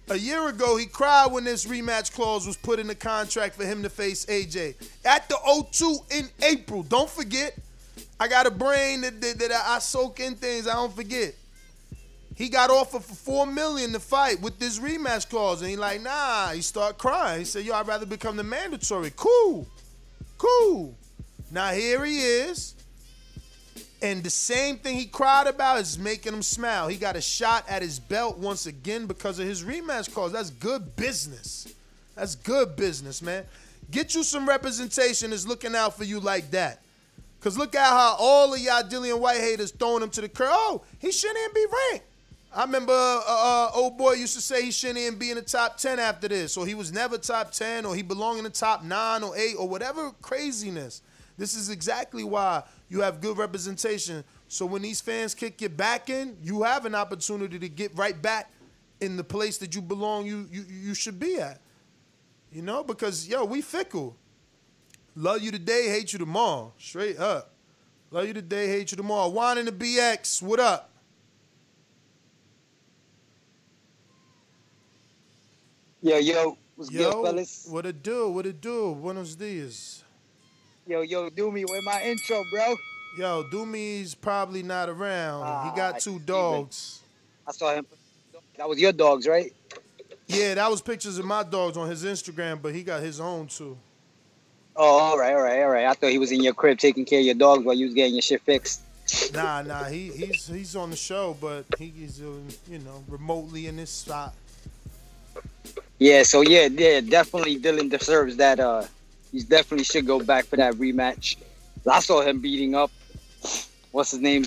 A 0.10 0.16
year 0.16 0.48
ago, 0.48 0.76
he 0.76 0.88
cried 0.88 1.28
when 1.32 1.44
this 1.44 1.68
rematch 1.68 2.12
clause 2.12 2.48
was 2.48 2.58
put 2.58 2.80
in 2.80 2.88
the 2.88 2.96
contract 2.96 3.54
for 3.54 3.64
him 3.64 3.84
to 3.84 3.92
face 3.92 4.26
AJ 4.26 4.74
at 5.06 5.30
the 5.30 5.36
O2 5.36 6.18
in 6.20 6.28
April. 6.42 6.82
Don't 6.82 7.12
forget, 7.12 7.56
I 8.20 8.28
got 8.28 8.48
a 8.48 8.52
brain 8.52 9.02
that, 9.02 9.22
that, 9.22 9.38
that 9.38 9.52
I 9.52 9.78
soak 9.78 10.20
in 10.20 10.34
things. 10.34 10.68
I 10.68 10.74
don't 10.74 10.96
forget. 10.96 11.36
He 12.36 12.50
got 12.50 12.72
offered 12.72 13.04
for 13.04 13.14
four 13.14 13.46
million 13.46 13.94
to 13.94 14.00
fight 14.00 14.42
with 14.42 14.58
this 14.58 14.80
rematch 14.80 15.30
clause, 15.30 15.62
and 15.62 15.70
he 15.70 15.76
like, 15.76 16.02
nah. 16.02 16.54
He 16.54 16.64
start 16.64 16.98
crying. 16.98 17.42
He 17.42 17.46
said, 17.46 17.66
"Yo, 17.66 17.76
I'd 17.76 17.88
rather 17.88 18.08
become 18.08 18.36
the 18.36 18.44
mandatory." 18.44 19.14
Cool, 19.16 19.68
cool. 20.40 20.96
Now 21.52 21.70
here 21.70 22.04
he 22.04 22.18
is, 22.22 22.74
and 24.02 24.24
the 24.24 24.30
same 24.30 24.78
thing 24.78 24.96
he 24.96 25.06
cried 25.06 25.48
about 25.48 25.80
is 25.80 26.00
making 26.00 26.34
him 26.34 26.42
smile. 26.42 26.88
He 26.88 26.98
got 26.98 27.16
a 27.16 27.22
shot 27.22 27.66
at 27.70 27.82
his 27.82 28.00
belt 28.00 28.38
once 28.38 28.66
again 28.66 29.06
because 29.06 29.38
of 29.38 29.46
his 29.46 29.64
rematch 29.64 30.12
clause. 30.12 30.32
That's 30.32 30.50
good 30.50 30.96
business. 30.96 31.74
That's 32.16 32.36
good 32.36 32.76
business, 32.76 33.22
man. 33.22 33.46
Get 33.92 34.16
you 34.16 34.24
some 34.24 34.48
representation 34.48 35.32
is 35.34 35.48
looking 35.48 35.76
out 35.76 35.98
for 35.98 36.04
you 36.04 36.20
like 36.20 36.52
that. 36.52 36.80
Cause 37.42 37.58
look 37.58 37.74
at 37.74 37.90
how 37.90 38.16
all 38.20 38.54
of 38.54 38.60
y'all 38.60 38.84
Dillian 38.84 39.20
Whyte 39.20 39.40
haters 39.40 39.72
throwing 39.72 40.04
him 40.04 40.12
to 40.12 40.22
the 40.22 40.30
curb. 40.30 40.50
Oh, 40.52 40.84
he 41.00 41.12
shouldn't 41.12 41.40
even 41.40 41.54
be 41.54 41.66
ranked. 41.92 42.06
I 42.54 42.64
remember 42.64 42.94
uh, 42.94 43.24
uh, 43.28 43.72
old 43.74 43.98
boy 43.98 44.14
used 44.14 44.36
to 44.36 44.42
say 44.42 44.64
he 44.64 44.72
shouldn't 44.72 45.00
even 45.00 45.18
be 45.18 45.32
in 45.32 45.38
the 45.38 45.42
top 45.42 45.78
10 45.78 46.00
after 46.00 46.28
this. 46.28 46.58
Or 46.58 46.68
he 46.68 46.76
was 46.76 46.92
never 46.92 47.18
top 47.18 47.52
10, 47.52 47.86
or 47.86 47.96
he 47.96 48.02
belonged 48.02 48.40
in 48.40 48.44
the 48.44 48.50
top 48.50 48.84
9 48.84 49.24
or 49.24 49.36
8, 49.36 49.56
or 49.58 49.68
whatever 49.70 50.12
craziness. 50.22 51.02
This 51.38 51.56
is 51.56 51.70
exactly 51.70 52.24
why 52.24 52.64
you 52.92 53.00
have 53.00 53.22
good 53.22 53.38
representation. 53.38 54.22
So 54.50 54.66
when 54.66 54.82
these 54.82 55.00
fans 55.00 55.34
kick 55.34 55.62
you 55.62 55.70
back 55.70 56.10
in, 56.10 56.36
you 56.44 56.64
have 56.64 56.86
an 56.86 56.94
opportunity 56.94 57.58
to 57.58 57.70
get 57.70 57.98
right 57.98 58.22
back 58.22 58.52
in 59.00 59.16
the 59.16 59.24
place 59.24 59.58
that 59.60 59.74
you 59.74 59.82
belong, 59.82 60.26
you 60.26 60.46
you, 60.52 60.66
you 60.70 60.94
should 60.94 61.18
be 61.18 61.38
at. 61.38 61.62
You 62.52 62.62
know, 62.62 62.84
because 62.84 63.30
yo, 63.30 63.46
we 63.46 63.62
fickle. 63.62 64.18
Love 65.16 65.42
you 65.42 65.52
today, 65.52 65.88
hate 65.88 66.12
you 66.12 66.20
tomorrow. 66.20 66.74
Straight 66.78 67.18
up. 67.18 67.54
Love 68.12 68.28
you 68.28 68.34
today, 68.34 68.68
hate 68.68 68.92
you 68.92 68.98
tomorrow. 68.98 69.30
Wine 69.30 69.58
in 69.60 69.66
the 69.66 69.72
BX, 69.72 70.42
what 70.42 70.60
up? 70.60 70.90
Yo, 76.02 76.18
yo, 76.18 76.58
what's 76.76 76.92
Yo, 76.92 77.10
good, 77.10 77.24
fellas? 77.24 77.68
what 77.70 77.86
it 77.86 78.04
do? 78.04 78.30
What 78.32 78.46
it 78.46 78.60
do? 78.60 78.96
Buenos 78.96 79.36
dias. 79.36 80.01
Yo, 80.88 81.02
yo, 81.02 81.30
do 81.30 81.52
me 81.52 81.64
with 81.66 81.84
my 81.84 82.02
intro, 82.04 82.44
bro. 82.52 82.76
Yo, 83.18 83.44
Do 83.44 83.66
Doomy's 83.66 84.16
probably 84.16 84.64
not 84.64 84.90
around. 84.90 85.70
he 85.70 85.76
got 85.76 86.00
two 86.00 86.20
dogs. 86.20 87.02
I 87.48 87.52
saw 87.52 87.74
him. 87.74 87.86
That 88.58 88.70
was 88.70 88.80
your 88.80 88.92
dogs, 88.92 89.28
right? 89.28 89.54
Yeah, 90.28 90.56
that 90.56 90.70
was 90.72 90.82
pictures 90.82 91.18
of 91.18 91.26
my 91.26 91.44
dogs 91.44 91.76
on 91.76 91.90
his 91.90 92.06
Instagram, 92.06 92.62
but 92.62 92.74
he 92.74 92.84
got 92.84 93.02
his 93.02 93.20
own 93.20 93.48
too. 93.48 93.78
Oh, 94.76 95.00
all 95.00 95.18
right, 95.18 95.34
all 95.34 95.42
right, 95.42 95.62
all 95.62 95.70
right. 95.70 95.86
I 95.86 95.94
thought 95.94 96.12
he 96.12 96.18
was 96.18 96.32
in 96.32 96.42
your 96.42 96.54
crib 96.54 96.78
taking 96.78 97.04
care 97.04 97.20
of 97.20 97.26
your 97.26 97.36
dogs 97.36 97.66
while 97.66 97.76
you 97.76 97.86
was 97.86 97.94
getting 97.94 98.14
your 98.16 98.22
shit 98.22 98.42
fixed. 98.42 98.82
Nah, 99.34 99.62
nah, 99.62 99.84
he 99.86 100.10
he's 100.10 100.48
he's 100.48 100.76
on 100.76 100.90
the 100.90 100.96
show, 100.96 101.36
but 101.42 101.66
he's 101.78 102.22
uh, 102.22 102.32
you 102.70 102.80
know 102.80 103.04
remotely 103.10 103.68
in 103.68 103.76
this 103.76 103.90
spot. 103.90 104.34
Yeah, 106.00 106.24
so 106.24 106.42
yeah, 106.42 106.68
yeah, 106.72 107.02
definitely 107.02 107.60
Dillian 107.60 107.90
deserves 107.90 108.38
that. 108.38 108.60
Uh, 108.62 108.86
he's 109.32 109.46
definitely 109.46 109.86
should 109.86 110.06
go 110.06 110.20
back 110.20 110.46
for 110.46 110.58
that 110.58 110.74
rematch. 110.76 111.38
I 111.90 112.00
saw 112.00 112.22
him 112.22 112.40
beating 112.40 112.76
up. 112.76 112.92
What's 113.92 114.12
his 114.12 114.22
name? 114.22 114.46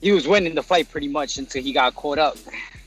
He 0.00 0.12
was 0.12 0.28
winning 0.28 0.54
the 0.54 0.62
fight 0.62 0.90
pretty 0.90 1.08
much 1.08 1.38
until 1.38 1.62
he 1.62 1.72
got 1.72 1.94
caught 1.94 2.18
up. 2.18 2.36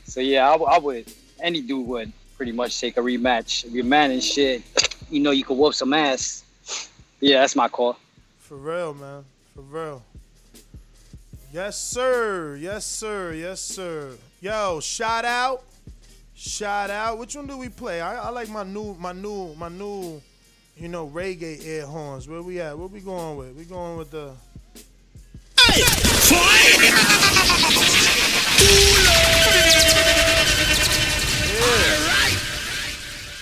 So 0.04 0.20
yeah, 0.20 0.50
I 0.50 0.78
would. 0.78 1.12
Any 1.40 1.60
dude 1.60 1.86
would 1.88 2.12
pretty 2.36 2.52
much 2.52 2.80
take 2.80 2.96
a 2.96 3.00
rematch. 3.00 3.64
If 3.64 3.72
you're 3.72 3.84
man 3.84 4.10
and 4.10 4.22
shit, 4.22 4.62
you 5.10 5.20
know 5.20 5.30
you 5.30 5.44
could 5.44 5.56
whoop 5.56 5.74
some 5.74 5.92
ass. 5.92 6.44
Yeah, 7.20 7.40
that's 7.40 7.56
my 7.56 7.68
call. 7.68 7.96
For 8.38 8.56
real, 8.56 8.94
man. 8.94 9.24
For 9.54 9.62
real. 9.62 10.02
Yes, 11.52 11.78
sir. 11.78 12.56
Yes, 12.56 12.86
sir. 12.86 13.32
Yes, 13.32 13.60
sir. 13.60 14.12
Yo, 14.40 14.80
shout 14.80 15.24
out. 15.24 15.62
Shout 16.34 16.90
out. 16.90 17.18
Which 17.18 17.36
one 17.36 17.46
do 17.46 17.58
we 17.58 17.68
play? 17.68 18.00
I, 18.00 18.26
I 18.26 18.30
like 18.30 18.48
my 18.48 18.64
new, 18.64 18.94
my 18.94 19.12
new, 19.12 19.54
my 19.54 19.68
new, 19.68 20.20
you 20.76 20.88
know, 20.88 21.08
reggae 21.08 21.66
air 21.66 21.86
horns. 21.86 22.28
Where 22.28 22.42
we 22.42 22.60
at? 22.60 22.76
Where 22.78 22.88
we 22.88 23.00
going 23.00 23.36
with? 23.36 23.56
We 23.56 23.64
going 23.64 23.98
with 23.98 24.10
the. 24.10 24.32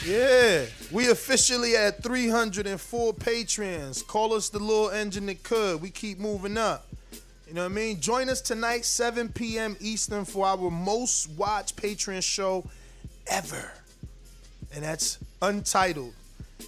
Yeah, 0.06 0.64
we 0.90 1.10
officially 1.10 1.76
at 1.76 2.02
304 2.02 3.14
patrons. 3.14 4.02
Call 4.02 4.32
us 4.34 4.48
the 4.48 4.58
little 4.58 4.90
engine 4.90 5.26
that 5.26 5.42
could. 5.42 5.80
We 5.80 5.90
keep 5.90 6.18
moving 6.18 6.56
up. 6.56 6.86
You 7.46 7.54
know 7.54 7.62
what 7.62 7.72
I 7.72 7.74
mean? 7.74 8.00
Join 8.00 8.28
us 8.28 8.40
tonight, 8.40 8.84
7 8.84 9.28
p.m. 9.30 9.76
Eastern, 9.80 10.24
for 10.24 10.46
our 10.46 10.70
most 10.70 11.30
watched 11.30 11.76
Patreon 11.76 12.22
show 12.22 12.64
ever. 13.26 13.72
And 14.74 14.84
that's 14.84 15.18
Untitled. 15.42 16.12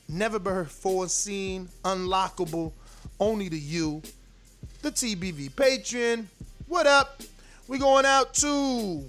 Never 0.07 0.39
before 0.39 1.07
seen, 1.07 1.69
unlockable, 1.84 2.72
only 3.19 3.49
to 3.49 3.57
you. 3.57 4.01
The 4.81 4.91
TBV 4.91 5.51
Patreon. 5.51 6.26
What 6.68 6.88
up? 6.88 7.22
We 7.68 7.77
going 7.77 8.05
out 8.05 8.34
to 8.35 9.03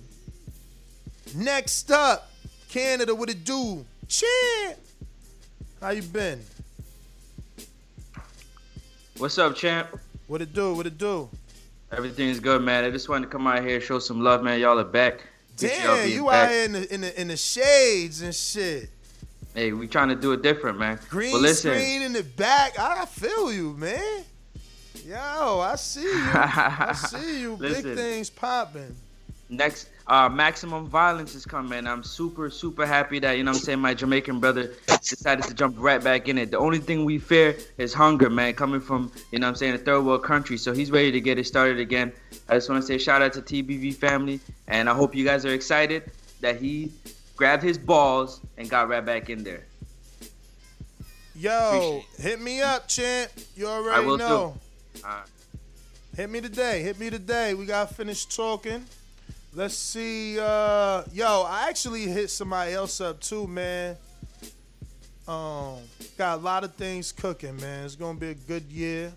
next 1.34 1.90
up, 1.90 2.30
Canada. 2.68 3.14
What 3.14 3.30
it 3.30 3.44
do? 3.44 3.84
Champ. 4.08 4.78
How 5.80 5.90
you 5.90 6.02
been? 6.02 6.40
What's 9.16 9.38
up, 9.38 9.56
champ? 9.56 9.88
What 10.26 10.42
it 10.42 10.52
do? 10.52 10.74
What 10.74 10.86
it 10.86 10.98
do? 10.98 11.30
Everything's 11.92 12.40
good, 12.40 12.62
man. 12.62 12.84
I 12.84 12.90
just 12.90 13.10
wanted 13.10 13.26
to 13.26 13.30
come 13.30 13.46
out 13.46 13.62
here 13.62 13.78
show 13.78 13.98
some 13.98 14.22
love, 14.22 14.42
man. 14.42 14.58
Y'all 14.58 14.78
are 14.78 14.84
back. 14.84 15.20
Damn, 15.58 16.08
you 16.08 16.26
back. 16.26 16.44
out 16.44 16.50
here 16.50 16.64
in 16.64 16.72
the, 16.72 16.94
in 16.94 17.00
the 17.02 17.20
in 17.20 17.28
the 17.28 17.36
shades 17.36 18.22
and 18.22 18.34
shit. 18.34 18.88
Hey, 19.54 19.72
we 19.72 19.86
trying 19.86 20.08
to 20.08 20.14
do 20.14 20.32
it 20.32 20.40
different, 20.40 20.78
man. 20.78 20.98
Green 21.10 21.32
but 21.32 21.42
listen, 21.42 21.74
screen 21.74 22.00
in 22.00 22.14
the 22.14 22.22
back. 22.22 22.78
I 22.78 23.04
feel 23.04 23.52
you, 23.52 23.74
man. 23.74 24.24
Yo, 25.06 25.60
I 25.60 25.74
see 25.76 26.00
you. 26.00 26.08
I 26.14 26.94
see 26.94 27.40
you. 27.42 27.56
Big 27.58 27.82
things 27.82 28.30
popping. 28.30 28.96
next 29.50 29.90
uh 30.12 30.28
maximum 30.28 30.86
violence 30.86 31.34
is 31.34 31.46
coming 31.46 31.86
i'm 31.86 32.04
super 32.04 32.50
super 32.50 32.84
happy 32.84 33.18
that 33.18 33.38
you 33.38 33.42
know 33.42 33.50
what 33.50 33.56
i'm 33.56 33.62
saying 33.62 33.78
my 33.78 33.94
jamaican 33.94 34.38
brother 34.38 34.74
decided 35.00 35.42
to 35.42 35.54
jump 35.54 35.74
right 35.78 36.04
back 36.04 36.28
in 36.28 36.36
it 36.36 36.50
the 36.50 36.58
only 36.58 36.78
thing 36.78 37.06
we 37.06 37.18
fear 37.18 37.56
is 37.78 37.94
hunger 37.94 38.28
man 38.28 38.52
coming 38.52 38.78
from 38.80 39.10
you 39.30 39.38
know 39.38 39.46
what 39.46 39.52
i'm 39.52 39.56
saying 39.56 39.72
a 39.72 39.78
third 39.78 40.02
world 40.02 40.22
country 40.22 40.58
so 40.58 40.74
he's 40.74 40.90
ready 40.90 41.10
to 41.10 41.18
get 41.18 41.38
it 41.38 41.46
started 41.46 41.80
again 41.80 42.12
i 42.50 42.54
just 42.54 42.68
want 42.68 42.80
to 42.80 42.86
say 42.86 42.98
shout 42.98 43.22
out 43.22 43.32
to 43.32 43.40
tbv 43.40 43.94
family 43.94 44.38
and 44.68 44.90
i 44.90 44.94
hope 44.94 45.14
you 45.14 45.24
guys 45.24 45.46
are 45.46 45.54
excited 45.54 46.02
that 46.42 46.60
he 46.60 46.92
grabbed 47.34 47.62
his 47.62 47.78
balls 47.78 48.42
and 48.58 48.68
got 48.68 48.90
right 48.90 49.06
back 49.06 49.30
in 49.30 49.42
there 49.42 49.64
Yo, 51.34 52.04
hit 52.18 52.42
me 52.42 52.60
up, 52.60 52.86
champ. 52.86 53.30
You 53.56 53.66
already 53.66 54.04
will 54.04 54.18
know. 54.18 54.58
do. 54.94 55.00
Alright. 55.02 55.26
Hit 56.14 56.28
me 56.28 56.42
today. 56.42 56.82
Hit 56.82 57.00
me 57.00 57.08
today. 57.08 57.54
We 57.54 57.64
got 57.64 57.96
finished 57.96 58.36
talking. 58.36 58.84
Let's 59.54 59.74
see. 59.74 60.38
Uh, 60.40 61.02
yo, 61.12 61.42
I 61.46 61.66
actually 61.68 62.06
hit 62.06 62.30
somebody 62.30 62.72
else 62.72 63.02
up 63.02 63.20
too, 63.20 63.46
man. 63.46 63.98
Um, 65.28 65.76
got 66.16 66.38
a 66.38 66.42
lot 66.42 66.64
of 66.64 66.74
things 66.74 67.12
cooking, 67.12 67.58
man. 67.58 67.84
It's 67.84 67.94
gonna 67.94 68.18
be 68.18 68.30
a 68.30 68.34
good 68.34 68.64
year. 68.70 69.12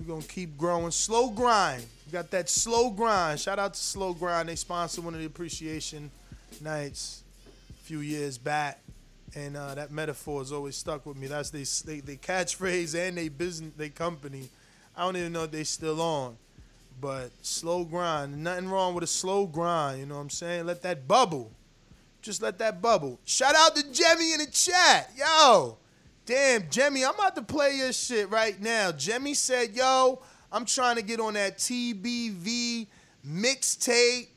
We're 0.00 0.14
gonna 0.14 0.26
keep 0.26 0.58
growing. 0.58 0.90
Slow 0.90 1.30
grind. 1.30 1.84
We 2.06 2.12
got 2.12 2.32
that 2.32 2.48
slow 2.48 2.90
grind. 2.90 3.38
Shout 3.38 3.60
out 3.60 3.74
to 3.74 3.80
Slow 3.80 4.14
Grind. 4.14 4.48
They 4.48 4.56
sponsored 4.56 5.04
one 5.04 5.14
of 5.14 5.20
the 5.20 5.26
appreciation 5.26 6.10
nights 6.60 7.22
a 7.70 7.84
few 7.84 8.00
years 8.00 8.36
back. 8.36 8.80
And 9.36 9.56
uh, 9.56 9.74
that 9.76 9.92
metaphor 9.92 10.40
has 10.40 10.50
always 10.50 10.74
stuck 10.74 11.06
with 11.06 11.16
me. 11.16 11.28
That's 11.28 11.50
they, 11.50 11.64
they, 11.84 12.00
they 12.00 12.16
catchphrase 12.16 12.96
and 12.96 13.16
they 13.16 13.28
business, 13.28 13.72
they 13.76 13.90
company. 13.90 14.48
I 14.96 15.04
don't 15.04 15.16
even 15.16 15.32
know 15.32 15.44
if 15.44 15.50
they 15.52 15.64
still 15.64 16.00
on. 16.00 16.36
But 17.00 17.30
slow 17.42 17.84
grind. 17.84 18.42
Nothing 18.42 18.68
wrong 18.68 18.94
with 18.94 19.04
a 19.04 19.08
slow 19.08 19.46
grind. 19.46 20.00
You 20.00 20.06
know 20.06 20.16
what 20.16 20.22
I'm 20.22 20.30
saying? 20.30 20.66
Let 20.66 20.82
that 20.82 21.06
bubble. 21.06 21.52
Just 22.22 22.42
let 22.42 22.58
that 22.58 22.82
bubble. 22.82 23.20
Shout 23.24 23.54
out 23.56 23.76
to 23.76 23.92
Jemmy 23.92 24.32
in 24.32 24.40
the 24.40 24.46
chat. 24.46 25.10
Yo. 25.16 25.78
Damn, 26.28 26.68
Jemmy, 26.68 27.06
I'm 27.06 27.14
about 27.14 27.36
to 27.36 27.42
play 27.42 27.76
your 27.76 27.90
shit 27.90 28.28
right 28.28 28.60
now. 28.60 28.92
Jemmy 28.92 29.32
said, 29.32 29.74
yo, 29.74 30.20
I'm 30.52 30.66
trying 30.66 30.96
to 30.96 31.02
get 31.02 31.20
on 31.20 31.32
that 31.34 31.56
TBV 31.56 32.86
mixtape. 33.26 34.28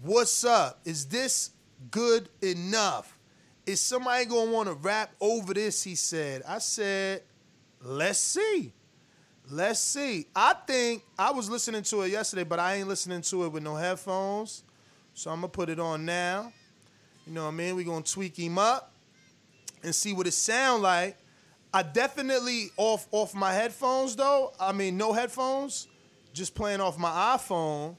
What's 0.00 0.44
up? 0.44 0.78
Is 0.84 1.06
this 1.06 1.50
good 1.90 2.28
enough? 2.40 3.18
Is 3.66 3.80
somebody 3.80 4.26
gonna 4.26 4.52
wanna 4.52 4.74
rap 4.74 5.10
over 5.20 5.54
this? 5.54 5.82
He 5.82 5.96
said. 5.96 6.42
I 6.46 6.58
said, 6.58 7.22
let's 7.82 8.20
see. 8.20 8.72
Let's 9.50 9.80
see. 9.80 10.26
I 10.34 10.54
think 10.66 11.02
I 11.18 11.30
was 11.30 11.50
listening 11.50 11.82
to 11.84 12.02
it 12.02 12.10
yesterday, 12.10 12.44
but 12.44 12.58
I 12.58 12.76
ain't 12.76 12.88
listening 12.88 13.20
to 13.22 13.44
it 13.44 13.48
with 13.52 13.62
no 13.62 13.74
headphones. 13.76 14.62
So 15.12 15.30
I'm 15.30 15.38
gonna 15.38 15.48
put 15.48 15.68
it 15.68 15.78
on 15.78 16.06
now. 16.06 16.52
You 17.26 17.34
know 17.34 17.42
what 17.42 17.48
I 17.48 17.52
mean? 17.52 17.76
We're 17.76 17.84
gonna 17.84 18.02
tweak 18.02 18.38
him 18.38 18.58
up 18.58 18.92
and 19.82 19.94
see 19.94 20.14
what 20.14 20.26
it 20.26 20.32
sound 20.32 20.82
like. 20.82 21.18
I 21.74 21.82
definitely 21.82 22.70
off 22.76 23.06
off 23.10 23.34
my 23.34 23.52
headphones 23.52 24.16
though. 24.16 24.52
I 24.58 24.72
mean 24.72 24.96
no 24.96 25.12
headphones, 25.12 25.88
just 26.32 26.54
playing 26.54 26.80
off 26.80 26.98
my 26.98 27.36
iPhone. 27.36 27.96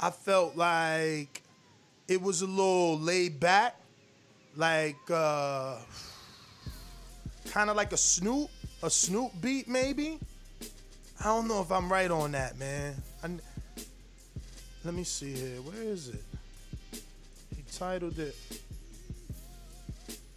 I 0.00 0.10
felt 0.10 0.56
like 0.56 1.42
it 2.08 2.22
was 2.22 2.40
a 2.40 2.46
little 2.46 2.98
laid 2.98 3.38
back, 3.38 3.76
like 4.56 4.96
uh 5.10 5.76
kind 7.50 7.68
of 7.68 7.76
like 7.76 7.92
a 7.92 7.98
Snoop, 7.98 8.48
a 8.82 8.88
Snoop 8.88 9.32
beat 9.42 9.68
maybe. 9.68 10.18
I 11.20 11.24
don't 11.24 11.48
know 11.48 11.60
if 11.60 11.70
I'm 11.70 11.92
right 11.92 12.10
on 12.10 12.32
that, 12.32 12.58
man. 12.58 12.94
I, 13.22 13.28
let 14.86 14.94
me 14.94 15.04
see 15.04 15.34
here. 15.34 15.60
Where 15.60 15.82
is 15.82 16.08
it? 16.08 16.24
He 17.54 17.62
titled 17.76 18.18
it. 18.18 18.34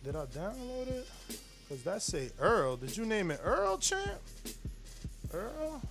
Did 0.03 0.17
I 0.17 0.25
download 0.25 0.89
it? 0.89 1.07
Cause 1.69 1.83
that 1.83 2.01
say 2.01 2.31
Earl. 2.37 2.75
Did 2.75 2.97
you 2.97 3.05
name 3.05 3.31
it 3.31 3.39
Earl, 3.41 3.77
champ? 3.77 4.19
Earl? 5.33 5.81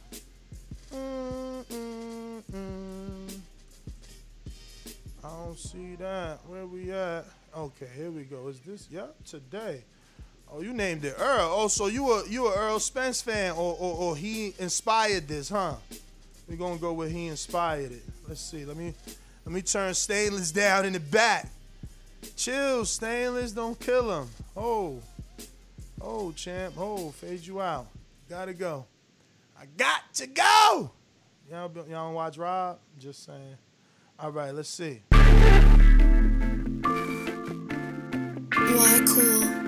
Mm, 0.93 1.65
mm, 1.65 2.43
mm. 2.53 3.39
I 5.25 5.29
don't 5.29 5.59
see 5.59 5.95
that. 5.95 6.41
Where 6.47 6.67
we 6.67 6.93
at? 6.93 7.25
Okay, 7.57 7.89
here 7.97 8.11
we 8.11 8.25
go. 8.25 8.47
Is 8.49 8.61
this? 8.61 8.89
Yep, 8.91 9.25
today. 9.25 9.85
Oh, 10.55 10.61
you 10.61 10.75
named 10.75 11.03
it 11.07 11.15
Earl. 11.19 11.51
Oh, 11.51 11.69
so 11.69 11.87
you 11.87 12.13
a 12.13 12.29
you 12.29 12.47
a 12.47 12.57
Errol 12.57 12.79
Spence 12.79 13.23
fan, 13.23 13.53
or 13.53 13.75
or, 13.79 13.95
or 13.95 14.17
he 14.17 14.55
inspired 14.59 15.27
this, 15.27 15.49
huh? 15.49 15.77
We're 16.47 16.57
gonna 16.57 16.77
go 16.77 16.93
where 16.93 17.09
he 17.09 17.29
inspired 17.29 17.93
it. 17.93 18.03
Let's 18.29 18.43
see. 18.43 18.67
Let 18.67 18.77
me 18.77 18.93
let 19.47 19.55
me 19.55 19.63
turn 19.63 19.95
Stainless 19.95 20.53
down 20.53 20.85
in 20.85 20.93
the 20.93 21.01
back. 21.01 21.49
Chill, 22.37 22.85
Stainless. 22.85 23.53
Don't 23.53 23.81
kill 23.81 24.21
him. 24.21 24.29
Oh, 24.55 25.01
oh, 26.01 26.33
champ. 26.33 26.75
Oh, 26.77 27.11
fade 27.13 27.47
you 27.47 27.63
out. 27.63 27.87
Gotta 28.29 28.53
go. 28.53 28.85
I 29.59 29.65
got 29.79 30.13
to 30.15 30.27
go. 30.27 30.91
Y'all, 31.51 31.71
y'all 31.75 31.87
don't 31.87 32.15
watch 32.15 32.37
Rob? 32.37 32.79
Just 32.99 33.25
saying. 33.25 33.57
All 34.19 34.31
right, 34.31 34.55
let's 34.55 34.69
see. 34.69 35.01
Why 38.51 39.05
cool? 39.07 39.62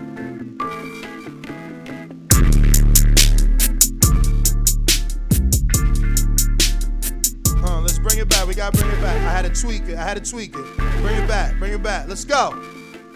Gotta 8.56 8.78
bring 8.78 8.90
it 8.92 9.00
back. 9.00 9.16
I 9.16 9.32
had 9.32 9.52
to 9.52 9.60
tweak 9.60 9.88
it. 9.88 9.98
I 9.98 10.04
had 10.04 10.22
to 10.22 10.30
tweak 10.30 10.54
it. 10.54 10.76
Bring 10.76 11.16
it 11.16 11.26
back. 11.26 11.58
Bring 11.58 11.72
it 11.72 11.82
back. 11.82 12.06
Let's 12.06 12.24
go. 12.24 12.50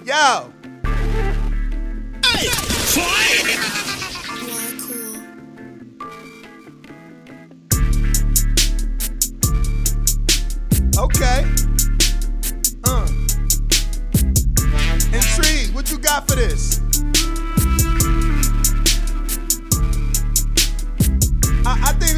Yo. 0.05 0.53
Cool. 2.93 3.05
Okay. 10.99 11.47
Uh. 12.85 13.07
Intrigued. 15.13 15.73
What 15.73 15.89
you 15.93 15.99
got 15.99 16.29
for 16.29 16.35
this? 16.35 16.81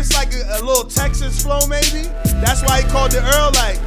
It's 0.00 0.14
like 0.14 0.32
a, 0.32 0.58
a 0.58 0.64
little 0.64 0.84
Texas 0.84 1.42
flow, 1.42 1.60
maybe. 1.66 2.08
That's 2.40 2.62
why 2.62 2.80
he 2.80 2.88
called 2.88 3.12
it 3.12 3.22
Earl, 3.22 3.50
like 3.56 3.78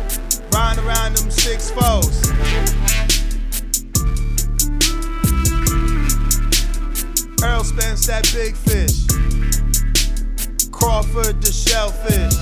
riding 0.53 0.85
around 0.85 1.17
them 1.17 1.31
six 1.31 1.71
foes. 1.71 2.21
Errol 7.41 7.63
Spence, 7.63 8.05
that 8.05 8.29
big 8.31 8.55
fish. 8.55 9.07
Crawford, 10.69 11.41
the 11.41 11.51
shellfish. 11.51 12.35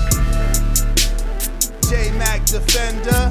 J 1.88 2.10
Mac, 2.18 2.44
defender. 2.44 3.30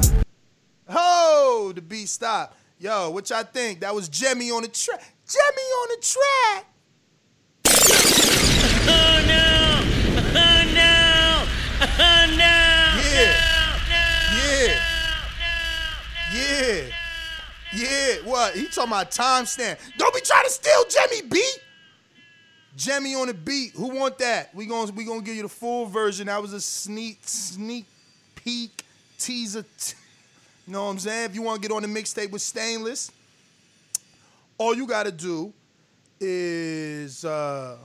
Ho, 0.88 1.70
the 1.72 1.82
beat 1.82 2.08
stop. 2.08 2.56
Yo, 2.80 3.10
what 3.10 3.30
y'all 3.30 3.44
think? 3.44 3.78
That 3.78 3.94
was 3.94 4.08
Jemmy 4.08 4.50
on 4.50 4.62
the 4.62 4.68
track. 4.68 5.14
Jemmy 5.24 5.62
on 5.62 5.88
the 5.88 6.02
track. 6.02 6.66
Oh 8.84 9.24
no! 9.28 9.51
Oh 12.04 12.26
no! 12.30 12.36
Yeah. 13.14 13.36
Yeah. 14.34 14.74
Yeah. 16.34 16.82
Yeah. 17.72 18.14
What? 18.24 18.54
He 18.54 18.66
talking 18.66 18.90
about 18.90 19.10
timestamp. 19.12 19.78
Don't 19.98 20.12
be 20.14 20.20
trying 20.20 20.44
to 20.44 20.50
steal 20.50 20.84
Jemmy 20.88 21.22
beat. 21.22 21.58
Jemmy 22.76 23.14
on 23.14 23.28
the 23.28 23.34
beat. 23.34 23.72
Who 23.74 23.88
want 23.88 24.18
that? 24.18 24.52
We 24.54 24.66
gonna 24.66 24.90
we 24.92 25.04
gonna 25.04 25.22
give 25.22 25.36
you 25.36 25.42
the 25.42 25.48
full 25.48 25.86
version. 25.86 26.26
That 26.26 26.42
was 26.42 26.52
a 26.52 26.60
sneak 26.60 27.20
sneak 27.22 27.86
peek 28.34 28.84
teaser. 29.18 29.62
T- 29.62 29.94
you 30.66 30.72
know 30.72 30.84
what 30.84 30.90
I'm 30.90 30.98
saying? 30.98 31.30
If 31.30 31.34
you 31.34 31.42
want 31.42 31.62
to 31.62 31.68
get 31.68 31.74
on 31.74 31.82
the 31.82 31.88
mixtape 31.88 32.30
with 32.30 32.42
Stainless, 32.42 33.12
all 34.58 34.74
you 34.74 34.86
gotta 34.86 35.12
do 35.12 35.52
is 36.20 37.24
uh, 37.24 37.76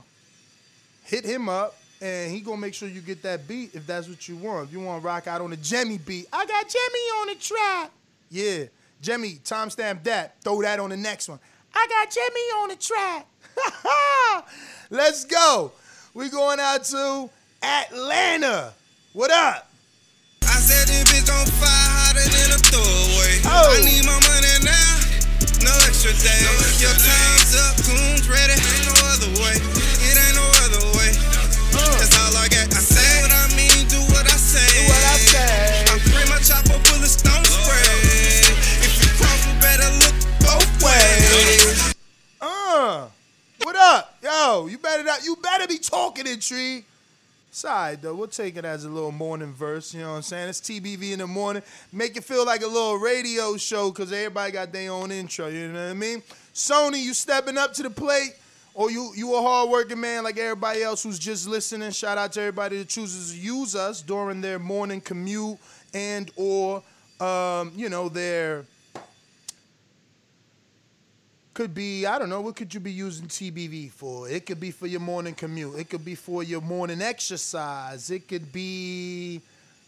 hit 1.04 1.24
him 1.24 1.48
up 1.48 1.74
and 2.00 2.30
he 2.32 2.40
gonna 2.40 2.60
make 2.60 2.74
sure 2.74 2.88
you 2.88 3.00
get 3.00 3.22
that 3.22 3.48
beat 3.48 3.74
if 3.74 3.86
that's 3.86 4.08
what 4.08 4.28
you 4.28 4.36
want. 4.36 4.68
If 4.68 4.72
you 4.72 4.80
want 4.80 5.02
to 5.02 5.06
rock 5.06 5.26
out 5.26 5.40
on 5.40 5.50
the 5.50 5.56
Jemmy 5.56 5.98
beat, 5.98 6.26
I 6.32 6.46
got 6.46 6.68
Jemmy 6.68 7.04
on 7.20 7.26
the 7.28 7.34
track. 7.34 7.90
Yeah, 8.30 8.64
Jemmy, 9.02 9.38
timestamp 9.44 10.04
that. 10.04 10.40
Throw 10.42 10.62
that 10.62 10.80
on 10.80 10.90
the 10.90 10.96
next 10.96 11.28
one. 11.28 11.38
I 11.74 11.86
got 11.88 12.10
Jemmy 12.10 12.40
on 12.62 12.68
the 12.68 12.76
track. 12.76 13.26
Let's 14.90 15.24
go. 15.24 15.72
We 16.14 16.28
going 16.28 16.58
out 16.60 16.84
to 16.84 17.30
Atlanta. 17.62 18.72
What 19.12 19.30
up? 19.30 19.70
I 20.42 20.60
said 20.60 20.88
this 20.88 21.04
bitch 21.04 21.30
on 21.30 21.46
fire 21.46 21.68
hotter 21.68 22.24
than 22.24 22.56
a 22.56 22.58
throwaway. 22.58 23.38
Oh. 23.44 23.76
I 23.76 23.84
need 23.84 24.04
my 24.06 24.18
money 24.26 24.54
now, 24.64 24.98
no 25.62 25.72
extra 25.86 26.10
days. 26.10 26.80
Your 26.80 26.94
time's 26.94 27.54
up, 27.54 27.76
tunes 27.84 28.28
ready. 28.28 28.54
Ain't 28.54 28.86
no 28.86 28.94
other 29.12 29.30
way. 29.42 29.77
Up? 43.78 44.16
Yo, 44.22 44.66
you 44.66 44.78
better 44.78 45.02
not, 45.02 45.24
you 45.24 45.36
better 45.36 45.66
be 45.66 45.78
talking 45.78 46.26
in 46.26 46.40
tree. 46.40 46.84
Side 47.50 48.02
though, 48.02 48.14
we'll 48.14 48.28
take 48.28 48.56
it 48.56 48.64
as 48.64 48.84
a 48.84 48.88
little 48.88 49.10
morning 49.10 49.52
verse. 49.52 49.94
You 49.94 50.02
know 50.02 50.10
what 50.10 50.16
I'm 50.16 50.22
saying? 50.22 50.48
It's 50.50 50.60
TBV 50.60 51.12
in 51.12 51.20
the 51.20 51.26
morning. 51.26 51.62
Make 51.92 52.16
it 52.16 52.24
feel 52.24 52.44
like 52.44 52.62
a 52.62 52.66
little 52.66 52.96
radio 52.96 53.56
show 53.56 53.90
because 53.90 54.12
everybody 54.12 54.52
got 54.52 54.70
their 54.70 54.92
own 54.92 55.10
intro. 55.10 55.48
You 55.48 55.68
know 55.68 55.84
what 55.84 55.90
I 55.90 55.94
mean? 55.94 56.22
Sony, 56.54 57.02
you 57.02 57.14
stepping 57.14 57.56
up 57.56 57.72
to 57.74 57.82
the 57.82 57.90
plate, 57.90 58.34
or 58.74 58.90
you 58.90 59.12
you 59.16 59.34
a 59.34 59.40
hardworking 59.42 60.00
man 60.00 60.24
like 60.24 60.38
everybody 60.38 60.82
else 60.82 61.02
who's 61.02 61.18
just 61.18 61.48
listening. 61.48 61.90
Shout 61.90 62.18
out 62.18 62.32
to 62.32 62.40
everybody 62.40 62.78
that 62.78 62.88
chooses 62.88 63.32
to 63.32 63.38
use 63.40 63.74
us 63.74 64.02
during 64.02 64.40
their 64.40 64.58
morning 64.58 65.00
commute 65.00 65.58
and 65.94 66.30
or 66.36 66.82
um, 67.20 67.72
you 67.74 67.88
know 67.88 68.08
their 68.08 68.64
could 71.58 71.74
be 71.74 72.06
I 72.06 72.20
don't 72.20 72.28
know 72.28 72.40
what 72.40 72.54
could 72.54 72.72
you 72.72 72.78
be 72.78 72.92
using 72.92 73.26
TBV 73.26 73.90
for? 73.90 74.28
It 74.28 74.46
could 74.46 74.60
be 74.60 74.70
for 74.70 74.86
your 74.86 75.00
morning 75.00 75.34
commute. 75.34 75.76
It 75.76 75.90
could 75.90 76.04
be 76.04 76.14
for 76.14 76.44
your 76.44 76.60
morning 76.60 77.02
exercise. 77.02 78.12
It 78.12 78.28
could 78.28 78.52
be 78.52 79.40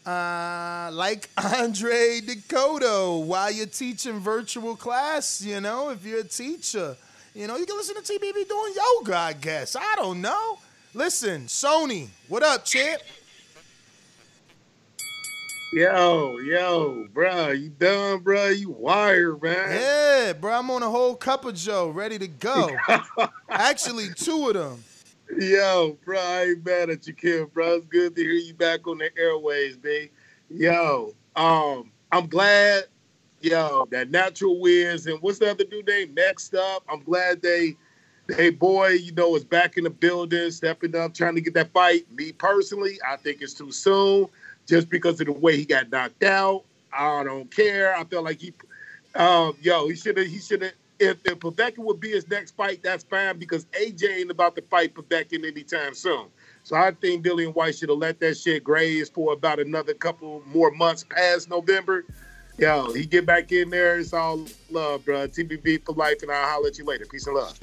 uh, 0.05 0.89
like 0.91 1.29
Andre 1.37 2.19
Dakota 2.19 3.23
while 3.25 3.49
you're 3.49 3.67
teaching 3.67 4.19
virtual 4.19 4.75
class. 4.75 5.41
You 5.41 5.61
know, 5.61 5.91
if 5.91 6.05
you're 6.05 6.19
a 6.19 6.23
teacher, 6.25 6.97
you 7.33 7.47
know 7.47 7.55
you 7.55 7.65
can 7.65 7.77
listen 7.77 7.95
to 7.95 8.01
TBV 8.01 8.49
doing 8.49 8.73
yoga. 8.75 9.15
I 9.15 9.31
guess 9.31 9.77
I 9.77 9.95
don't 9.95 10.19
know. 10.19 10.57
Listen, 10.93 11.43
Sony, 11.45 12.09
what 12.27 12.43
up, 12.43 12.65
champ? 12.65 13.01
Yo, 15.73 16.37
yo, 16.39 17.07
bro, 17.13 17.51
you 17.51 17.69
done, 17.69 18.19
bro? 18.19 18.49
You 18.49 18.71
wired, 18.71 19.41
man. 19.41 19.71
Yeah, 19.71 20.33
bro, 20.33 20.59
I'm 20.59 20.69
on 20.69 20.83
a 20.83 20.89
whole 20.89 21.15
cup 21.15 21.45
of 21.45 21.55
Joe, 21.55 21.89
ready 21.91 22.19
to 22.19 22.27
go. 22.27 22.75
Actually, 23.49 24.09
two 24.13 24.49
of 24.49 24.55
them. 24.55 24.83
Yo, 25.39 25.97
bro, 26.03 26.19
I 26.19 26.43
ain't 26.43 26.65
mad 26.65 26.89
at 26.89 27.07
you, 27.07 27.13
Kim, 27.13 27.45
bro. 27.53 27.75
It's 27.75 27.85
good 27.85 28.17
to 28.17 28.21
hear 28.21 28.33
you 28.33 28.53
back 28.53 28.85
on 28.85 28.97
the 28.97 29.17
airways, 29.17 29.77
babe. 29.77 30.09
Yo, 30.49 31.13
um, 31.37 31.89
I'm 32.11 32.27
glad, 32.27 32.83
yo, 33.39 33.87
that 33.91 34.11
natural 34.11 34.59
wins 34.59 35.07
and 35.07 35.21
what's 35.21 35.39
the 35.39 35.51
other 35.51 35.63
dude 35.63 35.87
name? 35.87 36.13
Next 36.13 36.53
up, 36.53 36.83
I'm 36.89 37.01
glad 37.01 37.41
they, 37.41 37.77
they 38.27 38.49
boy, 38.49 38.89
you 38.89 39.13
know, 39.13 39.37
is 39.37 39.45
back 39.45 39.77
in 39.77 39.85
the 39.85 39.89
building, 39.89 40.51
stepping 40.51 40.97
up, 40.97 41.13
trying 41.13 41.35
to 41.35 41.41
get 41.41 41.53
that 41.53 41.71
fight. 41.71 42.11
Me 42.11 42.33
personally, 42.33 42.99
I 43.09 43.15
think 43.15 43.41
it's 43.41 43.53
too 43.53 43.71
soon, 43.71 44.27
just 44.71 44.89
because 44.89 45.19
of 45.19 45.27
the 45.27 45.33
way 45.33 45.57
he 45.57 45.65
got 45.65 45.91
knocked 45.91 46.23
out. 46.23 46.63
I 46.93 47.25
don't 47.25 47.53
care. 47.53 47.93
I 47.93 48.05
feel 48.05 48.23
like 48.23 48.39
he, 48.39 48.53
um, 49.15 49.53
yo, 49.61 49.89
he 49.89 49.95
should 49.95 50.17
have, 50.17 50.27
he 50.27 50.39
should 50.39 50.61
have. 50.61 50.71
If, 50.97 51.17
if 51.25 51.39
Povetkin 51.39 51.79
would 51.79 51.99
be 51.99 52.11
his 52.11 52.29
next 52.29 52.55
fight, 52.55 52.81
that's 52.81 53.03
fine 53.03 53.37
because 53.37 53.65
AJ 53.65 54.19
ain't 54.19 54.31
about 54.31 54.55
to 54.55 54.61
fight 54.61 54.93
Povetkin 54.93 55.45
anytime 55.45 55.93
soon. 55.93 56.27
So 56.63 56.77
I 56.77 56.91
think 56.91 57.25
Dillian 57.25 57.53
Whyte 57.53 57.75
should 57.75 57.89
have 57.89 57.97
let 57.97 58.19
that 58.21 58.37
shit 58.37 58.63
graze 58.63 59.09
for 59.09 59.33
about 59.33 59.59
another 59.59 59.93
couple 59.93 60.41
more 60.45 60.71
months 60.71 61.03
past 61.03 61.49
November. 61.49 62.05
Yo, 62.57 62.93
he 62.93 63.05
get 63.05 63.25
back 63.25 63.51
in 63.51 63.71
there. 63.71 63.97
It's 63.97 64.13
all 64.13 64.45
love, 64.69 65.03
bro. 65.03 65.27
TBV 65.27 65.83
for 65.83 65.95
life, 65.95 66.21
and 66.21 66.31
I'll 66.31 66.47
holler 66.47 66.67
at 66.67 66.77
you 66.77 66.85
later. 66.85 67.05
Peace 67.11 67.27
and 67.27 67.35
love. 67.35 67.59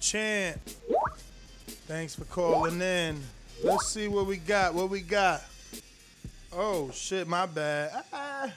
Champ, 0.00 0.60
thanks 1.86 2.14
for 2.14 2.24
calling 2.24 2.82
in. 2.82 3.22
Let's 3.62 3.88
see 3.88 4.08
what 4.08 4.26
we 4.26 4.36
got. 4.36 4.74
What 4.74 4.90
we 4.90 5.00
got? 5.00 5.42
Oh 6.52 6.90
shit, 6.92 7.26
my 7.26 7.46
bad. 7.46 7.90
Ah, 8.12 8.52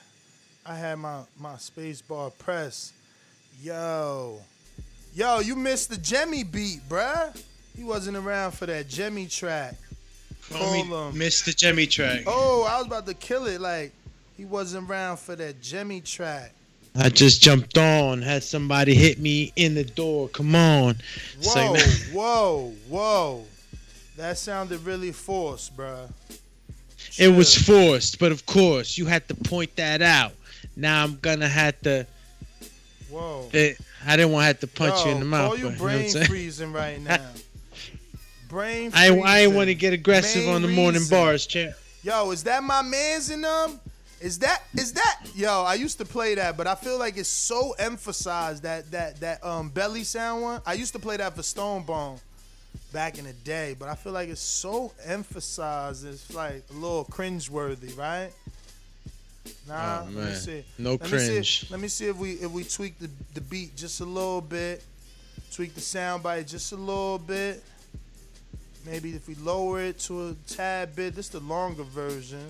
I 0.66 0.76
had 0.76 1.00
my 1.00 1.22
my 1.40 1.58
space 1.58 2.02
bar 2.02 2.32
press. 2.32 2.94
Yo, 3.62 4.40
yo, 5.14 5.40
you 5.40 5.56
missed 5.56 5.90
the 5.90 5.98
Jemmy 5.98 6.44
beat, 6.44 6.80
bruh. 6.88 7.36
He 7.76 7.84
wasn't 7.84 8.18
around 8.18 8.52
for 8.52 8.66
that 8.66 8.88
Jemmy 8.88 9.26
track. 9.26 9.76
Call 10.50 10.74
him. 10.74 11.18
Missed 11.18 11.46
the 11.46 11.52
Jemmy 11.52 11.86
track. 11.86 12.24
Oh, 12.26 12.66
I 12.70 12.78
was 12.78 12.88
about 12.88 13.06
to 13.08 13.14
kill 13.14 13.48
it. 13.48 13.62
Like 13.62 13.92
he 14.38 14.46
wasn't 14.46 14.90
around 14.90 15.18
for 15.18 15.36
that 15.36 15.62
Jemmy 15.62 16.02
track. 16.02 16.54
I 16.96 17.10
just 17.10 17.42
jumped 17.42 17.78
on, 17.78 18.22
had 18.22 18.44
somebody 18.44 18.94
hit 18.96 19.20
me 19.20 19.54
in 19.56 19.76
the 19.76 19.84
door. 19.84 20.28
Come 20.30 20.56
on. 20.56 20.96
Whoa, 21.44 21.72
like, 21.72 21.84
whoa, 22.12 22.74
whoa. 22.90 23.46
That 24.18 24.38
sounded 24.38 24.84
really 24.84 25.12
forced, 25.12 25.78
bruh. 25.78 26.10
It 27.20 27.36
was 27.36 27.56
forced, 27.56 28.18
but 28.18 28.32
of 28.32 28.46
course 28.46 28.98
you 28.98 29.06
had 29.06 29.28
to 29.28 29.36
point 29.36 29.76
that 29.76 30.02
out. 30.02 30.32
Now 30.76 31.04
I'm 31.04 31.18
gonna 31.18 31.48
have 31.48 31.80
to. 31.82 32.08
Whoa. 33.10 33.50
eh, 33.54 33.74
I 34.06 34.16
didn't 34.16 34.32
want 34.32 34.44
to 34.44 34.48
have 34.48 34.60
to 34.62 34.68
punch 34.68 35.06
you 35.06 35.12
in 35.12 35.20
the 35.20 35.26
mouth. 35.26 35.50
Call 35.50 35.58
you 35.58 35.64
but, 35.66 35.74
you 35.74 35.80
know 35.80 35.86
what 35.86 36.06
I'm 36.06 36.12
brain 36.12 36.26
freezing 36.26 36.74
right 36.74 37.02
now. 37.02 37.20
brain 38.50 38.92
I 38.94 39.08
freezing. 39.08 39.26
I 39.26 39.40
ain't 39.40 39.54
want 39.54 39.68
to 39.68 39.76
get 39.76 39.94
aggressive 39.94 40.46
Main 40.46 40.56
on 40.56 40.62
the 40.62 40.68
morning 40.70 41.02
reason. 41.02 41.18
bars, 41.18 41.46
champ. 41.46 41.76
Yo, 42.04 42.32
is 42.32 42.44
that 42.44 42.64
my 42.64 42.82
man's 42.82 43.30
in 43.30 43.42
them? 43.42 43.80
Is 44.22 44.40
that 44.40 44.64
is 44.74 44.94
that 44.94 45.22
yo? 45.36 45.64
I 45.64 45.76
used 45.76 45.98
to 45.98 46.06
play 46.06 46.36
that, 46.36 46.56
but 46.56 46.68
I 46.68 46.76
feel 46.76 47.00
like 47.00 47.18
it's 47.18 47.30
so 47.30 47.74
emphasized 47.80 48.64
that 48.64 48.90
that 48.92 49.20
that 49.22 49.44
um 49.46 49.70
belly 49.70 50.04
sound 50.04 50.42
one. 50.42 50.62
I 50.66 50.74
used 50.74 50.94
to 50.94 51.00
play 51.00 51.18
that 51.18 51.36
for 51.36 51.44
Stone 51.44 51.84
Bone 51.84 52.20
back 52.92 53.18
in 53.18 53.26
the 53.26 53.34
day, 53.34 53.76
but 53.78 53.88
I 53.90 53.96
feel 53.96 54.14
like 54.14 54.30
it's 54.30 54.42
so 54.42 54.92
emphasized. 55.06 56.06
It's 56.06 56.34
like 56.34 56.64
a 56.70 56.74
little 56.74 57.06
cringeworthy, 57.06 57.98
right? 57.98 58.32
Nah, 59.68 60.02
Oh, 60.04 60.08
let 60.14 60.30
me 60.30 60.36
see. 60.36 60.64
No 60.78 60.92
let 60.92 61.02
Me 61.04 61.08
cringe. 61.10 61.62
see, 61.62 61.68
let 61.72 61.80
me 61.80 61.88
see 61.88 62.06
if 62.08 62.18
we 62.18 62.32
if 62.34 62.52
we 62.52 62.64
tweak 62.64 63.00
the, 63.00 63.10
the 63.34 63.42
beat 63.42 63.76
just 63.76 64.02
a 64.02 64.06
little 64.06 64.42
bit, 64.42 64.84
tweak 65.52 65.74
the 65.76 65.82
sound 65.82 66.24
bite 66.24 66.48
just 66.48 66.72
a 66.72 66.76
little 66.76 67.20
bit. 67.20 67.64
Maybe 68.86 69.12
if 69.12 69.28
we 69.28 69.36
lower 69.36 69.82
it 69.82 70.00
to 70.02 70.30
a 70.30 70.36
tad 70.48 70.96
bit, 70.96 71.16
this 71.16 71.30
the 71.30 71.40
longer 71.40 71.84
version. 71.84 72.44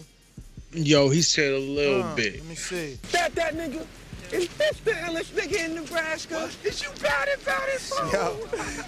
Yo, 0.72 1.10
he 1.10 1.22
said 1.22 1.53
a 1.53 1.57
little 1.60 2.03
Uh, 2.03 2.16
bit. 2.16 2.36
Let 2.36 2.45
me 2.45 2.56
see. 2.56 2.98
That 3.11 3.34
that 3.36 3.56
nigga. 3.56 3.86
Is 4.31 4.47
this 4.57 4.80
the 4.81 4.91
illest 4.91 5.31
nigga 5.34 5.65
in 5.65 5.76
Nebraska? 5.76 6.49
Is 6.64 6.84
you 6.84 6.89
bad 7.01 7.27
about 7.41 7.68
it, 7.69 7.80
fool? 7.80 8.11
Yo, 8.11 8.38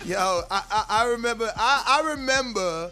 yo, 0.05 0.41
I, 0.51 0.63
I, 0.71 0.85
I 0.89 1.05
remember 1.07 1.51
I, 1.55 2.01
I 2.03 2.09
remember 2.11 2.91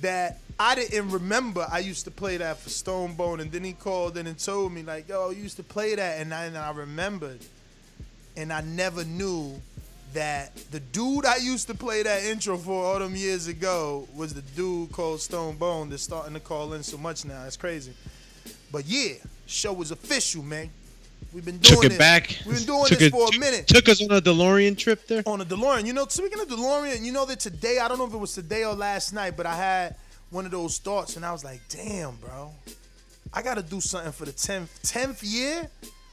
that 0.00 0.38
I 0.60 0.76
didn't 0.76 1.10
remember 1.10 1.66
I 1.70 1.80
used 1.80 2.04
to 2.04 2.12
play 2.12 2.36
that 2.36 2.58
for 2.58 2.68
Stone 2.68 3.14
Bone, 3.14 3.40
and 3.40 3.50
then 3.50 3.64
he 3.64 3.72
called 3.72 4.16
in 4.16 4.28
and 4.28 4.38
told 4.38 4.72
me 4.72 4.84
like, 4.84 5.08
"Yo, 5.08 5.30
you 5.30 5.42
used 5.42 5.56
to 5.56 5.64
play 5.64 5.96
that," 5.96 6.20
and 6.20 6.32
I, 6.32 6.44
and 6.44 6.56
I 6.56 6.70
remembered, 6.70 7.40
and 8.36 8.52
I 8.52 8.60
never 8.60 9.04
knew 9.04 9.60
that 10.14 10.56
the 10.70 10.78
dude 10.80 11.26
I 11.26 11.36
used 11.36 11.66
to 11.68 11.74
play 11.74 12.04
that 12.04 12.22
intro 12.22 12.56
for 12.56 12.84
all 12.84 12.98
them 13.00 13.16
years 13.16 13.48
ago 13.48 14.08
was 14.14 14.32
the 14.32 14.42
dude 14.42 14.92
called 14.92 15.20
Stone 15.20 15.56
Bone 15.56 15.90
that's 15.90 16.04
starting 16.04 16.34
to 16.34 16.40
call 16.40 16.72
in 16.74 16.84
so 16.84 16.98
much 16.98 17.24
now. 17.24 17.44
It's 17.46 17.56
crazy, 17.56 17.94
but 18.70 18.86
yeah, 18.86 19.14
show 19.46 19.72
was 19.72 19.90
official, 19.90 20.44
man. 20.44 20.70
We've 21.32 21.44
been 21.44 21.58
doing 21.58 21.74
Took 21.76 21.84
it 21.84 21.88
this. 21.90 21.98
back. 21.98 22.36
We've 22.46 22.56
been 22.56 22.64
doing 22.66 22.86
Took 22.86 22.98
this 22.98 23.08
it- 23.08 23.12
for 23.12 23.28
a 23.34 23.38
minute 23.38 23.66
Took 23.66 23.88
us 23.88 24.02
on 24.02 24.10
a 24.10 24.20
DeLorean 24.20 24.76
trip 24.78 25.06
there. 25.06 25.22
on 25.26 25.40
a 25.40 25.44
DeLorean. 25.44 25.86
You 25.86 25.92
know, 25.92 26.06
speaking 26.08 26.40
of 26.40 26.48
DeLorean, 26.48 27.02
you 27.04 27.12
know 27.12 27.26
that 27.26 27.40
today, 27.40 27.78
I 27.78 27.88
don't 27.88 27.98
know 27.98 28.06
if 28.06 28.14
it 28.14 28.18
was 28.18 28.32
today 28.34 28.64
or 28.64 28.74
last 28.74 29.12
night, 29.12 29.36
but 29.36 29.44
I 29.46 29.54
had 29.54 29.96
one 30.30 30.44
of 30.46 30.50
those 30.50 30.78
thoughts 30.78 31.16
and 31.16 31.24
I 31.24 31.32
was 31.32 31.44
like, 31.44 31.60
damn, 31.68 32.16
bro. 32.16 32.52
I 33.32 33.42
gotta 33.42 33.62
do 33.62 33.80
something 33.80 34.12
for 34.12 34.24
the 34.24 34.32
10th 34.32 34.68
10th 34.82 35.18
year. 35.22 35.68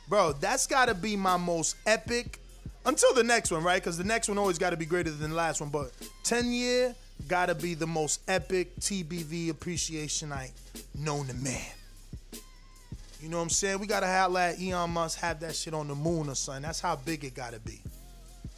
Bro, 0.09 0.33
that's 0.33 0.67
gotta 0.67 0.93
be 0.93 1.15
my 1.15 1.37
most 1.37 1.77
epic 1.85 2.39
until 2.85 3.13
the 3.13 3.23
next 3.23 3.51
one, 3.51 3.63
right? 3.63 3.81
Because 3.81 3.97
the 3.97 4.03
next 4.03 4.27
one 4.27 4.37
always 4.37 4.57
gotta 4.59 4.77
be 4.77 4.85
greater 4.85 5.09
than 5.11 5.29
the 5.31 5.35
last 5.35 5.61
one. 5.61 5.69
But 5.69 5.91
10 6.23 6.51
year 6.51 6.93
gotta 7.29 7.55
be 7.55 7.73
the 7.73 7.87
most 7.87 8.19
epic 8.27 8.75
TBV 8.81 9.49
appreciation 9.49 10.29
night 10.29 10.51
known 10.93 11.27
to 11.27 11.33
man. 11.35 11.61
You 13.25 13.31
know 13.31 13.37
what 13.37 13.43
I'm 13.43 13.49
saying? 13.49 13.79
We 13.79 13.87
gotta 13.87 14.05
have 14.05 14.31
like 14.31 14.61
Elon 14.61 14.91
Musk 14.91 15.17
have 15.17 15.39
that 15.39 15.55
shit 15.55 15.73
on 15.73 15.87
the 15.87 15.95
moon 15.95 16.29
or 16.29 16.35
something. 16.35 16.61
That's 16.61 16.79
how 16.79 16.95
big 16.95 17.23
it 17.23 17.33
gotta 17.33 17.59
be. 17.59 17.81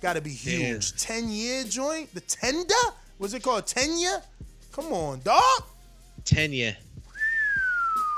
Gotta 0.02 0.20
be 0.20 0.30
huge. 0.30 0.92
10 1.02 1.30
year 1.30 1.64
joint? 1.64 2.14
The 2.14 2.20
tender? 2.20 2.74
What's 3.18 3.34
it 3.34 3.44
called? 3.44 3.66
10 3.66 3.98
year? 3.98 4.22
Come 4.74 4.92
on, 4.92 5.22
dog. 5.22 5.42
Tenya. 6.26 6.76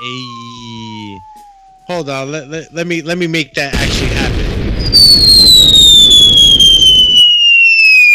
Hey. 0.02 1.18
Hold 1.86 2.10
on. 2.10 2.32
Let, 2.32 2.50
let, 2.50 2.74
let 2.74 2.88
me 2.88 3.04
let 3.04 3.20
me 3.20 3.28
make 3.28 3.54
that 3.54 3.76
actually 3.76 4.08
happen. 4.08 4.46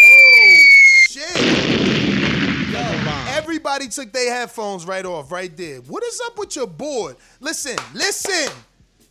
Oh 0.03 0.65
shit. 1.09 1.55
Everybody 3.75 3.91
took 3.91 4.13
their 4.13 4.33
headphones 4.33 4.87
right 4.87 5.05
off, 5.05 5.33
right 5.33 5.55
there. 5.57 5.79
What 5.81 6.05
is 6.05 6.21
up 6.27 6.39
with 6.39 6.55
your 6.55 6.69
board? 6.69 7.17
Listen, 7.41 7.77
listen, 7.93 8.53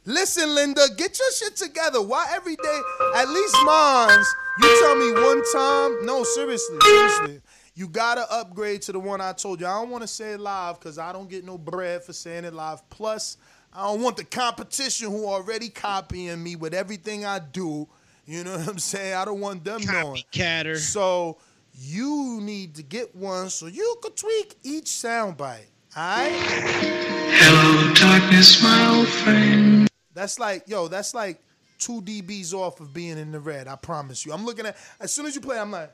listen, 0.06 0.56
Linda. 0.56 0.84
Get 0.95 1.19
your 1.19 1.31
shit 1.34 1.57
together. 1.57 2.02
Why 2.02 2.27
every 2.31 2.56
day? 2.56 2.81
At 3.14 3.27
least 3.27 3.57
mine's. 3.65 4.35
You 4.61 4.80
tell 4.80 4.95
me 4.95 5.11
one 5.11 5.44
time. 5.52 6.06
No, 6.06 6.23
seriously, 6.23 6.77
seriously. 6.81 7.41
You 7.76 7.90
gotta 7.90 8.26
upgrade 8.31 8.84
to 8.84 8.94
the 8.94 8.99
one 8.99 9.19
I 9.19 9.34
told 9.34 9.60
you. 9.60 9.68
I 9.68 9.81
don't 9.81 9.90
want 9.90 10.03
to 10.03 10.07
say 10.07 10.31
it 10.31 10.40
live 10.40 10.80
because 10.80 10.98
I 10.98 11.11
don't 11.11 11.30
get 11.30 11.44
no 11.44 11.57
bread 11.57 12.02
for 12.02 12.14
saying 12.14 12.45
it 12.45 12.53
live. 12.53 12.90
Plus, 12.90 13.35
I 13.73 13.84
don't 13.84 14.02
want 14.02 14.15
the 14.15 14.23
competition 14.23 15.10
who 15.10 15.26
already 15.26 15.68
copying 15.68 16.41
me 16.41 16.56
with 16.56 16.73
everything 16.73 17.26
I 17.26 17.40
do. 17.40 17.85
You 18.26 18.45
know 18.45 18.57
what 18.57 18.69
I'm 18.69 18.80
saying? 18.80 19.14
I 19.14 19.26
don't 19.26 19.41
want 19.41 19.65
them 19.65 19.81
knowing. 19.84 20.23
Catter. 20.31 20.77
So 20.77 21.38
you 21.74 22.40
need 22.41 22.76
to 22.76 22.84
get 22.84 23.16
one 23.16 23.50
so 23.50 23.68
you 23.68 23.98
could 24.02 24.16
tweak 24.16 24.56
each 24.64 24.86
soundbite. 24.86 25.66
Alright? 25.95 26.32
Hello, 26.32 27.94
darkness, 27.94 28.62
my 28.64 28.95
old 28.95 29.08
friend. 29.08 29.88
That's 30.14 30.40
like, 30.40 30.68
yo, 30.68 30.88
that's 30.88 31.14
like 31.14 31.40
two 31.80 32.02
dBs 32.02 32.54
off 32.54 32.80
of 32.80 32.94
being 32.94 33.18
in 33.18 33.32
the 33.32 33.40
red. 33.40 33.68
I 33.68 33.76
promise 33.76 34.26
you. 34.26 34.34
I'm 34.34 34.45
looking 34.45 34.66
at 34.66 34.78
as 35.00 35.14
soon 35.14 35.26
as 35.26 35.36
you 35.36 35.41
play, 35.41 35.60
I'm 35.60 35.72
like 35.72 35.91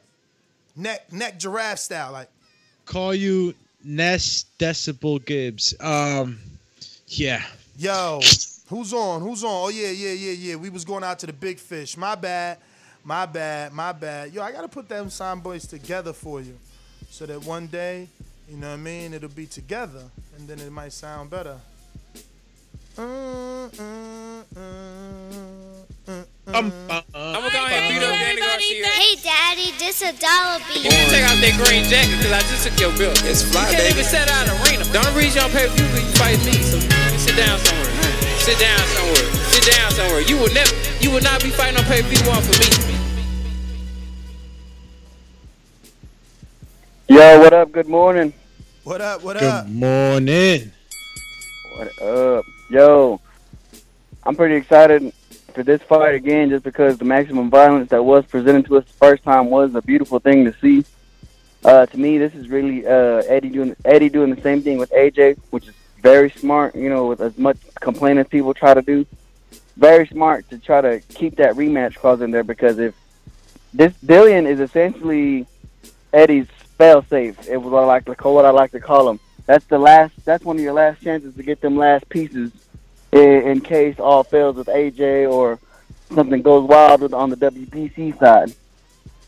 neck 0.75 1.11
neck 1.11 1.39
giraffe 1.39 1.79
style. 1.79 2.11
Like 2.11 2.29
Call 2.85 3.13
you 3.13 3.53
Ness 3.83 4.45
Decibel 4.57 5.23
Gibbs. 5.23 5.73
Um, 5.79 6.39
yeah. 7.07 7.43
Yo, 7.77 8.19
who's 8.67 8.93
on? 8.93 9.21
Who's 9.21 9.43
on? 9.43 9.51
Oh 9.51 9.69
yeah, 9.69 9.89
yeah, 9.89 10.11
yeah, 10.11 10.31
yeah. 10.31 10.55
We 10.55 10.69
was 10.69 10.85
going 10.85 11.03
out 11.03 11.19
to 11.19 11.25
the 11.27 11.33
big 11.33 11.59
fish. 11.59 11.97
My 11.97 12.15
bad. 12.15 12.57
My 13.03 13.25
bad. 13.25 13.73
My 13.73 13.91
bad. 13.91 14.33
Yo, 14.33 14.41
I 14.41 14.51
gotta 14.51 14.67
put 14.67 14.87
them 14.89 15.09
sign 15.09 15.39
boys 15.39 15.65
together 15.65 16.13
for 16.13 16.41
you. 16.41 16.57
So 17.09 17.25
that 17.25 17.43
one 17.45 17.67
day, 17.67 18.07
you 18.49 18.57
know 18.57 18.69
what 18.69 18.73
I 18.73 18.77
mean, 18.77 19.13
it'll 19.13 19.29
be 19.29 19.45
together 19.45 20.03
and 20.37 20.47
then 20.47 20.59
it 20.59 20.71
might 20.71 20.93
sound 20.93 21.29
better. 21.29 21.57
Uh, 22.97 23.01
uh, 23.01 23.69
uh, 23.69 24.65
I'm 26.51 26.71
gonna 26.73 27.53
go 27.53 27.63
ahead 27.63 27.85
and 27.85 27.93
beat 27.93 28.03
up 28.03 28.11
Danny 28.17 28.41
Garcia. 28.41 28.87
Hey, 28.87 29.15
Daddy, 29.21 29.71
this 29.77 30.01
a 30.01 30.11
dollar 30.17 30.59
bill. 30.67 30.81
You 30.83 30.89
need 30.89 31.05
to 31.05 31.11
take 31.13 31.23
out 31.23 31.37
that 31.39 31.55
green 31.61 31.85
jacket 31.85 32.17
because 32.17 32.33
I 32.33 32.41
just 32.49 32.67
took 32.67 32.75
your 32.81 32.91
bill. 32.97 33.13
It's 33.29 33.45
fly, 33.45 33.69
You 33.69 33.77
can't 33.77 33.93
even 33.93 34.03
set 34.03 34.27
out 34.27 34.49
an 34.49 34.57
arena. 34.65 34.83
The 34.89 34.99
only 34.99 35.13
reason 35.15 35.39
you 35.39 35.47
don't 35.47 35.53
pay 35.53 35.69
per 35.69 35.75
view 35.77 35.85
because 35.87 36.05
you 36.09 36.15
fight 36.17 36.39
me. 36.43 36.55
So 36.59 36.75
you 36.81 37.19
sit 37.21 37.37
down 37.37 37.55
somewhere. 37.61 37.93
Sit 38.41 38.57
down 38.57 38.81
somewhere. 38.97 39.27
Sit 39.53 39.63
down 39.69 39.91
somewhere. 39.93 40.21
You 40.25 40.35
will 40.41 40.51
never, 40.51 40.73
you 41.01 41.11
will 41.11 41.21
not 41.21 41.41
be 41.41 41.49
fighting 41.49 41.77
on 41.77 41.83
pay 41.85 42.01
per 42.01 42.07
view 42.09 42.29
one 42.29 42.41
for 42.41 42.59
me. 42.59 42.95
Yo, 47.07 47.39
what 47.39 47.53
up? 47.53 47.71
Good 47.71 47.87
morning. 47.87 48.33
What 48.83 49.01
up? 49.01 49.23
What 49.23 49.41
up? 49.41 49.65
Good 49.65 49.73
morning. 49.73 50.71
What 51.75 52.01
up? 52.01 52.45
Yo, 52.69 53.21
I'm 54.23 54.35
pretty 54.35 54.55
excited 54.55 55.13
for 55.53 55.63
this 55.63 55.81
fight 55.83 56.15
again 56.15 56.49
just 56.49 56.63
because 56.63 56.97
the 56.97 57.05
maximum 57.05 57.49
violence 57.49 57.89
that 57.89 58.03
was 58.03 58.25
presented 58.25 58.65
to 58.65 58.77
us 58.77 58.85
the 58.85 58.93
first 58.93 59.23
time 59.23 59.49
was 59.49 59.73
a 59.75 59.81
beautiful 59.81 60.19
thing 60.19 60.45
to 60.45 60.53
see. 60.59 60.85
Uh, 61.63 61.85
to 61.85 61.97
me, 61.97 62.17
this 62.17 62.33
is 62.35 62.49
really 62.49 62.85
uh, 62.85 63.23
Eddie 63.27 63.49
doing 63.49 63.75
Eddie 63.85 64.09
doing 64.09 64.33
the 64.33 64.41
same 64.41 64.61
thing 64.61 64.77
with 64.77 64.91
AJ, 64.91 65.37
which 65.49 65.67
is 65.67 65.73
very 66.01 66.29
smart. 66.29 66.75
You 66.75 66.89
know, 66.89 67.07
with 67.07 67.21
as 67.21 67.37
much 67.37 67.57
complaining 67.79 68.19
as 68.19 68.27
people 68.27 68.53
try 68.53 68.73
to 68.73 68.81
do, 68.81 69.05
very 69.79 70.05
smart 70.07 70.49
to 70.49 70.57
try 70.57 70.81
to 70.81 70.99
keep 71.09 71.37
that 71.37 71.55
rematch 71.55 71.95
clause 71.95 72.21
in 72.21 72.31
there 72.31 72.43
because 72.43 72.79
if 72.79 72.93
this 73.73 73.93
Dillian 74.05 74.45
is 74.45 74.59
essentially 74.59 75.47
Eddie's 76.11 76.47
fail 76.77 77.03
safe. 77.03 77.47
It 77.47 77.57
was 77.57 77.71
what 77.71 77.83
I 77.83 77.85
like 77.85 78.05
to 78.05 78.15
call 78.15 78.35
what 78.35 78.45
I 78.45 78.51
like 78.51 78.71
to 78.71 78.79
call 78.79 79.09
him. 79.09 79.19
That's 79.45 79.65
the 79.65 79.77
last. 79.77 80.13
That's 80.25 80.43
one 80.43 80.57
of 80.57 80.61
your 80.61 80.73
last 80.73 81.01
chances 81.01 81.35
to 81.35 81.43
get 81.43 81.61
them 81.61 81.77
last 81.77 82.07
pieces 82.09 82.51
in, 83.11 83.19
in 83.19 83.61
case 83.61 83.99
all 83.99 84.23
fails 84.23 84.55
with 84.55 84.67
AJ 84.67 85.31
or 85.31 85.59
something 86.13 86.41
goes 86.41 86.67
wild 86.67 87.13
on 87.13 87.29
the 87.29 87.35
WBC 87.35 88.17
side. 88.17 88.53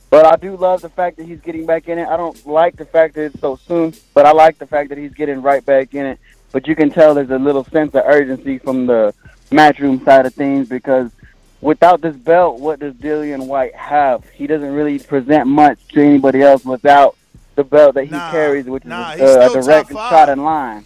But 0.10 0.26
I 0.26 0.36
do 0.36 0.58
love 0.58 0.82
the 0.82 0.90
fact 0.90 1.18
that 1.18 1.26
he's 1.26 1.40
getting 1.40 1.66
back 1.66 1.88
in 1.88 1.98
it. 1.98 2.08
I 2.08 2.18
don't 2.18 2.46
like 2.46 2.76
the 2.76 2.86
fact 2.86 3.16
that 3.16 3.26
it's 3.26 3.40
so 3.40 3.56
soon, 3.56 3.94
but 4.14 4.26
I 4.26 4.32
like 4.32 4.58
the 4.58 4.68
fact 4.68 4.90
that 4.90 4.98
he's 4.98 5.14
getting 5.14 5.42
right 5.42 5.66
back 5.66 5.94
in 5.94 6.06
it. 6.06 6.20
But 6.52 6.68
you 6.68 6.76
can 6.76 6.90
tell 6.90 7.14
there's 7.14 7.30
a 7.30 7.38
little 7.38 7.64
sense 7.66 7.96
of 7.96 8.04
urgency 8.06 8.58
from 8.58 8.88
the 8.88 9.14
matchroom 9.62 10.04
side 10.04 10.26
of 10.26 10.34
things 10.34 10.68
because 10.70 11.12
without 11.60 12.02
this 12.02 12.16
belt, 12.16 12.60
what 12.60 12.80
does 12.80 12.94
Dillian 12.96 13.46
Whyte 13.48 13.76
have? 13.76 14.28
He 14.30 14.48
doesn't 14.48 14.72
really 14.74 14.98
present 15.00 15.48
much 15.48 15.80
to 15.90 16.02
anybody 16.02 16.42
else 16.42 16.66
without 16.66 17.16
the 17.56 17.64
belt 17.64 17.96
that 17.96 18.06
he 18.06 18.10
carries, 18.12 18.66
which 18.66 18.86
nah, 18.86 19.12
is 19.12 19.22
a, 19.22 19.42
a 19.42 19.62
direct 19.62 19.92
shot 19.92 20.30
in 20.30 20.44
line. 20.44 20.86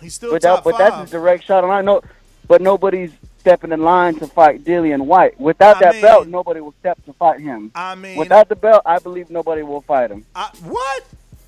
He's 0.00 0.14
still 0.14 0.32
But, 0.32 0.42
that, 0.42 0.48
top 0.56 0.64
but 0.64 0.76
five. 0.76 0.92
that's 0.92 1.10
a 1.10 1.12
direct 1.12 1.44
shot 1.44 1.62
in 1.62 1.70
line. 1.70 1.84
No, 1.84 2.02
but 2.48 2.60
nobody's 2.60 3.12
stepping 3.38 3.70
in 3.72 3.82
line 3.82 4.16
to 4.16 4.26
fight 4.26 4.64
Dillian 4.64 5.02
Whyte. 5.06 5.38
Without 5.40 5.76
I 5.76 5.80
that 5.80 5.92
mean- 5.94 6.02
belt, 6.02 6.28
nobody 6.28 6.60
will 6.60 6.74
step 6.80 7.02
to 7.06 7.12
fight 7.14 7.40
him. 7.40 7.70
I 7.74 7.94
mean, 7.94 8.18
Without 8.18 8.48
the 8.48 8.56
belt, 8.56 8.82
I 8.84 8.98
believe 8.98 9.30
nobody 9.30 9.62
will 9.62 9.80
fight 9.82 10.10
him. 10.10 10.26
I, 10.34 10.50
what, 10.64 11.04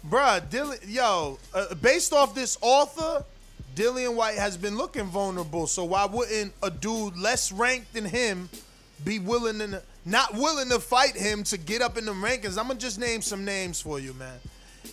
bruh? 0.08 0.40
Dillian, 0.48 0.78
yo, 0.86 1.38
uh, 1.52 1.74
based 1.74 2.12
off 2.12 2.34
this 2.34 2.56
author, 2.60 3.24
Dillian 3.74 4.14
Whyte 4.14 4.36
has 4.36 4.56
been 4.56 4.76
looking 4.76 5.04
vulnerable. 5.04 5.66
So 5.66 5.84
why 5.84 6.04
wouldn't 6.06 6.52
a 6.62 6.70
dude 6.70 7.16
less 7.16 7.52
ranked 7.52 7.94
than 7.94 8.04
him 8.04 8.48
be 9.04 9.18
willing 9.18 9.58
to 9.58 9.82
not 10.04 10.34
willing 10.34 10.68
to 10.68 10.78
fight 10.78 11.16
him 11.16 11.42
to 11.44 11.56
get 11.56 11.80
up 11.82 11.96
in 11.96 12.04
the 12.04 12.12
rankings? 12.12 12.58
I'm 12.58 12.68
gonna 12.68 12.78
just 12.78 12.98
name 12.98 13.22
some 13.22 13.44
names 13.44 13.80
for 13.80 13.98
you, 13.98 14.12
man. 14.14 14.38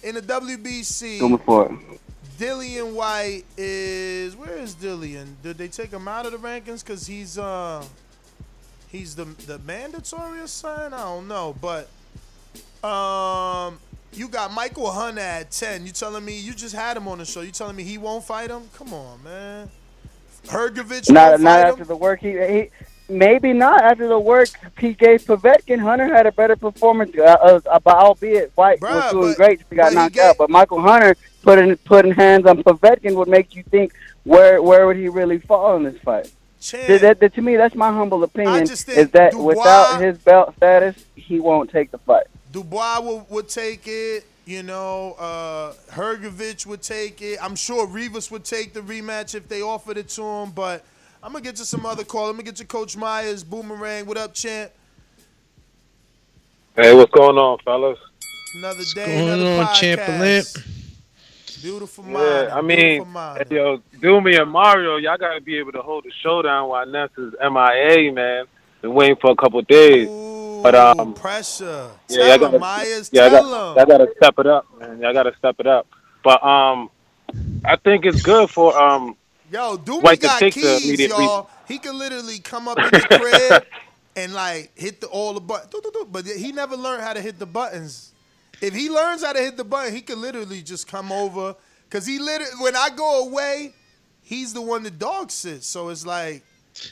In 0.03 0.15
the 0.15 0.21
WBC, 0.21 1.43
for 1.43 1.65
it. 1.65 1.99
Dillian 2.37 2.93
Whyte 2.93 3.43
is 3.57 4.35
where 4.35 4.57
is 4.57 4.75
Dillian? 4.75 5.33
Did 5.43 5.57
they 5.57 5.67
take 5.67 5.91
him 5.91 6.07
out 6.07 6.25
of 6.25 6.31
the 6.31 6.37
rankings 6.37 6.83
because 6.83 7.05
he's 7.05 7.37
uh 7.37 7.83
he's 8.87 9.15
the 9.15 9.25
the 9.45 9.59
mandatory 9.59 10.39
or 10.39 10.47
something? 10.47 10.93
I 10.93 11.03
don't 11.03 11.27
know, 11.27 11.53
but 11.59 11.89
um 12.87 13.77
you 14.13 14.27
got 14.27 14.51
Michael 14.53 14.91
Hunter 14.91 15.21
at 15.21 15.51
ten. 15.51 15.85
You 15.85 15.91
telling 15.91 16.23
me 16.25 16.39
you 16.39 16.53
just 16.53 16.75
had 16.75 16.97
him 16.97 17.07
on 17.07 17.17
the 17.19 17.25
show? 17.25 17.41
You 17.41 17.51
telling 17.51 17.75
me 17.75 17.83
he 17.83 17.97
won't 17.97 18.23
fight 18.23 18.49
him? 18.49 18.63
Come 18.75 18.93
on, 18.93 19.23
man. 19.23 19.69
Hrgovic 20.47 21.09
Not 21.11 21.39
not 21.41 21.59
after 21.59 21.81
him. 21.83 21.87
the 21.87 21.95
work 21.95 22.19
he, 22.21 22.31
he 22.31 22.69
maybe 23.09 23.53
not 23.53 23.81
after 23.83 24.07
the 24.07 24.19
work 24.19 24.49
he 24.79 24.93
gave 24.93 25.23
Povetkin. 25.23 25.79
Hunter 25.79 26.07
had 26.07 26.25
a 26.25 26.31
better 26.31 26.55
performance, 26.55 27.11
uh, 27.17 27.59
uh, 27.65 27.79
but 27.79 27.95
albeit 27.95 28.51
Whyte 28.55 28.81
was 28.81 29.11
doing 29.11 29.29
but- 29.31 29.37
great. 29.37 29.61
He 29.69 29.75
got 29.75 29.83
but 29.85 29.89
he 29.89 29.95
knocked 29.95 30.17
out, 30.17 30.37
but 30.37 30.49
Michael 30.49 30.81
Hunter 30.81 31.15
putting 31.43 31.75
putting 31.77 32.13
hands 32.13 32.45
on 32.45 32.63
Povetkin 32.63 33.15
would 33.15 33.27
make 33.27 33.55
you 33.55 33.63
think 33.63 33.93
where 34.23 34.61
where 34.61 34.87
would 34.87 34.95
he 34.97 35.09
really 35.09 35.39
fall 35.39 35.75
in 35.75 35.83
this 35.83 35.97
fight? 36.01 36.31
That- 36.71 37.01
that- 37.01 37.19
that- 37.19 37.33
to 37.35 37.41
me, 37.41 37.55
that's 37.57 37.75
my 37.75 37.91
humble 37.91 38.23
opinion. 38.23 38.63
Is 38.63 38.83
that 38.85 39.31
Dubois- 39.33 39.55
without 39.55 40.01
his 40.01 40.17
belt 40.17 40.55
status, 40.57 40.95
he 41.15 41.39
won't 41.39 41.69
take 41.69 41.91
the 41.91 41.97
fight. 41.99 42.27
Dubois 42.51 42.99
would, 43.01 43.29
would 43.29 43.49
take 43.49 43.83
it. 43.85 44.25
You 44.45 44.63
know, 44.63 45.13
uh, 45.19 45.73
Hrgovic 45.91 46.65
would 46.65 46.81
take 46.81 47.21
it. 47.21 47.37
I'm 47.41 47.55
sure 47.55 47.85
Rivas 47.85 48.31
would 48.31 48.43
take 48.43 48.73
the 48.73 48.81
rematch 48.81 49.35
if 49.35 49.47
they 49.47 49.61
offered 49.61 49.97
it 49.97 50.09
to 50.09 50.23
him. 50.23 50.49
But 50.49 50.83
I'm 51.21 51.31
gonna 51.31 51.43
get 51.43 51.55
to 51.57 51.65
some 51.65 51.85
other 51.85 52.03
call. 52.03 52.29
I'm 52.29 52.33
gonna 52.33 52.43
get 52.43 52.55
to 52.55 52.65
Coach 52.65 52.97
Myers, 52.97 53.43
Boomerang. 53.43 54.07
What 54.07 54.17
up, 54.17 54.33
champ? 54.33 54.71
Hey, 56.75 56.95
what's 56.95 57.11
going 57.11 57.37
on, 57.37 57.59
fellas? 57.59 57.99
Another 58.55 58.83
day, 58.95 59.05
going 59.05 59.27
another 59.27 59.59
on, 59.59 59.65
podcast. 59.67 59.75
Champ 59.75 60.19
Limp? 60.19 60.47
Beautiful 61.61 62.03
mind. 62.05 62.15
Yeah, 62.17 62.55
I 62.55 62.61
mean, 62.61 63.03
beautiful 63.03 63.55
yo, 63.55 63.81
Doomy 63.99 64.41
and 64.41 64.49
Mario, 64.49 64.95
y'all 64.95 65.17
gotta 65.17 65.41
be 65.41 65.57
able 65.57 65.73
to 65.73 65.81
hold 65.81 66.05
the 66.05 66.11
showdown 66.23 66.69
while 66.69 66.85
Ness 66.85 67.09
is 67.17 67.33
MIA, 67.39 68.11
man. 68.13 68.45
Been 68.81 68.93
waiting 68.93 69.17
for 69.17 69.31
a 69.31 69.35
couple 69.35 69.61
days, 69.61 70.07
but 70.63 70.75
um, 70.75 71.13
pressure. 71.13 71.89
yeah, 72.07 72.17
Tell 72.17 72.27
y'all 72.27 72.37
gotta, 72.37 72.59
Myers. 72.59 73.09
yeah, 73.11 73.29
tell 73.29 73.43
y'all 73.43 73.51
got, 73.51 73.71
him. 73.71 73.77
y'all 73.89 73.97
gotta 73.97 74.13
step 74.17 74.39
it 74.39 74.47
up, 74.47 74.79
man. 74.79 74.99
Y'all 75.01 75.13
gotta 75.13 75.35
step 75.37 75.55
it 75.59 75.67
up. 75.67 75.87
But 76.23 76.43
um, 76.43 76.89
I 77.65 77.75
think 77.77 78.05
it's 78.05 78.21
good 78.21 78.49
for 78.49 78.77
um, 78.77 79.15
Yo, 79.51 79.77
Doomie 79.77 80.03
White 80.03 80.21
to 80.21 80.27
got 80.27 80.39
the 80.39 80.51
keys, 80.51 80.99
y'all. 80.99 81.49
He 81.67 81.79
can 81.79 81.97
literally 81.97 82.39
come 82.39 82.67
up 82.67 82.77
in 82.77 82.85
the 82.85 82.99
crib 82.99 83.65
and 84.15 84.33
like 84.33 84.71
hit 84.77 85.01
the 85.01 85.07
all 85.07 85.33
the 85.33 85.39
buttons. 85.41 85.73
But 86.11 86.25
he 86.25 86.51
never 86.51 86.75
learned 86.75 87.01
how 87.01 87.13
to 87.13 87.21
hit 87.21 87.39
the 87.39 87.45
buttons. 87.45 88.13
If 88.61 88.73
he 88.75 88.89
learns 88.89 89.23
how 89.23 89.33
to 89.33 89.39
hit 89.39 89.57
the 89.57 89.63
button, 89.63 89.93
he 89.93 90.01
can 90.01 90.21
literally 90.21 90.61
just 90.61 90.87
come 90.87 91.11
over. 91.11 91.55
Cause 91.89 92.05
he 92.05 92.19
literally, 92.19 92.51
when 92.61 92.75
I 92.75 92.89
go 92.95 93.27
away, 93.27 93.73
he's 94.21 94.53
the 94.53 94.61
one 94.61 94.83
that 94.83 94.99
dog 94.99 95.31
sits. 95.31 95.65
So 95.65 95.89
it's 95.89 96.05
like 96.05 96.43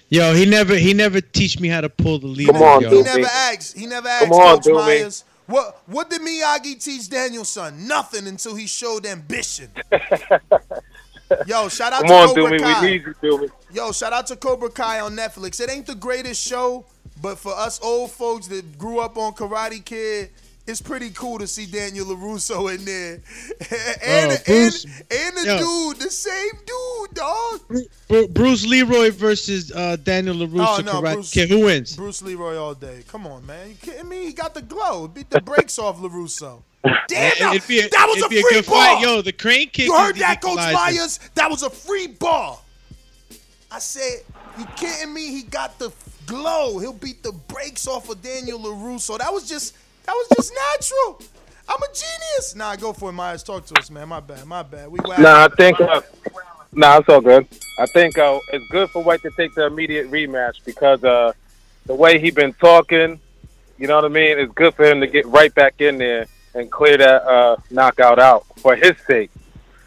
Yo, 0.10 0.34
he 0.34 0.46
never 0.46 0.76
he 0.76 0.94
never 0.94 1.22
teach 1.22 1.60
me 1.60 1.68
how 1.68 1.82
to 1.82 1.90
pull 1.90 2.20
the 2.20 2.28
lead. 2.28 2.48
Come 2.48 2.62
on, 2.62 2.82
yo. 2.82 2.90
he 2.90 3.02
never 3.02 3.26
asked. 3.26 3.78
He 3.78 3.86
never 3.86 4.08
asked 4.08 4.26
Come 4.26 4.34
on, 4.34 4.56
Coach 4.58 4.66
Doomie. 4.66 4.86
Myers. 4.86 5.24
What 5.46 5.82
what 5.86 6.10
did 6.10 6.22
Miyagi 6.22 6.84
teach 6.84 7.10
Daniel-san? 7.10 7.88
Nothing 7.88 8.28
until 8.28 8.56
he 8.56 8.68
showed 8.68 9.06
ambition. 9.06 9.70
Yo, 11.46 11.68
shout 11.68 11.92
out 11.94 12.02
come 12.02 12.08
to 12.08 12.14
on, 12.16 12.28
Cobra 12.36 12.52
Doomy, 12.52 12.60
Kai. 12.62 12.82
we 12.82 12.92
need 12.92 13.06
you, 13.06 13.14
Doomy. 13.22 13.50
Yo, 13.74 13.92
shout 13.92 14.14
out 14.14 14.28
to 14.28 14.36
Cobra 14.36 14.70
Kai 14.70 15.00
on 15.02 15.16
Netflix. 15.16 15.60
It 15.60 15.70
ain't 15.70 15.86
the 15.86 15.96
greatest 15.96 16.46
show, 16.46 16.86
but 17.22 17.38
for 17.38 17.54
us 17.54 17.80
old 17.82 18.12
folks 18.12 18.48
that 18.48 18.78
grew 18.78 19.00
up 19.00 19.18
on 19.18 19.34
Karate 19.34 19.84
Kid, 19.84 20.30
it's 20.68 20.82
pretty 20.82 21.10
cool 21.12 21.40
to 21.40 21.48
see 21.48 21.66
Daniel 21.66 22.06
LaRusso 22.08 22.74
in 22.76 22.84
there, 22.86 23.22
and 24.04 24.32
Uh, 24.34 24.38
Bruce- 24.46 24.84
and, 24.86 24.94
and 25.12 25.38
the 25.38 25.44
yo. 25.46 25.58
dude, 25.60 26.02
the 26.02 26.12
same 26.12 26.52
dude, 26.66 27.14
dog. 27.16 28.34
Bruce 28.34 28.66
Leroy 28.66 29.12
versus 29.12 29.72
uh, 29.72 29.96
Daniel 30.04 30.36
LaRusso. 30.36 30.80
Oh 30.80 30.82
no, 30.84 31.02
Karate 31.02 31.14
Bruce, 31.14 31.34
Kid. 31.34 31.50
Who 31.50 31.62
wins? 31.66 31.96
Bruce 31.96 32.22
Leroy 32.22 32.58
all 32.58 32.74
day. 32.76 33.04
Come 33.08 33.26
on, 33.28 33.46
man. 33.46 33.70
You 33.70 33.76
kidding 33.76 34.08
me? 34.10 34.26
He 34.26 34.34
got 34.34 34.54
the 34.54 34.62
glow. 34.62 35.08
Beat 35.08 35.30
the 35.30 35.42
brakes 35.42 35.80
off 35.80 35.98
LaRusso. 36.00 36.62
Damn, 36.84 37.32
It- 37.32 37.40
that, 37.40 37.56
it'd 37.56 37.68
be 37.68 37.80
a- 37.80 37.90
that 37.90 38.06
was 38.08 38.24
a 38.24 38.30
be 38.30 38.40
a 38.40 38.42
free 38.42 38.52
good 38.54 38.66
ball. 38.66 38.76
fight. 38.96 39.02
Yo, 39.02 39.22
the 39.22 39.32
crane 39.34 39.70
kick 39.70 39.88
You 39.88 39.96
heard 39.98 40.16
that, 40.18 40.42
Coach. 40.42 40.58
Myers? 40.58 41.20
That 41.36 41.50
was 41.50 41.64
a 41.64 41.70
free 41.70 42.08
ball. 42.08 42.64
I 43.72 43.80
said, 43.80 44.22
you 44.58 44.66
kidding 44.78 45.14
me? 45.14 45.28
He 45.32 45.44
got 45.44 45.78
the 45.80 45.92
glow. 46.26 46.78
He'll 46.80 46.94
beat 46.94 47.22
the 47.24 47.32
brakes 47.34 47.88
off 47.88 48.10
of 48.10 48.22
Daniel 48.22 48.60
LaRusso. 48.60 49.18
That 49.18 49.32
was 49.34 49.48
just, 49.48 49.76
that 50.08 50.14
was 50.14 50.28
just 50.36 50.54
natural. 50.72 51.22
I'm 51.70 51.84
a 51.84 51.88
genius. 51.88 52.56
Nah, 52.56 52.76
go 52.78 52.94
for 52.94 53.10
it, 53.10 53.14
Myers. 53.14 53.44
Talk 53.44 53.66
to 53.68 53.78
us, 53.78 53.92
man. 53.92 54.08
My 54.08 54.22
bad, 54.22 54.46
my 54.46 54.64
bad. 54.64 54.90
We. 54.90 55.00
Nah, 55.20 55.46
I 55.46 55.48
think. 55.50 55.80
Uh, 55.82 56.02
nah, 56.72 56.98
it's 57.00 57.10
all 57.10 57.22
good. 57.22 57.46
I 57.78 57.86
think 57.88 58.18
uh, 58.18 58.40
it's 58.54 58.66
good 58.72 58.90
for 58.90 59.04
Whyte 59.04 59.22
to 59.22 59.32
take 59.32 59.54
the 59.54 59.66
immediate 59.66 60.10
rematch 60.10 60.64
because 60.66 61.04
uh, 61.04 61.34
the 61.86 61.94
way 61.94 62.20
he 62.20 62.32
been 62.32 62.54
talking, 62.54 63.20
you 63.78 63.88
know 63.88 63.96
what 63.96 64.06
I 64.06 64.08
mean. 64.08 64.40
It's 64.40 64.54
good 64.54 64.74
for 64.76 64.86
him 64.86 65.02
to 65.02 65.08
get 65.08 65.26
right 65.28 65.54
back 65.54 65.82
in 65.82 65.98
there 65.98 66.26
and 66.56 66.72
clear 66.72 66.98
that 66.98 67.24
uh, 67.24 67.58
knockout 67.70 68.18
out 68.18 68.46
for 68.60 68.76
his 68.76 68.94
sake. 69.06 69.30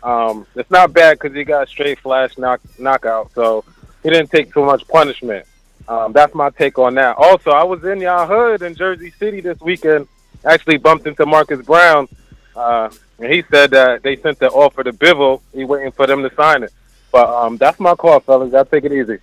Um, 0.02 0.46
it's 0.54 0.70
not 0.70 0.92
bad 0.92 1.18
because 1.18 1.34
he 1.34 1.44
got 1.44 1.64
a 1.64 1.66
straight 1.66 1.98
flash 1.98 2.36
knock 2.36 2.60
knockout, 2.78 3.32
so 3.34 3.64
he 4.02 4.10
didn't 4.10 4.30
take 4.30 4.52
too 4.52 4.64
much 4.64 4.86
punishment. 4.86 5.46
Um, 5.90 6.12
that's 6.12 6.32
my 6.36 6.50
take 6.50 6.78
on 6.78 6.94
that. 6.94 7.16
Also, 7.18 7.50
I 7.50 7.64
was 7.64 7.82
in 7.84 8.00
y'all 8.00 8.24
hood 8.24 8.62
in 8.62 8.76
Jersey 8.76 9.10
City 9.10 9.40
this 9.40 9.58
weekend. 9.60 10.06
Actually, 10.44 10.78
bumped 10.78 11.04
into 11.04 11.26
Marcus 11.26 11.66
Brown, 11.66 12.06
uh, 12.54 12.88
and 13.18 13.32
he 13.32 13.42
said 13.50 13.72
that 13.72 14.04
they 14.04 14.14
sent 14.14 14.38
the 14.38 14.48
offer 14.50 14.84
to 14.84 14.92
Bivol. 14.92 15.40
He 15.52 15.64
waiting 15.64 15.90
for 15.90 16.06
them 16.06 16.22
to 16.22 16.32
sign 16.36 16.62
it. 16.62 16.72
But 17.10 17.28
um, 17.28 17.56
that's 17.56 17.80
my 17.80 17.96
call, 17.96 18.20
fellas. 18.20 18.52
Y'all 18.52 18.64
take 18.64 18.84
it 18.84 18.92
easy. 18.92 19.18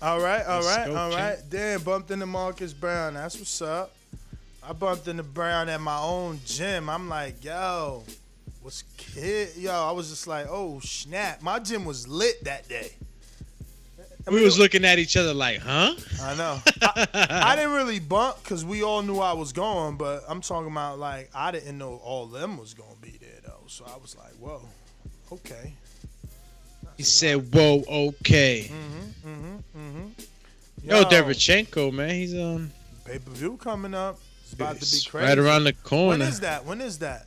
All 0.00 0.18
right, 0.18 0.46
all 0.46 0.62
Let's 0.62 0.88
go, 0.88 0.96
all 0.96 1.12
champ. 1.12 1.40
Damn, 1.50 1.82
bumped 1.82 2.10
into 2.10 2.24
Marcus 2.24 2.72
Brown. 2.72 3.12
That's 3.14 3.38
what's 3.38 3.60
up. 3.60 3.94
I 4.62 4.72
bumped 4.72 5.08
into 5.08 5.24
Brown 5.24 5.68
at 5.68 5.80
my 5.82 5.98
own 5.98 6.40
gym. 6.46 6.88
I'm 6.88 7.10
like, 7.10 7.44
yo, 7.44 8.02
what's 8.62 8.82
kid? 8.96 9.50
Yo, 9.58 9.72
I 9.72 9.92
was 9.92 10.08
just 10.08 10.26
like, 10.26 10.46
oh 10.48 10.80
snap. 10.80 11.42
My 11.42 11.58
gym 11.58 11.84
was 11.84 12.08
lit 12.08 12.44
that 12.44 12.66
day. 12.66 12.92
We 14.30 14.42
was 14.44 14.58
looking 14.58 14.84
at 14.84 14.98
each 14.98 15.16
other 15.16 15.34
like, 15.34 15.58
huh? 15.60 15.94
I 16.22 16.34
know. 16.36 16.60
I, 16.82 17.06
I 17.52 17.56
didn't 17.56 17.72
really 17.72 18.00
bump 18.00 18.42
because 18.42 18.64
we 18.64 18.82
all 18.82 19.02
knew 19.02 19.18
I 19.18 19.32
was 19.32 19.52
going, 19.52 19.96
but 19.96 20.24
I'm 20.28 20.40
talking 20.40 20.70
about 20.70 20.98
like 20.98 21.30
I 21.34 21.50
didn't 21.50 21.78
know 21.78 22.00
all 22.02 22.26
them 22.26 22.58
was 22.58 22.74
gonna 22.74 22.90
be 23.00 23.18
there 23.20 23.40
though. 23.44 23.64
So 23.66 23.84
I 23.86 23.96
was 23.98 24.16
like, 24.16 24.32
whoa, 24.34 24.62
okay. 25.32 25.74
He 26.96 27.04
said, 27.04 27.54
"Whoa, 27.54 27.84
okay." 27.88 28.68
Mm-hmm, 28.72 29.28
mm-hmm, 29.28 29.78
mm-hmm. 29.78 30.08
Yo, 30.82 31.04
Derevchenko, 31.04 31.92
man, 31.92 32.10
he's 32.10 32.34
um 32.34 32.72
pay 33.04 33.18
per 33.18 33.30
view 33.30 33.56
coming 33.56 33.94
up. 33.94 34.18
It's 34.42 34.52
about 34.52 34.80
to 34.80 34.80
be 34.80 35.08
crazy. 35.08 35.26
right 35.26 35.38
around 35.38 35.64
the 35.64 35.74
corner. 35.74 36.18
When 36.18 36.22
is 36.22 36.40
that? 36.40 36.64
When 36.64 36.80
is 36.80 36.98
that? 36.98 37.26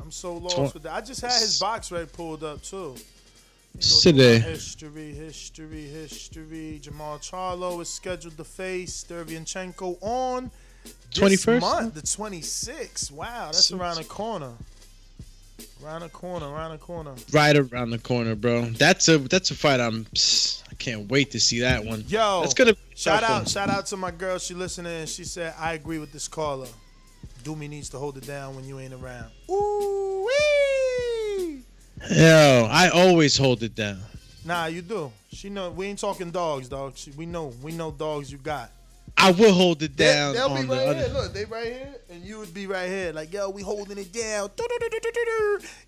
I'm 0.00 0.12
so 0.12 0.34
lost 0.34 0.54
Twen- 0.56 0.70
with 0.72 0.82
that. 0.84 0.92
I 0.92 1.00
just 1.00 1.20
had 1.20 1.32
his 1.32 1.58
box 1.58 1.90
rate 1.90 2.12
pulled 2.12 2.44
up 2.44 2.62
too. 2.62 2.96
Today. 3.78 4.38
History, 4.40 5.12
history, 5.12 5.84
history. 5.84 6.80
Jermall 6.82 7.18
Charlo 7.18 7.80
is 7.80 7.88
scheduled 7.88 8.36
to 8.36 8.44
face 8.44 9.04
Derevchenko 9.08 9.96
on 10.02 10.50
21st? 11.12 11.60
month, 11.60 11.94
the 11.94 12.02
26th. 12.02 13.10
Wow, 13.12 13.46
that's 13.46 13.72
around 13.72 13.96
the 13.96 14.04
corner. 14.04 14.52
Around 15.82 16.02
the 16.02 16.08
corner, 16.10 16.48
around 16.48 16.72
the 16.72 16.78
corner. 16.78 17.14
right 17.32 17.56
around 17.56 17.90
the 17.90 17.98
corner, 17.98 18.34
bro. 18.34 18.66
That's 18.66 19.08
a 19.08 19.18
that's 19.18 19.50
a 19.50 19.54
fight. 19.54 19.80
I'm 19.80 20.04
psst, 20.06 20.62
I 20.70 20.74
can't 20.74 21.10
wait 21.10 21.30
to 21.32 21.40
see 21.40 21.60
that 21.60 21.84
one. 21.84 22.04
Yo, 22.08 22.40
that's 22.40 22.54
gonna 22.54 22.76
shout 22.94 23.22
out, 23.22 23.30
one. 23.42 23.46
shout 23.46 23.68
out 23.70 23.86
to 23.86 23.96
my 23.96 24.10
girl. 24.10 24.38
She 24.38 24.54
listening. 24.54 25.06
She 25.06 25.24
said, 25.24 25.54
"I 25.58 25.74
agree 25.74 25.98
with 25.98 26.12
this 26.12 26.28
caller. 26.28 26.68
Doomy 27.44 27.68
needs 27.68 27.88
to 27.90 27.98
hold 27.98 28.18
it 28.18 28.26
down 28.26 28.56
when 28.56 28.64
you 28.66 28.78
ain't 28.78 28.94
around." 28.94 29.30
Ooh 29.50 30.26
wee. 30.26 30.69
Yo, 32.08 32.68
I 32.70 32.88
always 32.88 33.36
hold 33.36 33.62
it 33.62 33.74
down. 33.74 33.98
Nah, 34.44 34.66
you 34.66 34.82
do. 34.82 35.12
She 35.32 35.50
know 35.50 35.70
we 35.70 35.86
ain't 35.86 35.98
talking 35.98 36.30
dogs, 36.30 36.68
dog. 36.68 36.96
She, 36.96 37.10
we 37.12 37.26
know, 37.26 37.52
we 37.62 37.72
know 37.72 37.90
dogs 37.90 38.32
you 38.32 38.38
got. 38.38 38.70
I 39.16 39.32
will 39.32 39.52
hold 39.52 39.82
it 39.82 39.96
down 39.96 40.32
they'll 40.34 40.48
be 40.48 40.60
on 40.60 40.66
the 40.68 40.76
right 40.76 40.86
other. 40.88 40.98
here. 41.00 41.08
Look, 41.08 41.32
they 41.34 41.44
right 41.44 41.66
here, 41.66 41.94
and 42.10 42.22
you 42.24 42.38
would 42.38 42.54
be 42.54 42.66
right 42.66 42.88
here. 42.88 43.12
Like, 43.12 43.32
yo, 43.32 43.50
we 43.50 43.60
holding 43.60 43.98
it 43.98 44.12
down. 44.12 44.48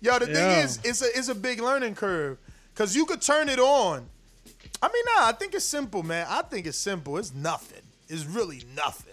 Yo, 0.01 0.19
the 0.19 0.25
thing 0.27 0.35
Yeah. 0.35 0.63
is, 0.63 0.79
it's 0.83 1.01
a 1.01 1.17
it's 1.17 1.29
a 1.29 1.35
big 1.35 1.59
learning 1.59 1.95
curve, 1.95 2.37
cause 2.75 2.95
you 2.95 3.05
could 3.05 3.21
turn 3.21 3.49
it 3.49 3.59
on. 3.59 4.05
I 4.81 4.87
mean, 4.87 5.03
nah, 5.17 5.27
I 5.29 5.31
think 5.31 5.55
it's 5.55 5.65
simple, 5.65 6.03
man. 6.03 6.27
I 6.29 6.41
think 6.43 6.67
it's 6.67 6.77
simple. 6.77 7.17
It's 7.17 7.33
nothing. 7.33 7.81
It's 8.09 8.25
really 8.25 8.63
nothing, 8.75 9.12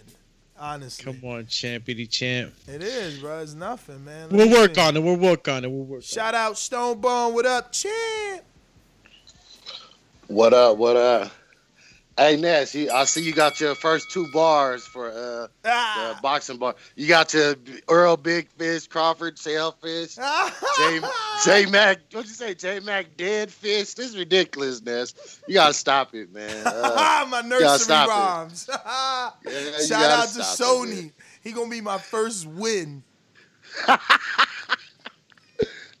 honestly. 0.61 1.03
Come 1.03 1.29
on, 1.29 1.45
champity 1.45 2.09
champ. 2.09 2.53
It 2.67 2.81
is, 2.83 3.19
bro. 3.19 3.39
It's 3.39 3.53
nothing, 3.53 4.05
man. 4.05 4.29
Let 4.29 4.47
We'll 4.47 4.61
work 4.61 4.75
see. 4.75 4.81
on 4.81 4.95
it. 4.95 5.03
We'll 5.03 5.15
work 5.17 5.47
on 5.47 5.65
it. 5.65 5.71
We'll 5.71 5.83
work. 5.83 6.03
Shout 6.03 6.35
out 6.35 6.57
Stone 6.57 7.01
Bone. 7.01 7.33
What 7.33 7.45
up, 7.45 7.71
champ? 7.71 8.43
What 10.27 10.53
up? 10.53 10.77
What 10.77 10.95
up? 10.95 11.31
Hey 12.17 12.35
Ness, 12.35 12.75
you, 12.75 12.91
I 12.91 13.05
see 13.05 13.23
you 13.23 13.33
got 13.33 13.59
your 13.59 13.73
first 13.73 14.11
two 14.11 14.27
bars 14.31 14.85
for 14.85 15.09
uh 15.09 15.47
Ah. 15.65 16.13
the 16.15 16.21
boxing 16.21 16.57
bar. 16.57 16.75
You 16.95 17.07
got 17.07 17.33
your 17.33 17.55
Errol 17.89 18.17
Big 18.17 18.49
Fish, 18.51 18.85
Crawford 18.87 19.39
Sailfish, 19.39 20.15
J 20.15 20.99
J 21.45 21.65
Mac. 21.67 21.99
What'd 22.11 22.29
you 22.29 22.35
say? 22.35 22.53
J 22.53 22.79
Mac 22.81 23.15
Dead 23.17 23.49
Fish. 23.49 23.93
This 23.93 24.09
is 24.09 24.17
ridiculous, 24.17 24.81
Ness. 24.83 25.13
You 25.47 25.55
gotta 25.55 25.73
stop 25.73 26.13
it, 26.13 26.31
man. 26.33 26.63
Uh, 26.67 27.25
my 27.29 27.41
nursery 27.41 27.79
stop 27.79 28.07
it. 28.07 28.11
rhymes. 28.11 28.69
you 29.79 29.85
Shout 29.87 30.11
out 30.11 30.27
to 30.29 30.43
stop 30.43 30.59
it, 30.59 30.89
Sony. 30.89 31.11
he 31.43 31.51
gonna 31.53 31.69
be 31.69 31.81
my 31.81 31.97
first 31.97 32.45
win. 32.45 33.03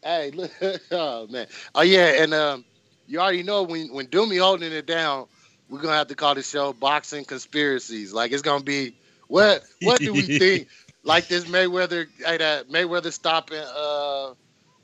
Hey, 0.03 0.31
look, 0.31 0.51
oh 0.91 1.27
man, 1.27 1.47
oh 1.75 1.81
yeah, 1.83 2.23
and 2.23 2.33
um, 2.33 2.65
you 3.07 3.19
already 3.19 3.43
know 3.43 3.63
when 3.63 3.93
when 3.93 4.07
Doomy 4.07 4.39
holding 4.41 4.71
it 4.71 4.87
down, 4.87 5.27
we're 5.71 5.79
gonna 5.79 5.95
have 5.95 6.09
to 6.09 6.15
call 6.15 6.35
the 6.35 6.43
show 6.43 6.73
"Boxing 6.73 7.25
Conspiracies." 7.25 8.13
Like 8.13 8.33
it's 8.33 8.41
gonna 8.41 8.63
be 8.63 8.93
what 9.27 9.63
what 9.81 9.99
do 9.99 10.13
we 10.13 10.21
think? 10.21 10.67
Like 11.03 11.27
this 11.27 11.45
Mayweather, 11.45 12.05
hey, 12.23 12.37
that 12.37 12.69
Mayweather 12.69 13.11
stopping 13.11 13.57
uh 13.57 14.35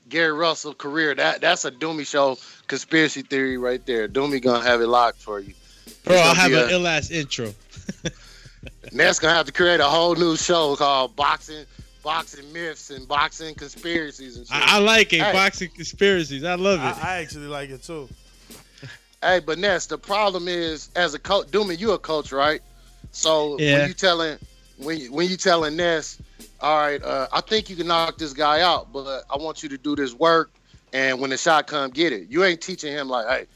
Gary 0.08 0.32
Russell 0.32 0.74
career. 0.74 1.14
That 1.14 1.40
that's 1.40 1.64
a 1.64 1.70
Doomy 1.70 2.04
show 2.04 2.36
conspiracy 2.66 3.22
theory 3.22 3.56
right 3.56 3.84
there. 3.86 4.08
Doomy 4.08 4.42
gonna 4.42 4.64
have 4.64 4.80
it 4.80 4.88
locked 4.88 5.22
for 5.22 5.38
you. 5.38 5.54
Bro, 6.02 6.16
I'll 6.16 6.34
have 6.34 6.50
be 6.50 6.58
an 6.58 6.70
ill 6.70 6.88
ass 6.88 7.12
intro. 7.12 7.54
Ness 8.92 9.20
gonna 9.20 9.34
have 9.34 9.46
to 9.46 9.52
create 9.52 9.78
a 9.78 9.84
whole 9.84 10.16
new 10.16 10.36
show 10.36 10.74
called 10.74 11.14
Boxing. 11.14 11.64
Boxing 12.02 12.52
myths 12.52 12.90
and 12.90 13.06
boxing 13.06 13.54
conspiracies 13.54 14.38
and 14.38 14.46
shit. 14.46 14.56
I, 14.56 14.76
I 14.76 14.78
like 14.80 15.12
it. 15.12 15.20
Hey. 15.20 15.32
Boxing 15.32 15.70
conspiracies. 15.70 16.42
I 16.42 16.54
love 16.54 16.80
it. 16.80 17.04
I, 17.04 17.16
I 17.16 17.16
actually 17.18 17.46
like 17.46 17.70
it 17.70 17.84
too. 17.84 18.08
Hey, 19.22 19.40
but 19.40 19.58
Ness, 19.58 19.86
the 19.86 19.98
problem 19.98 20.46
is 20.46 20.90
as 20.94 21.14
a 21.14 21.18
coach, 21.18 21.48
Doomy, 21.48 21.78
you 21.78 21.92
a 21.92 21.98
coach, 21.98 22.30
right? 22.30 22.60
So 23.10 23.58
Yeah. 23.58 23.72
when 23.74 23.88
you 23.88 23.94
telling 23.94 24.38
when 24.76 24.96
you, 24.98 25.12
when 25.12 25.28
you 25.28 25.36
telling 25.36 25.74
Ness, 25.74 26.20
all 26.60 26.76
right, 26.76 27.02
uh, 27.02 27.26
I 27.32 27.40
think 27.40 27.68
you 27.68 27.74
can 27.74 27.88
knock 27.88 28.16
this 28.16 28.32
guy 28.32 28.60
out, 28.60 28.92
but 28.92 29.24
I 29.28 29.36
want 29.36 29.60
you 29.64 29.68
to 29.70 29.78
do 29.78 29.96
this 29.96 30.14
work, 30.14 30.52
and 30.92 31.20
when 31.20 31.30
the 31.30 31.36
shot 31.36 31.66
come, 31.66 31.90
get 31.90 32.12
it. 32.12 32.28
You 32.28 32.44
ain't 32.44 32.60
teaching 32.60 32.92
him 32.92 33.08
like, 33.08 33.26
hey, 33.26 33.46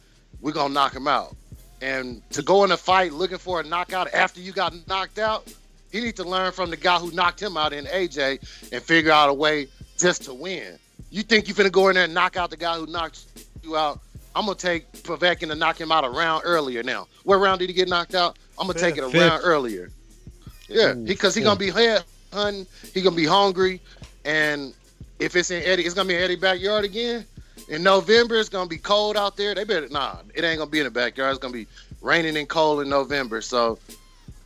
we're 0.41 0.51
gonna 0.51 0.75
knock 0.75 0.95
him 0.97 1.07
out, 1.07 1.37
and 1.81 2.23
to 2.31 2.43
go 2.43 2.65
in 2.65 2.73
a 2.73 2.77
fight 2.77 3.13
looking 3.13 3.39
for 3.39 3.61
a 3.61 3.63
knockout 3.63 4.13
after 4.13 4.41
you 4.41 4.51
got 4.51 4.75
knocked 4.89 5.21
out, 5.21 5.49
he 5.93 6.01
need 6.01 6.17
to 6.17 6.25
learn 6.25 6.51
from 6.51 6.71
the 6.71 6.77
guy 6.77 6.99
who 6.99 7.13
knocked 7.13 7.41
him 7.41 7.57
out 7.57 7.73
in 7.73 7.85
AJ 7.85 8.41
and 8.73 8.83
figure 8.83 9.13
out 9.13 9.29
a 9.29 9.35
way 9.35 9.69
just 9.97 10.25
to 10.25 10.35
win. 10.35 10.77
You 11.11 11.23
think 11.23 11.47
you 11.47 11.55
finna 11.55 11.71
go 11.71 11.89
in 11.89 11.95
there 11.95 12.05
and 12.05 12.15
knock 12.15 12.37
out 12.37 12.51
the 12.51 12.57
guy 12.57 12.77
who 12.77 12.87
knocked 12.87 13.27
you 13.63 13.77
out? 13.77 14.01
I'm 14.35 14.47
gonna 14.47 14.57
take 14.57 14.91
Povetkin 14.93 15.49
to 15.49 15.55
knock 15.55 15.81
him 15.81 15.93
out 15.93 16.05
a 16.05 16.11
round 16.11 16.43
earlier 16.45 16.83
now. 16.83 17.07
What 17.25 17.37
round 17.37 17.61
did 17.61 17.69
he 17.69 17.75
get 17.75 17.89
knocked 17.89 18.15
out? 18.15 18.39
I'm 18.59 18.67
gonna 18.67 18.79
take 18.79 18.97
it 18.97 19.05
a 19.05 19.11
Fifth. 19.11 19.21
round 19.21 19.43
earlier. 19.45 19.91
Yeah, 20.69 20.95
because 20.95 21.35
he, 21.35 21.43
gonna 21.43 21.59
be 21.59 21.71
head 21.71 22.05
hunting. 22.33 22.67
He 22.95 23.03
gonna 23.03 23.17
be 23.17 23.27
hungry, 23.27 23.81
and 24.25 24.73
if 25.19 25.37
it's 25.37 25.51
in 25.51 25.63
Eddie, 25.63 25.85
it's 25.85 25.95
gonna 25.95 26.09
be 26.09 26.15
in 26.15 26.23
Eddie 26.23 26.37
backyard 26.37 26.85
again. 26.85 27.27
In 27.69 27.83
November, 27.83 28.37
it's 28.37 28.49
gonna 28.49 28.69
be 28.69 28.79
cold 28.79 29.17
out 29.17 29.37
there. 29.37 29.55
They 29.55 29.65
better 29.65 29.89
nah. 29.89 30.17
It 30.35 30.45
ain't 30.45 30.59
gonna 30.59 30.71
be 30.71 30.79
in 30.79 30.85
the 30.85 30.91
backyard. 30.91 31.31
It's 31.31 31.39
gonna 31.39 31.53
be 31.53 31.67
raining 32.01 32.37
and 32.37 32.49
cold 32.49 32.81
in 32.81 32.89
November. 32.89 33.41
So 33.41 33.79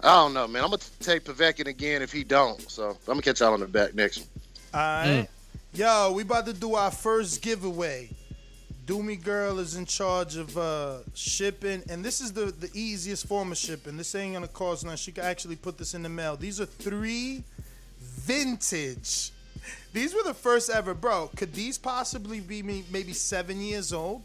I 0.00 0.14
don't 0.16 0.34
know, 0.34 0.46
man. 0.48 0.64
I'm 0.64 0.70
gonna 0.70 0.82
take 1.00 1.24
Povetkin 1.24 1.68
again 1.68 2.02
if 2.02 2.12
he 2.12 2.24
don't. 2.24 2.60
So 2.70 2.90
I'm 2.90 2.96
gonna 3.06 3.22
catch 3.22 3.40
y'all 3.40 3.52
on 3.52 3.60
the 3.60 3.66
back 3.66 3.94
next 3.94 4.18
one. 4.18 4.28
All 4.74 4.80
right. 4.80 5.06
Mm. 5.06 5.28
Yo, 5.74 6.12
we 6.12 6.22
about 6.22 6.46
to 6.46 6.52
do 6.52 6.74
our 6.74 6.90
first 6.90 7.42
giveaway. 7.42 8.08
Doomy 8.86 9.20
Girl 9.22 9.58
is 9.58 9.74
in 9.74 9.84
charge 9.84 10.36
of 10.36 10.56
uh, 10.56 10.98
shipping, 11.14 11.82
and 11.90 12.04
this 12.04 12.20
is 12.20 12.32
the, 12.32 12.46
the 12.46 12.70
easiest 12.72 13.26
form 13.26 13.50
of 13.50 13.58
shipping. 13.58 13.96
This 13.96 14.14
ain't 14.14 14.34
gonna 14.34 14.46
cost 14.46 14.84
nothing. 14.84 14.96
She 14.96 15.10
can 15.10 15.24
actually 15.24 15.56
put 15.56 15.76
this 15.76 15.94
in 15.94 16.02
the 16.04 16.08
mail. 16.08 16.36
These 16.36 16.60
are 16.60 16.66
three 16.66 17.42
vintage. 18.00 19.32
These 19.92 20.14
were 20.14 20.22
the 20.22 20.34
first 20.34 20.70
ever, 20.70 20.94
bro. 20.94 21.30
Could 21.34 21.52
these 21.52 21.78
possibly 21.78 22.38
be 22.38 22.62
me, 22.62 22.84
maybe 22.92 23.12
seven 23.12 23.60
years 23.60 23.92
old? 23.92 24.22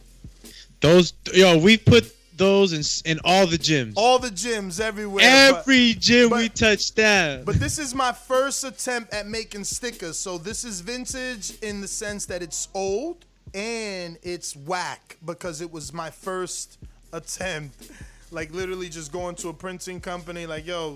Those 0.80 1.14
yo, 1.34 1.58
we 1.58 1.78
put 1.78 2.16
those 2.38 2.74
in 2.74 3.12
in 3.12 3.20
all 3.24 3.48
the 3.48 3.58
gyms. 3.58 3.94
All 3.96 4.20
the 4.20 4.30
gyms 4.30 4.80
everywhere. 4.80 5.24
but- 5.52 5.60
Every 5.62 5.96
gym 5.96 6.30
but- 6.30 6.38
we 6.38 6.50
touched 6.50 6.96
down. 6.96 7.46
But 7.46 7.56
this 7.56 7.80
is 7.80 7.96
my 7.96 8.12
first 8.12 8.64
attempt 8.64 9.12
at 9.12 9.28
making 9.28 9.64
stickers. 9.64 10.18
So 10.20 10.38
this 10.38 10.64
is 10.64 10.82
vintage 10.82 11.58
in 11.64 11.82
the 11.82 11.88
sense 11.88 12.28
that 12.28 12.44
it's 12.44 12.68
old 12.76 13.26
and 13.54 14.18
it's 14.24 14.56
whack 14.56 15.18
because 15.26 15.62
it 15.62 15.72
was 15.72 15.94
my 15.94 16.10
first 16.10 16.78
attempt. 17.14 17.92
Like 18.32 18.54
literally 18.54 18.90
just 18.90 19.12
going 19.12 19.36
to 19.36 19.50
a 19.50 19.54
printing 19.54 20.00
company, 20.00 20.46
like, 20.46 20.66
yo, 20.66 20.96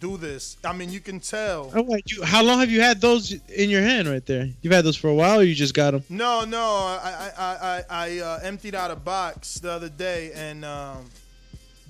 do 0.00 0.16
this. 0.16 0.56
I 0.64 0.72
mean, 0.72 0.90
you 0.90 1.00
can 1.00 1.20
tell. 1.20 1.70
Oh, 1.74 1.82
wait, 1.82 2.10
you, 2.10 2.22
how 2.22 2.42
long 2.42 2.60
have 2.60 2.70
you 2.70 2.80
had 2.80 3.00
those 3.00 3.32
in 3.50 3.68
your 3.70 3.82
hand 3.82 4.08
right 4.08 4.24
there? 4.24 4.48
You've 4.62 4.72
had 4.72 4.84
those 4.84 4.96
for 4.96 5.08
a 5.08 5.14
while, 5.14 5.40
or 5.40 5.42
you 5.42 5.54
just 5.54 5.74
got 5.74 5.90
them? 5.90 6.04
No, 6.08 6.44
no, 6.44 6.58
I 6.58 7.30
I 7.36 7.44
I 7.44 7.54
I, 7.54 7.84
I 7.90 8.18
uh, 8.18 8.40
emptied 8.42 8.74
out 8.74 8.90
a 8.90 8.96
box 8.96 9.56
the 9.60 9.70
other 9.70 9.88
day 9.90 10.32
and 10.34 10.64
um, 10.64 11.04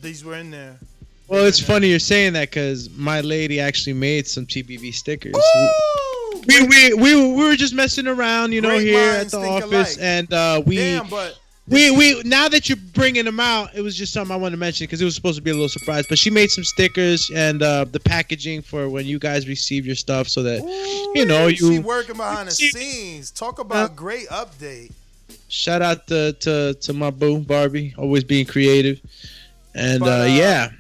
these 0.03 0.25
were 0.25 0.37
in 0.37 0.51
there. 0.51 0.77
Well, 1.27 1.47
it's 1.47 1.61
funny 1.61 1.89
you're 1.89 1.99
saying 1.99 2.35
that 2.35 2.51
because 2.51 2.91
my 2.91 3.23
lady 3.23 3.59
actually 3.59 3.95
made 3.95 4.27
some 4.27 4.45
TBV 4.45 4.93
stickers. 4.93 5.35
We, 6.47 6.67
we, 6.67 6.95
we, 6.95 7.33
we 7.33 7.45
were 7.45 7.57
just 7.57 7.75
messing 7.75 8.07
around, 8.07 8.53
you 8.53 8.61
know, 8.61 8.79
here 8.79 9.11
at 9.13 9.31
the 9.31 9.39
office, 9.39 9.97
alike. 9.97 10.05
and 10.05 10.33
uh, 10.33 10.63
we 10.65 10.77
Damn, 10.77 11.09
but 11.09 11.39
we 11.67 11.91
we 11.91 12.23
now 12.25 12.49
that 12.49 12.69
you're 12.69 12.79
bringing 12.93 13.25
them 13.25 13.41
out, 13.41 13.75
it 13.75 13.81
was 13.81 13.97
just 13.97 14.13
something 14.13 14.35
I 14.35 14.37
wanted 14.37 14.57
to 14.57 14.61
mention 14.61 14.85
because 14.85 15.01
it 15.01 15.05
was 15.05 15.15
supposed 15.15 15.37
to 15.37 15.43
be 15.43 15.51
a 15.51 15.55
little 15.55 15.69
surprise. 15.69 16.05
But 16.09 16.19
she 16.19 16.29
made 16.31 16.51
some 16.51 16.65
stickers 16.65 17.31
and 17.35 17.63
uh, 17.63 17.87
the 17.87 18.01
packaging 18.01 18.63
for 18.63 18.89
when 18.91 19.07
you 19.07 19.19
guys 19.19 19.49
receive 19.49 19.87
your 19.87 19.95
stuff, 19.95 20.29
so 20.29 20.43
that 20.43 20.61
you 21.15 21.25
know 21.25 21.49
she 21.49 21.75
you 21.75 21.81
working 21.81 22.17
behind 22.17 22.49
the 22.49 22.53
scenes. 22.53 23.31
Talk 23.31 23.59
about 23.61 23.97
great 23.97 24.29
update. 24.29 24.93
shout 25.49 25.81
out 25.81 26.07
to 26.09 26.35
to, 26.35 26.75
to 26.75 26.93
my 26.93 27.11
boo 27.11 27.39
Barbie, 27.39 27.95
always 27.97 28.25
being 28.25 28.45
creative, 28.45 29.01
and 29.75 30.01
But, 30.01 30.21
uh, 30.21 30.23
uh, 30.25 30.27
yeah. 30.27 30.71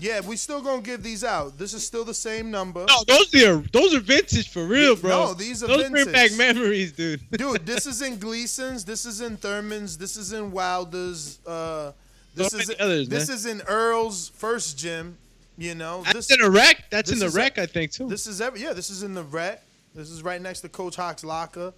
Yeah, 0.00 0.20
we 0.20 0.36
still 0.36 0.60
gonna 0.60 0.82
give 0.82 1.02
these 1.02 1.22
out. 1.22 1.56
This 1.56 1.72
is 1.72 1.86
still 1.86 2.04
the 2.04 2.14
same 2.14 2.50
number. 2.50 2.84
No, 2.88 3.04
those 3.06 3.32
are 3.42 3.58
those 3.72 3.94
are 3.94 4.00
vintage 4.00 4.50
for 4.50 4.64
real, 4.66 4.96
bro. 4.96 5.26
No, 5.26 5.34
these 5.34 5.62
are 5.62 5.68
those 5.68 5.88
bring 5.88 6.10
back 6.10 6.32
memories, 6.32 6.92
dude. 6.92 7.20
Dude, 7.30 7.64
this 7.66 7.86
is 7.86 8.02
in 8.02 8.18
Gleason's. 8.18 8.84
This 8.84 9.04
is 9.06 9.20
in 9.20 9.36
Thurman's. 9.36 9.96
This 9.96 10.16
is 10.16 10.32
in 10.32 10.50
Wilder's. 10.50 11.38
Uh, 11.46 11.92
this 12.34 12.48
So 12.48 12.58
is 12.58 12.74
others, 12.80 13.08
this 13.08 13.28
man. 13.28 13.36
is 13.36 13.46
in 13.46 13.62
Earl's 13.68 14.30
first 14.30 14.76
gym. 14.76 15.16
You 15.56 15.76
know, 15.76 16.02
That's 16.02 16.26
this, 16.26 16.32
in 16.32 16.44
the 16.44 16.50
rec. 16.50 16.90
That's 16.90 17.12
in 17.12 17.20
the 17.20 17.26
is 17.26 17.36
rec, 17.36 17.58
a- 17.58 17.62
I 17.62 17.66
think 17.66 17.92
too. 17.92 18.08
This 18.08 18.26
is 18.26 18.40
every 18.40 18.60
yeah. 18.60 18.72
This 18.72 18.90
is 18.90 19.04
in 19.04 19.14
the 19.14 19.22
rec. 19.22 19.62
This 19.94 20.10
is 20.10 20.24
right 20.24 20.42
next 20.42 20.62
to 20.62 20.68
Coach 20.68 20.96
Hawk's 20.96 21.22
locker. 21.22 21.72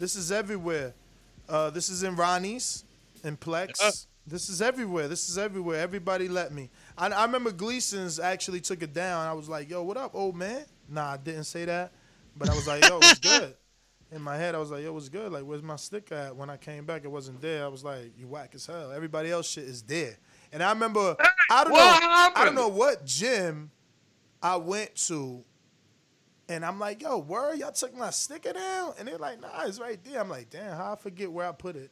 This 0.00 0.16
is 0.16 0.32
everywhere. 0.32 0.92
Uh, 1.48 1.70
this 1.70 1.88
is 1.88 2.02
in 2.02 2.16
Ronnie's, 2.16 2.82
in 3.22 3.36
Plex. 3.36 3.80
Uh. 3.80 3.92
this 4.26 4.48
is 4.48 4.60
everywhere. 4.60 5.06
This 5.06 5.28
is 5.28 5.38
everywhere. 5.38 5.78
Everybody 5.80 6.28
let 6.28 6.52
me. 6.52 6.68
I, 7.02 7.08
I 7.08 7.24
remember 7.24 7.50
Gleason's 7.50 8.20
actually 8.20 8.60
took 8.60 8.80
it 8.80 8.94
down. 8.94 9.26
I 9.26 9.32
was 9.32 9.48
like, 9.48 9.68
"Yo, 9.68 9.82
what 9.82 9.96
up, 9.96 10.14
old 10.14 10.36
man?" 10.36 10.64
Nah, 10.88 11.14
I 11.14 11.16
didn't 11.16 11.44
say 11.44 11.64
that, 11.64 11.90
but 12.36 12.48
I 12.48 12.54
was 12.54 12.68
like, 12.68 12.86
"Yo, 12.88 12.98
what's 12.98 13.18
good?" 13.18 13.56
In 14.12 14.22
my 14.22 14.36
head, 14.36 14.54
I 14.54 14.58
was 14.58 14.70
like, 14.70 14.84
"Yo, 14.84 14.92
what's 14.92 15.08
good?" 15.08 15.32
Like, 15.32 15.42
where's 15.42 15.64
my 15.64 15.74
sticker 15.74 16.14
at? 16.14 16.36
When 16.36 16.48
I 16.48 16.56
came 16.56 16.84
back, 16.84 17.04
it 17.04 17.08
wasn't 17.10 17.40
there. 17.40 17.64
I 17.64 17.68
was 17.68 17.82
like, 17.82 18.12
"You 18.16 18.28
whack 18.28 18.52
as 18.54 18.66
hell." 18.66 18.92
Everybody 18.92 19.32
else 19.32 19.50
shit 19.50 19.64
is 19.64 19.82
there. 19.82 20.16
And 20.52 20.62
I 20.62 20.70
remember, 20.70 21.16
I 21.50 21.64
don't 21.64 21.72
what 21.72 22.00
know, 22.00 22.30
I 22.36 22.44
don't 22.44 22.54
know 22.54 22.68
what 22.68 23.04
gym 23.04 23.72
I 24.40 24.54
went 24.54 24.94
to, 25.08 25.42
and 26.48 26.64
I'm 26.64 26.78
like, 26.78 27.02
"Yo, 27.02 27.18
where 27.18 27.52
y'all 27.56 27.72
took 27.72 27.96
my 27.96 28.10
sticker 28.10 28.52
down?" 28.52 28.92
And 29.00 29.08
they're 29.08 29.18
like, 29.18 29.40
"Nah, 29.40 29.64
it's 29.64 29.80
right 29.80 29.98
there." 30.04 30.20
I'm 30.20 30.28
like, 30.28 30.50
"Damn, 30.50 30.76
how 30.76 30.92
I 30.92 30.96
forget 30.96 31.32
where 31.32 31.48
I 31.48 31.52
put 31.52 31.74
it?" 31.74 31.90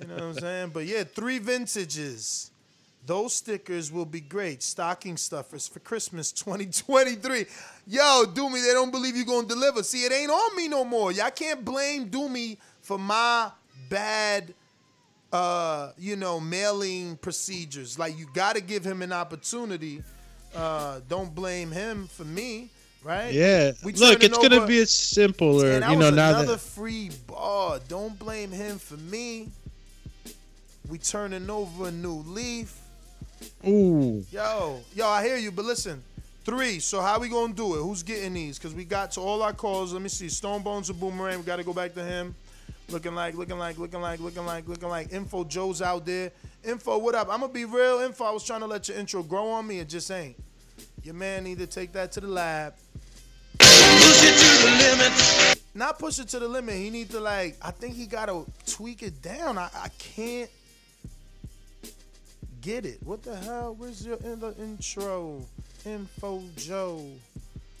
You 0.00 0.08
know 0.08 0.14
what 0.14 0.22
I'm 0.24 0.34
saying? 0.34 0.70
But 0.74 0.86
yeah, 0.86 1.04
three 1.04 1.38
vintages. 1.38 2.50
Those 3.06 3.34
stickers 3.36 3.92
will 3.92 4.06
be 4.06 4.20
great. 4.20 4.62
Stocking 4.62 5.16
stuffers 5.16 5.68
for 5.68 5.80
Christmas 5.80 6.32
2023. 6.32 7.46
Yo, 7.86 8.24
Doomy, 8.26 8.66
they 8.66 8.72
don't 8.72 8.90
believe 8.90 9.14
you 9.14 9.26
gonna 9.26 9.46
deliver. 9.46 9.82
See, 9.82 10.04
it 10.04 10.12
ain't 10.12 10.30
on 10.30 10.56
me 10.56 10.68
no 10.68 10.84
more. 10.84 11.12
Y'all 11.12 11.30
can't 11.30 11.64
blame 11.64 12.08
Doomy 12.08 12.56
for 12.80 12.98
my 12.98 13.50
bad 13.90 14.54
uh, 15.34 15.90
you 15.98 16.14
know, 16.14 16.38
mailing 16.38 17.16
procedures. 17.16 17.98
Like 17.98 18.16
you 18.16 18.26
gotta 18.32 18.60
give 18.60 18.84
him 18.84 19.02
an 19.02 19.12
opportunity. 19.12 20.02
Uh, 20.54 21.00
don't 21.08 21.34
blame 21.34 21.72
him 21.72 22.06
for 22.06 22.24
me, 22.24 22.70
right? 23.02 23.34
Yeah. 23.34 23.72
We 23.84 23.94
Look, 23.94 24.22
it's 24.22 24.38
gonna 24.38 24.56
over- 24.58 24.66
be 24.66 24.78
a 24.78 24.86
simpler, 24.86 25.72
and 25.72 25.82
that 25.82 25.90
you 25.90 25.98
know, 25.98 26.06
was 26.06 26.14
now 26.14 26.28
another 26.30 26.52
that 26.52 26.60
free 26.60 27.10
bar. 27.26 27.80
Don't 27.88 28.16
blame 28.16 28.52
him 28.52 28.78
for 28.78 28.96
me. 28.96 29.48
We 30.88 30.98
turning 30.98 31.50
over 31.50 31.88
a 31.88 31.90
new 31.90 32.22
leaf. 32.26 32.78
Ooh. 33.66 34.24
Yo, 34.30 34.80
yo, 34.94 35.06
I 35.06 35.24
hear 35.24 35.36
you, 35.36 35.50
but 35.50 35.64
listen, 35.64 36.02
three. 36.44 36.78
So 36.78 37.00
how 37.00 37.18
we 37.18 37.28
gonna 37.28 37.52
do 37.52 37.74
it? 37.74 37.82
Who's 37.82 38.02
getting 38.02 38.34
these? 38.34 38.58
Cause 38.58 38.74
we 38.74 38.84
got 38.84 39.12
to 39.12 39.20
all 39.20 39.42
our 39.42 39.52
calls. 39.52 39.92
Let 39.92 40.02
me 40.02 40.08
see. 40.08 40.28
Stone 40.28 40.62
Bones 40.62 40.90
or 40.90 40.94
Boomerang. 40.94 41.38
We 41.38 41.44
got 41.44 41.56
to 41.56 41.64
go 41.64 41.72
back 41.72 41.94
to 41.94 42.04
him. 42.04 42.34
Looking 42.90 43.14
like, 43.14 43.34
looking 43.34 43.58
like, 43.58 43.78
looking 43.78 44.00
like, 44.00 44.20
looking 44.20 44.44
like, 44.44 44.68
looking 44.68 44.88
like. 44.88 45.12
Info 45.12 45.44
Joe's 45.44 45.80
out 45.80 46.04
there. 46.04 46.32
Info, 46.62 46.98
what 46.98 47.14
up? 47.14 47.28
I'm 47.30 47.40
gonna 47.40 47.52
be 47.52 47.64
real. 47.64 48.00
Info, 48.00 48.24
I 48.24 48.30
was 48.30 48.44
trying 48.44 48.60
to 48.60 48.66
let 48.66 48.88
your 48.88 48.98
intro 48.98 49.22
grow 49.22 49.48
on 49.50 49.66
me. 49.66 49.80
It 49.80 49.88
just 49.88 50.10
ain't. 50.10 50.36
Your 51.02 51.14
man 51.14 51.44
need 51.44 51.58
to 51.58 51.66
take 51.66 51.92
that 51.92 52.12
to 52.12 52.20
the 52.20 52.28
lab. 52.28 52.74
Push 53.58 54.24
it 54.24 54.38
to 54.38 54.64
the 54.64 54.96
limit. 54.96 55.60
Not 55.74 55.98
push 55.98 56.18
it 56.18 56.28
to 56.28 56.38
the 56.38 56.48
limit. 56.48 56.76
He 56.76 56.90
need 56.90 57.10
to 57.10 57.20
like. 57.20 57.56
I 57.62 57.70
think 57.70 57.94
he 57.94 58.06
gotta 58.06 58.44
tweak 58.66 59.02
it 59.02 59.20
down. 59.22 59.58
I, 59.58 59.68
I 59.74 59.88
can't 59.98 60.50
get 62.64 62.86
it. 62.86 62.98
What 63.04 63.22
the 63.22 63.36
hell? 63.36 63.76
Where's 63.78 64.04
your 64.04 64.16
in 64.24 64.40
the 64.40 64.52
intro? 64.56 65.40
Info 65.84 66.42
Joe. 66.56 67.06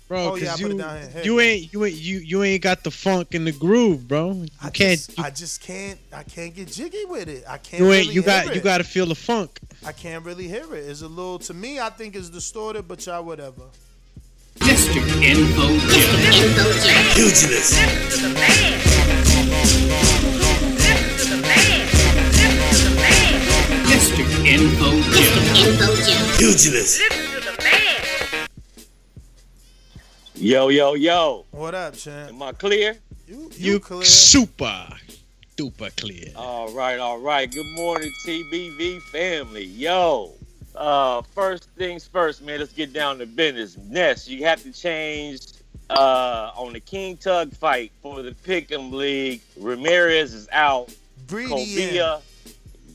bro, 0.08 0.32
oh, 0.32 0.34
yeah, 0.34 0.54
because 0.54 0.60
you 0.60 0.78
down 0.78 1.00
here. 1.00 1.08
Here 1.08 1.24
you 1.24 1.40
ain't 1.40 1.72
you 1.72 1.84
ain't 1.86 1.94
you 1.94 2.18
you 2.18 2.42
ain't 2.42 2.62
got 2.62 2.84
the 2.84 2.90
funk 2.90 3.32
and 3.32 3.46
the 3.46 3.52
groove, 3.52 4.06
bro. 4.06 4.32
You 4.32 4.48
I 4.62 4.68
can't 4.68 4.98
just, 4.98 5.16
you, 5.16 5.24
I 5.24 5.30
just 5.30 5.62
can't. 5.62 5.98
I 6.12 6.22
can't 6.22 6.54
get 6.54 6.68
jiggy 6.68 7.06
with 7.06 7.28
it. 7.28 7.44
I 7.48 7.56
can't. 7.56 7.82
you 7.82 7.90
ain't 7.92 8.08
really 8.08 8.14
you 8.14 8.22
got 8.22 8.44
hear 8.44 8.52
you 8.54 8.60
got 8.60 8.76
to 8.78 8.84
feel 8.84 9.06
the 9.06 9.14
funk. 9.14 9.58
I 9.86 9.92
can't 9.92 10.22
really 10.24 10.48
hear 10.48 10.74
it. 10.74 10.86
It's 10.86 11.00
a 11.00 11.08
little 11.08 11.38
to 11.40 11.54
me. 11.54 11.80
I 11.80 11.88
think 11.88 12.14
it's 12.14 12.28
distorted, 12.28 12.86
but 12.86 13.06
y'all 13.06 13.24
whatever. 13.24 13.62
Mr. 14.58 14.96
Info 15.22 15.78
Joe. 15.88 17.14
Pugilist. 17.14 17.74
Mr. 24.44 24.52
Info 24.52 25.94
Joe. 26.02 26.36
Pugilist. 26.36 27.00
Yo, 30.34 30.68
yo, 30.68 30.94
yo. 30.94 31.46
What 31.50 31.74
up, 31.74 31.94
champ? 31.94 32.30
Am 32.30 32.42
I 32.42 32.52
clear? 32.52 32.98
You, 33.26 33.50
You 33.54 33.80
super 34.02 34.86
duper 35.56 35.96
clear. 35.96 36.32
All 36.36 36.70
right, 36.72 36.98
all 36.98 37.18
right. 37.20 37.50
Good 37.50 37.74
morning, 37.74 38.12
TBV 38.26 39.00
family. 39.12 39.64
Yo, 39.64 40.32
uh, 40.74 41.22
first 41.22 41.70
things 41.78 42.06
first, 42.06 42.42
man. 42.42 42.58
Let's 42.60 42.72
get 42.72 42.92
down 42.92 43.18
to 43.18 43.26
business. 43.26 43.78
Ness, 43.78 44.28
you 44.28 44.44
have 44.44 44.62
to 44.64 44.72
change 44.72 45.40
uh, 45.88 46.50
on 46.54 46.74
the 46.74 46.80
King 46.80 47.16
Tug 47.16 47.52
fight 47.52 47.92
for 48.02 48.22
the 48.22 48.32
Pick'em 48.32 48.92
League. 48.92 49.40
Ramirez 49.58 50.34
is 50.34 50.48
out. 50.52 50.92
Breedy 51.26 51.48
Cobia, 51.48 52.20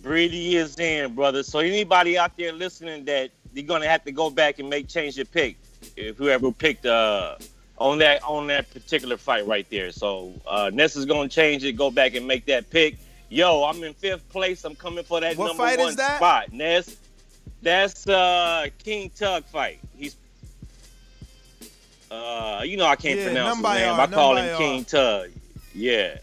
Breedy 0.10 0.54
is 0.54 0.80
in, 0.80 1.14
brother. 1.14 1.44
So 1.44 1.60
anybody 1.60 2.18
out 2.18 2.36
there 2.36 2.52
listening 2.52 3.06
that 3.06 3.30
you're 3.54 3.64
gonna 3.68 3.88
have 3.88 4.04
to 4.06 4.12
go 4.12 4.32
back 4.32 4.58
and 4.58 4.68
make 4.68 4.88
change 4.88 5.18
your 5.18 5.28
pick. 5.28 5.56
If 5.96 6.18
whoever 6.18 6.52
picked 6.52 6.88
uh 6.88 7.36
on 7.78 8.00
that 8.00 8.24
on 8.24 8.48
that 8.48 8.72
particular 8.74 9.18
fight 9.18 9.46
right 9.46 9.68
there. 9.70 9.92
So 9.92 10.34
uh 10.48 10.72
Ness 10.74 10.96
is 10.96 11.06
gonna 11.06 11.30
change 11.30 11.64
it, 11.64 11.74
go 11.74 11.92
back 11.92 12.16
and 12.16 12.26
make 12.26 12.48
that 12.48 12.72
pick. 12.72 12.98
Yo, 13.30 13.64
I'm 13.64 13.84
in 13.84 13.94
fifth 13.94 14.28
place. 14.30 14.66
I'm 14.66 14.74
coming 14.74 15.04
for 15.04 15.22
that 15.22 15.38
What 15.38 15.46
number 15.46 15.62
fight 15.62 15.80
is 15.80 15.86
one 15.86 15.96
that? 15.98 16.18
spot. 16.18 16.54
Ness. 16.54 16.98
That's 17.62 18.08
uh 18.08 18.66
King 18.84 19.12
Tug 19.12 19.44
fight. 19.46 19.78
He's 19.96 20.16
uh 22.10 22.64
you 22.66 22.78
know 22.78 22.88
I 22.88 22.96
can't 22.96 23.20
Yeah, 23.20 23.26
pronounce 23.26 23.58
his 23.58 23.64
name. 23.64 24.00
I 24.00 24.08
call 24.08 24.38
him 24.38 24.58
King 24.58 24.86
Tug. 24.86 25.30
Yeah. 25.76 26.18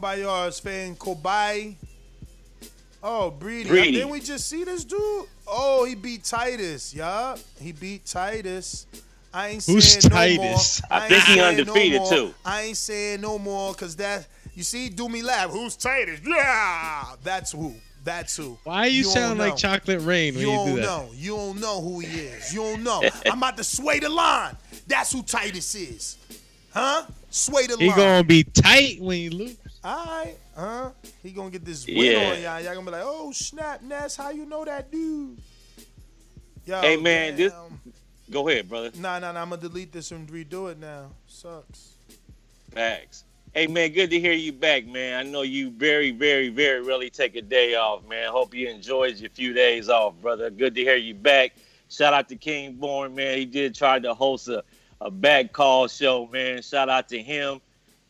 By 0.00 0.14
yours, 0.14 0.58
fan 0.58 0.96
Kobai. 0.96 1.74
Oh, 3.02 3.32
Breedy. 3.38 3.66
Breedy. 3.66 3.92
Didn't 3.92 4.10
we 4.10 4.20
just 4.20 4.48
see 4.48 4.64
this 4.64 4.84
dude? 4.84 5.26
Oh, 5.46 5.84
he 5.84 5.94
beat 5.94 6.24
Titus. 6.24 6.94
Yup. 6.94 7.38
He 7.60 7.72
beat 7.72 8.04
Titus. 8.04 8.86
I 9.32 9.48
ain't 9.48 9.64
Who's 9.64 9.86
saying 9.92 10.02
Titus? 10.12 10.82
no 10.82 10.88
more. 10.90 10.98
I 11.00 11.02
ain't 11.04 11.12
think 11.14 11.24
he 11.24 11.40
undefeated, 11.40 12.00
no 12.02 12.10
too. 12.10 12.34
I 12.44 12.62
ain't 12.62 12.76
saying 12.76 13.20
no 13.20 13.38
more 13.38 13.72
because 13.72 13.96
that, 13.96 14.26
you 14.54 14.62
see, 14.64 14.88
do 14.88 15.08
me 15.08 15.22
laugh. 15.22 15.50
Who's 15.50 15.76
Titus? 15.76 16.20
Yeah. 16.26 17.04
That's 17.22 17.52
who. 17.52 17.74
That's 18.02 18.36
who. 18.36 18.58
Why 18.64 18.86
you, 18.86 19.04
don't 19.04 19.12
sound 19.12 19.38
like. 19.38 19.56
Chocolate 19.56 20.00
Rain 20.02 20.34
when 20.34 20.42
You 20.42 20.50
you, 20.50 20.56
don't 20.56 20.68
do 20.68 20.76
that? 20.76 20.82
know. 20.82 21.08
You 21.14 21.36
don't 21.36 21.60
know 21.60 21.80
who 21.80 22.00
he 22.00 22.06
is. 22.20 22.52
You 22.52 22.60
don't 22.60 22.82
know. 22.82 23.02
I'm 23.26 23.38
about 23.38 23.56
to 23.58 23.64
sway 23.64 23.98
the 24.00 24.08
line. 24.08 24.56
That's 24.86 25.12
who 25.12 25.22
Titus 25.22 25.74
is. 25.74 26.16
Huh? 26.72 27.04
Sway 27.30 27.66
the 27.66 27.76
He 27.76 27.88
line. 27.88 27.96
gonna 27.96 28.24
be 28.24 28.42
tight 28.42 29.00
when 29.00 29.18
you 29.20 29.30
lose. 29.30 29.56
All 29.84 30.04
right, 30.06 30.34
huh? 30.60 30.90
He 31.22 31.30
gonna 31.32 31.50
get 31.50 31.64
this 31.64 31.86
win 31.86 31.96
Yeah. 31.96 32.30
on 32.30 32.42
y'all. 32.42 32.60
Y'all 32.60 32.74
gonna 32.74 32.86
be 32.86 32.92
like, 32.92 33.02
oh 33.04 33.32
snap, 33.32 33.82
Ness, 33.82 34.16
how 34.16 34.30
you 34.30 34.46
know 34.46 34.64
that 34.64 34.90
dude? 34.90 35.38
Yo, 36.66 36.80
hey 36.80 36.96
man, 36.96 37.36
this. 37.36 37.52
Go 38.30 38.48
ahead, 38.48 38.68
brother. 38.68 38.90
Nah, 38.96 39.18
nah, 39.18 39.32
nah. 39.32 39.42
I'm 39.42 39.50
gonna 39.50 39.60
delete 39.62 39.92
this 39.92 40.12
and 40.12 40.28
redo 40.28 40.70
it 40.70 40.78
now. 40.78 41.10
Sucks. 41.26 41.94
Facts. 42.70 43.24
Hey 43.52 43.66
man, 43.66 43.90
good 43.90 44.10
to 44.10 44.20
hear 44.20 44.32
you 44.34 44.52
back, 44.52 44.86
man. 44.86 45.18
I 45.18 45.28
know 45.28 45.42
you 45.42 45.70
very, 45.70 46.12
very, 46.12 46.50
very 46.50 46.80
rarely 46.82 47.10
take 47.10 47.34
a 47.34 47.42
day 47.42 47.74
off, 47.74 48.06
man. 48.06 48.30
Hope 48.30 48.54
you 48.54 48.68
enjoyed 48.68 49.16
your 49.16 49.30
few 49.30 49.52
days 49.52 49.88
off, 49.88 50.14
brother. 50.22 50.50
Good 50.50 50.76
to 50.76 50.82
hear 50.82 50.94
you 50.96 51.14
back. 51.14 51.56
Shout 51.88 52.14
out 52.14 52.28
to 52.28 52.36
King 52.36 52.74
Born, 52.74 53.16
man. 53.16 53.36
He 53.36 53.44
did 53.46 53.74
try 53.74 53.98
to 53.98 54.14
host 54.14 54.46
a, 54.46 54.62
a 55.00 55.10
back 55.10 55.52
call 55.52 55.88
show, 55.88 56.28
man. 56.32 56.62
Shout 56.62 56.88
out 56.88 57.08
to 57.08 57.20
him. 57.20 57.60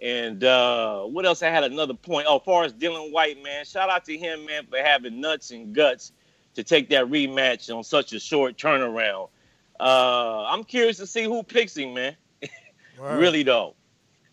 And 0.03 0.43
uh, 0.43 1.03
what 1.03 1.27
else? 1.27 1.43
I 1.43 1.51
had 1.51 1.65
another 1.65 1.95
point. 1.95 2.27
Oh, 2.29 2.39
far 2.39 2.65
as 2.65 2.73
Dillian 2.73 3.13
Whyte, 3.13 3.43
man, 3.43 3.65
shout 3.65 3.91
out 3.91 4.05
to 4.07 4.17
him, 4.17 4.47
man, 4.47 4.67
for 4.67 4.79
having 4.79 5.21
nuts 5.21 5.51
and 5.51 5.75
guts 5.75 6.13
to 6.55 6.65
take 6.65 6.89
that 6.91 7.07
rematch 7.07 7.75
on 7.75 7.85
such 7.85 8.13
a 8.13 8.21
short 8.21 8.57
turnaround. 8.57 9.29
Uh, 9.79 10.45
I'm 10.47 10.65
curious 10.65 10.99
to 10.99 11.07
see 11.07 11.25
who 11.25 11.43
picks 11.43 11.77
him, 11.77 11.95
man. 11.95 12.17
Really 13.01 13.43
though. 13.43 13.77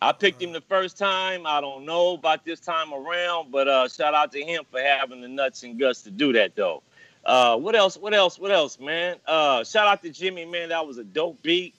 I 0.01 0.11
picked 0.11 0.41
him 0.41 0.51
the 0.51 0.61
first 0.61 0.97
time. 0.97 1.47
I 1.47 1.61
don't 1.61 1.85
know 1.85 2.15
about 2.15 2.43
this 2.43 2.59
time 2.59 2.93
around, 2.93 3.51
but 3.51 3.67
uh, 3.67 3.87
shout 3.87 4.13
out 4.13 4.33
to 4.33 4.41
him 4.43 4.63
for 4.69 4.81
having 4.81 5.21
the 5.21 5.27
nuts 5.29 5.63
and 5.63 5.79
guts 5.79 6.01
to 6.03 6.11
do 6.11 6.33
that 6.33 6.55
though. 6.55 6.83
Uh, 7.25 7.57
what 7.57 7.75
else? 7.75 7.97
What 7.97 8.13
else? 8.13 8.37
What 8.37 8.51
else, 8.51 8.79
man? 8.79 9.17
Uh, 9.25 9.63
shout 9.63 9.87
out 9.87 10.03
to 10.03 10.09
Jimmy, 10.09 10.45
man. 10.45 10.69
That 10.69 10.85
was 10.85 10.97
a 10.97 11.03
dope 11.03 11.41
beat. 11.41 11.75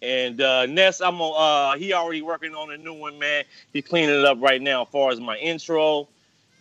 And 0.00 0.40
uh, 0.40 0.66
Ness, 0.66 1.00
I'm 1.00 1.20
on. 1.20 1.74
Uh, 1.74 1.78
he 1.78 1.92
already 1.92 2.22
working 2.22 2.54
on 2.54 2.72
a 2.72 2.76
new 2.76 2.94
one, 2.94 3.18
man. 3.18 3.44
He's 3.72 3.84
cleaning 3.84 4.16
it 4.16 4.24
up 4.24 4.40
right 4.40 4.62
now, 4.62 4.82
as 4.82 4.88
far 4.88 5.10
as 5.10 5.20
my 5.20 5.36
intro. 5.38 6.08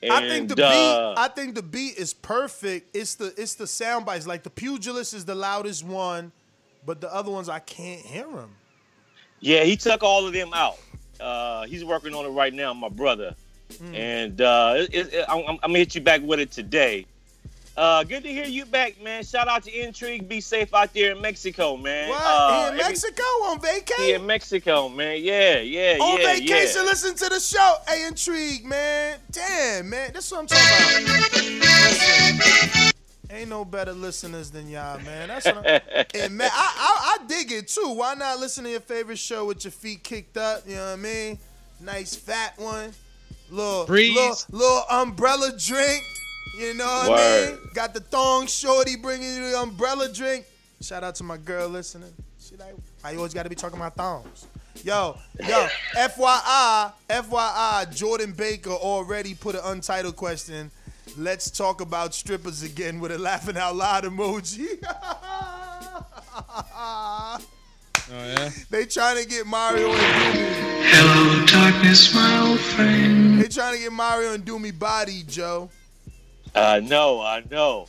And, 0.01 0.11
I 0.11 0.27
think 0.27 0.49
the 0.49 0.65
uh, 0.65 0.69
beat. 0.69 1.21
I 1.21 1.27
think 1.27 1.55
the 1.55 1.63
beat 1.63 1.97
is 1.97 2.13
perfect. 2.13 2.95
It's 2.95 3.15
the 3.15 3.33
it's 3.37 3.55
the 3.55 3.67
sound 3.67 4.05
bites. 4.05 4.27
Like 4.27 4.43
the 4.43 4.49
pugilist 4.49 5.13
is 5.13 5.25
the 5.25 5.35
loudest 5.35 5.83
one, 5.83 6.31
but 6.85 7.01
the 7.01 7.13
other 7.13 7.31
ones 7.31 7.49
I 7.49 7.59
can't 7.59 8.01
hear 8.01 8.27
them. 8.27 8.51
Yeah, 9.39 9.63
he 9.63 9.77
took 9.77 10.03
all 10.03 10.25
of 10.25 10.33
them 10.33 10.51
out. 10.53 10.77
Uh, 11.19 11.65
he's 11.65 11.83
working 11.83 12.13
on 12.13 12.25
it 12.25 12.29
right 12.29 12.53
now, 12.53 12.73
my 12.73 12.89
brother. 12.89 13.35
Hmm. 13.79 13.95
And 13.95 14.41
uh, 14.41 14.73
it, 14.77 15.13
it, 15.13 15.25
I'm, 15.27 15.47
I'm 15.47 15.57
gonna 15.61 15.79
hit 15.79 15.95
you 15.95 16.01
back 16.01 16.21
with 16.21 16.39
it 16.39 16.51
today. 16.51 17.05
Uh, 17.77 18.03
good 18.03 18.23
to 18.23 18.29
hear 18.29 18.45
you 18.45 18.65
back, 18.65 18.99
man. 19.03 19.23
Shout 19.23 19.47
out 19.47 19.61
to 19.65 19.71
Intrigue. 19.71 20.27
Be 20.27 20.41
safe 20.41 20.73
out 20.73 20.91
there 20.95 21.11
in 21.11 21.21
Mexico, 21.21 21.77
man. 21.77 22.09
What? 22.09 22.19
Uh, 22.23 22.49
he 22.49 22.61
in 22.61 22.67
every- 22.69 22.77
Mexico 22.89 23.23
on 23.23 23.61
vacation? 23.61 24.03
He 24.03 24.13
in 24.13 24.25
Mexico, 24.25 24.89
man. 24.89 25.21
Yeah, 25.21 25.59
yeah, 25.59 25.97
on 26.01 26.19
yeah, 26.19 26.33
vacation, 26.33 26.81
yeah. 26.81 26.81
listen 26.89 27.13
to 27.15 27.29
the 27.29 27.39
show. 27.39 27.75
Hey, 27.87 28.07
intrigue, 28.07 28.65
man. 28.65 29.19
Damn, 29.31 29.89
man. 29.91 30.09
That's 30.11 30.31
what 30.31 30.39
I'm 30.39 30.47
talking 30.47 31.05
about. 31.05 31.33
Listen, 31.33 32.91
ain't 33.29 33.49
no 33.49 33.63
better 33.63 33.93
listeners 33.93 34.49
than 34.49 34.67
y'all, 34.69 34.97
man. 35.01 35.27
That's 35.27 35.45
what 35.45 35.57
I'm, 35.57 35.81
and 36.15 36.35
man, 36.35 36.49
I, 36.51 36.73
I 36.77 37.17
I 37.21 37.27
dig 37.27 37.51
it 37.51 37.67
too. 37.67 37.93
Why 37.93 38.15
not 38.15 38.39
listen 38.39 38.63
to 38.63 38.71
your 38.71 38.79
favorite 38.79 39.19
show 39.19 39.45
with 39.45 39.63
your 39.65 39.71
feet 39.71 40.03
kicked 40.03 40.37
up? 40.37 40.63
You 40.65 40.77
know 40.77 40.85
what 40.85 40.93
I 40.93 40.95
mean? 40.95 41.37
Nice 41.79 42.15
fat 42.15 42.57
one, 42.57 42.91
little 43.51 43.85
Breeze. 43.85 44.15
little, 44.15 44.35
little 44.49 44.83
umbrella 44.89 45.51
drink. 45.55 46.03
You 46.57 46.73
know 46.73 46.85
what 46.85 47.19
I 47.19 47.45
mean? 47.51 47.59
Got 47.73 47.93
the 47.93 47.99
thong 47.99 48.47
shorty 48.47 48.95
bringing 48.95 49.35
you 49.35 49.51
the 49.51 49.59
umbrella 49.59 50.11
drink. 50.11 50.45
Shout 50.81 51.03
out 51.03 51.15
to 51.15 51.23
my 51.23 51.37
girl 51.37 51.69
listening. 51.69 52.13
She 52.39 52.55
like, 52.55 52.73
why 53.01 53.11
you 53.11 53.17
always 53.17 53.33
got 53.33 53.43
to 53.43 53.49
be 53.49 53.55
talking 53.55 53.77
about 53.77 53.95
thongs? 53.95 54.47
Yo, 54.83 55.17
yo, 55.39 55.67
FYI, 55.95 56.91
FYI, 57.09 57.95
Jordan 57.95 58.31
Baker 58.31 58.71
already 58.71 59.33
put 59.33 59.55
an 59.55 59.61
untitled 59.65 60.15
question. 60.15 60.69
Let's 61.17 61.49
talk 61.49 61.81
about 61.81 62.13
strippers 62.13 62.61
again 62.63 62.99
with 62.99 63.11
a 63.11 63.17
laughing 63.17 63.57
out 63.57 63.75
loud 63.75 64.03
emoji. 64.03 64.83
Oh 68.09 68.25
yeah. 68.25 68.49
they 68.69 68.85
trying 68.85 69.21
to 69.21 69.27
get 69.27 69.45
Mario 69.45 69.89
and 69.89 69.99
Doomy. 69.99 70.91
Hello, 70.91 71.45
darkness, 71.45 72.13
my 72.15 72.39
old 72.47 72.59
friend. 72.59 73.41
They 73.41 73.49
trying 73.49 73.75
to 73.75 73.81
get 73.81 73.91
Mario 73.91 74.33
and 74.33 74.45
Doomy 74.45 74.77
body, 74.79 75.23
Joe. 75.27 75.69
I 76.55 76.79
know, 76.79 77.21
I 77.21 77.43
know. 77.49 77.87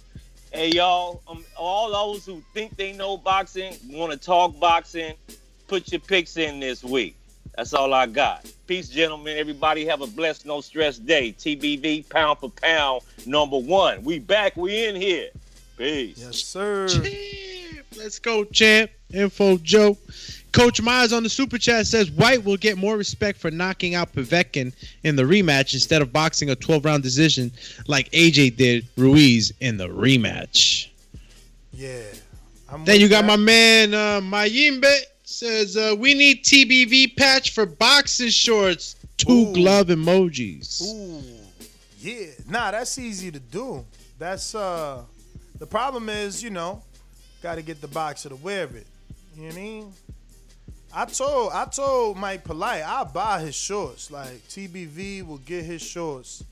Hey, 0.53 0.71
y'all, 0.71 1.23
um, 1.29 1.45
all 1.57 1.91
those 1.91 2.25
who 2.25 2.43
think 2.55 2.77
they 2.77 2.93
know 2.93 3.17
boxing, 3.17 3.75
want 3.91 4.13
to 4.13 4.19
talk 4.19 4.59
boxing, 4.59 5.15
put 5.67 5.93
your 5.93 6.01
picks 6.01 6.37
in 6.37 6.61
this 6.61 6.83
week. 6.83 7.17
That's 7.57 7.75
all 7.75 7.93
I 7.93 8.07
got. 8.07 8.51
Peace, 8.67 8.89
gentlemen. 8.89 9.37
Everybody 9.37 9.85
have 9.87 10.01
a 10.01 10.07
blessed, 10.07 10.47
no 10.47 10.61
stress 10.61 10.97
day. 10.97 11.33
TBV, 11.33 12.09
pound 12.09 12.39
for 12.39 12.51
pound, 12.51 13.03
number 13.27 13.59
one. 13.59 14.05
We 14.05 14.21
back. 14.21 14.57
We 14.57 14.87
in 14.87 14.97
here. 14.97 15.31
Peace. 15.77 16.19
Yes, 16.19 16.37
sir. 16.39 16.89
Champ. 16.89 17.87
Let's 17.97 18.19
go, 18.19 18.45
champ. 18.45 18.91
Info 19.13 19.59
Joe. 19.59 19.99
Coach 20.53 20.81
Myers 20.81 21.13
on 21.13 21.23
the 21.23 21.29
super 21.29 21.59
chat 21.59 21.87
says 21.87 22.11
Whyte 22.11 22.45
will 22.45 22.57
get 22.57 22.79
more 22.79 22.97
respect 22.97 23.39
for 23.39 23.51
knocking 23.51 23.95
out 23.95 24.13
Povetkin 24.13 24.73
in 25.05 25.17
the 25.17 25.23
rematch 25.23 25.75
instead 25.75 26.03
of 26.03 26.13
boxing 26.13 26.51
a 26.51 26.57
12 26.57 26.85
round 26.85 27.03
decision 27.03 27.53
like 27.87 28.11
AJ 28.13 28.57
did 28.57 28.87
Ruiz 28.97 29.53
in 29.61 29.77
the 29.77 29.89
rematch. 29.89 30.89
Yeah. 31.73 32.03
I'm 32.71 32.85
Then 32.85 33.01
you 33.01 33.09
got 33.09 33.23
that. 33.23 33.29
my 33.29 33.37
man 33.37 33.95
uh, 33.95 34.21
Mayimbe 34.21 35.01
says 35.25 35.77
uh, 35.77 35.95
we 35.99 36.15
need 36.15 36.45
TBV 36.45 37.17
patch 37.17 37.53
for 37.53 37.67
boxing 37.67 38.31
shorts. 38.31 38.97
Two 39.17 39.49
Ooh. 39.49 39.53
glove 39.53 39.89
emojis. 39.89 40.83
Ooh, 40.83 41.23
yeah. 41.99 42.27
Nah, 42.49 42.71
that's 42.71 42.99
easy 42.99 43.33
to 43.33 43.41
do. 43.41 43.85
That's 44.19 44.55
uh, 44.55 45.03
the 45.59 45.67
problem 45.67 46.09
is, 46.09 46.43
you 46.43 46.51
know, 46.51 46.83
got 47.43 47.57
to 47.57 47.63
get 47.63 47.81
the 47.81 47.89
boxer 47.89 48.29
to 48.29 48.37
wear 48.37 48.65
it. 48.65 48.87
You 49.37 49.43
know 49.43 49.49
what 49.49 49.55
I 49.55 49.61
mean? 49.61 49.93
I 50.93 51.05
told 51.05 51.53
I 51.53 51.67
told 51.67 52.17
Mike 52.17 52.45
Polite 52.45 52.83
I'll 52.83 53.05
buy 53.05 53.41
his 53.41 53.55
shorts. 53.55 54.11
Like 54.11 54.47
TBV 54.49 55.27
will 55.27 55.39
get 55.39 55.65
his 55.65 55.83
shorts. 55.83 56.43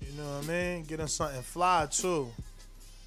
You 0.00 0.16
know 0.16 0.36
what 0.36 0.44
I 0.44 0.46
mean? 0.46 0.84
Get 0.84 1.00
him 1.00 1.08
something 1.08 1.42
fly 1.42 1.86
too. 1.90 2.28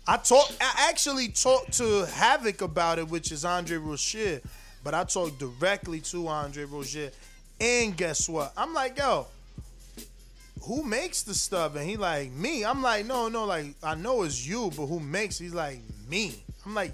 I 0.07 0.17
talk. 0.17 0.51
I 0.59 0.89
actually 0.89 1.29
talked 1.29 1.73
to 1.73 2.05
Havoc 2.05 2.61
about 2.61 2.99
it, 2.99 3.07
which 3.07 3.31
is 3.31 3.45
Andre 3.45 3.77
Rozier, 3.77 4.41
but 4.83 4.93
I 4.93 5.05
talked 5.05 5.39
directly 5.39 6.01
to 6.01 6.27
Andre 6.27 6.65
Rozier. 6.65 7.11
And 7.59 7.95
guess 7.95 8.27
what? 8.27 8.51
I'm 8.57 8.73
like, 8.73 8.97
yo, 8.97 9.27
who 10.63 10.83
makes 10.83 11.23
the 11.23 11.33
stuff? 11.33 11.77
And 11.77 11.89
he 11.89 11.95
like, 11.95 12.31
me. 12.31 12.65
I'm 12.65 12.81
like, 12.81 13.05
no, 13.05 13.29
no, 13.29 13.45
like 13.45 13.67
I 13.81 13.95
know 13.95 14.23
it's 14.23 14.45
you, 14.45 14.71
but 14.75 14.87
who 14.87 14.99
makes? 14.99 15.39
He's 15.39 15.53
like, 15.53 15.79
me. 16.09 16.35
I'm 16.65 16.75
like, 16.75 16.93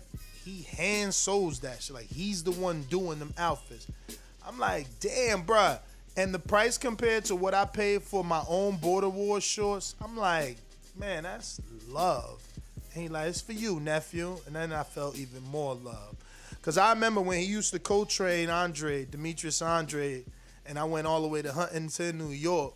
he 0.49 0.63
hand 0.63 1.13
sews 1.13 1.59
that 1.59 1.81
shit. 1.81 1.95
Like 1.95 2.07
he's 2.07 2.43
the 2.43 2.51
one 2.51 2.83
doing 2.83 3.19
them 3.19 3.33
outfits. 3.37 3.87
I'm 4.45 4.59
like, 4.59 4.87
damn, 4.99 5.43
bruh. 5.43 5.79
And 6.17 6.33
the 6.33 6.39
price 6.39 6.77
compared 6.77 7.25
to 7.25 7.35
what 7.35 7.53
I 7.53 7.65
paid 7.65 8.01
for 8.01 8.23
my 8.23 8.43
own 8.47 8.77
Border 8.77 9.09
War 9.09 9.39
shorts, 9.39 9.95
I'm 10.03 10.17
like, 10.17 10.57
man, 10.97 11.23
that's 11.23 11.61
love. 11.87 12.41
And 12.93 13.03
he 13.03 13.09
like, 13.09 13.29
it's 13.29 13.41
for 13.41 13.53
you, 13.53 13.79
nephew. 13.79 14.37
And 14.47 14.55
then 14.55 14.73
I 14.73 14.83
felt 14.83 15.17
even 15.17 15.43
more 15.43 15.75
love. 15.75 16.15
Cause 16.61 16.77
I 16.77 16.91
remember 16.91 17.21
when 17.21 17.39
he 17.39 17.45
used 17.45 17.71
to 17.71 17.79
co-train 17.79 18.49
Andre, 18.49 19.05
Demetrius 19.05 19.61
Andrade, 19.61 20.25
and 20.65 20.77
I 20.77 20.83
went 20.83 21.07
all 21.07 21.21
the 21.21 21.27
way 21.27 21.41
to 21.41 21.53
Huntington, 21.53 22.17
New 22.17 22.31
York, 22.31 22.73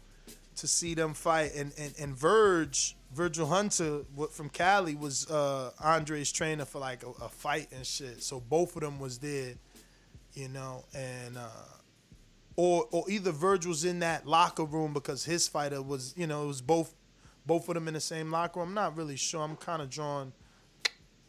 to 0.56 0.68
see 0.68 0.94
them 0.94 1.14
fight. 1.14 1.52
And 1.56 1.74
and, 1.78 1.94
and 2.00 2.16
Verge, 2.16 2.96
Virgil 3.14 3.48
Hunter 3.48 4.02
from 4.32 4.50
Cali 4.50 4.96
was 4.96 5.30
uh, 5.30 5.72
Andre's 5.84 6.32
trainer 6.32 6.66
for 6.66 6.80
like 6.80 7.04
a, 7.04 7.10
a 7.24 7.30
fight 7.30 7.68
and 7.72 7.86
shit. 7.86 8.24
So 8.24 8.40
both 8.40 8.76
of 8.76 8.82
them 8.82 9.00
was 9.00 9.20
there, 9.20 9.54
you 10.34 10.48
know, 10.50 10.84
and 10.96 11.38
uh, 11.38 11.48
or 12.56 12.88
or 12.92 13.06
either 13.10 13.32
Virgil 13.32 13.70
was 13.70 13.86
in 13.86 14.00
that 14.00 14.28
locker 14.28 14.66
room 14.66 14.94
because 14.94 15.24
his 15.26 15.48
fighter 15.48 15.82
was, 15.82 16.14
you 16.18 16.28
know, 16.28 16.44
it 16.44 16.48
was 16.48 16.62
both 16.62 16.94
both 17.46 17.68
of 17.68 17.76
them 17.76 17.88
in 17.88 17.94
the 17.94 18.02
same 18.02 18.32
locker 18.32 18.60
room. 18.60 18.70
I'm 18.70 18.76
not 18.76 18.98
really 18.98 19.16
sure. 19.16 19.42
I'm 19.42 19.56
kind 19.58 19.82
of 19.82 19.90
drawn, 19.90 20.34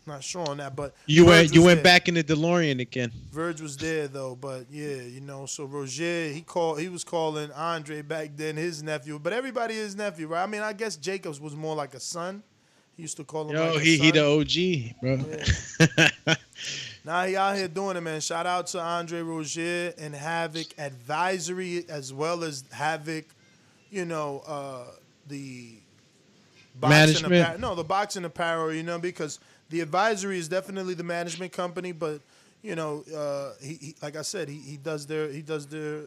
not 0.07 0.23
sure 0.25 0.49
on 0.49 0.59
that, 0.59 0.75
but 0.77 0.95
You 1.07 1.25
Verge 1.25 1.31
went 1.31 1.55
you 1.55 1.63
went 1.63 1.77
there. 1.79 1.85
back 1.85 2.09
in 2.09 2.15
the 2.15 2.25
DeLorean 2.25 2.81
again. 2.81 3.11
Verge 3.33 3.61
was 3.61 3.77
there 3.77 4.07
though, 4.09 4.35
but 4.35 4.67
yeah, 4.71 5.03
you 5.03 5.21
know. 5.21 5.47
So 5.47 5.65
Rozier, 5.65 6.33
he 6.33 6.43
called, 6.43 6.81
he 6.81 6.89
was 6.89 7.05
calling 7.05 7.51
Andre 7.53 8.03
back 8.03 8.31
then 8.37 8.57
his 8.57 8.83
nephew, 8.83 9.19
but 9.19 9.33
everybody 9.33 9.75
his 9.75 9.95
nephew, 9.97 10.27
right? 10.29 10.43
I 10.43 10.47
mean, 10.47 10.63
I 10.63 10.73
guess 10.73 10.97
Jacobs 10.97 11.41
was 11.41 11.55
more 11.57 11.75
like 11.75 11.95
a 11.95 12.01
son. 12.01 12.43
He 12.97 13.03
used 13.03 13.17
to 13.17 13.25
call 13.25 13.49
him. 13.51 13.57
Yo, 13.57 13.67
like 13.73 13.77
a 13.77 13.81
he 13.81 13.99
he 13.99 14.11
the 14.13 14.25
OG, 14.25 15.01
bro. 15.01 16.35
Now 17.05 17.25
he 17.27 17.37
out 17.37 17.55
here 17.57 17.69
doing 17.69 17.97
it, 17.99 18.01
man. 18.01 18.21
Shout 18.23 18.47
out 18.47 18.67
to 18.69 18.81
Andre 18.81 19.21
Rozier 19.21 19.93
and 19.99 20.15
Havoc 20.15 20.69
Advisory 20.79 21.85
as 21.89 22.15
well 22.15 22.43
as 22.45 22.65
Havoc, 22.73 23.27
you 23.91 24.07
know, 24.07 24.43
uh, 24.47 24.85
the 25.29 25.73
boxing 26.77 26.91
Management? 27.23 27.35
apparel. 27.43 27.61
No, 27.61 27.75
the 27.75 27.85
boxing 27.85 28.25
apparel. 28.25 28.73
You 28.73 28.83
know, 28.85 28.99
because 28.99 29.39
the 29.71 29.81
advisory 29.81 30.39
is 30.39 30.49
definitely 30.49 30.95
the 30.95 31.05
management 31.05 31.53
company, 31.53 31.93
but 31.93 32.21
you 32.63 32.75
know, 32.75 33.05
uh, 33.15 33.53
he, 33.63 33.75
he 33.75 33.95
like 34.03 34.17
I 34.17 34.23
said, 34.23 34.49
he, 34.49 34.59
he 34.59 34.77
does 34.77 35.07
their 35.07 35.29
he 35.31 35.43
does 35.43 35.67
their 35.67 36.03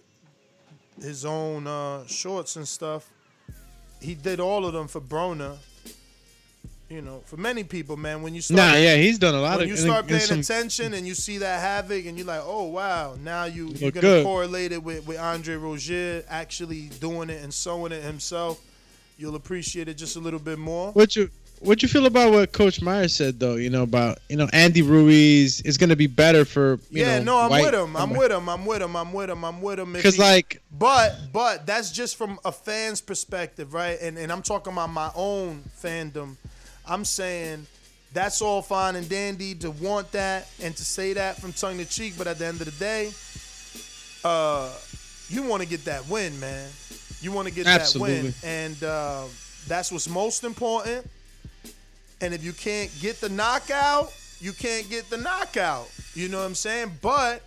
his 1.01 1.25
own 1.25 1.67
uh, 1.67 2.05
shorts 2.07 2.55
and 2.55 2.67
stuff. 2.67 3.09
He 4.01 4.15
did 4.15 4.39
all 4.39 4.65
of 4.65 4.73
them 4.73 4.87
for 4.87 5.01
Brona. 5.01 5.57
You 6.89 7.01
know, 7.01 7.21
for 7.25 7.35
many 7.35 7.65
people, 7.65 7.97
man, 7.97 8.21
when 8.21 8.33
you 8.33 8.39
start, 8.39 8.55
Nah, 8.57 8.75
yeah, 8.75 8.95
he's 8.95 9.19
done 9.19 9.35
a 9.35 9.41
lot 9.41 9.57
when 9.57 9.63
of- 9.65 9.69
you 9.71 9.75
start 9.75 9.99
and 10.01 10.07
paying 10.07 10.21
some- 10.21 10.39
attention 10.39 10.93
and 10.93 11.05
you 11.05 11.15
see 11.15 11.37
that 11.39 11.59
havoc, 11.59 12.05
and 12.05 12.17
you're 12.17 12.25
like, 12.25 12.41
oh 12.45 12.63
wow, 12.63 13.15
now 13.21 13.43
you 13.43 13.67
you're 13.75 13.91
gonna 13.91 14.01
good. 14.01 14.23
correlate 14.25 14.71
it 14.71 14.81
with 14.81 15.05
with 15.05 15.19
Andre 15.19 15.55
Rozier 15.55 16.23
actually 16.29 16.83
doing 17.01 17.29
it 17.29 17.43
and 17.43 17.53
sewing 17.53 17.91
it 17.91 18.01
himself. 18.03 18.61
You'll 19.17 19.35
appreciate 19.35 19.89
it 19.89 19.95
just 19.95 20.15
a 20.15 20.19
little 20.19 20.39
bit 20.39 20.59
more. 20.59 20.91
What 20.93 21.13
you 21.17 21.29
what 21.59 21.81
you 21.81 21.87
feel 21.87 22.05
about 22.05 22.31
what 22.31 22.51
Coach 22.51 22.81
Myers 22.81 23.15
said 23.15 23.39
though? 23.39 23.55
You 23.55 23.69
know 23.69 23.83
about 23.83 24.19
you 24.29 24.37
know 24.37 24.47
Andy 24.53 24.81
Ruiz 24.81 25.61
is 25.61 25.77
going 25.77 25.89
to 25.89 25.95
be 25.95 26.07
better 26.07 26.45
for 26.45 26.79
you 26.89 27.03
yeah, 27.03 27.19
know, 27.19 27.25
no, 27.25 27.37
I'm 27.39 27.49
white- 27.49 27.65
with 27.65 27.73
him. 27.73 27.95
I'm 27.97 28.11
with 28.11 28.31
him. 28.31 28.49
I'm 28.49 28.65
with 28.65 28.81
him. 28.81 28.95
I'm 28.95 29.13
with 29.13 29.29
him. 29.29 29.43
I'm 29.45 29.61
with 29.61 29.79
him. 29.79 29.93
Because 29.93 30.19
like- 30.19 30.61
but 30.71 31.15
but 31.33 31.65
that's 31.65 31.91
just 31.91 32.15
from 32.15 32.39
a 32.45 32.51
fan's 32.51 33.01
perspective, 33.01 33.73
right? 33.73 33.97
And 34.01 34.17
and 34.17 34.31
I'm 34.31 34.41
talking 34.41 34.73
about 34.73 34.89
my 34.91 35.11
own 35.15 35.63
fandom. 35.81 36.35
I'm 36.85 37.03
saying 37.05 37.67
that's 38.13 38.41
all 38.41 38.61
fine 38.61 38.95
and 38.95 39.07
dandy 39.09 39.53
to 39.55 39.71
want 39.71 40.11
that 40.13 40.47
and 40.61 40.75
to 40.75 40.85
say 40.85 41.13
that 41.13 41.39
from 41.39 41.53
tongue 41.53 41.77
to 41.77 41.85
cheek, 41.85 42.13
but 42.17 42.27
at 42.27 42.39
the 42.39 42.45
end 42.45 42.61
of 42.61 42.65
the 42.65 42.71
day, 42.79 43.11
uh, 44.23 44.73
you 45.29 45.43
want 45.43 45.61
to 45.61 45.67
get 45.67 45.85
that 45.85 46.07
win, 46.07 46.39
man. 46.39 46.69
You 47.19 47.31
want 47.31 47.47
to 47.47 47.53
get 47.53 47.67
Absolutely. 47.67 48.15
that 48.15 48.23
win, 48.23 48.33
and 48.43 48.83
uh, 48.83 49.23
that's 49.67 49.91
what's 49.91 50.07
most 50.07 50.43
important. 50.43 51.09
And 52.21 52.33
if 52.33 52.43
you 52.43 52.53
can't 52.53 52.91
get 52.99 53.21
the 53.21 53.29
knockout, 53.29 54.13
you 54.39 54.53
can't 54.53 54.89
get 54.89 55.09
the 55.09 55.17
knockout. 55.17 55.89
You 56.13 56.29
know 56.29 56.39
what 56.39 56.45
I'm 56.45 56.55
saying? 56.55 56.97
But 57.01 57.43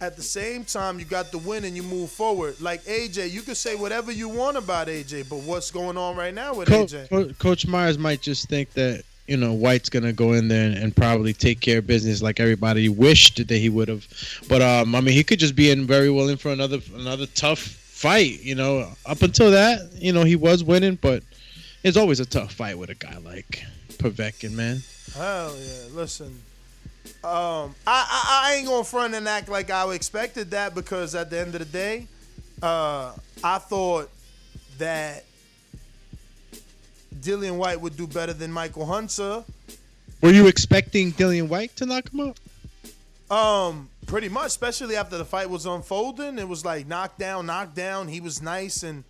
at 0.00 0.16
the 0.16 0.22
same 0.22 0.64
time, 0.64 0.98
you 0.98 1.04
got 1.04 1.30
the 1.32 1.38
win 1.38 1.64
and 1.64 1.74
you 1.74 1.82
move 1.82 2.10
forward. 2.10 2.60
Like 2.60 2.82
AJ, 2.84 3.30
you 3.30 3.42
can 3.42 3.54
say 3.54 3.74
whatever 3.74 4.12
you 4.12 4.28
want 4.28 4.56
about 4.56 4.88
AJ, 4.88 5.28
but 5.28 5.38
what's 5.40 5.70
going 5.70 5.96
on 5.96 6.16
right 6.16 6.34
now 6.34 6.54
with 6.54 6.68
AJ? 6.68 7.08
Co- 7.08 7.32
Coach 7.34 7.66
Myers 7.66 7.98
might 7.98 8.20
just 8.20 8.48
think 8.48 8.72
that 8.72 9.02
you 9.26 9.38
know 9.38 9.54
Whyte's 9.54 9.88
gonna 9.88 10.12
go 10.12 10.34
in 10.34 10.48
there 10.48 10.66
and, 10.66 10.76
and 10.76 10.94
probably 10.94 11.32
take 11.32 11.60
care 11.60 11.78
of 11.78 11.86
business 11.86 12.20
like 12.20 12.38
everybody 12.38 12.88
wished 12.90 13.36
that 13.36 13.50
he 13.50 13.70
would 13.70 13.88
have. 13.88 14.06
But 14.48 14.60
um, 14.60 14.94
I 14.94 15.00
mean, 15.00 15.14
he 15.14 15.24
could 15.24 15.38
just 15.38 15.56
be 15.56 15.70
in 15.70 15.86
very 15.86 16.10
well 16.10 16.28
in 16.28 16.36
for 16.36 16.52
another 16.52 16.80
another 16.94 17.26
tough 17.26 17.60
fight. 17.60 18.42
You 18.42 18.56
know, 18.56 18.92
up 19.06 19.22
until 19.22 19.50
that, 19.52 19.90
you 19.94 20.12
know, 20.12 20.24
he 20.24 20.36
was 20.36 20.62
winning, 20.62 20.98
but 21.00 21.22
it's 21.84 21.96
always 21.96 22.18
a 22.18 22.26
tough 22.26 22.52
fight 22.52 22.76
with 22.78 22.90
a 22.90 22.94
guy 22.94 23.18
like 23.18 23.62
Povetkin, 23.98 24.52
man. 24.52 24.82
Hell 25.14 25.54
yeah! 25.56 25.94
Listen, 25.94 26.40
um, 27.22 27.74
I, 27.86 28.06
I 28.08 28.40
I 28.50 28.54
ain't 28.56 28.66
gonna 28.66 28.82
front 28.82 29.14
and 29.14 29.28
act 29.28 29.48
like 29.48 29.70
I 29.70 29.88
expected 29.92 30.50
that 30.52 30.74
because 30.74 31.14
at 31.14 31.30
the 31.30 31.38
end 31.38 31.54
of 31.54 31.60
the 31.60 31.66
day, 31.66 32.08
uh, 32.62 33.12
I 33.44 33.58
thought 33.58 34.10
that 34.78 35.24
Dillian 37.20 37.56
Whyte 37.56 37.80
would 37.80 37.96
do 37.96 38.06
better 38.06 38.32
than 38.32 38.50
Michael 38.50 38.86
Hunter. 38.86 39.44
Were 40.22 40.32
you 40.32 40.46
expecting 40.46 41.12
Dillian 41.12 41.48
Whyte 41.48 41.76
to 41.76 41.86
knock 41.86 42.10
him 42.10 42.20
out? 42.20 42.40
Um, 43.30 43.88
pretty 44.06 44.28
much, 44.28 44.46
especially 44.46 44.96
after 44.96 45.18
the 45.18 45.24
fight 45.24 45.50
was 45.50 45.66
unfolding, 45.66 46.38
it 46.38 46.48
was 46.48 46.64
like 46.64 46.86
knockdown, 46.86 47.46
knockdown. 47.46 48.08
He 48.08 48.20
was 48.20 48.40
nice 48.40 48.82
and 48.82 49.04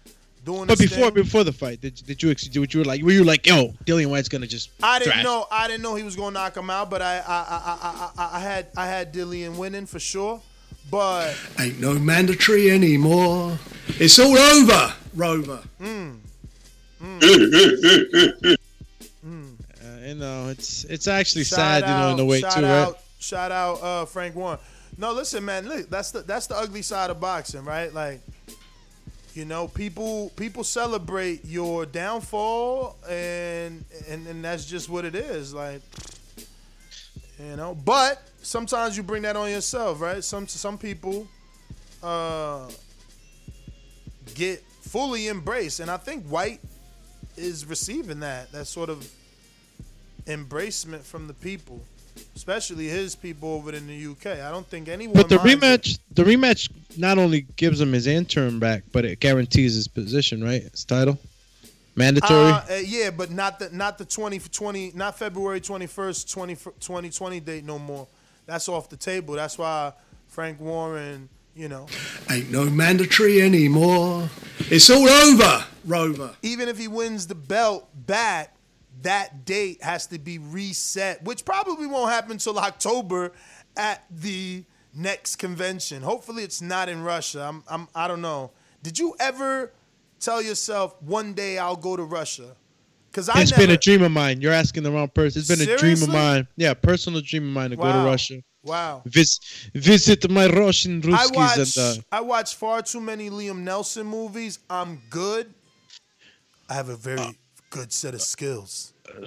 doing. 0.44 0.66
But 0.66 0.78
before 0.78 1.06
thing. 1.06 1.14
before 1.14 1.44
the 1.44 1.52
fight, 1.52 1.80
did, 1.80 1.94
did 2.06 2.22
you 2.22 2.30
ex- 2.30 2.44
did 2.48 2.72
you 2.74 2.80
were 2.80 2.84
like 2.84 3.02
were 3.02 3.12
you 3.12 3.24
like 3.24 3.46
yo 3.46 3.68
Dillian 3.84 4.06
Whyte's 4.10 4.28
gonna 4.28 4.46
just 4.46 4.70
I 4.82 4.98
didn't 4.98 5.12
thrash 5.12 5.24
know. 5.24 5.46
I 5.50 5.66
didn't 5.68 5.82
know 5.82 5.94
he 5.94 6.02
was 6.02 6.16
gonna 6.16 6.32
knock 6.32 6.56
him 6.56 6.70
out, 6.70 6.90
but 6.90 7.02
I 7.02 7.18
I 7.18 7.20
I 7.26 7.78
I, 7.82 8.10
I, 8.22 8.36
I 8.36 8.40
had 8.40 8.66
I 8.76 8.86
had 8.86 9.12
Dillian 9.14 9.56
winning 9.56 9.86
for 9.86 9.98
sure. 9.98 10.40
But 10.90 11.34
Ain't 11.58 11.80
no 11.80 11.98
mandatory 11.98 12.70
anymore. 12.70 13.58
It's 13.98 14.18
all 14.18 14.36
over, 14.36 14.92
Rover. 15.14 15.62
mm, 15.80 16.18
Uh, 19.24 20.06
you 20.06 20.14
know, 20.14 20.48
it's 20.48 20.84
it's 20.84 21.08
actually 21.08 21.44
shout 21.44 21.56
sad, 21.58 21.82
you 21.82 21.88
know, 21.88 22.06
in 22.08 22.12
out- 22.12 22.16
the 22.16 22.24
way 22.24 22.40
too, 22.40 22.46
out, 22.46 22.92
right? 22.92 22.94
Shout 23.18 23.52
out 23.52 23.82
uh, 23.82 24.04
Frank 24.04 24.34
Warren. 24.34 24.58
No, 24.98 25.12
listen, 25.12 25.44
man. 25.44 25.66
Look, 25.68 25.88
that's 25.90 26.10
the 26.10 26.20
that's 26.20 26.46
the 26.46 26.56
ugly 26.56 26.82
side 26.82 27.10
of 27.10 27.20
boxing, 27.20 27.64
right? 27.64 27.92
Like, 27.92 28.20
you 29.34 29.44
know, 29.44 29.66
people 29.66 30.30
people 30.36 30.62
celebrate 30.62 31.44
your 31.44 31.86
downfall, 31.86 32.96
and 33.08 33.84
and 34.08 34.26
and 34.28 34.44
that's 34.44 34.64
just 34.64 34.88
what 34.88 35.04
it 35.04 35.16
is. 35.16 35.52
Like, 35.52 35.82
you 37.40 37.56
know, 37.56 37.74
but 37.84 38.22
sometimes 38.42 38.96
you 38.96 39.02
bring 39.02 39.22
that 39.22 39.34
on 39.34 39.50
yourself, 39.50 40.00
right? 40.00 40.22
Some 40.22 40.46
some 40.46 40.78
people 40.78 41.26
uh, 42.02 42.70
get 44.34 44.62
fully 44.82 45.26
embraced, 45.26 45.80
and 45.80 45.90
I 45.90 45.96
think 45.96 46.24
Whyte 46.26 46.60
is 47.36 47.66
receiving 47.66 48.20
that 48.20 48.52
that 48.52 48.66
sort 48.66 48.88
of 48.88 49.10
embracement 50.26 51.02
from 51.02 51.26
the 51.26 51.34
people, 51.34 51.80
especially 52.36 52.88
his 52.88 53.14
people 53.14 53.54
over 53.54 53.72
in 53.72 53.86
the 53.86 54.06
UK. 54.06 54.38
I 54.38 54.50
don't 54.50 54.66
think 54.66 54.88
anyone. 54.88 55.14
But 55.16 55.28
the 55.28 55.36
minds 55.38 55.52
it. 55.52 55.60
rematch, 55.60 55.98
the 56.12 56.24
rematch 56.24 56.70
not 56.98 57.18
only 57.18 57.42
gives 57.56 57.80
him 57.80 57.92
his 57.92 58.06
interim 58.06 58.60
back, 58.60 58.84
but 58.92 59.04
it 59.04 59.20
guarantees 59.20 59.74
his 59.74 59.88
position, 59.88 60.42
right? 60.42 60.62
His 60.62 60.84
title, 60.84 61.18
mandatory. 61.96 62.52
Uh, 62.52 62.62
uh, 62.70 62.74
yeah, 62.84 63.10
but 63.10 63.30
not 63.30 63.58
the 63.58 63.70
not 63.70 63.98
the 63.98 64.04
20 64.04 64.38
for 64.38 64.50
20 64.50 64.92
not 64.94 65.18
February 65.18 65.60
21st 65.60 66.30
20 66.32 66.54
2020 66.54 67.40
date 67.40 67.64
no 67.64 67.78
more. 67.78 68.06
That's 68.46 68.68
off 68.68 68.88
the 68.90 68.96
table. 68.96 69.34
That's 69.34 69.56
why 69.56 69.92
Frank 70.28 70.60
Warren, 70.60 71.28
you 71.54 71.68
know, 71.68 71.86
Ain't 72.30 72.50
no 72.50 72.68
mandatory 72.68 73.40
anymore. 73.40 74.28
It's 74.70 74.90
all 74.90 75.08
over, 75.08 75.64
Rover. 75.86 76.34
even 76.42 76.68
if 76.68 76.78
he 76.78 76.88
wins 76.88 77.26
the 77.26 77.34
belt 77.34 77.88
back, 78.06 78.53
that 79.02 79.44
date 79.44 79.82
has 79.82 80.06
to 80.08 80.18
be 80.18 80.38
reset, 80.38 81.22
which 81.24 81.44
probably 81.44 81.86
won't 81.86 82.10
happen 82.10 82.32
until 82.32 82.58
October 82.58 83.32
at 83.76 84.04
the 84.10 84.64
next 84.94 85.36
convention. 85.36 86.02
Hopefully, 86.02 86.42
it's 86.42 86.62
not 86.62 86.88
in 86.88 87.02
Russia. 87.02 87.42
I'm, 87.42 87.64
I'm, 87.68 87.88
I 87.94 88.08
don't 88.08 88.20
know. 88.22 88.52
Did 88.82 88.98
you 88.98 89.14
ever 89.18 89.72
tell 90.20 90.40
yourself 90.40 91.00
one 91.02 91.34
day 91.34 91.58
I'll 91.58 91.76
go 91.76 91.96
to 91.96 92.04
Russia? 92.04 92.56
Because 93.10 93.28
I 93.28 93.40
It's 93.42 93.50
never, 93.50 93.62
been 93.62 93.70
a 93.70 93.76
dream 93.78 94.02
of 94.02 94.12
mine. 94.12 94.40
You're 94.40 94.52
asking 94.52 94.82
the 94.82 94.90
wrong 94.90 95.08
person. 95.08 95.40
It's 95.40 95.48
been 95.48 95.68
a 95.68 95.76
dream 95.76 96.02
of 96.02 96.08
mine. 96.08 96.48
Yeah, 96.56 96.74
personal 96.74 97.20
dream 97.20 97.44
of 97.44 97.52
mine 97.52 97.70
to 97.70 97.76
go 97.76 97.84
to 97.84 97.98
Russia. 98.04 98.42
Wow. 98.64 99.02
Vis- 99.04 99.40
visit 99.74 100.28
my 100.30 100.48
Russian 100.48 101.02
I 101.12 101.26
watch, 101.32 101.58
and 101.58 101.78
uh, 101.78 101.94
I 102.10 102.20
watch 102.22 102.54
far 102.54 102.82
too 102.82 103.00
many 103.00 103.28
Liam 103.30 103.62
Neeson 103.62 104.06
movies. 104.06 104.58
I'm 104.70 105.02
good. 105.10 105.52
I 106.68 106.74
have 106.74 106.88
a 106.88 106.96
very 106.96 107.20
Uh, 107.20 107.32
good 107.74 107.92
set 107.92 108.14
of 108.14 108.22
skills. 108.22 108.92
I 109.06 109.18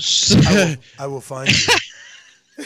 will, 0.54 0.76
I 1.00 1.08
will 1.08 1.22
find 1.22 1.50
you. 1.50 1.74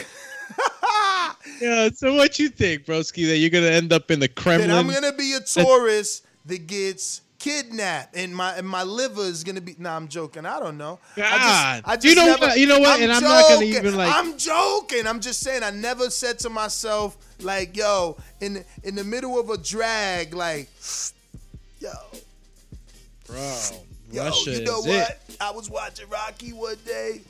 yeah. 1.60 1.88
So 1.94 2.14
what 2.14 2.38
you 2.38 2.48
think, 2.48 2.84
Broski? 2.86 3.26
That 3.26 3.36
you're 3.38 3.50
gonna 3.50 3.66
end 3.66 3.92
up 3.92 4.10
in 4.10 4.20
the 4.20 4.28
Kremlin? 4.28 4.68
Then 4.68 4.78
I'm 4.78 4.88
gonna 4.88 5.12
be 5.12 5.34
a 5.34 5.40
tourist 5.40 6.24
that 6.46 6.66
gets 6.66 7.20
kidnapped, 7.38 8.16
and 8.16 8.34
my 8.34 8.54
and 8.56 8.66
my 8.66 8.82
liver 8.84 9.22
is 9.22 9.44
gonna 9.44 9.60
be. 9.60 9.74
Nah, 9.78 9.96
I'm 9.96 10.08
joking. 10.08 10.46
I 10.46 10.58
don't 10.60 10.78
know. 10.78 10.98
I 11.16 11.20
God. 11.20 11.82
I 11.84 11.98
You 12.00 12.14
know 12.14 12.26
never- 12.26 12.46
what- 12.46 12.58
you 12.58 12.66
know 12.66 12.78
what? 12.78 12.96
I'm 12.96 13.02
And 13.02 13.12
I'm 13.12 13.22
not 13.22 13.48
gonna 13.48 13.64
even, 13.66 13.96
like- 13.96 14.12
I'm 14.14 14.38
joking. 14.38 15.06
I'm 15.06 15.20
just 15.20 15.40
saying. 15.40 15.62
I 15.62 15.70
never 15.70 16.10
said 16.10 16.38
to 16.40 16.50
myself 16.50 17.16
like, 17.40 17.76
"Yo, 17.76 18.16
in 18.40 18.64
in 18.84 18.94
the 18.94 19.04
middle 19.04 19.38
of 19.38 19.50
a 19.50 19.58
drag, 19.58 20.34
like, 20.34 20.68
yo, 21.80 21.90
bro. 23.26 23.58
Yo, 24.12 24.24
Russia 24.24 24.50
you 24.52 24.64
know 24.64 24.80
what? 24.80 24.88
it. 25.28 25.36
I 25.40 25.50
was 25.50 25.70
watching 25.70 26.08
Rocky 26.08 26.52
one 26.52 26.76
day. 26.86 27.20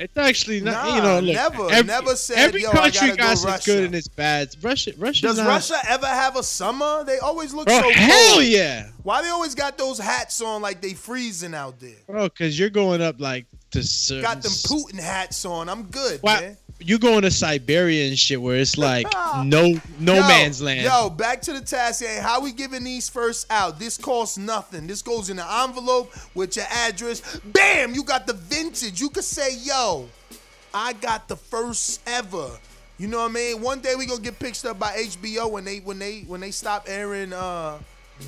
It's 0.00 0.16
actually 0.16 0.60
not. 0.60 0.72
Nah, 0.86 0.94
you 0.96 1.02
know, 1.02 1.18
look, 1.18 1.34
never, 1.34 1.70
every, 1.72 1.86
never 1.88 2.14
said, 2.14 2.38
every 2.38 2.62
"Yo, 2.62 2.70
I 2.70 2.72
country 2.72 3.08
gotta 3.08 3.16
go 3.16 3.22
got 3.24 3.32
its 3.32 3.44
Russia." 3.44 3.64
good 3.64 3.84
and 3.86 3.94
its 3.96 4.06
bad. 4.06 4.54
Russia, 4.62 4.92
Russia 4.96 5.22
Does 5.26 5.38
not, 5.38 5.46
Russia 5.48 5.74
ever 5.88 6.06
have 6.06 6.36
a 6.36 6.42
summer? 6.44 7.02
They 7.02 7.18
always 7.18 7.52
look 7.52 7.66
Bro, 7.66 7.80
so 7.80 7.90
hell 7.90 8.34
cold. 8.34 8.44
yeah. 8.44 8.90
Why 9.02 9.22
they 9.22 9.28
always 9.30 9.56
got 9.56 9.76
those 9.76 9.98
hats 9.98 10.40
on 10.40 10.62
like 10.62 10.80
they 10.80 10.94
freezing 10.94 11.52
out 11.52 11.80
there? 11.80 11.96
bro? 12.06 12.28
Because 12.28 12.56
you're 12.56 12.70
going 12.70 13.02
up 13.02 13.18
like 13.20 13.46
to 13.72 13.82
certain 13.82 14.22
Got 14.22 14.42
them 14.42 14.52
Putin 14.52 15.00
hats 15.00 15.44
on. 15.44 15.68
I'm 15.68 15.82
good, 15.84 16.22
Why- 16.22 16.40
man. 16.42 16.56
You 16.80 16.98
going 16.98 17.22
to 17.22 17.30
Siberia 17.30 18.08
and 18.08 18.18
shit 18.18 18.40
where 18.40 18.56
it's 18.56 18.78
like 18.78 19.06
no 19.44 19.80
no 19.98 20.14
Yo, 20.14 20.20
man's 20.20 20.62
land. 20.62 20.82
Yo, 20.82 21.10
back 21.10 21.42
to 21.42 21.52
the 21.52 21.60
task. 21.60 22.04
Hey, 22.04 22.18
how 22.20 22.40
we 22.40 22.52
giving 22.52 22.84
these 22.84 23.08
first 23.08 23.50
out? 23.50 23.78
This 23.78 23.96
costs 23.96 24.38
nothing. 24.38 24.86
This 24.86 25.02
goes 25.02 25.30
in 25.30 25.38
an 25.38 25.46
envelope 25.64 26.12
with 26.34 26.56
your 26.56 26.66
address. 26.70 27.40
Bam! 27.40 27.94
You 27.94 28.04
got 28.04 28.26
the 28.26 28.34
vintage. 28.34 29.00
You 29.00 29.10
could 29.10 29.24
say, 29.24 29.56
yo, 29.62 30.08
I 30.72 30.92
got 30.94 31.28
the 31.28 31.36
first 31.36 32.00
ever. 32.06 32.50
You 32.98 33.06
know 33.06 33.18
what 33.18 33.30
I 33.30 33.34
mean? 33.34 33.62
One 33.62 33.80
day 33.80 33.94
we 33.96 34.06
gonna 34.06 34.20
get 34.20 34.38
picked 34.38 34.64
up 34.64 34.78
by 34.78 34.92
HBO 34.96 35.50
when 35.50 35.64
they 35.64 35.78
when 35.78 35.98
they 35.98 36.20
when 36.26 36.40
they 36.40 36.50
stop 36.50 36.86
airing 36.88 37.32
uh 37.32 37.78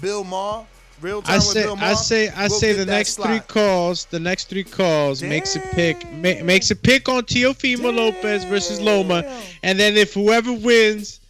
Bill 0.01 0.24
Maher. 0.24 0.66
Real 1.01 1.22
time 1.22 1.32
I 1.32 1.36
with 1.36 1.44
say, 1.44 1.62
Bill 1.64 1.77
I 1.78 1.94
say, 1.94 2.28
I 2.28 2.48
We'll 2.48 2.59
say 2.59 2.72
the 2.74 2.85
next 2.85 3.14
slot. 3.14 3.28
three 3.28 3.40
calls, 3.40 4.05
the 4.06 4.20
next 4.20 4.51
three 4.51 4.64
calls 4.64 5.22
makes 5.22 5.56
a 5.56 5.60
pick, 5.60 6.05
ma- 6.12 6.43
makes 6.44 6.70
a 6.70 6.77
pick 6.77 7.09
on 7.09 7.22
Teofimo 7.22 7.94
Lopez 7.94 8.44
versus 8.44 8.81
Loma, 8.81 9.22
and 9.62 9.78
then 9.78 9.97
if 9.97 10.12
whoever 10.14 10.52
wins, 10.52 11.20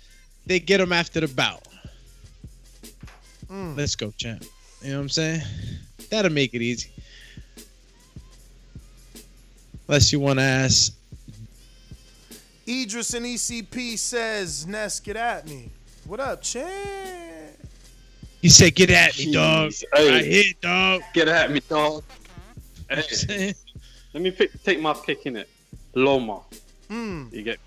they 0.46 0.58
get 0.58 0.80
him 0.80 0.92
after 0.92 1.20
the 1.20 1.28
bout. 1.28 1.62
Mm. 3.48 3.76
Let's 3.76 3.94
go, 3.94 4.12
champ. 4.16 4.44
You 4.82 4.90
know 4.90 4.96
what 4.96 5.02
I'm 5.02 5.08
saying? 5.08 5.42
That'll 6.10 6.32
make 6.32 6.54
it 6.54 6.62
easy. 6.62 6.90
Unless 9.86 10.12
you 10.12 10.20
want 10.20 10.38
to 10.38 10.44
ask, 10.44 10.92
Idris 12.66 13.14
and 13.14 13.26
ECP 13.26 13.98
says, 13.98 14.66
Ness, 14.66 15.00
get 15.00 15.16
at 15.16 15.48
me. 15.48 15.70
What 16.06 16.20
up, 16.20 16.42
champ? 16.42 17.29
He 18.42 18.48
said, 18.48 18.74
"Get 18.74 18.90
at 18.90 19.18
me, 19.18 19.32
dog." 19.32 19.70
Jeez. 19.70 19.84
Hey. 19.94 20.10
Right 20.10 20.24
here, 20.24 20.52
dog. 20.60 21.02
Get 21.12 21.28
at 21.28 21.50
me, 21.50 21.60
dog. 21.68 22.04
Hey, 22.90 23.54
let 24.12 24.20
me 24.20 24.32
pick, 24.32 24.50
take 24.64 24.80
my 24.80 24.92
pick 24.92 25.24
in 25.24 25.36
it. 25.36 25.48
Loma. 25.94 26.40
Mm. 26.88 27.32
You 27.32 27.42
get. 27.42 27.60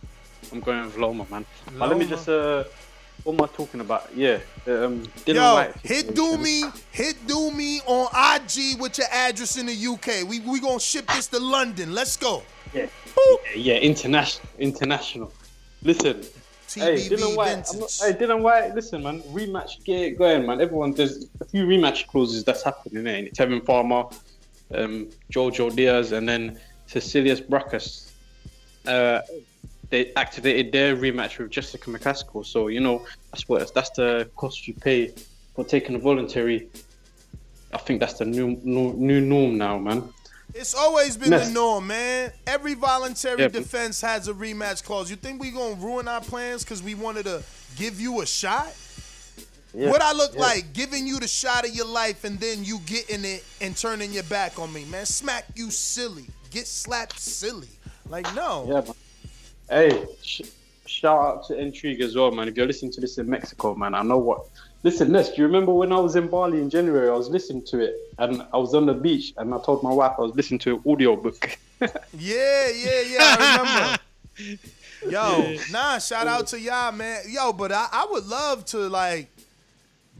I'm 0.51 0.59
going 0.59 0.83
with 0.83 0.97
Loma, 0.97 1.25
man. 1.31 1.45
But 1.77 1.87
let 1.87 1.97
me 1.97 2.05
just. 2.05 2.27
Uh, 2.27 2.65
what 3.23 3.33
am 3.35 3.41
I 3.41 3.47
talking 3.55 3.79
about? 3.79 4.09
Yeah. 4.13 4.39
Um, 4.67 5.03
Dillian 5.25 5.35
Yo, 5.35 5.53
Whyte. 5.53 5.75
hit 5.81 6.13
do 6.13 6.37
me, 6.37 6.63
hit 6.91 7.15
do 7.25 7.51
me 7.51 7.79
on 7.85 8.07
IG 8.35 8.81
with 8.81 8.97
your 8.97 9.07
address 9.11 9.57
in 9.57 9.67
the 9.67 9.87
UK. 9.87 10.27
We 10.27 10.41
we 10.41 10.59
gonna 10.59 10.79
ship 10.79 11.07
this 11.07 11.27
to 11.27 11.39
London. 11.39 11.93
Let's 11.93 12.17
go. 12.17 12.43
Yeah. 12.73 12.87
Yeah, 13.55 13.75
international. 13.75 14.49
International. 14.59 15.31
Listen. 15.83 16.21
Hey, 16.75 16.95
TBV 16.95 17.09
Dillian 17.09 17.35
Whyte. 17.37 17.67
I'm 17.71 17.79
not, 17.79 17.91
hey, 18.01 18.13
Dillian 18.13 18.41
Whyte. 18.41 18.75
Listen, 18.75 19.03
man. 19.03 19.21
Rematch. 19.23 19.83
Get 19.83 19.99
it 20.01 20.17
going, 20.17 20.45
man. 20.45 20.61
Everyone. 20.61 20.93
There's 20.93 21.25
a 21.39 21.45
few 21.45 21.65
rematch 21.65 22.07
clauses 22.07 22.43
that's 22.43 22.63
happening. 22.63 23.05
Eh? 23.07 23.29
Tevin 23.29 23.63
Farmer, 23.65 24.05
um, 24.73 25.09
Jojo 25.31 25.75
Diaz, 25.75 26.11
and 26.11 26.27
then 26.27 26.59
Cecilia 26.87 27.35
Braekhus. 27.35 28.11
Uh, 28.87 29.21
they 29.89 30.11
activated 30.15 30.71
their 30.71 30.95
rematch 30.95 31.37
with 31.37 31.51
Jessica 31.51 31.89
McCaskill. 31.89 32.45
So 32.45 32.67
you 32.67 32.79
know 32.79 33.05
that's 33.31 33.47
what 33.47 33.73
that's 33.73 33.91
the 33.91 34.29
cost 34.35 34.67
you 34.67 34.73
pay 34.73 35.13
for 35.55 35.63
taking 35.63 35.95
a 35.95 35.99
voluntary. 35.99 36.67
I 37.71 37.77
think 37.77 37.99
that's 37.99 38.15
the 38.15 38.25
new 38.25 38.59
new, 38.63 38.93
new 38.93 39.21
norm 39.21 39.57
now, 39.57 39.77
man. 39.77 40.11
It's 40.53 40.75
always 40.75 41.17
been 41.17 41.31
the 41.31 41.49
norm, 41.49 41.87
man. 41.87 42.31
Every 42.45 42.75
voluntary 42.75 43.41
Yeah, 43.41 43.47
defense 43.47 44.01
has 44.01 44.27
a 44.27 44.33
rematch 44.33 44.83
clause. 44.83 45.09
You 45.09 45.15
think 45.15 45.41
we 45.41 45.51
gonna 45.51 45.75
ruin 45.75 46.07
our 46.07 46.21
plans 46.21 46.63
because 46.63 46.83
we 46.83 46.93
wanted 46.95 47.25
to 47.25 47.43
give 47.75 47.99
you 47.99 48.21
a 48.21 48.25
shot? 48.25 48.73
Yeah, 49.73 49.89
What 49.89 50.03
I 50.03 50.13
look 50.13 50.35
yeah. 50.35 50.41
like 50.41 50.73
giving 50.73 51.07
you 51.07 51.19
the 51.19 51.27
shot 51.27 51.67
of 51.67 51.73
your 51.73 51.87
life 51.87 52.23
and 52.25 52.39
then 52.39 52.63
you 52.63 52.79
getting 52.85 53.25
it 53.25 53.43
and 53.61 53.75
turning 53.75 54.13
your 54.13 54.23
back 54.23 54.59
on 54.59 54.71
me, 54.71 54.85
man. 54.85 55.07
Smack 55.07 55.45
you 55.55 55.71
silly. 55.71 56.25
Get 56.51 56.67
slapped 56.67 57.19
silly. 57.19 57.69
Like 58.07 58.31
no. 58.35 58.67
Yeah. 58.69 58.93
Hey, 59.69 60.05
sh- 60.21 60.41
shout 60.85 61.19
out 61.19 61.47
to 61.47 61.57
Intrigue 61.57 62.01
as 62.01 62.15
well, 62.15 62.29
man. 62.29 62.47
If 62.47 62.55
you're 62.57 62.67
listening 62.67 62.91
to 62.91 63.01
this 63.01 63.17
in 63.17 63.27
Mexico, 63.27 63.73
man, 63.73 63.95
I 63.95 64.03
know 64.03 64.19
what. 64.19 64.45
Listen, 64.83 65.13
Ness, 65.13 65.29
do 65.29 65.37
you 65.37 65.45
remember 65.45 65.71
when 65.73 65.93
I 65.93 65.99
was 65.99 66.17
in 66.17 66.27
Bali 66.27 66.59
in 66.59 66.69
January? 66.69 67.07
I 67.09 67.13
was 67.13 67.29
listening 67.29 67.63
to 67.67 67.79
it 67.79 67.95
and 68.19 68.45
I 68.53 68.57
was 68.57 68.73
on 68.73 68.85
the 68.85 68.93
beach 68.93 69.33
and 69.37 69.53
I 69.53 69.59
told 69.61 69.81
my 69.81 69.93
wife 69.93 70.13
I 70.17 70.21
was 70.21 70.35
listening 70.35 70.59
to 70.59 70.75
an 70.75 70.81
audio 70.91 71.15
book. 71.15 71.57
Yeah, 72.17 72.69
yeah, 72.69 73.01
yeah. 73.01 73.17
I 73.19 73.97
remember. 74.37 74.59
Yo, 75.09 75.57
nah, 75.69 75.97
shout 75.97 76.27
out 76.27 76.47
to 76.47 76.57
y'all, 76.57 76.93
man. 76.93 77.23
Yo, 77.27 77.51
but 77.51 77.73
I, 77.73 77.89
I 77.91 78.07
would 78.09 78.25
love 78.25 78.63
to 78.67 78.77
like 78.87 79.27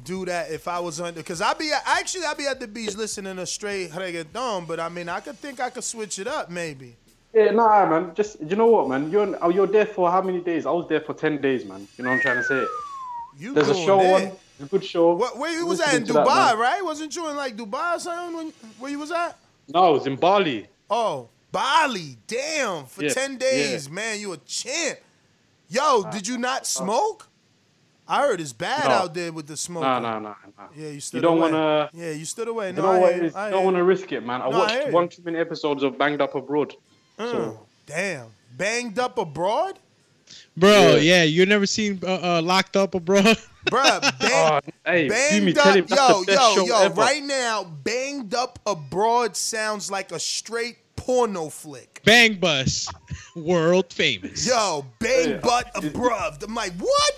do 0.04 0.26
that 0.26 0.52
if 0.52 0.68
I 0.68 0.80
was 0.82 1.00
under 1.00 1.22
because 1.22 1.40
I 1.40 1.54
be 1.54 1.72
actually 1.86 2.26
I 2.26 2.34
be 2.34 2.48
at 2.48 2.60
the 2.60 2.68
beach 2.68 2.98
listening 2.98 3.38
to 3.38 3.46
straight 3.46 3.92
reggaeton, 3.92 4.68
but 4.68 4.82
I 4.82 4.90
mean 4.90 5.08
I 5.08 5.22
could 5.22 5.38
think 5.38 5.62
I 5.62 5.70
could 5.70 5.86
switch 5.86 6.20
it 6.20 6.28
up 6.28 6.50
maybe. 6.50 6.98
yeah, 7.34 7.52
nah, 7.52 7.86
man. 7.90 8.14
Just 8.14 8.42
you 8.42 8.58
know 8.58 8.68
what, 8.68 8.90
man? 8.90 9.10
You're 9.10 9.38
oh, 9.42 9.50
you're 9.50 9.68
there 9.68 9.86
for 9.86 10.12
how 10.12 10.22
many 10.22 10.42
days? 10.42 10.66
I 10.66 10.72
was 10.72 10.90
there 10.90 11.00
for 11.00 11.14
ten 11.14 11.40
days, 11.40 11.64
man. 11.64 11.88
You 11.98 12.04
know 12.04 12.10
what 12.10 12.16
I'm 12.18 12.22
trying 12.22 12.38
to 12.38 12.44
say? 12.44 12.66
You 13.38 13.54
There's 13.54 13.70
a 13.70 13.76
show 13.76 14.00
there. 14.00 14.32
on. 14.32 14.38
A 14.62 14.66
good 14.66 14.86
show. 14.86 15.14
What 15.16 15.38
where 15.38 15.52
you 15.52 15.66
was 15.66 15.80
at 15.82 15.96
in 15.96 16.06
to 16.06 16.14
that, 16.14 16.26
Dubai, 16.28 16.56
right? 16.58 16.82
Wasn't 16.84 17.16
you 17.16 17.28
in 17.30 17.36
like 17.36 17.56
Dubai 17.58 17.96
or 17.96 18.00
something 18.00 18.36
when 18.38 18.54
where 18.80 18.92
you 18.92 19.00
was 19.00 19.12
at? 19.12 19.38
No, 19.74 19.84
I 19.86 19.90
was 19.90 20.06
in 20.08 20.16
Bali. 20.16 20.68
Oh, 20.90 21.28
Bali. 21.52 22.18
Damn, 22.28 22.86
for 22.86 23.04
Yeah, 23.04 23.14
10 23.14 23.38
days, 23.38 23.90
man, 23.90 24.20
you 24.20 24.34
a 24.34 24.38
champ. 24.38 25.00
Yo, 25.70 26.04
did 26.12 26.28
you 26.28 26.38
not 26.38 26.68
smoke? 26.68 27.28
I 28.08 28.20
heard 28.22 28.42
it's 28.42 28.52
bad 28.54 28.86
No. 28.90 28.92
out 28.96 29.14
there 29.14 29.32
with 29.32 29.48
the 29.48 29.56
smoke. 29.58 29.82
No, 29.84 30.00
no, 30.00 30.20
no, 30.20 30.36
no. 30.46 30.64
Yeah, 30.76 30.90
you 30.90 31.00
stood 31.00 31.18
You 31.18 31.22
don't 31.22 31.38
away. 31.40 31.52
wanna. 31.54 31.90
Yeah, 31.94 32.12
you 32.12 32.26
stood 32.26 32.48
away. 32.50 32.68
You 32.68 32.74
No, 32.74 32.82
know 32.84 32.92
I 32.92 33.00
what? 33.00 33.14
hear 33.16 33.24
you. 33.26 33.32
I 33.34 33.50
don't 33.50 33.64
wanna 33.66 33.84
risk 33.84 34.12
it, 34.12 34.26
man. 34.26 34.42
I 34.42 34.50
No, 34.50 34.60
watched 34.60 34.86
you. 34.88 34.92
one 34.92 35.08
too 35.10 35.22
many 35.24 35.40
episodes 35.40 35.82
of 35.84 35.98
Banged 35.98 36.22
Up 36.22 36.36
Abroad. 36.36 36.76
Mm, 37.18 37.32
So 37.32 37.60
Damn. 37.88 38.28
Banged 38.58 39.00
up 39.00 39.18
abroad? 39.18 39.80
bro. 40.58 40.96
Yeah. 40.98 40.98
Yeah, 40.98 41.24
you 41.24 41.46
never 41.46 41.66
seen 41.66 42.00
uh, 42.04 42.38
uh, 42.38 42.42
Locked 42.42 42.76
Up 42.78 42.94
Abroad? 42.94 43.38
Bruh, 43.70 44.14
Oh, 44.24 44.60
hey, 44.86 45.08
banged 45.10 45.56
Jimmy, 45.58 45.80
him 45.80 45.84
up. 45.98 46.26
that's 46.28 46.56
Yo, 46.56 46.56
yo, 46.56 46.66
yo, 46.66 46.82
ever. 46.86 47.02
right 47.02 47.24
now, 47.24 47.64
banged 47.64 48.34
up 48.36 48.60
abroad 48.66 49.36
sounds 49.36 49.90
like 49.90 50.12
a 50.12 50.20
straight 50.20 50.78
porno 50.96 51.50
flick. 51.50 52.02
Bang 52.06 52.36
Bus, 52.40 52.90
world 53.36 53.92
famous. 53.92 54.46
Yo, 54.48 54.86
bang 55.00 55.32
Hey, 55.32 55.40
butt 55.42 55.72
abroad. 55.76 56.44
I'm 56.44 56.54
like, 56.56 56.74
what? 56.74 57.14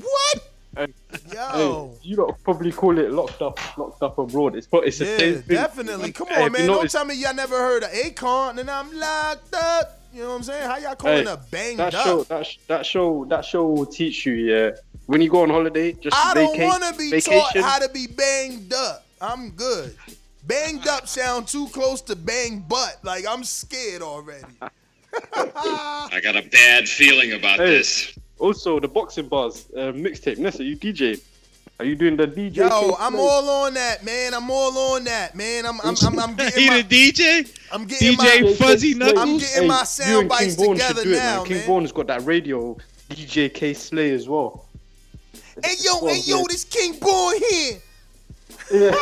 What? 0.00 0.42
Hey, 0.76 0.86
Yo. 1.34 1.90
hey, 1.98 2.08
you 2.08 2.16
don't 2.16 2.40
probably 2.44 2.70
call 2.70 2.96
it 2.98 3.10
locked 3.10 3.42
up, 3.42 3.58
locked 3.76 4.02
up 4.02 4.18
abroad. 4.18 4.54
It's 4.56 4.66
pro- 4.68 4.80
it's 4.80 4.98
the 4.98 5.04
Yeah, 5.06 5.18
same 5.18 5.34
thing. 5.42 5.56
definitely. 5.56 6.12
Come 6.12 6.28
on, 6.28 6.46
if 6.46 6.52
man. 6.52 6.66
Don't 6.68 6.90
tell 6.90 7.04
me 7.04 7.14
y'all 7.14 7.34
never 7.34 7.56
heard 7.58 7.82
of 7.82 7.90
Akon 7.90 8.58
and 8.58 8.70
I'm 8.70 8.96
locked 8.96 9.54
up. 9.54 9.96
You 10.12 10.22
know 10.22 10.30
what 10.30 10.34
I'm 10.36 10.42
saying? 10.44 10.68
How 10.70 10.76
y'all 10.78 10.94
calling 10.94 11.26
Hey, 11.26 11.32
a 11.32 11.36
banged 11.50 11.78
that 11.80 11.94
up? 11.94 12.04
show, 12.04 12.24
that, 12.24 12.46
sh- 12.46 12.56
that 12.68 12.86
show, 12.86 13.24
that 13.26 13.44
show 13.44 13.66
will 13.66 13.86
teach 13.86 14.24
you. 14.26 14.34
Yeah, 14.34 14.70
when 15.10 15.20
you 15.20 15.28
go 15.28 15.42
on 15.42 15.50
holiday, 15.50 15.92
just 15.92 16.16
I 16.16 16.34
don't 16.34 16.52
vacate, 16.52 16.68
want 16.68 16.84
to 16.84 16.94
be 16.96 17.10
vacation. 17.10 17.32
taught 17.32 17.56
how 17.56 17.78
to 17.80 17.88
be 17.88 18.06
banged 18.06 18.72
up. 18.72 19.04
I'm 19.20 19.50
good. 19.50 19.96
Banged 20.46 20.86
up 20.86 21.08
sound 21.08 21.48
too 21.48 21.66
close 21.68 22.00
to 22.02 22.14
bang 22.16 22.60
butt. 22.60 22.98
Like 23.02 23.24
I'm 23.28 23.42
scared 23.42 24.02
already. 24.02 24.44
I 25.34 26.20
got 26.22 26.36
a 26.36 26.42
bad 26.42 26.88
feeling 26.88 27.32
about 27.32 27.58
Hey, 27.58 27.66
this. 27.78 28.16
Also, 28.38 28.78
the 28.78 28.86
boxing 28.86 29.26
bars 29.28 29.66
uh, 29.76 29.90
mixtape. 29.92 30.38
Nessa, 30.38 30.62
you 30.62 30.76
DJ? 30.76 31.20
Are 31.80 31.84
you 31.84 31.96
doing 31.96 32.16
the 32.16 32.28
DJ? 32.28 32.56
Yo, 32.56 32.94
I'm 32.98 33.12
today? 33.12 33.22
all 33.24 33.50
on 33.64 33.74
that, 33.74 34.04
man. 34.04 34.32
I'm 34.34 34.48
all 34.48 34.94
on 34.94 35.04
that, 35.04 35.34
man. 35.34 35.66
I'm 35.66 35.80
I'm 35.80 35.96
I'm, 36.06 36.18
I'm 36.20 36.34
getting 36.36 36.60
He 36.62 36.68
my 36.68 36.82
the 36.82 37.12
DJ? 37.12 37.58
I'm 37.72 37.84
getting 37.86 38.12
DJ 38.16 38.42
my 38.42 38.52
Fuzzy 38.54 38.92
I'm 38.92 38.98
Knuckles? 38.98 39.42
getting 39.42 39.68
my 39.68 39.80
you 39.80 39.86
sound 39.86 40.10
and 40.10 40.18
King 40.20 40.28
bites 40.28 40.54
should 40.56 40.72
together 40.72 41.02
do 41.02 41.12
it, 41.12 41.16
now, 41.16 41.36
man. 41.38 41.46
King 41.46 41.56
man. 41.56 41.66
Vaughn's 41.66 41.92
got 41.92 42.06
that 42.06 42.24
radio 42.24 42.76
DJ 43.10 43.52
Kay 43.52 43.74
Slay 43.74 44.10
as 44.12 44.28
well. 44.28 44.66
Hey 45.62 45.74
yo, 45.80 46.06
hey 46.06 46.20
yo, 46.24 46.44
this 46.48 46.64
King 46.64 46.98
Boy 47.00 47.32
here. 47.50 47.78
Yeah. 48.70 48.94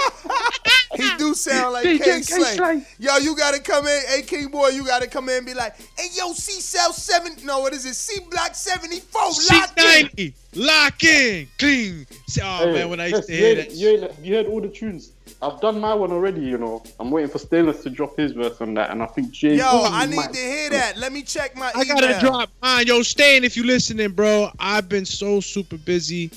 he 0.97 1.17
do 1.19 1.35
sound 1.35 1.75
like 1.75 1.85
DJ 1.85 1.99
K 1.99 2.05
K 2.05 2.21
Slay. 2.23 2.57
Slay. 2.57 2.87
Yo, 2.99 3.17
you 3.19 3.37
gotta 3.37 3.61
come 3.61 3.87
in, 3.87 4.03
hey 4.09 4.23
King 4.23 4.49
Boy, 4.49 4.69
you 4.69 4.85
gotta 4.87 5.07
come 5.07 5.29
in 5.29 5.37
and 5.39 5.47
be 5.47 5.55
like, 5.55 5.77
hey 5.99 6.09
yo, 6.15 6.33
C 6.33 6.53
Cell 6.61 6.93
seven, 6.93 7.33
no, 7.45 7.61
what 7.61 7.73
is 7.75 7.85
it? 7.85 7.95
C 7.95 8.21
Block 8.31 8.55
seventy 8.55 9.01
four, 9.01 9.23
locked 9.53 9.79
in. 9.79 10.07
C90, 10.09 10.35
lock 10.55 11.05
in, 11.05 11.49
clean. 11.59 12.07
Oh 12.43 12.67
Hey, 12.67 12.73
man, 12.73 12.89
when 12.89 13.01
I 13.01 13.07
used 13.09 13.27
to 13.29 13.33
hear 13.35 13.55
that. 13.57 13.67
ain't- 13.69 13.75
You, 13.75 13.89
ain't, 13.91 14.13
you 14.25 14.35
heard 14.37 14.47
all 14.47 14.61
the 14.61 14.69
tunes. 14.69 15.13
I've 15.43 15.61
done 15.61 15.79
my 15.79 15.93
one 15.95 16.11
already, 16.11 16.41
you 16.41 16.57
know. 16.59 16.83
I'm 16.99 17.11
waiting 17.11 17.31
for 17.31 17.39
Stainless 17.39 17.83
to 17.83 17.91
drop 17.91 18.17
his 18.17 18.33
verse 18.33 18.61
on 18.61 18.75
that, 18.75 18.91
and 18.91 19.03
I 19.03 19.07
think 19.07 19.31
Jay. 19.31 19.57
Yo, 19.57 19.65
Ooh, 19.65 19.85
I 19.85 20.07
need 20.07 20.17
might- 20.17 20.33
to 20.33 20.39
hear 20.41 20.71
that. 20.71 20.97
Let 20.97 21.13
me 21.13 21.23
check 21.23 21.55
my 21.57 21.71
I 21.75 21.83
email. 21.83 22.01
gotta 22.01 22.21
drop 22.21 22.51
mine. 22.63 22.87
Yo, 22.87 23.03
Stan, 23.03 23.45
if 23.45 23.57
you 23.57 23.65
listening, 23.65 24.11
bro, 24.13 24.51
I've 24.59 24.89
been 24.89 25.05
so 25.05 25.41
super 25.41 25.77
busy. 25.77 26.31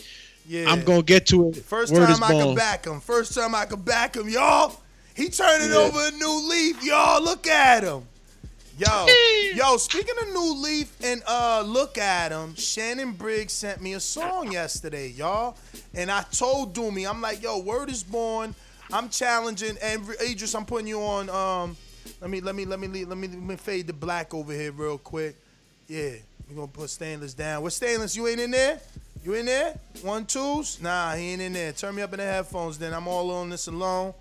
Yeah. 0.51 0.69
I'm 0.69 0.83
gonna 0.83 1.01
get 1.01 1.27
to 1.27 1.47
it. 1.47 1.55
First 1.63 1.93
Word 1.93 2.07
time 2.07 2.21
I 2.21 2.27
can 2.27 2.55
back 2.55 2.85
him. 2.85 2.99
First 2.99 3.33
time 3.33 3.55
I 3.55 3.63
can 3.63 3.79
back 3.81 4.17
him, 4.17 4.27
y'all. 4.27 4.77
He 5.15 5.29
turning 5.29 5.69
Yeah. 5.69 5.77
over 5.77 6.07
a 6.07 6.11
new 6.11 6.49
leaf, 6.49 6.83
y'all. 6.83 7.23
Look 7.23 7.47
at 7.47 7.83
him. 7.85 8.05
Yo, 8.77 9.07
yo, 9.55 9.77
speaking 9.77 10.13
of 10.21 10.33
new 10.33 10.55
leaf 10.61 10.93
and 11.01 11.23
uh 11.25 11.63
look 11.65 11.97
at 11.97 12.33
him, 12.33 12.53
Shannon 12.55 13.13
Briggs 13.13 13.53
sent 13.53 13.81
me 13.81 13.93
a 13.93 14.01
song 14.01 14.51
yesterday, 14.51 15.07
y'all. 15.07 15.55
And 15.93 16.11
I 16.11 16.23
told 16.23 16.75
Doomy, 16.75 17.09
I'm 17.09 17.21
like, 17.21 17.41
yo, 17.41 17.59
word 17.59 17.89
is 17.89 18.03
born. 18.03 18.53
I'm 18.91 19.07
challenging 19.07 19.77
and 19.81 20.03
Idris, 20.21 20.53
I'm 20.53 20.65
putting 20.65 20.87
you 20.87 20.99
on 21.01 21.29
um 21.29 21.77
let 22.19 22.29
me 22.29 22.41
let 22.41 22.55
me 22.55 22.65
let 22.65 22.77
me 22.77 22.87
let 22.87 22.95
me 22.95 23.05
let 23.05 23.17
me, 23.17 23.27
let 23.29 23.37
me 23.41 23.55
fade 23.55 23.87
the 23.87 23.93
black 23.93 24.33
over 24.33 24.51
here 24.51 24.73
real 24.73 24.97
quick. 24.97 25.37
Yeah, 25.87 26.15
we're 26.49 26.55
gonna 26.55 26.67
put 26.67 26.89
stainless 26.89 27.33
down. 27.33 27.63
What 27.63 27.71
stainless? 27.71 28.17
You 28.17 28.27
ain't 28.27 28.41
in 28.41 28.51
there? 28.51 28.81
You 29.23 29.35
in 29.35 29.45
there? 29.45 29.79
One 30.01 30.25
twos? 30.25 30.81
Nah, 30.81 31.13
he 31.13 31.33
ain't 31.33 31.41
in 31.41 31.53
there. 31.53 31.71
Turn 31.73 31.93
me 31.95 32.01
up 32.01 32.11
in 32.13 32.17
the 32.19 32.25
headphones. 32.25 32.79
Then 32.79 32.93
I'm 32.93 33.07
all 33.07 33.29
on 33.31 33.49
this 33.49 33.67
alone. 33.67 34.13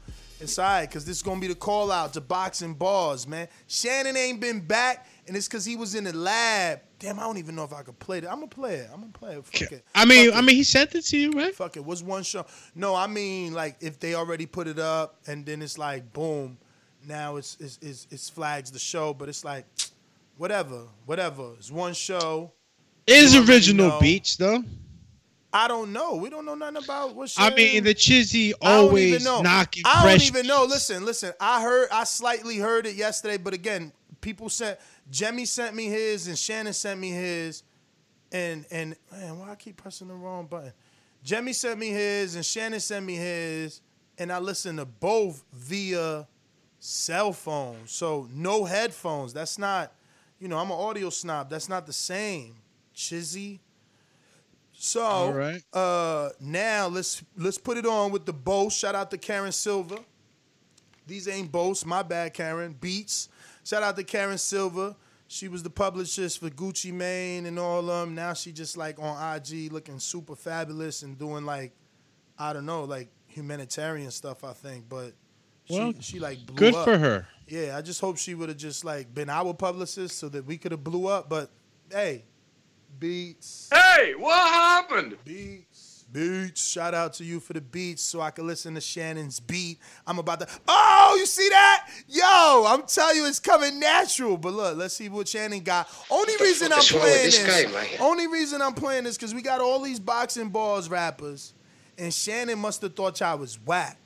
It's 0.42 0.58
alright, 0.58 0.90
cause 0.90 1.04
this 1.04 1.18
is 1.18 1.22
gonna 1.22 1.40
be 1.40 1.48
the 1.48 1.54
call 1.54 1.92
out 1.92 2.14
to 2.14 2.20
boxing 2.22 2.72
bars, 2.72 3.26
man. 3.26 3.46
Shannon 3.66 4.16
ain't 4.16 4.40
been 4.40 4.60
back 4.60 5.06
and 5.28 5.36
it's 5.36 5.46
because 5.46 5.66
he 5.66 5.76
was 5.76 5.94
in 5.94 6.04
the 6.04 6.16
lab. 6.16 6.80
Damn, 6.98 7.18
I 7.18 7.24
don't 7.24 7.36
even 7.36 7.54
know 7.54 7.64
if 7.64 7.74
I 7.74 7.82
could 7.82 7.98
play 7.98 8.18
it. 8.18 8.24
I'm 8.24 8.36
gonna 8.36 8.46
play 8.46 8.76
it. 8.76 8.88
I'm 8.90 9.00
gonna 9.00 9.12
play 9.12 9.34
it. 9.34 9.44
Fuck 9.44 9.72
it. 9.72 9.84
I 9.94 10.06
mean, 10.06 10.30
Fuck 10.30 10.38
I 10.38 10.40
mean, 10.40 10.56
he 10.56 10.62
sent 10.62 10.94
it 10.94 11.02
to 11.06 11.18
you, 11.18 11.30
right? 11.32 11.54
Fuck 11.54 11.76
it. 11.76 11.84
What's 11.84 12.02
one 12.02 12.22
show? 12.22 12.46
No, 12.74 12.94
I 12.94 13.06
mean 13.06 13.52
like 13.52 13.76
if 13.80 14.00
they 14.00 14.14
already 14.14 14.46
put 14.46 14.66
it 14.66 14.78
up 14.78 15.16
and 15.26 15.44
then 15.44 15.60
it's 15.60 15.76
like 15.76 16.10
boom, 16.14 16.56
now 17.06 17.36
it's 17.36 17.58
it's 17.60 17.78
it's, 17.82 18.06
it's 18.10 18.30
flags 18.30 18.70
the 18.70 18.78
show, 18.78 19.12
but 19.12 19.28
it's 19.28 19.44
like 19.44 19.66
whatever, 20.38 20.84
whatever. 21.04 21.52
It's 21.58 21.70
one 21.70 21.92
show. 21.92 22.50
Is 23.06 23.34
You 23.34 23.44
original 23.44 23.88
know. 23.88 24.00
beats 24.00 24.36
though? 24.36 24.64
I 25.52 25.66
don't 25.68 25.92
know. 25.92 26.14
We 26.16 26.30
don't 26.30 26.44
know 26.44 26.54
nothing 26.54 26.82
about 26.84 27.14
what. 27.14 27.32
I 27.36 27.52
mean, 27.54 27.82
the 27.82 27.94
Chizzy 27.94 28.52
always 28.62 29.24
knocking 29.24 29.82
I 29.84 30.06
don't 30.06 30.22
even 30.22 30.46
know. 30.46 30.64
Listen, 30.64 31.04
listen. 31.04 31.32
I 31.40 31.60
heard. 31.60 31.88
I 31.90 32.04
slightly 32.04 32.58
heard 32.58 32.86
it 32.86 32.94
yesterday, 32.94 33.36
but 33.36 33.52
again, 33.52 33.92
people 34.20 34.48
sent. 34.48 34.78
Jemmy 35.10 35.44
sent 35.44 35.74
me 35.74 35.86
his, 35.86 36.28
and 36.28 36.38
Shannon 36.38 36.72
sent 36.72 37.00
me 37.00 37.10
his, 37.10 37.64
and 38.30 38.64
and 38.70 38.94
man, 39.10 39.38
why 39.38 39.50
I 39.50 39.54
keep 39.56 39.76
pressing 39.76 40.08
the 40.08 40.14
wrong 40.14 40.46
button? 40.46 40.72
Jemmy 41.24 41.52
sent 41.52 41.78
me 41.78 41.88
his, 41.88 42.36
and 42.36 42.46
Shannon 42.46 42.80
sent 42.80 43.04
me 43.04 43.16
his, 43.16 43.80
and 44.18 44.32
I 44.32 44.38
listened 44.38 44.78
to 44.78 44.84
both 44.84 45.42
via 45.52 46.28
cell 46.78 47.32
phone. 47.32 47.78
So 47.86 48.28
no 48.32 48.64
headphones. 48.64 49.32
That's 49.32 49.58
not. 49.58 49.92
You 50.38 50.48
know, 50.48 50.58
I'm 50.58 50.70
an 50.70 50.78
audio 50.78 51.10
snob. 51.10 51.50
That's 51.50 51.68
not 51.68 51.86
the 51.86 51.92
same. 51.92 52.54
Chizzy. 52.94 53.58
So 54.82 55.02
All 55.02 55.32
right. 55.34 55.62
uh 55.74 56.30
now 56.40 56.86
let's 56.88 57.22
let's 57.36 57.58
put 57.58 57.76
it 57.76 57.84
on 57.84 58.10
with 58.12 58.24
the 58.24 58.32
Bose. 58.32 58.74
Shout 58.74 58.94
out 58.94 59.10
to 59.10 59.18
Karen 59.18 59.52
Silver. 59.52 59.98
These 61.06 61.28
ain't 61.28 61.52
Bose, 61.52 61.84
my 61.84 62.02
bad, 62.02 62.32
Karen. 62.32 62.74
Beats. 62.80 63.28
Shout 63.62 63.82
out 63.82 63.96
to 63.96 64.04
Karen 64.04 64.38
Silver. 64.38 64.96
She 65.28 65.48
was 65.48 65.62
the 65.62 65.68
publicist 65.70 66.38
for 66.40 66.48
Gucci 66.48 66.92
Mane 66.94 67.44
and 67.44 67.58
all 67.58 67.80
of 67.90 68.06
them. 68.06 68.14
Now 68.14 68.32
she 68.32 68.52
just 68.52 68.78
like 68.78 68.98
on 68.98 69.36
IG 69.36 69.70
looking 69.70 69.98
super 69.98 70.34
fabulous 70.34 71.02
and 71.02 71.18
doing 71.18 71.44
like, 71.44 71.72
I 72.38 72.52
don't 72.54 72.64
know, 72.64 72.84
like 72.84 73.08
humanitarian 73.26 74.10
stuff, 74.10 74.44
I 74.44 74.54
think. 74.54 74.88
But 74.88 75.12
she, 75.64 75.78
Well, 75.78 75.92
she 76.00 76.18
like 76.20 76.46
blew 76.46 76.56
good 76.56 76.74
up. 76.74 76.84
for 76.86 76.96
her. 76.96 77.28
Yeah, 77.46 77.76
I 77.76 77.82
just 77.82 78.00
hope 78.00 78.16
she 78.16 78.34
would 78.34 78.48
have 78.48 78.58
just 78.58 78.82
like 78.84 79.12
been 79.14 79.28
our 79.28 79.52
publicist 79.52 80.16
so 80.18 80.30
that 80.30 80.46
we 80.46 80.56
could 80.56 80.72
have 80.72 80.82
blew 80.82 81.06
up. 81.06 81.28
But 81.28 81.50
hey, 81.92 82.24
beats. 83.00 83.68
Hey, 83.72 84.14
what 84.16 84.36
happened? 84.36 85.16
Beats. 85.24 86.04
Beats. 86.12 86.68
Shout 86.68 86.92
out 86.92 87.14
to 87.14 87.24
you 87.24 87.40
for 87.40 87.52
the 87.54 87.60
beats 87.60 88.02
so 88.02 88.20
I 88.20 88.30
can 88.30 88.46
listen 88.46 88.74
to 88.74 88.80
Shannon's 88.80 89.40
beat. 89.40 89.78
I'm 90.06 90.18
about 90.18 90.40
to. 90.40 90.48
Oh, 90.68 91.16
you 91.18 91.24
see 91.26 91.48
that? 91.48 91.88
Yo, 92.08 92.64
I'm 92.66 92.82
telling 92.82 93.16
you, 93.16 93.26
it's 93.26 93.40
coming 93.40 93.80
natural. 93.80 94.36
But 94.36 94.52
look, 94.52 94.76
let's 94.76 94.94
see 94.94 95.08
what 95.08 95.28
Shannon 95.28 95.60
got. 95.60 95.88
Only 96.10 96.34
reason 96.40 96.72
I'm 96.72 96.80
is 96.80 96.92
wrong 96.92 97.02
with 97.02 97.12
playing 97.12 97.26
this 97.26 97.42
this. 97.42 97.72
guy. 97.98 98.04
Only 98.04 98.26
reason 98.26 98.60
I'm 98.60 98.74
playing 98.74 99.04
this 99.04 99.16
because 99.16 99.34
we 99.34 99.42
got 99.42 99.60
all 99.60 99.80
these 99.80 100.00
boxing 100.00 100.48
balls 100.48 100.88
rappers, 100.88 101.54
and 101.96 102.12
Shannon 102.12 102.58
must 102.58 102.82
have 102.82 102.94
thought 102.94 103.20
y'all 103.20 103.38
was 103.38 103.58
whack. 103.64 103.96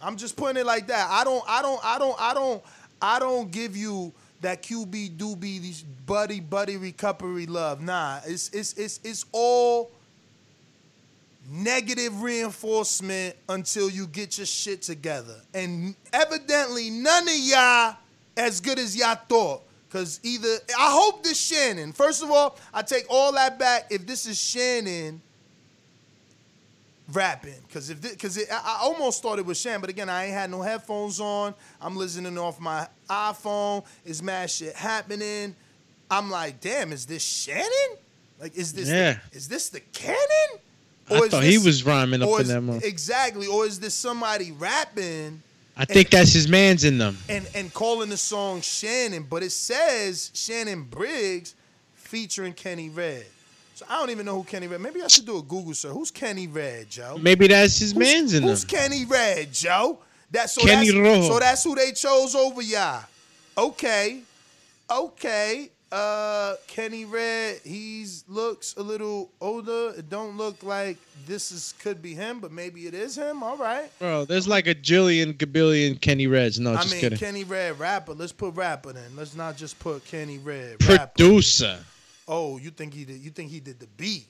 I'm 0.00 0.16
just 0.16 0.36
putting 0.36 0.56
it 0.56 0.66
like 0.66 0.86
that. 0.88 1.08
I 1.10 1.24
don't, 1.24 1.44
I 1.46 1.60
don't, 1.60 1.80
I 1.84 1.98
don't, 1.98 2.16
I 2.20 2.34
don't, 2.34 2.62
I 3.02 3.18
don't 3.18 3.50
give 3.50 3.76
you 3.76 4.12
that 4.40 4.62
QB 4.62 5.16
doobie 5.16 5.60
these 5.60 5.82
buddy 5.82 6.40
buddy 6.40 6.76
recovery 6.76 7.46
love. 7.46 7.80
Nah, 7.80 8.20
it's 8.26 8.48
it's 8.50 8.74
it's 8.74 9.00
it's 9.04 9.24
all 9.32 9.90
negative 11.50 12.22
reinforcement 12.22 13.34
until 13.48 13.88
you 13.88 14.06
get 14.06 14.38
your 14.38 14.46
shit 14.46 14.82
together. 14.82 15.36
And 15.54 15.94
evidently 16.12 16.90
none 16.90 17.26
of 17.28 17.34
y'all 17.34 17.96
as 18.36 18.60
good 18.60 18.78
as 18.78 18.96
y'all 18.96 19.18
thought. 19.28 19.62
Cause 19.90 20.20
either 20.22 20.56
I 20.78 20.92
hope 20.92 21.24
this 21.24 21.40
Shannon. 21.40 21.92
First 21.92 22.22
of 22.22 22.30
all, 22.30 22.58
I 22.74 22.82
take 22.82 23.06
all 23.08 23.32
that 23.32 23.58
back. 23.58 23.86
If 23.90 24.06
this 24.06 24.26
is 24.26 24.38
Shannon 24.38 25.22
rapping 27.12 27.54
because 27.66 27.88
if 27.90 28.02
because 28.02 28.38
I, 28.50 28.54
I 28.54 28.78
almost 28.82 29.22
thought 29.22 29.38
it 29.38 29.46
was 29.46 29.58
Shan, 29.58 29.80
but 29.80 29.88
again 29.90 30.08
I 30.08 30.24
ain't 30.26 30.34
had 30.34 30.50
no 30.50 30.60
headphones 30.62 31.20
on. 31.20 31.54
I'm 31.80 31.96
listening 31.96 32.36
off 32.38 32.60
my 32.60 32.86
iPhone. 33.08 33.84
Is 34.04 34.22
mad 34.22 34.50
shit 34.50 34.74
happening? 34.74 35.54
I'm 36.10 36.30
like, 36.30 36.60
damn, 36.60 36.92
is 36.92 37.06
this 37.06 37.22
Shannon? 37.22 37.96
Like, 38.40 38.56
is 38.56 38.72
this 38.72 38.88
Yeah. 38.88 39.18
the, 39.30 39.36
is 39.36 39.48
this 39.48 39.68
the 39.70 39.80
canon? 39.80 40.60
I 41.10 41.14
is 41.14 41.28
thought 41.30 41.42
he 41.44 41.58
was 41.58 41.84
rhyming 41.84 42.22
up 42.22 42.28
or 42.28 42.40
in 42.42 42.48
that 42.48 42.60
mother- 42.60 42.86
Exactly, 42.86 43.46
or 43.46 43.64
is 43.66 43.80
this 43.80 43.94
somebody 43.94 44.52
rapping? 44.52 45.42
I 45.76 45.84
think 45.84 46.10
that's 46.10 46.32
his 46.32 46.48
man's 46.48 46.84
in 46.84 46.98
them. 46.98 47.16
and 47.28 47.48
and 47.54 47.72
calling 47.72 48.10
the 48.10 48.16
song 48.16 48.60
Shannon, 48.60 49.22
but 49.30 49.42
it 49.42 49.50
says 49.52 50.30
Shannon 50.34 50.82
Briggs 50.82 51.54
featuring 51.94 52.52
Kenny 52.52 52.88
Red. 52.90 53.24
So 53.78 53.86
I 53.88 54.00
don't 54.00 54.10
even 54.10 54.26
know 54.26 54.34
who 54.34 54.42
Kenny 54.42 54.66
Red. 54.66 54.80
Maybe 54.80 55.00
I 55.00 55.06
should 55.06 55.24
do 55.24 55.38
a 55.38 55.42
Google 55.42 55.72
search. 55.72 55.92
Who's 55.92 56.10
Kenny 56.10 56.48
Red, 56.48 56.90
Joe? 56.90 57.16
Maybe 57.22 57.46
that's 57.46 57.78
his 57.78 57.92
Who's- 57.92 58.12
man's 58.12 58.34
in 58.34 58.42
them. 58.42 58.50
Who's 58.50 58.64
Kenny 58.64 59.04
Red, 59.04 59.52
Joe? 59.52 60.00
That's 60.32 60.54
so 60.54 60.62
Kenny 60.62 60.88
that's, 60.90 60.98
Rojo. 60.98 61.28
So 61.28 61.38
that's 61.38 61.62
who 61.62 61.76
they 61.76 61.92
chose 61.92 62.34
over 62.34 62.60
y'all. 62.60 63.04
Okay, 63.56 64.22
okay. 64.90 65.70
Uh, 65.92 66.56
Kenny 66.66 67.04
Red. 67.04 67.60
He's 67.62 68.24
looks 68.26 68.74
a 68.76 68.82
little 68.82 69.30
older. 69.40 69.94
It 69.96 70.10
don't 70.10 70.36
look 70.36 70.64
like 70.64 70.96
this 71.28 71.52
is 71.52 71.72
could 71.78 72.02
be 72.02 72.14
him, 72.14 72.40
but 72.40 72.50
maybe 72.50 72.88
it 72.88 72.94
is 72.94 73.16
him. 73.16 73.44
All 73.44 73.56
right. 73.56 73.96
Bro, 74.00 74.24
there's 74.24 74.48
like 74.48 74.66
a 74.66 74.74
jillion, 74.74 75.34
gabillion 75.34 76.00
Kenny 76.00 76.26
Reds. 76.26 76.58
No, 76.58 76.72
I 76.72 76.78
just 76.82 76.90
mean, 76.90 77.00
kidding. 77.00 77.18
Kenny 77.18 77.44
Red 77.44 77.78
rapper. 77.78 78.12
Let's 78.12 78.32
put 78.32 78.56
rapper 78.56 78.90
in. 78.90 79.14
Let's 79.14 79.36
not 79.36 79.56
just 79.56 79.78
put 79.78 80.04
Kenny 80.04 80.38
Red 80.38 80.82
rapper. 80.84 81.12
Producer. 81.16 81.78
Oh, 82.28 82.58
you 82.58 82.70
think 82.70 82.94
he 82.94 83.04
did? 83.04 83.20
You 83.20 83.30
think 83.30 83.50
he 83.50 83.58
did 83.58 83.80
the 83.80 83.86
beat? 83.86 84.26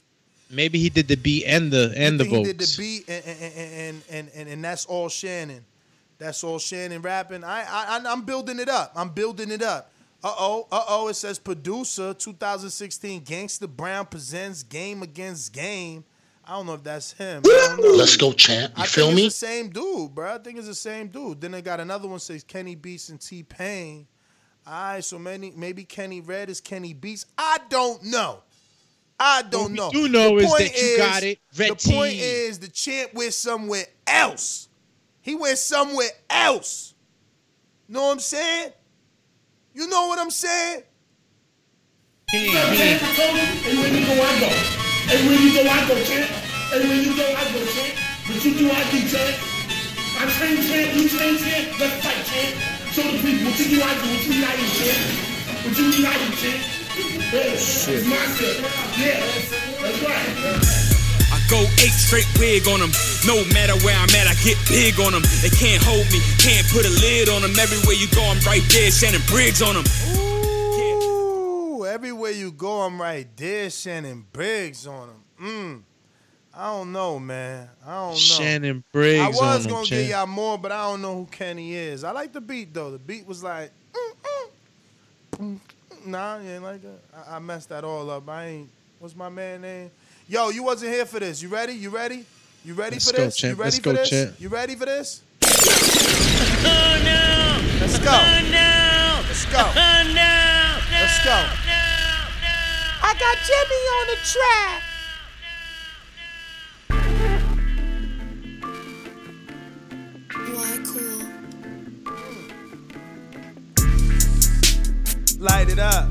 Maybe 0.51 0.79
he 0.79 0.89
did 0.89 1.09
the 1.09 1.17
beat 1.17 1.45
and 1.45 1.71
the 1.71 1.93
and 1.97 2.19
the 2.19 2.25
think 2.25 2.37
he 2.47 2.53
did 2.53 2.59
the 2.59 2.75
beat, 2.79 3.09
and 3.09 3.25
and, 3.27 3.55
and 3.55 4.03
and 4.11 4.31
and 4.35 4.49
and 4.49 4.65
that's 4.65 4.87
all 4.87 5.09
Shannon. 5.09 5.65
That's 6.17 6.43
all 6.43 6.59
Shannon 6.59 7.03
rapping. 7.03 7.45
I 7.45 7.65
I 7.69 8.01
I'm 8.07 8.23
building 8.23 8.59
it 8.59 8.69
up. 8.69 8.93
I'm 8.97 9.11
building 9.11 9.51
it 9.51 9.63
up. 9.63 9.91
Uh 10.23 10.35
oh, 10.39 10.67
uh 10.73 10.85
oh. 10.89 11.09
It 11.09 11.15
says 11.15 11.39
producer 11.39 12.15
2016 12.15 13.25
Gangsta 13.25 13.69
Brown 13.69 14.07
presents 14.07 14.63
Game 14.63 15.03
Against 15.03 15.53
Game. 15.53 16.05
I 16.45 16.53
don't 16.53 16.67
know 16.67 16.75
if 16.75 16.83
that's 16.83 17.13
him. 17.13 17.43
I 17.45 17.75
don't 17.77 17.83
know. 17.83 17.91
Let's 17.91 18.17
go, 18.17 18.33
champ. 18.33 18.73
You 18.77 18.83
I 18.85 18.87
feel 18.87 19.07
think 19.07 19.17
me? 19.17 19.27
It's 19.27 19.39
the 19.39 19.47
same 19.47 19.69
dude, 19.69 20.15
bro. 20.15 20.35
I 20.35 20.39
think 20.39 20.57
it's 20.57 20.67
the 20.67 20.75
same 20.75 21.09
dude. 21.09 21.43
Then 21.43 21.51
they 21.51 21.61
got 21.61 21.79
another 21.79 22.09
one 22.09 22.21
says 22.21 22.43
Kenny 22.43 22.75
Beats 22.75 23.11
and 23.11 23.21
T 23.21 23.43
Pain. 23.43 24.07
All 24.71 24.75
right, 24.75 25.03
so 25.03 25.19
many 25.19 25.51
maybe 25.57 25.85
Kenny 25.85 26.21
Red 26.21 26.51
is 26.51 26.61
Kenny 26.61 26.93
Beats. 26.93 27.25
I 27.39 27.57
don't 27.71 28.05
know. 28.05 28.41
I 29.19 29.41
don't 29.41 29.73
know. 29.73 29.87
What 29.87 29.95
we 29.95 30.03
do 30.03 30.09
know 30.11 30.37
The 30.37 30.45
is 30.45 30.51
point 30.51 30.65
that 30.65 30.83
you 30.83 30.97
got 30.99 31.23
it. 31.23 31.39
Red 31.57 31.71
the 31.71 31.91
point 31.91 32.15
is 32.17 32.59
the 32.59 32.69
champ 32.69 33.15
went 33.15 33.33
somewhere 33.33 33.87
else. 34.07 34.69
He 35.23 35.35
went 35.35 35.57
somewhere 35.57 36.11
else. 36.29 36.93
Know 37.89 38.03
what 38.03 38.13
I'm 38.13 38.19
saying? 38.21 38.73
You 39.73 39.89
know 39.89 40.09
what 40.09 40.19
I'm 40.19 40.31
saying? 40.31 40.83
And 42.35 42.45
when 42.45 43.95
you 43.95 44.05
go, 44.05 44.13
I 44.13 44.39
go. 44.39 44.53
And 45.09 45.29
when 45.29 45.43
you 45.45 45.53
go, 45.55 45.63
I 45.65 45.89
go, 45.89 46.05
champ. 46.05 46.31
And 46.75 46.89
when 46.91 47.05
you 47.05 47.17
go, 47.17 47.25
I 47.25 47.53
go, 47.55 47.65
champ. 47.65 47.97
But 48.27 48.45
you 48.45 48.53
do, 48.53 48.71
I 48.71 48.91
do, 48.91 49.01
champ. 49.09 49.35
I 50.21 50.27
train 50.29 50.57
champ, 50.59 50.95
you 50.95 51.09
train 51.09 51.39
champ. 51.39 51.81
Let's 51.81 52.05
fight, 52.05 52.27
champ. 52.27 52.78
Show 52.99 53.07
the 53.13 53.23
people 53.23 53.47
what 53.47 53.55
you 53.61 53.79
do, 53.79 53.79
I 53.79 53.95
do. 53.95 54.11
What 54.11 54.27
you 54.27 54.43
not 54.43 54.59
do, 54.59 54.67
champ. 54.75 54.99
What 55.63 55.79
you 55.79 55.87
do, 55.95 56.03
I 56.03 56.19
do, 56.19 56.35
champ. 56.35 56.59
Yeah, 57.31 57.55
it's 57.55 57.87
my 58.11 58.19
shit. 58.35 58.59
Yeah, 58.99 59.23
that's 59.79 60.03
right. 60.03 60.35
I 61.31 61.39
go 61.49 61.63
eight 61.79 61.95
straight 61.95 62.27
wig 62.41 62.67
on 62.67 62.81
them. 62.81 62.91
No 63.25 63.45
matter 63.55 63.79
where 63.87 63.95
I'm 63.95 64.11
at, 64.19 64.27
I 64.27 64.35
get 64.43 64.59
big 64.67 64.99
on 64.99 65.13
them. 65.13 65.23
They 65.43 65.51
can't 65.51 65.81
hold 65.81 66.11
me, 66.11 66.19
can't 66.43 66.67
put 66.75 66.87
a 66.87 66.91
lid 66.91 67.29
on 67.29 67.43
them. 67.43 67.55
Everywhere 67.55 67.95
you 67.95 68.09
go, 68.09 68.25
I'm 68.25 68.41
right 68.43 68.67
there, 68.69 68.91
Shannon 68.91 69.23
Briggs 69.29 69.63
on 69.63 69.79
them. 69.79 69.85
Ooh, 70.19 71.87
everywhere 71.87 72.33
you 72.33 72.51
go, 72.51 72.81
I'm 72.81 73.01
right 73.01 73.29
there. 73.37 73.71
Shannon 73.71 74.27
Briggs 74.33 74.89
on 74.89 75.09
him. 75.09 75.23
Mm. 75.41 75.88
I 76.59 76.73
don't 76.73 76.91
know, 76.91 77.21
man. 77.21 77.69
I 77.87 77.95
don't 77.95 78.11
know. 78.11 78.17
Shannon 78.17 78.83
Briggs 78.93 79.21
I 79.21 79.29
was 79.29 79.65
on 79.65 79.71
gonna 79.73 79.87
champ. 79.87 80.01
give 80.01 80.11
y'all 80.11 80.27
more, 80.27 80.59
but 80.59 80.73
I 80.73 80.91
don't 80.91 81.01
know 81.01 81.15
who 81.15 81.27
Kenny 81.27 81.77
is. 81.77 82.03
I 82.03 82.11
like 82.11 82.33
the 82.33 82.41
beat 82.41 82.75
though. 82.75 82.91
The 82.91 82.99
beat 82.99 83.25
was 83.29 83.45
like, 83.45 83.71
mm, 83.95 84.13
mm, 84.25 85.39
mm, 85.39 85.59
nah, 86.05 86.39
you 86.41 86.51
ain't 86.51 86.65
like 86.65 86.83
that. 86.83 86.99
I, 87.29 87.37
I 87.37 87.39
messed 87.39 87.69
that 87.69 87.85
all 87.85 88.11
up. 88.11 88.29
I 88.29 88.47
ain't. 88.47 88.71
What's 88.99 89.15
my 89.15 89.29
man 89.29 89.61
name? 89.61 89.93
Yo, 90.29 90.49
you 90.49 90.65
wasn't 90.65 90.93
here 90.93 91.07
for 91.07 91.21
this. 91.21 91.41
You 91.41 91.49
ready? 91.49 91.75
You 91.75 91.91
ready? 91.91 92.25
You 92.65 92.75
ready 92.75 92.97
Let's 92.97 93.09
for 93.09 93.17
go, 93.17 93.25
this? 93.27 93.37
champ. 93.37 93.57
You 93.57 93.63
ready 93.63 93.77
Let's 93.77 93.79
for 93.79 93.83
go, 93.85 93.93
this? 93.93 94.11
champ. 94.11 94.41
You 94.41 94.49
ready 94.49 94.75
for 94.75 94.87
this? 94.87 95.23
Oh 95.45 97.01
no! 97.05 97.79
Let's 97.81 97.99
go. 98.01 98.11
Oh 98.11 98.41
no! 98.51 99.21
Let's 99.29 99.45
go. 99.47 99.59
Oh 99.61 100.03
no! 100.13 100.79
Let's 100.91 101.25
go. 101.25 101.39
I 103.01 103.15
got 103.15 103.39
Jimmy 103.47 103.81
on 103.95 104.07
the 104.09 104.19
track. 104.27 104.88
Cool? 110.59 111.23
Light 115.39 115.69
it 115.69 115.79
up. 115.79 116.11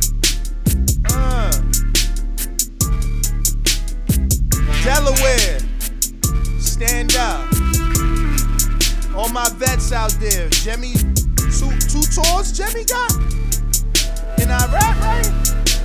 Uh. 1.12 1.52
Delaware, 4.86 5.60
stand 6.62 7.18
up. 7.18 7.46
All 9.14 9.28
my 9.30 9.50
vets 9.56 9.92
out 9.92 10.12
there, 10.12 10.48
Jemmy, 10.50 10.94
two 10.94 11.72
two 11.92 12.04
tours 12.16 12.54
Jemmy 12.54 12.86
got 12.86 13.12
in 14.40 14.50
Iraq, 14.50 14.96
right? 15.02 15.77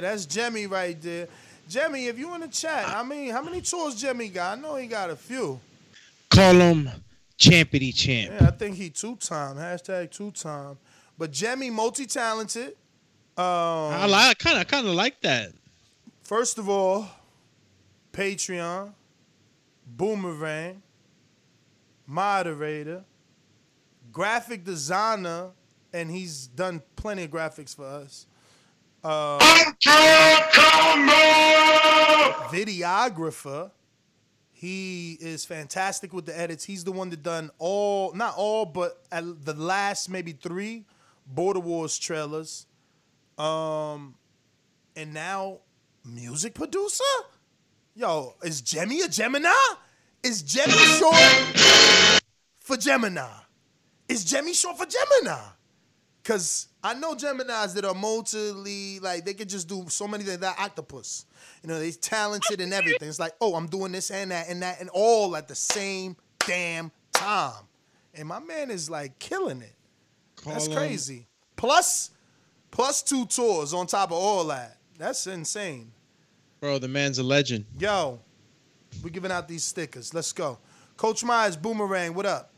Yeah, 0.00 0.08
that's 0.08 0.24
Jemmy 0.24 0.66
right 0.66 1.00
there. 1.00 1.28
Jemmy, 1.68 2.06
if 2.06 2.18
you 2.18 2.34
in 2.34 2.40
the 2.40 2.48
chat, 2.48 2.88
I 2.88 3.02
mean, 3.02 3.30
how 3.30 3.42
many 3.42 3.60
tours 3.60 4.00
Jemmy 4.00 4.28
got? 4.28 4.56
I 4.56 4.60
know 4.60 4.76
he 4.76 4.86
got 4.86 5.10
a 5.10 5.16
few. 5.16 5.60
Call 6.30 6.54
him 6.54 6.90
Champity 7.38 7.94
Champ. 7.94 8.32
Yeah, 8.40 8.48
I 8.48 8.50
think 8.50 8.76
he 8.76 8.88
two 8.88 9.16
time. 9.16 9.56
Hashtag 9.56 10.10
two 10.10 10.30
time. 10.30 10.78
But 11.18 11.32
Jemmy, 11.32 11.68
multi 11.68 12.06
talented. 12.06 12.76
Um, 13.36 13.44
I 13.44 14.06
like 14.06 14.38
kind 14.38 14.58
of 14.58 14.66
kind 14.66 14.86
of 14.86 14.94
like 14.94 15.20
that. 15.20 15.52
First 16.22 16.58
of 16.58 16.68
all, 16.68 17.06
Patreon, 18.12 18.92
Boomerang, 19.86 20.82
moderator, 22.06 23.04
graphic 24.10 24.64
designer, 24.64 25.50
and 25.92 26.10
he's 26.10 26.46
done 26.46 26.82
plenty 26.96 27.24
of 27.24 27.30
graphics 27.30 27.76
for 27.76 27.84
us. 27.84 28.26
Videographer. 32.52 33.70
He 34.52 35.16
is 35.20 35.44
fantastic 35.46 36.12
with 36.12 36.26
the 36.26 36.38
edits. 36.38 36.64
He's 36.64 36.84
the 36.84 36.92
one 36.92 37.08
that 37.10 37.22
done 37.22 37.50
all, 37.58 38.12
not 38.12 38.34
all, 38.36 38.66
but 38.66 39.02
the 39.10 39.54
last 39.56 40.10
maybe 40.10 40.32
three 40.32 40.84
Border 41.26 41.60
Wars 41.60 41.98
trailers. 41.98 42.66
Um, 43.38 44.16
and 44.94 45.14
now 45.14 45.60
music 46.04 46.52
producer. 46.54 47.04
Yo, 47.94 48.34
is 48.42 48.60
Jemmy 48.60 49.00
a 49.00 49.08
Gemini? 49.08 49.48
Is 50.22 50.42
Jemmy 50.42 50.72
short 50.72 51.14
for 52.60 52.76
Gemini? 52.76 53.26
Is 54.08 54.24
Jemmy 54.24 54.52
short 54.52 54.76
for 54.76 54.86
Gemini? 54.86 55.40
Cause 56.22 56.68
I 56.82 56.94
know 56.94 57.14
Geminis 57.14 57.74
that 57.74 57.84
are 57.84 57.94
multiply 57.94 58.98
like 59.02 59.24
they 59.24 59.34
could 59.34 59.48
just 59.48 59.68
do 59.68 59.84
so 59.88 60.08
many 60.08 60.24
things. 60.24 60.38
That 60.38 60.58
octopus, 60.58 61.26
you 61.62 61.68
know, 61.68 61.78
they're 61.78 61.90
talented 61.92 62.60
and 62.60 62.72
everything. 62.72 63.08
It's 63.08 63.18
like, 63.20 63.34
oh, 63.40 63.54
I'm 63.54 63.66
doing 63.66 63.92
this 63.92 64.10
and 64.10 64.30
that 64.30 64.48
and 64.48 64.62
that 64.62 64.80
and 64.80 64.88
all 64.90 65.36
at 65.36 65.46
the 65.46 65.54
same 65.54 66.16
damn 66.46 66.90
time. 67.12 67.64
And 68.14 68.26
my 68.26 68.38
man 68.40 68.70
is 68.70 68.88
like 68.88 69.18
killing 69.18 69.60
it. 69.60 69.74
That's 70.44 70.66
Call 70.66 70.76
him- 70.76 70.82
um, 70.82 70.88
crazy. 70.88 71.26
Plus, 71.56 72.10
plus 72.70 73.02
two 73.02 73.26
tours 73.26 73.74
on 73.74 73.86
top 73.86 74.10
of 74.10 74.16
all 74.16 74.44
that. 74.46 74.78
That's 74.98 75.26
insane. 75.26 75.92
Bro, 76.60 76.78
the 76.78 76.88
man's 76.88 77.18
a 77.18 77.22
legend. 77.22 77.66
Yo, 77.78 78.20
we're 79.02 79.10
giving 79.10 79.30
out 79.30 79.48
these 79.48 79.64
stickers. 79.64 80.14
Let's 80.14 80.32
go. 80.32 80.58
Coach 80.96 81.22
Myers, 81.24 81.56
Boomerang, 81.56 82.14
what 82.14 82.24
up? 82.26 82.52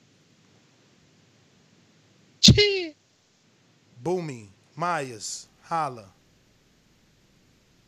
Boomy, 4.03 4.49
Myers, 4.77 5.49
holla. 5.65 6.07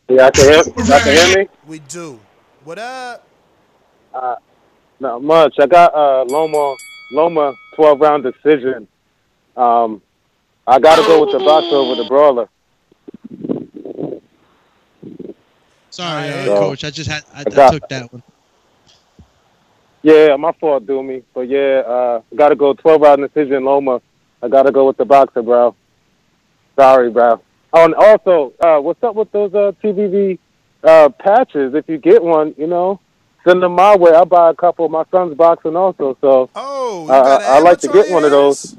Yeah, 0.08 0.26
I 0.26 0.30
can 0.30 0.44
hear, 0.44 0.62
y'all 0.84 1.00
can 1.00 1.28
hear 1.28 1.38
me? 1.38 1.48
We 1.66 1.78
do. 1.80 2.20
What 2.62 2.78
up? 2.78 3.26
Uh, 4.12 4.36
not 5.00 5.22
much. 5.22 5.56
I 5.58 5.66
got 5.66 5.94
uh, 5.94 6.24
Loma 6.28 6.76
Loma 7.12 7.54
12 7.74 8.00
round 8.00 8.22
decision. 8.22 8.86
Um, 9.56 10.02
I 10.66 10.78
got 10.78 10.96
to 10.96 11.02
go 11.02 11.24
with 11.24 11.32
the 11.32 11.38
boxer 11.44 11.74
over 11.74 11.94
the 12.00 12.04
brawler. 12.08 12.48
Sorry, 15.90 16.28
uh, 16.28 16.44
So, 16.44 16.58
coach. 16.58 16.84
I 16.84 16.90
just 16.90 17.10
had 17.10 17.24
I, 17.34 17.40
I 17.40 17.44
got- 17.44 17.72
took 17.72 17.88
that 17.88 18.12
one. 18.12 18.22
Yeah, 20.02 20.36
my 20.36 20.52
fault, 20.52 20.86
do 20.86 21.02
me. 21.02 21.22
But 21.32 21.48
yeah, 21.48 21.78
uh, 21.86 22.20
got 22.36 22.50
to 22.50 22.56
go 22.56 22.74
12 22.74 23.00
round 23.00 23.22
decision, 23.22 23.64
Loma. 23.64 24.02
I 24.42 24.48
got 24.48 24.64
to 24.64 24.72
go 24.72 24.86
with 24.86 24.98
the 24.98 25.06
boxer, 25.06 25.40
bro. 25.40 25.74
Sorry, 26.76 27.10
bro. 27.10 27.40
Oh, 27.72 27.84
and 27.84 27.94
also, 27.94 28.52
uh, 28.60 28.78
what's 28.80 29.02
up 29.02 29.14
with 29.16 29.30
those 29.32 29.52
uh, 29.55 29.72
TBV 29.82 30.38
uh, 30.82 31.09
patches? 31.09 31.74
If 31.74 31.88
you 31.88 31.98
get 31.98 32.22
one, 32.22 32.55
you 32.56 32.66
know, 32.66 33.01
send 33.46 33.62
them 33.62 33.72
my 33.72 33.96
way. 33.96 34.12
I'll 34.12 34.24
buy 34.26 34.51
a 34.51 34.55
couple. 34.55 34.88
My 34.88 35.05
son's 35.10 35.36
boxing 35.36 35.76
also, 35.76 36.16
so 36.20 36.51
oh, 36.55 37.09
uh, 37.09 37.38
I 37.42 37.60
like 37.60 37.78
to 37.80 37.88
get 37.88 38.10
one 38.10 38.24
of 38.24 38.30
those. 38.30 38.76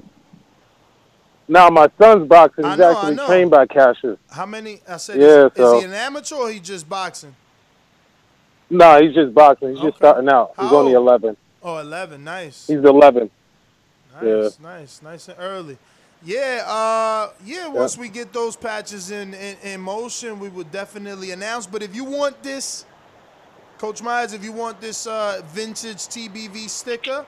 Now, 1.47 1.69
my 1.69 1.89
son's 1.99 2.27
boxing. 2.27 2.65
I 2.65 2.71
He's 2.71 2.79
know, 2.79 2.91
actually 2.91 3.25
trained 3.27 3.51
by 3.51 3.65
Cassius. 3.67 4.17
How 4.31 4.45
many? 4.45 4.81
I 4.87 4.97
said, 4.97 5.19
Yeah, 5.19 5.45
is, 5.47 5.51
so- 5.55 5.77
is 5.77 5.83
he 5.83 5.87
an 5.89 5.93
amateur 5.93 6.35
or 6.35 6.49
he 6.49 6.59
just 6.59 6.89
boxing? 6.89 7.35
No, 8.69 8.99
he's 8.99 9.13
just 9.13 9.33
boxing. 9.33 9.75
He's 9.75 9.79
just 9.79 9.97
starting 9.97 10.27
out. 10.27 10.53
He's 10.59 10.69
How 10.69 10.77
only 10.77 10.95
old? 10.95 11.07
11. 11.07 11.37
Oh, 11.61 11.77
11. 11.77 12.23
Nice. 12.23 12.65
He's 12.65 12.79
11. 12.79 13.29
Yeah. 14.23 14.31
Nice, 14.43 14.59
nice, 14.59 15.01
nice 15.03 15.27
and 15.27 15.37
early. 15.39 15.77
Yeah, 16.25 16.63
uh, 16.65 17.29
yeah. 17.45 17.67
Once 17.67 17.99
we 17.99 18.09
get 18.09 18.33
those 18.33 18.55
patches 18.55 19.11
in, 19.11 19.35
in 19.35 19.57
in 19.63 19.79
motion, 19.79 20.39
we 20.39 20.49
would 20.49 20.71
definitely 20.71 21.29
announce. 21.29 21.67
But 21.67 21.83
if 21.83 21.95
you 21.95 22.03
want 22.03 22.41
this, 22.41 22.83
Coach 23.77 24.01
Myers, 24.01 24.33
if 24.33 24.43
you 24.43 24.51
want 24.51 24.81
this 24.81 25.05
uh, 25.05 25.43
vintage 25.53 25.97
TBV 25.97 26.67
sticker, 26.67 27.27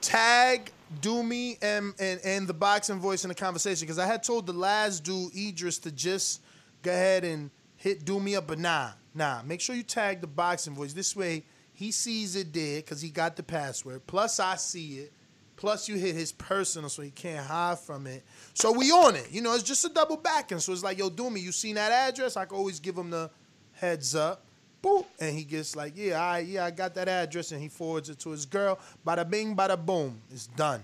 tag 0.00 0.72
Doomy 1.00 1.58
and, 1.62 1.94
and 2.00 2.20
and 2.24 2.48
the 2.48 2.54
boxing 2.54 2.98
voice 2.98 3.24
in 3.24 3.28
the 3.28 3.34
conversation 3.34 3.86
because 3.86 4.00
I 4.00 4.06
had 4.06 4.24
told 4.24 4.46
the 4.46 4.54
last 4.54 5.04
dude 5.04 5.32
Idris 5.36 5.78
to 5.78 5.92
just 5.92 6.42
go 6.82 6.90
ahead 6.90 7.22
and 7.22 7.48
hit 7.76 8.04
Doomy 8.04 8.36
up, 8.36 8.48
but 8.48 8.58
nah, 8.58 8.90
nah. 9.14 9.40
Make 9.44 9.60
sure 9.60 9.76
you 9.76 9.84
tag 9.84 10.20
the 10.20 10.26
boxing 10.26 10.74
voice. 10.74 10.92
This 10.92 11.14
way 11.14 11.44
he 11.74 11.92
sees 11.92 12.34
it 12.34 12.52
there 12.52 12.80
because 12.80 13.00
he 13.00 13.10
got 13.10 13.36
the 13.36 13.44
password. 13.44 14.04
Plus 14.08 14.40
I 14.40 14.56
see 14.56 14.98
it. 14.98 15.12
Plus 15.60 15.90
you 15.90 15.96
hit 15.96 16.14
his 16.14 16.32
personal 16.32 16.88
so 16.88 17.02
he 17.02 17.10
can't 17.10 17.46
hide 17.46 17.78
from 17.78 18.06
it. 18.06 18.24
So 18.54 18.72
we 18.72 18.90
on 18.90 19.14
it. 19.14 19.28
You 19.30 19.42
know, 19.42 19.52
it's 19.52 19.62
just 19.62 19.84
a 19.84 19.90
double 19.90 20.16
backing. 20.16 20.58
So 20.58 20.72
it's 20.72 20.82
like, 20.82 20.96
yo, 20.96 21.10
do 21.10 21.28
me. 21.28 21.38
you 21.38 21.52
seen 21.52 21.74
that 21.74 21.92
address? 21.92 22.38
I 22.38 22.46
can 22.46 22.56
always 22.56 22.80
give 22.80 22.96
him 22.96 23.10
the 23.10 23.30
heads 23.72 24.14
up. 24.14 24.46
Boop. 24.82 25.04
And 25.20 25.36
he 25.36 25.44
gets 25.44 25.76
like, 25.76 25.92
yeah, 25.96 26.18
I 26.18 26.38
yeah, 26.38 26.64
I 26.64 26.70
got 26.70 26.94
that 26.94 27.08
address, 27.08 27.52
and 27.52 27.60
he 27.60 27.68
forwards 27.68 28.08
it 28.08 28.18
to 28.20 28.30
his 28.30 28.46
girl. 28.46 28.78
Bada 29.06 29.28
bing, 29.28 29.54
bada 29.54 29.76
boom. 29.76 30.18
It's 30.30 30.46
done. 30.46 30.82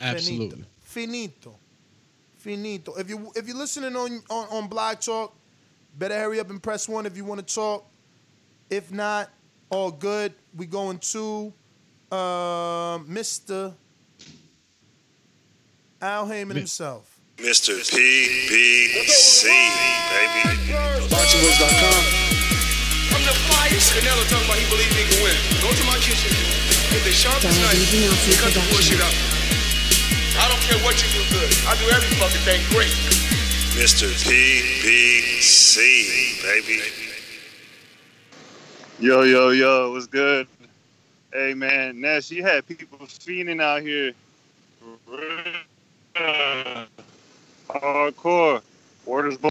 Absolutely. 0.00 0.64
Finito. 0.80 1.54
Finito. 2.38 2.94
If 2.94 3.10
you 3.10 3.30
if 3.36 3.46
you're 3.46 3.58
listening 3.58 3.94
on, 3.94 4.22
on 4.30 4.48
on 4.48 4.68
Blog 4.68 5.00
Talk, 5.00 5.36
better 5.98 6.14
hurry 6.14 6.40
up 6.40 6.48
and 6.48 6.62
press 6.62 6.88
one 6.88 7.04
if 7.04 7.14
you 7.14 7.26
want 7.26 7.46
to 7.46 7.54
talk. 7.54 7.84
If 8.70 8.90
not, 8.90 9.28
all 9.68 9.90
good. 9.90 10.32
We 10.56 10.64
going 10.64 10.98
to 10.98 11.52
uh, 12.10 12.98
Mr. 13.00 13.74
Al 16.00 16.26
Haymon 16.26 16.56
himself. 16.56 17.18
Mr. 17.38 17.74
PBC, 17.74 19.42
baby. 19.46 20.42
BoxingVoice.com. 21.10 22.02
I'm 23.14 23.22
the 23.26 23.34
flyest. 23.50 23.90
Canelo 23.98 24.22
talking 24.30 24.46
about 24.46 24.58
he 24.58 24.66
believe 24.70 24.90
he 24.94 25.02
can 25.10 25.22
win. 25.26 25.34
Go 25.62 25.70
to 25.74 25.84
my 25.90 25.98
kitchen. 25.98 26.30
Get 26.90 27.02
the 27.02 27.10
sharpest 27.10 27.58
knife. 27.58 27.74
and 27.94 28.38
Cut 28.38 28.54
the 28.54 28.62
bullshit 28.70 29.00
out. 29.02 29.14
I 30.38 30.46
don't 30.46 30.62
care 30.62 30.78
what 30.86 30.94
you 31.02 31.08
do 31.10 31.22
good. 31.34 31.50
I 31.66 31.74
do 31.82 31.90
every 31.90 32.14
fucking 32.14 32.42
thing 32.46 32.62
great. 32.70 32.94
Mr. 33.74 34.06
PBC, 34.22 35.76
baby. 36.42 36.82
Yo, 39.00 39.22
yo, 39.22 39.50
yo, 39.50 39.90
what's 39.92 40.06
good? 40.06 40.46
Hey, 41.32 41.54
man, 41.54 42.00
Ness, 42.00 42.30
you 42.30 42.42
had 42.44 42.66
people 42.66 42.98
fiending 42.98 43.60
out 43.60 43.82
here. 43.82 44.12
Hardcore. 47.68 48.62
Orders. 49.06 49.38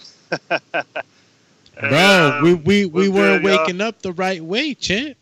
Bro, 1.80 2.40
we 2.44 2.54
we, 2.56 2.86
we 2.86 3.10
weren't 3.10 3.44
good, 3.44 3.50
y'all? 3.50 3.60
waking 3.60 3.82
up 3.82 4.02
the 4.02 4.14
right 4.14 4.44
way, 4.44 4.74
champ. 4.74 5.16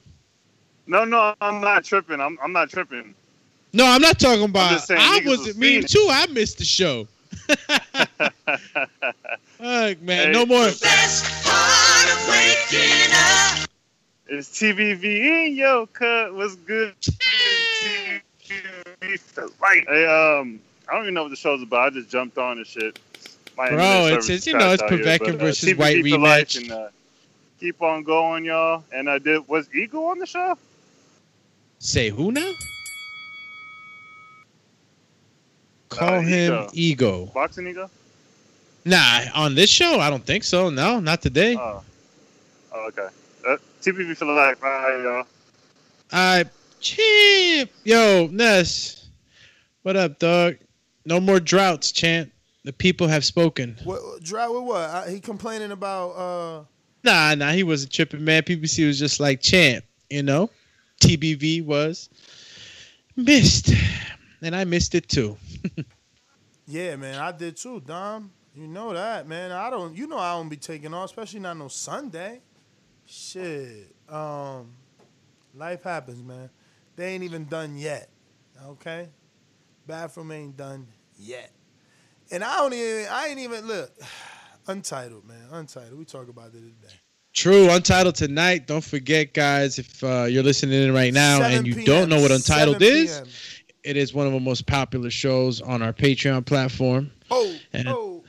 No, 0.88 1.04
no, 1.04 1.36
I'm 1.42 1.62
not 1.62 1.84
tripping. 1.84 2.22
I'm, 2.22 2.38
I'm 2.42 2.54
not 2.54 2.70
tripping. 2.70 3.14
No, 3.74 3.86
I'm 3.86 4.02
not 4.02 4.20
talking 4.20 4.46
about. 4.46 4.72
just 4.72 4.88
saying 4.88 5.02
I 5.02 5.20
niggas 5.20 5.26
was, 5.26 5.48
was 5.48 5.58
me 5.58 5.82
too. 5.82 6.08
I 6.10 6.28
missed 6.28 6.60
the 6.60 6.66
show. 6.66 7.08
Fuck, 9.58 10.02
man, 10.02 10.32
no 10.32 10.46
more. 10.46 10.68
It's 14.28 14.50
TBV 14.50 15.04
in 15.04 15.56
yo 15.56 15.88
cut. 15.88 16.34
What's 16.34 16.56
good? 16.56 16.96
TBV 17.02 18.22
for 19.20 19.48
life. 19.62 19.86
Hey, 19.88 20.06
um, 20.06 20.60
I 20.90 20.94
don't 20.94 21.04
even 21.04 21.14
know 21.14 21.24
what 21.24 21.30
the 21.30 21.36
show's 21.36 21.62
about. 21.62 21.88
I 21.88 21.90
just 21.92 22.10
jumped 22.10 22.38
on 22.38 22.58
and 22.58 22.68
shit. 22.68 23.00
My 23.58 23.70
Bro, 23.70 24.08
it's- 24.08 24.30
it's, 24.30 24.48
you 24.48 24.54
know, 24.58 24.72
it's 24.72 24.84
Povetkin 24.84 25.36
uh, 25.36 25.38
versus 25.38 25.76
Whyte 25.76 26.04
rematch. 26.04 26.58
And, 26.62 26.72
uh, 26.72 26.90
keep 27.60 27.82
on 27.82 28.04
going, 28.04 28.46
y'all. 28.46 28.84
And 28.92 29.10
I 29.10 29.18
did. 29.18 29.48
Was 29.48 29.68
Eagle 29.74 30.06
on 30.08 30.20
the 30.20 30.26
show? 30.26 30.58
Say 31.80 32.10
who 32.10 32.32
now? 32.32 32.52
Call 35.90 36.16
Uh, 36.16 36.22
him 36.22 36.54
Ego. 36.54 36.70
Ego. 36.74 37.26
Boxing 37.34 37.68
Ego. 37.68 37.90
Nah, 38.84 39.22
on 39.34 39.56
this 39.56 39.70
show, 39.70 40.00
I 40.00 40.10
don't 40.10 40.26
think 40.26 40.44
so. 40.44 40.70
No, 40.70 41.00
not 41.00 41.22
today. 41.22 41.56
Oh, 41.56 41.82
oh 42.74 42.88
okay. 42.90 43.08
Uh, 43.48 43.58
TBV 43.82 44.16
for 44.18 44.26
life. 44.26 44.58
All 44.64 44.70
right, 44.70 45.02
y'all. 45.04 45.28
I 46.12 46.46
chip. 46.82 47.72
Yo, 47.84 48.28
Ness. 48.32 49.08
What 49.84 49.96
up, 49.96 50.20
dog? 50.20 50.58
No 51.06 51.20
more 51.20 51.40
droughts, 51.40 51.92
champ. 51.92 52.32
The 52.64 52.74
people 52.74 53.08
have 53.08 53.24
spoken. 53.24 53.78
What 53.84 54.24
drought 54.24 54.54
with 54.54 54.64
what? 54.64 54.90
I, 54.90 55.10
he 55.12 55.20
complaining 55.20 55.72
about 55.72 56.10
uh 56.12 56.64
Nah, 57.04 57.36
nah, 57.36 57.52
he 57.52 57.62
wasn't 57.62 57.94
tripping, 57.94 58.24
man. 58.24 58.42
PBC 58.42 58.88
was 58.88 58.98
just 58.98 59.20
like 59.20 59.40
champ, 59.40 59.86
you 60.10 60.24
know. 60.24 60.50
TBV 61.02 61.64
was 61.64 62.10
missed, 63.16 63.72
and 64.42 64.56
I 64.56 64.64
missed 64.64 64.96
it 64.96 65.08
too. 65.08 65.38
Yeah, 66.68 66.96
man, 66.96 67.20
I 67.20 67.32
did 67.32 67.58
too, 67.58 67.80
Dom. 67.80 68.32
You 68.56 68.68
know 68.68 68.94
that, 68.94 69.28
man. 69.28 69.52
I 69.52 69.70
don't 69.70 69.96
you 69.96 70.08
know 70.08 70.18
I 70.18 70.32
don't 70.34 70.50
be 70.50 70.58
taking 70.58 70.94
off, 70.94 71.06
especially 71.06 71.42
not 71.42 71.58
no 71.58 71.68
Sunday. 71.68 72.42
Shit. 73.06 73.94
Um 74.10 74.72
life 75.54 75.84
happens, 75.84 76.24
man. 76.24 76.50
They 76.96 77.14
ain't 77.14 77.24
even 77.24 77.46
done 77.46 77.78
yet. 77.78 78.10
Okay? 78.66 79.10
Bathroom 79.86 80.32
ain't 80.32 80.58
done 80.58 80.88
yet. 81.18 81.52
And 82.32 82.44
I 82.44 82.58
don't 82.58 82.74
even 82.74 83.06
I 83.12 83.28
ain't 83.28 83.40
even 83.40 83.68
look. 83.68 83.92
Untitled, 84.68 85.26
man. 85.28 85.48
Untitled. 85.52 85.98
We 85.98 86.06
talk 86.06 86.28
about 86.28 86.48
it 86.48 86.54
today. 86.54 86.94
True, 87.34 87.70
Untitled 87.70 88.16
tonight. 88.16 88.66
Don't 88.66 88.84
forget, 88.84 89.34
guys, 89.34 89.78
if 89.78 90.04
uh, 90.04 90.24
you're 90.24 90.42
listening 90.42 90.82
in 90.82 90.94
right 90.94 91.14
now 91.14 91.42
and 91.42 91.68
you 91.68 91.76
p.m., 91.76 91.86
don't 91.86 92.10
know 92.10 92.22
what 92.22 92.32
Untitled 92.32 92.82
is, 92.82 93.22
it 93.84 93.98
is 93.98 94.14
one 94.14 94.26
of 94.26 94.34
the 94.34 94.40
most 94.40 94.66
popular 94.66 95.10
shows 95.10 95.62
on 95.62 95.82
our 95.82 95.94
Patreon 95.94 96.46
platform. 96.46 97.12
Oh, 97.30 97.54
And- 97.74 97.88
oh, 97.90 98.24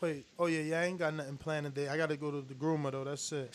wait. 0.00 0.24
Oh 0.38 0.46
yeah, 0.46 0.60
yeah. 0.60 0.80
I 0.80 0.84
ain't 0.84 0.98
got 0.98 1.12
nothing 1.12 1.36
planned 1.36 1.66
today. 1.66 1.88
I 1.88 1.96
got 1.96 2.08
to 2.08 2.16
go 2.16 2.30
to 2.30 2.40
the 2.40 2.54
groomer 2.54 2.92
though. 2.92 3.04
That's 3.04 3.30
it. 3.32 3.52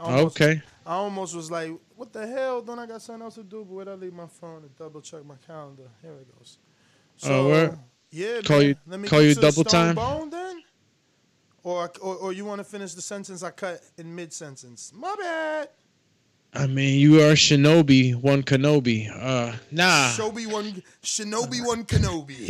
I 0.00 0.04
almost- 0.04 0.40
Okay. 0.40 0.62
I 0.84 0.94
almost 0.94 1.36
was 1.36 1.50
like, 1.50 1.70
what 1.94 2.12
the 2.12 2.26
hell? 2.26 2.62
Don't 2.62 2.78
I 2.78 2.86
got 2.86 3.02
something 3.02 3.22
else 3.22 3.34
to 3.36 3.44
do? 3.44 3.58
But 3.58 3.74
where'd 3.74 3.88
I 3.88 3.94
leave 3.94 4.12
my 4.12 4.26
phone 4.26 4.62
to 4.62 4.68
double 4.68 5.00
check 5.00 5.24
my 5.24 5.36
calendar? 5.46 5.88
Here 6.02 6.12
it 6.12 6.36
goes. 6.36 6.58
Oh, 7.24 7.48
word? 7.48 7.78
Yeah. 8.16 8.40
Call 8.42 8.58
man. 8.58 8.66
you- 8.68 8.76
Let 8.86 9.00
me 9.00 9.08
call 9.08 9.22
you 9.22 9.34
double 9.34 9.64
time? 9.64 9.94
Bone 9.94 10.30
then. 10.30 10.62
Or, 11.62 11.90
or, 12.00 12.14
or 12.16 12.32
you 12.32 12.44
want 12.44 12.60
to 12.60 12.64
finish 12.64 12.94
the 12.94 13.02
sentence 13.02 13.42
I 13.42 13.50
cut 13.50 13.80
in 13.98 14.14
mid 14.14 14.32
sentence? 14.32 14.92
My 14.94 15.14
bad. 15.18 15.68
I 16.54 16.66
mean, 16.68 17.00
you 17.00 17.16
are 17.20 17.34
Shinobi, 17.34 18.14
one 18.14 18.42
Kenobi. 18.42 19.10
Uh, 19.10 19.52
nah. 19.72 20.08
Shobi 20.16 20.46
one, 20.50 20.82
Shinobi 21.02 21.66
one 21.66 21.84
Kenobi. 21.92 22.48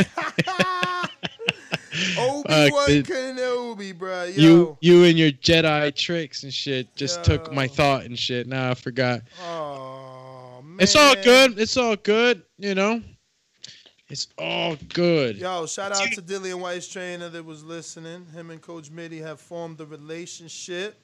Obi 2.18 2.70
Wan 2.72 2.90
it- 2.90 3.06
Kenobi, 3.06 3.94
bruh. 3.94 4.26
Yo. 4.36 4.42
You, 4.42 4.78
you 4.80 5.04
and 5.04 5.18
your 5.18 5.30
Jedi 5.32 5.94
tricks 5.96 6.42
and 6.42 6.52
shit 6.52 6.94
just 6.94 7.24
took 7.24 7.50
my 7.52 7.66
thought 7.66 8.04
and 8.04 8.18
shit. 8.18 8.46
Nah, 8.46 8.70
I 8.72 8.74
forgot. 8.74 9.22
Oh, 9.42 10.60
man. 10.62 10.76
It's 10.82 10.94
all 10.94 11.14
good. 11.22 11.58
It's 11.58 11.76
all 11.78 11.96
good. 11.96 12.42
You 12.58 12.74
know, 12.74 13.02
it's 14.08 14.28
all 14.38 14.76
good. 14.94 15.36
Yo, 15.36 15.66
shout 15.66 15.92
out 15.92 16.12
to 16.12 16.22
Dillian 16.22 16.60
Whyte's 16.60 16.86
trainer 16.86 17.28
that 17.28 17.44
was 17.44 17.64
listening. 17.64 18.26
Him 18.26 18.50
and 18.50 18.62
Coach 18.62 18.90
Mitty 18.90 19.18
have 19.18 19.40
formed 19.40 19.80
a 19.80 19.86
relationship. 19.86 20.96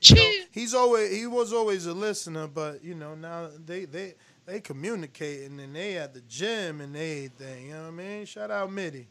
You 0.00 0.16
know, 0.16 0.30
he's 0.50 0.74
always 0.74 1.16
he 1.16 1.28
was 1.28 1.52
always 1.52 1.86
a 1.86 1.92
listener, 1.94 2.48
but 2.48 2.82
you 2.82 2.96
know 2.96 3.14
now 3.14 3.50
they 3.64 3.84
they 3.84 4.14
they 4.46 4.58
communicating 4.58 5.60
and 5.60 5.76
they 5.76 5.96
at 5.96 6.14
the 6.14 6.20
gym 6.22 6.80
and 6.80 6.92
they 6.92 7.26
everything. 7.26 7.66
You 7.66 7.74
know 7.74 7.82
what 7.82 7.88
I 7.88 7.90
mean? 7.92 8.24
Shout 8.24 8.50
out 8.50 8.72
Mitty. 8.72 9.06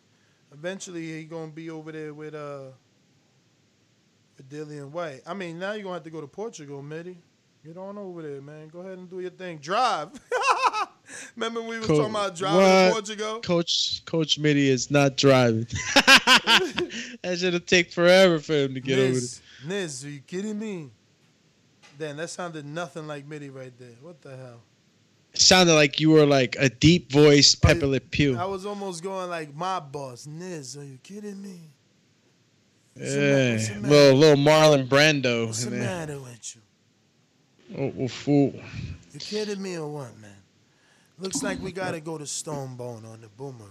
Eventually 0.52 1.14
he 1.14 1.24
gonna 1.24 1.52
be 1.52 1.70
over 1.70 1.94
there 1.94 2.14
with 2.14 2.36
uh 2.36 2.72
with 4.36 4.50
Dillian 4.50 4.92
White. 4.92 5.22
I 5.26 5.34
mean 5.34 5.58
now 5.58 5.72
you're 5.72 5.84
gonna 5.84 5.96
have 5.96 6.04
to 6.04 6.10
go 6.10 6.20
to 6.20 6.28
Portugal, 6.28 6.82
Mitty. 6.82 7.18
Get 7.64 7.78
on 7.78 7.98
over 7.98 8.24
there, 8.24 8.42
man. 8.42 8.68
Go 8.68 8.80
ahead 8.80 8.98
and 8.98 9.10
do 9.10 9.22
your 9.22 9.30
thing. 9.30 9.60
Drive. 9.60 10.10
Remember 11.36 11.62
we 11.62 11.80
Co- 11.80 11.98
talking 11.98 12.12
about 12.12 12.36
driving 12.36 12.60
what? 12.60 12.94
Portugal? 12.94 13.40
Coach 13.42 14.02
Coach 14.06 14.40
Mitty 14.40 14.70
is 14.70 14.92
not 14.92 15.18
driving. 15.18 15.68
that 15.96 17.38
should 17.38 17.54
have 17.54 17.66
take 17.66 17.92
forever 17.92 18.40
for 18.40 18.54
him 18.54 18.74
to 18.74 18.80
get 18.80 19.00
over 19.00 19.12
there. 19.12 19.20
Niz, 19.20 19.42
Niz, 19.66 20.06
are 20.06 20.10
you 20.10 20.22
kidding 20.22 20.60
me? 20.60 20.90
Damn, 22.00 22.18
that 22.18 22.30
sounded 22.30 22.66
nothing 22.66 23.08
like 23.08 23.28
Mitty 23.28 23.50
right 23.50 23.74
there. 23.78 23.96
What 24.02 24.22
the 24.22 24.36
hell? 24.36 24.62
It 25.34 25.40
sounded 25.40 25.74
like 25.76 26.00
you 26.00 26.10
were 26.10 26.26
like 26.26 26.56
a 26.60 26.70
deep 26.70 27.12
voiced 27.12 27.62
Pepe 27.62 27.86
Le 27.86 28.00
Pew. 28.00 28.38
I 28.38 28.46
was 28.46 28.66
almost 28.66 29.04
going 29.04 29.30
like 29.30 29.56
my 29.56 29.80
boss. 29.80 30.26
Niz, 30.28 30.78
are 30.78 30.84
you 30.84 30.98
kidding 31.04 31.42
me? 31.42 31.60
Yeah, 32.96 33.52
what's 33.54 33.70
the 33.70 33.76
matter? 33.76 33.88
little 33.88 34.20
little 34.20 34.44
Marlon 34.44 34.88
Brando. 34.88 35.48
What's 35.48 35.64
the 35.64 35.72
matter 35.72 36.20
with 36.20 36.56
you? 36.56 36.62
Oh, 37.78 37.94
oh, 38.00 38.08
fool. 38.08 38.54
You 39.14 39.20
kidding 39.20 39.62
me 39.62 39.78
or 39.78 39.88
what, 39.88 40.18
man? 40.20 40.32
Looks 41.22 41.44
like 41.44 41.62
we 41.62 41.72
gotta 41.72 42.00
go 42.00 42.18
to 42.18 42.26
Stone 42.26 42.78
Bone 42.78 43.06
on 43.06 43.22
the 43.22 43.28
boomerang. 43.38 43.70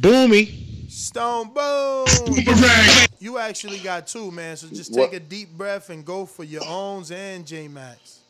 Boomy. 0.00 0.90
Stone 0.90 1.52
Bone. 1.52 2.06
Boomerang. 2.26 3.06
You 3.18 3.36
actually 3.36 3.80
got 3.80 4.06
two, 4.06 4.30
man. 4.30 4.56
So 4.56 4.68
just 4.68 4.90
What? 4.92 5.10
take 5.10 5.20
a 5.20 5.22
deep 5.22 5.50
breath 5.50 5.90
and 5.90 6.06
go 6.06 6.24
for 6.24 6.42
your 6.42 6.62
owns 6.66 7.10
and 7.10 7.46
J 7.46 7.68
Max. 7.68 8.20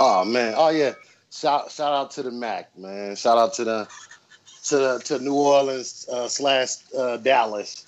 Oh 0.00 0.26
man. 0.26 0.52
Oh 0.54 0.68
yeah. 0.68 0.92
Shout 1.30 1.70
shout 1.70 1.94
out 1.94 2.10
to 2.10 2.22
the 2.22 2.30
Mac, 2.30 2.76
man. 2.78 3.16
Shout 3.16 3.38
out 3.38 3.54
to 3.54 3.64
the 3.64 3.88
to 4.64 4.76
the, 4.76 4.98
to 5.06 5.18
New 5.18 5.34
Orleans 5.34 6.06
uh, 6.12 6.28
slash 6.28 6.76
uh, 6.94 7.16
Dallas. 7.16 7.86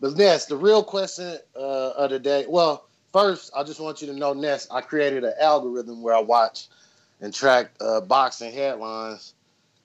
But 0.00 0.16
Ness, 0.16 0.46
the 0.46 0.56
real 0.56 0.82
question 0.82 1.38
uh, 1.54 1.90
of 1.90 2.10
the 2.10 2.18
day. 2.18 2.44
Well, 2.48 2.88
first, 3.12 3.52
I 3.56 3.62
just 3.62 3.78
want 3.78 4.02
you 4.02 4.08
to 4.08 4.14
know, 4.14 4.32
Ness, 4.32 4.66
I 4.68 4.80
created 4.80 5.22
an 5.22 5.34
algorithm 5.40 6.02
where 6.02 6.14
I 6.16 6.20
watch 6.20 6.66
and 7.20 7.32
track 7.32 7.70
uh, 7.80 8.00
boxing 8.00 8.52
headlines. 8.52 9.34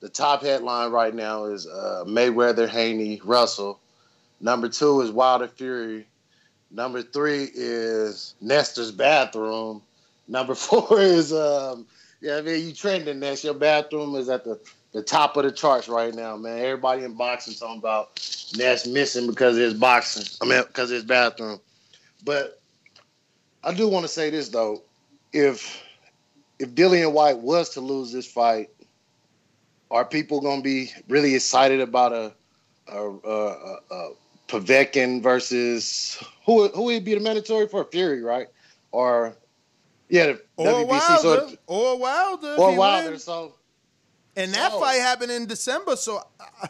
The 0.00 0.08
top 0.08 0.42
headline 0.42 0.90
right 0.90 1.14
now 1.14 1.44
is 1.44 1.66
uh, 1.66 2.04
Mayweather, 2.06 2.68
Haney, 2.68 3.20
Russell. 3.22 3.80
Number 4.40 4.68
two 4.68 5.00
is 5.02 5.10
Wilder 5.10 5.48
Fury. 5.48 6.06
Number 6.70 7.02
three 7.02 7.48
is 7.54 8.34
Nestor's 8.40 8.92
bathroom. 8.92 9.82
Number 10.28 10.54
four 10.56 11.00
is 11.00 11.32
um, 11.32 11.86
yeah, 12.20 12.36
I 12.36 12.42
mean 12.42 12.66
you 12.66 12.72
trending 12.72 13.20
Ness. 13.20 13.44
Your 13.44 13.54
bathroom 13.54 14.14
is 14.14 14.28
at 14.28 14.44
the, 14.44 14.58
the 14.92 15.02
top 15.02 15.36
of 15.36 15.44
the 15.44 15.52
charts 15.52 15.88
right 15.88 16.14
now, 16.14 16.36
man. 16.36 16.58
Everybody 16.58 17.04
in 17.04 17.14
boxing 17.14 17.54
talking 17.54 17.78
about 17.78 18.10
Ness 18.56 18.86
missing 18.86 19.26
because 19.26 19.56
his 19.56 19.74
boxing. 19.74 20.24
I 20.40 20.50
mean 20.50 20.62
because 20.66 20.90
his 20.90 21.04
bathroom. 21.04 21.60
But 22.24 22.60
I 23.64 23.74
do 23.74 23.88
want 23.88 24.04
to 24.04 24.08
say 24.08 24.30
this 24.30 24.48
though. 24.48 24.82
If 25.32 25.82
if 26.60 26.70
Dillian 26.74 27.12
Whyte 27.12 27.38
was 27.38 27.70
to 27.70 27.80
lose 27.80 28.12
this 28.12 28.26
fight, 28.30 28.68
are 29.90 30.04
people 30.04 30.40
gonna 30.40 30.62
be 30.62 30.92
really 31.08 31.34
excited 31.34 31.80
about 31.80 32.12
a 32.12 32.32
a, 32.88 32.98
a, 33.08 33.78
a, 33.90 34.10
Povetkin 34.48 35.22
versus 35.22 36.22
who 36.44 36.68
who 36.68 36.84
would 36.84 37.04
be 37.04 37.14
the 37.14 37.20
mandatory 37.20 37.66
for 37.68 37.84
Fury, 37.84 38.22
right? 38.22 38.48
Or 38.92 39.34
yeah, 40.08 40.26
the 40.26 40.42
Or 40.56 40.66
WBC. 40.66 40.86
Wilder. 40.88 41.22
So 41.22 41.56
or 41.66 41.98
Wilder. 41.98 42.54
or 42.58 42.76
Wilder. 42.76 43.10
wins. 43.10 43.24
So 43.24 43.54
And 44.36 44.52
that 44.54 44.72
So- 44.72 44.80
fight 44.80 44.96
happened 44.96 45.30
in 45.32 45.46
December, 45.46 45.96
so 45.96 46.22
I, 46.40 46.68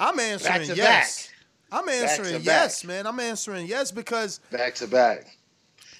I'm 0.00 0.18
answering 0.18 0.58
Back 0.58 0.66
to 0.66 0.76
yes. 0.76 1.28
I'm 1.70 1.88
answering 1.88 2.32
Back 2.32 2.38
to 2.40 2.44
yes, 2.44 2.84
man. 2.84 3.06
I'm 3.06 3.20
answering 3.20 3.66
yes 3.66 3.90
because 3.92 4.40
back 4.50 4.74
to 4.76 4.86
back. 4.88 5.36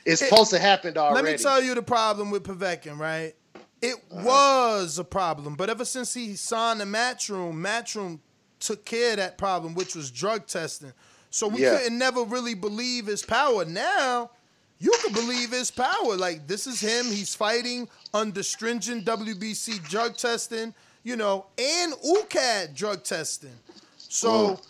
It's 0.05 0.20
It- 0.22 0.28
supposed 0.28 0.51
to 0.51 0.59
happen 0.59 0.97
already. 0.98 1.14
let 1.26 1.32
me 1.32 1.39
tell 1.43 1.62
you 1.62 1.74
the 1.74 1.82
problem 1.82 2.31
with 2.31 2.44
Povetkin, 2.44 2.98
right? 2.98 3.35
It 3.81 3.94
Uh-huh. 4.10 4.22
was 4.24 4.98
a 4.98 5.05
problem, 5.05 5.55
but 5.56 5.68
ever 5.70 5.85
since 5.85 6.14
he 6.14 6.36
signed 6.36 6.81
the 6.81 6.85
Matchroom, 6.85 7.55
Matchroom 7.55 8.20
took 8.60 8.85
care 8.85 9.12
of 9.12 9.16
that 9.18 9.36
problem, 9.39 9.74
which 9.74 9.94
was 9.94 10.10
drug 10.10 10.47
testing. 10.47 10.93
So 11.31 11.48
we 11.48 11.62
Yeah. 11.62 11.76
couldn't 11.78 11.98
never 11.98 12.22
really 12.22 12.55
believe 12.55 13.06
his 13.06 13.22
power. 13.22 13.64
Now 13.64 14.31
you 14.78 14.93
can 15.02 15.12
believe 15.12 15.51
his 15.52 15.70
power. 15.70 16.16
Like 16.16 16.47
this 16.47 16.66
is 16.66 16.81
him. 16.81 17.06
He's 17.06 17.35
fighting 17.35 17.89
under 18.14 18.43
stringent 18.43 19.05
WBC 19.05 19.78
drug 19.81 20.16
testing, 20.16 20.74
you 21.02 21.16
know, 21.16 21.47
and 21.59 21.93
USADA 22.02 22.74
drug 22.74 23.05
testing. 23.05 23.59
So 23.98 24.60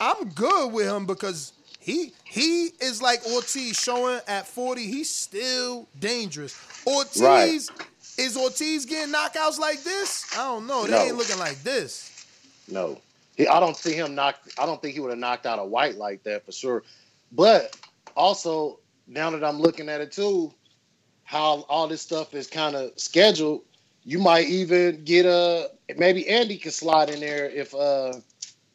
I'm 0.00 0.28
good 0.30 0.72
with 0.72 0.86
him 0.86 1.06
because 1.06 1.52
he 1.80 2.14
he 2.24 2.66
is 2.80 3.02
like 3.02 3.24
Ortiz 3.26 3.76
showing 3.76 4.20
at 4.28 4.46
40, 4.48 4.86
he's 4.86 5.10
still 5.14 5.88
dangerous. 5.98 6.56
Ortiz 6.86 7.20
Right. 7.22 7.70
is 8.18 8.36
Ortiz 8.36 8.86
getting 8.86 9.14
knockouts 9.14 9.58
like 9.58 9.82
this? 9.84 10.26
I 10.34 10.44
don't 10.44 10.66
know. 10.66 10.86
They 10.86 10.92
No. 10.92 11.06
ain't 11.08 11.16
looking 11.16 11.38
like 11.38 11.62
this. 11.64 12.12
No. 12.68 13.00
he, 13.36 13.48
I 13.48 13.60
don't 13.60 13.76
see 13.76 13.94
him 13.94 14.14
knock. 14.14 14.36
I 14.58 14.66
don't 14.66 14.80
think 14.82 14.94
he 14.94 15.00
would 15.00 15.10
have 15.10 15.18
knocked 15.18 15.46
out 15.46 15.58
a 15.58 15.64
Whyte 15.64 15.96
like 15.96 16.22
that 16.24 16.46
for 16.46 16.52
sure. 16.52 16.84
But 17.32 17.76
also 18.16 18.80
now 19.06 19.30
that 19.30 19.44
I'm 19.44 19.58
looking 19.60 19.88
at 19.88 20.00
it 20.02 20.12
too, 20.12 20.54
how 21.24 21.60
all 21.68 21.88
this 21.88 22.02
stuff 22.02 22.34
is 22.34 22.46
kind 22.48 22.76
of 22.76 22.92
scheduled, 22.96 23.62
you 24.04 24.18
might 24.18 24.48
even 24.48 25.04
get 25.04 25.26
a 25.26 25.70
maybe 25.96 26.28
Andy 26.28 26.58
can 26.58 26.72
slide 26.72 27.10
in 27.10 27.20
there 27.20 27.48
if 27.50 27.74
uh 27.74 28.12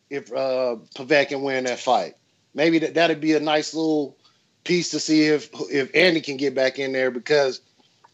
if 0.09 0.31
uh 0.31 0.77
Pavek 0.95 1.29
can 1.29 1.41
win 1.43 1.65
that 1.65 1.79
fight. 1.79 2.15
Maybe 2.55 2.79
that 2.79 2.95
that'd 2.95 3.21
be 3.21 3.33
a 3.33 3.39
nice 3.39 3.73
little 3.73 4.17
piece 4.63 4.89
to 4.91 4.99
see 4.99 5.25
if 5.25 5.49
if 5.69 5.93
Andy 5.93 6.21
can 6.21 6.37
get 6.37 6.55
back 6.55 6.79
in 6.79 6.91
there 6.91 7.11
because 7.11 7.61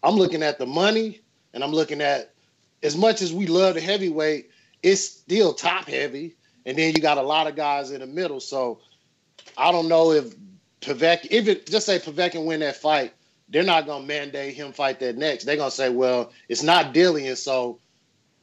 I'm 0.04 0.16
looking 0.16 0.44
at 0.44 0.60
the 0.60 0.66
money 0.66 1.22
and 1.54 1.64
I'm 1.64 1.72
looking 1.72 2.02
at 2.02 2.34
as 2.84 2.98
much 2.98 3.22
as 3.22 3.32
we 3.32 3.46
love 3.48 3.76
the 3.76 3.82
heavyweight, 3.82 4.50
it's 4.84 5.02
still 5.02 5.54
top 5.54 5.86
heavy, 5.86 6.36
and 6.66 6.78
then 6.78 6.94
you 6.96 7.02
got 7.02 7.20
a 7.20 7.22
lot 7.22 7.48
of 7.48 7.56
guys 7.56 7.92
in 7.92 8.02
the 8.02 8.08
middle. 8.08 8.40
So 8.40 8.80
I 9.58 9.72
don't 9.72 9.88
know 9.88 10.12
if 10.12 10.34
Pavek, 10.82 11.28
if 11.30 11.48
it 11.48 11.68
just 11.68 11.86
say 11.86 12.00
Pavek 12.00 12.32
can 12.32 12.46
win 12.46 12.62
that 12.62 12.78
fight, 12.78 13.14
they're 13.50 13.64
not 13.64 13.86
gonna 13.86 14.06
mandate 14.06 14.56
him 14.56 14.72
fight 14.72 15.00
that 15.02 15.18
next. 15.18 15.44
They're 15.44 15.58
gonna 15.58 15.70
say, 15.70 15.90
well, 15.90 16.32
it's 16.50 16.64
not 16.64 16.94
Dillian, 16.94 17.38
so 17.38 17.80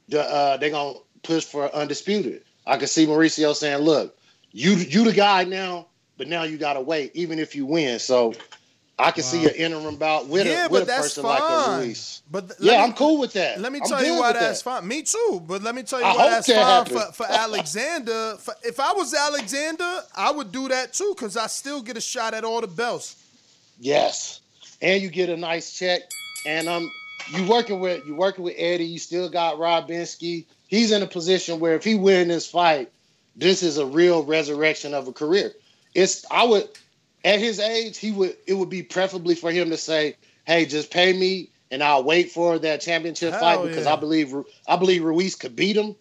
the, 0.07 0.21
uh, 0.21 0.57
they're 0.57 0.69
gonna 0.69 0.99
push 1.23 1.43
for 1.43 1.73
undisputed. 1.75 2.43
I 2.65 2.77
can 2.77 2.87
see 2.87 3.05
Mauricio 3.05 3.53
saying, 3.55 3.79
look, 3.79 4.17
you 4.51 4.73
you 4.73 5.03
the 5.03 5.11
guy 5.11 5.43
now, 5.43 5.87
but 6.19 6.27
now 6.27 6.43
you 6.43 6.57
gotta 6.59 6.81
wait, 6.81 7.09
even 7.15 7.39
if 7.39 7.55
you 7.55 7.65
win. 7.65 7.97
So 7.97 8.33
I 8.99 9.11
can 9.11 9.23
see 9.23 9.39
Wow. 9.39 9.45
an 9.45 9.55
interim 9.55 9.95
bout 9.95 10.27
with 10.27 10.45
yeah, 10.45 10.65
a 10.65 10.69
with 10.69 10.83
a 10.83 10.85
person 10.87 11.23
fine. 11.23 11.39
like 11.41 11.67
a 11.67 11.77
Ruiz. 11.79 12.21
But 12.29 12.49
th- 12.49 12.59
Yeah, 12.59 12.73
me- 12.73 12.83
I'm 12.83 12.93
cool 12.93 13.17
with 13.17 13.31
that. 13.33 13.59
Let 13.61 13.71
me 13.71 13.79
I'm 13.81 13.87
tell 13.87 14.03
you 14.05 14.19
why 14.19 14.33
that's 14.33 14.61
that. 14.61 14.81
fine. 14.81 14.87
Me 14.87 15.01
too. 15.01 15.41
But 15.47 15.63
let 15.63 15.73
me 15.73 15.81
tell 15.83 15.99
you 16.01 16.05
I 16.05 16.15
why 16.15 16.29
that's 16.29 16.47
that 16.47 16.85
fine 16.91 16.97
for, 16.99 17.13
for 17.13 17.25
Alexander. 17.31 18.35
For, 18.37 18.53
if 18.63 18.79
I 18.79 18.91
was 18.91 19.13
Alexander, 19.13 20.01
I 20.15 20.29
would 20.31 20.51
do 20.51 20.67
that 20.67 20.91
too 20.93 21.13
because 21.15 21.37
I 21.37 21.47
still 21.47 21.81
get 21.81 21.95
a 21.97 22.01
shot 22.01 22.33
at 22.33 22.43
all 22.43 22.59
the 22.61 22.67
belts. 22.67 23.15
Yes, 23.79 24.41
and 24.81 25.01
you 25.01 25.09
get 25.09 25.29
a 25.29 25.37
nice 25.37 25.77
check. 25.77 26.01
And 26.45 26.67
um, 26.67 26.91
you 27.33 27.47
working 27.47 27.79
with 27.79 28.05
you 28.05 28.15
working 28.15 28.43
with 28.43 28.55
Eddie. 28.57 28.83
You 28.85 28.99
still 28.99 29.29
got 29.29 29.55
Ryabinsky. 29.55 30.45
He's 30.67 30.91
in 30.91 31.01
a 31.01 31.07
position 31.07 31.59
where 31.61 31.75
if 31.75 31.83
he 31.85 31.95
win 31.95 32.27
this 32.27 32.45
fight, 32.45 32.91
this 33.37 33.63
is 33.63 33.77
a 33.77 33.85
real 33.85 34.23
resurrection 34.23 34.93
of 34.93 35.07
a 35.07 35.13
career. 35.13 35.53
It's 35.93 36.25
I 36.29 36.43
would 36.43 36.67
at 37.23 37.39
his 37.39 37.59
age 37.59 37.97
he 37.97 38.11
would 38.11 38.35
it 38.47 38.53
would 38.53 38.69
be 38.69 38.83
preferably 38.83 39.35
for 39.35 39.51
him 39.51 39.69
to 39.69 39.77
say, 39.77 40.15
"Hey, 40.45 40.65
just 40.65 40.91
pay 40.91 41.13
me." 41.13 41.49
And 41.71 41.83
I'll 41.83 42.03
wait 42.03 42.31
for 42.31 42.57
that 42.57 42.81
championship 42.81 43.31
Hell 43.31 43.39
fight 43.39 43.67
because 43.67 43.85
yeah. 43.85 43.93
I 43.93 43.95
believe 43.95 44.33
I 44.67 44.75
believe 44.75 45.03
Ruiz 45.03 45.35
could 45.35 45.55
beat 45.55 45.77
him, 45.77 45.95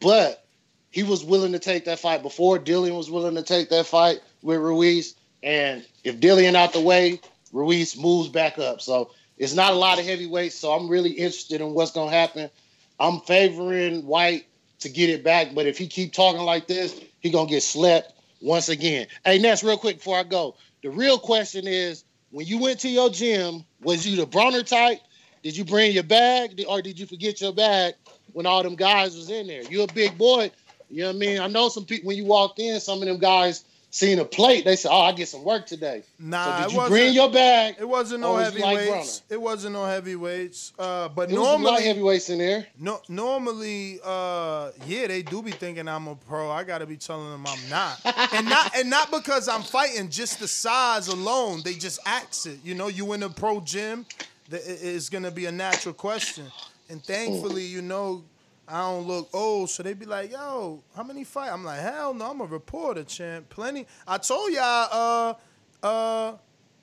but 0.00 0.46
he 0.90 1.02
was 1.02 1.24
willing 1.24 1.52
to 1.52 1.58
take 1.58 1.84
that 1.86 1.98
fight 1.98 2.22
before 2.22 2.58
Dillian 2.58 2.96
was 2.96 3.10
willing 3.10 3.34
to 3.34 3.42
take 3.42 3.68
that 3.70 3.86
fight 3.86 4.20
with 4.42 4.58
Ruiz. 4.58 5.14
And 5.42 5.86
if 6.04 6.20
Dillian 6.20 6.54
out 6.54 6.72
the 6.72 6.80
way, 6.80 7.20
Ruiz 7.52 7.96
moves 7.96 8.28
back 8.28 8.58
up. 8.58 8.80
So 8.80 9.10
it's 9.38 9.54
not 9.54 9.72
a 9.72 9.76
lot 9.76 9.98
of 9.98 10.04
heavyweights. 10.04 10.54
So 10.54 10.72
I'm 10.72 10.88
really 10.88 11.10
interested 11.10 11.60
in 11.60 11.74
what's 11.74 11.92
gonna 11.92 12.10
happen. 12.10 12.50
I'm 12.98 13.20
favoring 13.20 14.06
Whyte 14.06 14.46
to 14.80 14.88
get 14.88 15.10
it 15.10 15.24
back, 15.24 15.54
but 15.54 15.66
if 15.66 15.78
he 15.78 15.86
keep 15.86 16.12
talking 16.12 16.42
like 16.42 16.66
this, 16.66 16.98
he 17.20 17.30
gonna 17.30 17.48
get 17.48 17.62
slept 17.62 18.12
once 18.46 18.68
again. 18.68 19.08
Hey, 19.24 19.38
Ness, 19.38 19.64
real 19.64 19.76
quick 19.76 19.96
before 19.96 20.18
I 20.18 20.22
go, 20.22 20.54
the 20.82 20.90
real 20.90 21.18
question 21.18 21.66
is: 21.66 22.04
when 22.30 22.46
you 22.46 22.58
went 22.58 22.80
to 22.80 22.88
your 22.88 23.10
gym, 23.10 23.64
was 23.82 24.06
you 24.06 24.16
the 24.16 24.26
Bronner 24.26 24.62
type? 24.62 25.00
Did 25.42 25.56
you 25.56 25.64
bring 25.64 25.92
your 25.92 26.04
bag, 26.04 26.64
or 26.68 26.80
did 26.80 26.98
you 26.98 27.06
forget 27.06 27.40
your 27.40 27.52
bag 27.52 27.94
when 28.32 28.46
all 28.46 28.62
them 28.62 28.76
guys 28.76 29.16
was 29.16 29.30
in 29.30 29.48
there? 29.48 29.62
You 29.62 29.82
a 29.82 29.92
big 29.92 30.16
boy, 30.16 30.50
you 30.88 31.02
know 31.02 31.08
what 31.08 31.16
I 31.16 31.18
mean? 31.18 31.40
I 31.40 31.46
know 31.48 31.68
some 31.68 31.84
people 31.84 32.08
when 32.08 32.16
you 32.16 32.24
walked 32.24 32.58
in, 32.58 32.80
some 32.80 33.00
of 33.00 33.06
them 33.06 33.18
guys 33.18 33.64
seen 33.96 34.18
a 34.18 34.24
plate, 34.24 34.64
they 34.64 34.76
said, 34.76 34.90
"Oh, 34.92 35.00
I 35.00 35.12
get 35.12 35.28
some 35.28 35.42
work 35.42 35.66
today." 35.66 36.02
Nah, 36.18 36.44
so 36.44 36.50
it 36.50 36.62
did 36.64 36.72
you 36.72 36.76
wasn't- 36.78 36.92
bring 36.92 37.14
your 37.14 37.30
bag? 37.30 37.76
It 37.80 37.88
wasn't 37.88 38.20
no 38.20 38.32
was 38.32 38.44
heavyweights. 38.52 39.22
it 39.30 39.40
wasn't 39.40 39.72
no 39.72 39.84
heavyweights. 39.86 40.72
Uh, 40.78 41.08
but 41.08 41.28
was 41.30 41.38
light 41.38 41.44
normally, 41.60 41.82
heavyweights 41.82 42.30
in 42.30 42.38
there. 42.38 42.66
no, 42.78 43.00
normally, 43.08 43.98
uh, 44.04 44.70
yeah, 44.86 45.06
they 45.06 45.22
do 45.22 45.42
be 45.42 45.50
thinking 45.50 45.88
I'm 45.88 46.06
a 46.08 46.14
pro. 46.14 46.50
I 46.50 46.64
gotta 46.64 46.86
be 46.86 46.96
telling 46.96 47.30
them 47.30 47.46
I'm 47.46 47.68
not, 47.70 48.00
and 48.34 48.48
not 48.48 48.76
and 48.76 48.90
not 48.90 49.10
because 49.10 49.48
I'm 49.48 49.62
fighting. 49.62 50.08
Just 50.10 50.38
the 50.40 50.48
size 50.48 51.08
alone, 51.08 51.62
they 51.64 51.74
just 51.74 51.98
ask 52.06 52.46
it. 52.46 52.58
You 52.64 52.74
know, 52.74 52.88
you 52.88 53.12
in 53.14 53.22
a 53.22 53.30
pro 53.30 53.60
gym, 53.60 54.06
it's 54.50 55.08
gonna 55.08 55.30
be 55.30 55.46
a 55.46 55.52
natural 55.52 55.94
question. 55.94 56.44
And 56.88 57.02
thankfully, 57.04 57.64
you 57.64 57.82
know, 57.82 58.22
I 58.68 58.80
don't 58.80 59.06
look 59.06 59.28
old, 59.32 59.70
so 59.70 59.82
they 59.82 59.94
be 59.94 60.06
like, 60.06 60.32
"Yo, 60.32 60.82
how 60.94 61.02
many 61.04 61.24
fight?" 61.24 61.50
I'm 61.52 61.64
like, 61.64 61.80
"Hell 61.80 62.14
no, 62.14 62.30
I'm 62.30 62.40
a 62.40 62.44
reporter, 62.46 63.04
champ. 63.04 63.48
Plenty." 63.48 63.86
I 64.06 64.18
told 64.18 64.52
y'all, 64.52 65.34
uh, 65.82 65.86
uh, 65.86 66.36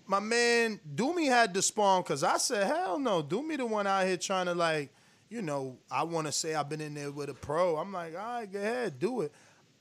my 0.08 0.20
man 0.20 0.80
Doomy 0.96 1.28
had 1.28 1.54
to 1.54 1.62
spawn 1.62 2.02
because 2.04 2.24
I 2.24 2.38
said, 2.38 2.68
"Hell 2.68 3.00
no, 3.00 3.22
Doomy 3.22 3.58
the 3.58 3.66
one 3.66 3.86
out 3.88 4.06
here 4.06 4.18
trying 4.18 4.46
to 4.46 4.54
like, 4.54 4.94
you 5.30 5.42
know, 5.42 5.78
I 5.92 6.04
want 6.04 6.28
to 6.28 6.32
say 6.34 6.56
I've 6.56 6.70
been 6.70 6.82
in 6.82 6.94
there 6.94 7.12
with 7.12 7.30
a 7.30 7.34
pro. 7.34 7.76
I'm 7.78 7.92
like, 7.92 8.14
all 8.16 8.40
right, 8.40 8.52
go 8.52 8.60
ahead, 8.60 9.00
do 9.00 9.22
it." 9.22 9.32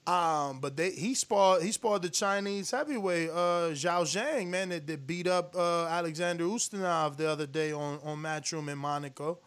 Um, 0.04 0.58
but 0.58 0.76
they 0.76 0.90
he 0.90 1.14
sparred 1.14 1.62
he 1.62 1.70
sparred 1.70 2.02
the 2.02 2.10
Chinese 2.10 2.72
heavyweight 2.72 3.30
uh 3.30 3.68
Zhao 3.70 4.02
Zhang 4.02 4.48
man 4.48 4.70
that, 4.70 4.84
that 4.88 5.06
beat 5.06 5.28
up 5.28 5.54
uh, 5.54 5.86
Alexander 5.86 6.42
Ustinov 6.42 7.16
the 7.16 7.30
other 7.30 7.46
day 7.46 7.70
on 7.70 8.00
on 8.02 8.18
Matchroom 8.18 8.68
in 8.68 8.78
Monaco, 8.78 9.38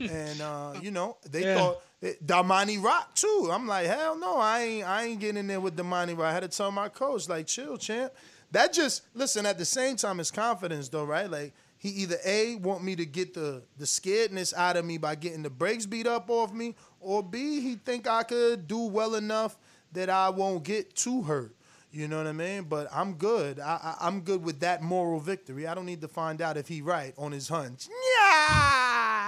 and 0.00 0.40
uh, 0.42 0.72
you 0.82 0.90
know 0.90 1.16
they 1.30 1.42
Yeah. 1.44 1.54
thought 1.54 1.82
Damani 2.02 2.82
Rock 2.82 3.14
too. 3.14 3.50
I'm 3.52 3.66
like 3.66 3.86
hell 3.86 4.18
no, 4.18 4.38
I 4.38 4.60
ain't 4.60 4.88
I 4.88 5.04
ain't 5.04 5.20
getting 5.20 5.36
in 5.38 5.46
there 5.46 5.60
with 5.60 5.76
Damani 5.76 6.16
Rock. 6.16 6.26
I 6.26 6.32
had 6.32 6.42
to 6.42 6.48
tell 6.48 6.70
my 6.70 6.88
coach 6.88 7.28
like 7.28 7.46
chill, 7.46 7.76
champ. 7.76 8.12
That 8.52 8.72
just 8.72 9.02
listen 9.14 9.46
at 9.46 9.58
the 9.58 9.64
same 9.64 9.96
time 9.96 10.18
it's 10.18 10.30
confidence 10.30 10.88
though, 10.88 11.04
right? 11.04 11.30
Like 11.30 11.52
he 11.76 11.90
either 11.90 12.16
a 12.24 12.56
want 12.56 12.82
me 12.82 12.96
to 12.96 13.04
get 13.04 13.34
the 13.34 13.62
the 13.76 13.84
scaredness 13.84 14.54
out 14.54 14.76
of 14.76 14.84
me 14.84 14.98
by 14.98 15.14
getting 15.14 15.42
the 15.42 15.50
brakes 15.50 15.86
beat 15.86 16.06
up 16.06 16.30
off 16.30 16.52
me, 16.52 16.74
or 17.00 17.22
b 17.22 17.60
he 17.60 17.76
think 17.76 18.08
I 18.08 18.22
could 18.22 18.66
do 18.66 18.80
well 18.80 19.14
enough 19.14 19.58
that 19.92 20.08
I 20.08 20.30
won't 20.30 20.62
get 20.62 20.94
too 20.94 21.22
hurt. 21.22 21.54
You 21.92 22.06
know 22.06 22.18
what 22.18 22.28
I 22.28 22.32
mean? 22.32 22.64
But 22.64 22.88
I'm 22.92 23.14
good. 23.14 23.58
I, 23.58 23.96
I, 24.00 24.06
I'm 24.06 24.20
good 24.20 24.44
with 24.44 24.60
that 24.60 24.80
moral 24.80 25.18
victory. 25.18 25.66
I 25.66 25.74
don't 25.74 25.86
need 25.86 26.00
to 26.02 26.08
find 26.08 26.40
out 26.40 26.56
if 26.56 26.68
he 26.68 26.82
right 26.82 27.12
on 27.18 27.32
his 27.32 27.48
hunch. 27.48 27.88
Yeah. 27.88 29.19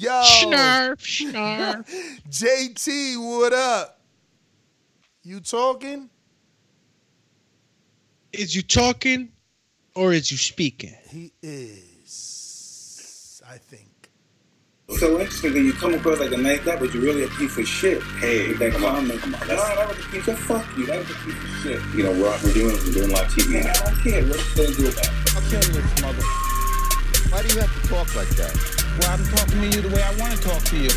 Yo. 0.00 0.22
Snarf, 0.22 0.96
snarf. 1.04 1.84
JT, 2.30 3.18
what 3.18 3.52
up? 3.52 4.00
You 5.22 5.40
talking? 5.40 6.08
Is 8.32 8.56
you 8.56 8.62
talking 8.62 9.28
or 9.94 10.14
is 10.14 10.32
you 10.32 10.38
speaking? 10.38 10.96
He 11.10 11.34
is. 11.42 13.42
I 13.46 13.58
think. 13.58 13.90
So 14.96 15.20
interesting 15.20 15.52
when 15.52 15.66
you 15.66 15.74
come 15.74 15.92
across 15.92 16.18
like 16.18 16.32
a 16.32 16.38
nice 16.38 16.60
guy, 16.60 16.76
but 16.76 16.94
you're 16.94 17.02
really 17.02 17.24
a 17.24 17.28
piece 17.28 17.58
of 17.58 17.68
shit. 17.68 18.02
Hey, 18.20 18.48
with 18.48 18.58
that 18.60 18.72
comment. 18.72 19.22
No, 19.26 19.36
that 19.38 19.86
was 19.86 19.98
a 19.98 20.02
piece 20.08 20.28
of 20.28 20.38
fuck 20.38 20.64
you. 20.78 20.86
That 20.86 21.00
was 21.00 21.10
a 21.10 21.14
piece 21.14 21.34
of 21.34 21.50
shit. 21.62 21.82
You 21.94 22.04
know, 22.04 22.12
we're, 22.12 22.38
we're 22.42 22.54
doing 22.54 22.74
we're 22.86 22.92
doing 22.92 23.10
live 23.10 23.28
TV. 23.28 23.50
Man, 23.52 23.66
I 23.66 23.72
don't 23.74 24.00
care. 24.00 24.24
What 24.24 24.36
are 24.36 24.40
you 24.40 24.56
gonna 24.56 24.74
do 24.76 24.88
about 24.88 25.04
it? 25.04 25.10
I'm 25.36 25.42
killing 25.50 25.72
this 25.74 26.00
mother. 26.00 26.22
Why 27.28 27.42
do 27.42 27.48
you 27.54 27.60
have 27.60 27.82
to 27.82 27.88
talk 27.88 28.14
like 28.16 28.30
that? 28.30 28.79
Well, 28.98 29.10
I'm 29.12 29.24
talking 29.26 29.60
to 29.60 29.66
you 29.76 29.82
the 29.82 29.94
way 29.94 30.02
I 30.02 30.14
want 30.16 30.32
to 30.34 30.42
talk 30.42 30.62
to 30.64 30.76
you. 30.76 30.90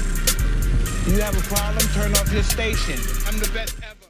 You 1.14 1.22
have 1.22 1.38
a 1.38 1.42
problem? 1.54 1.86
Turn 1.94 2.12
off 2.14 2.32
your 2.34 2.44
station. 2.44 3.00
I'm 3.28 3.40
the 3.40 3.50
best 3.54 3.76
ever. 3.84 4.08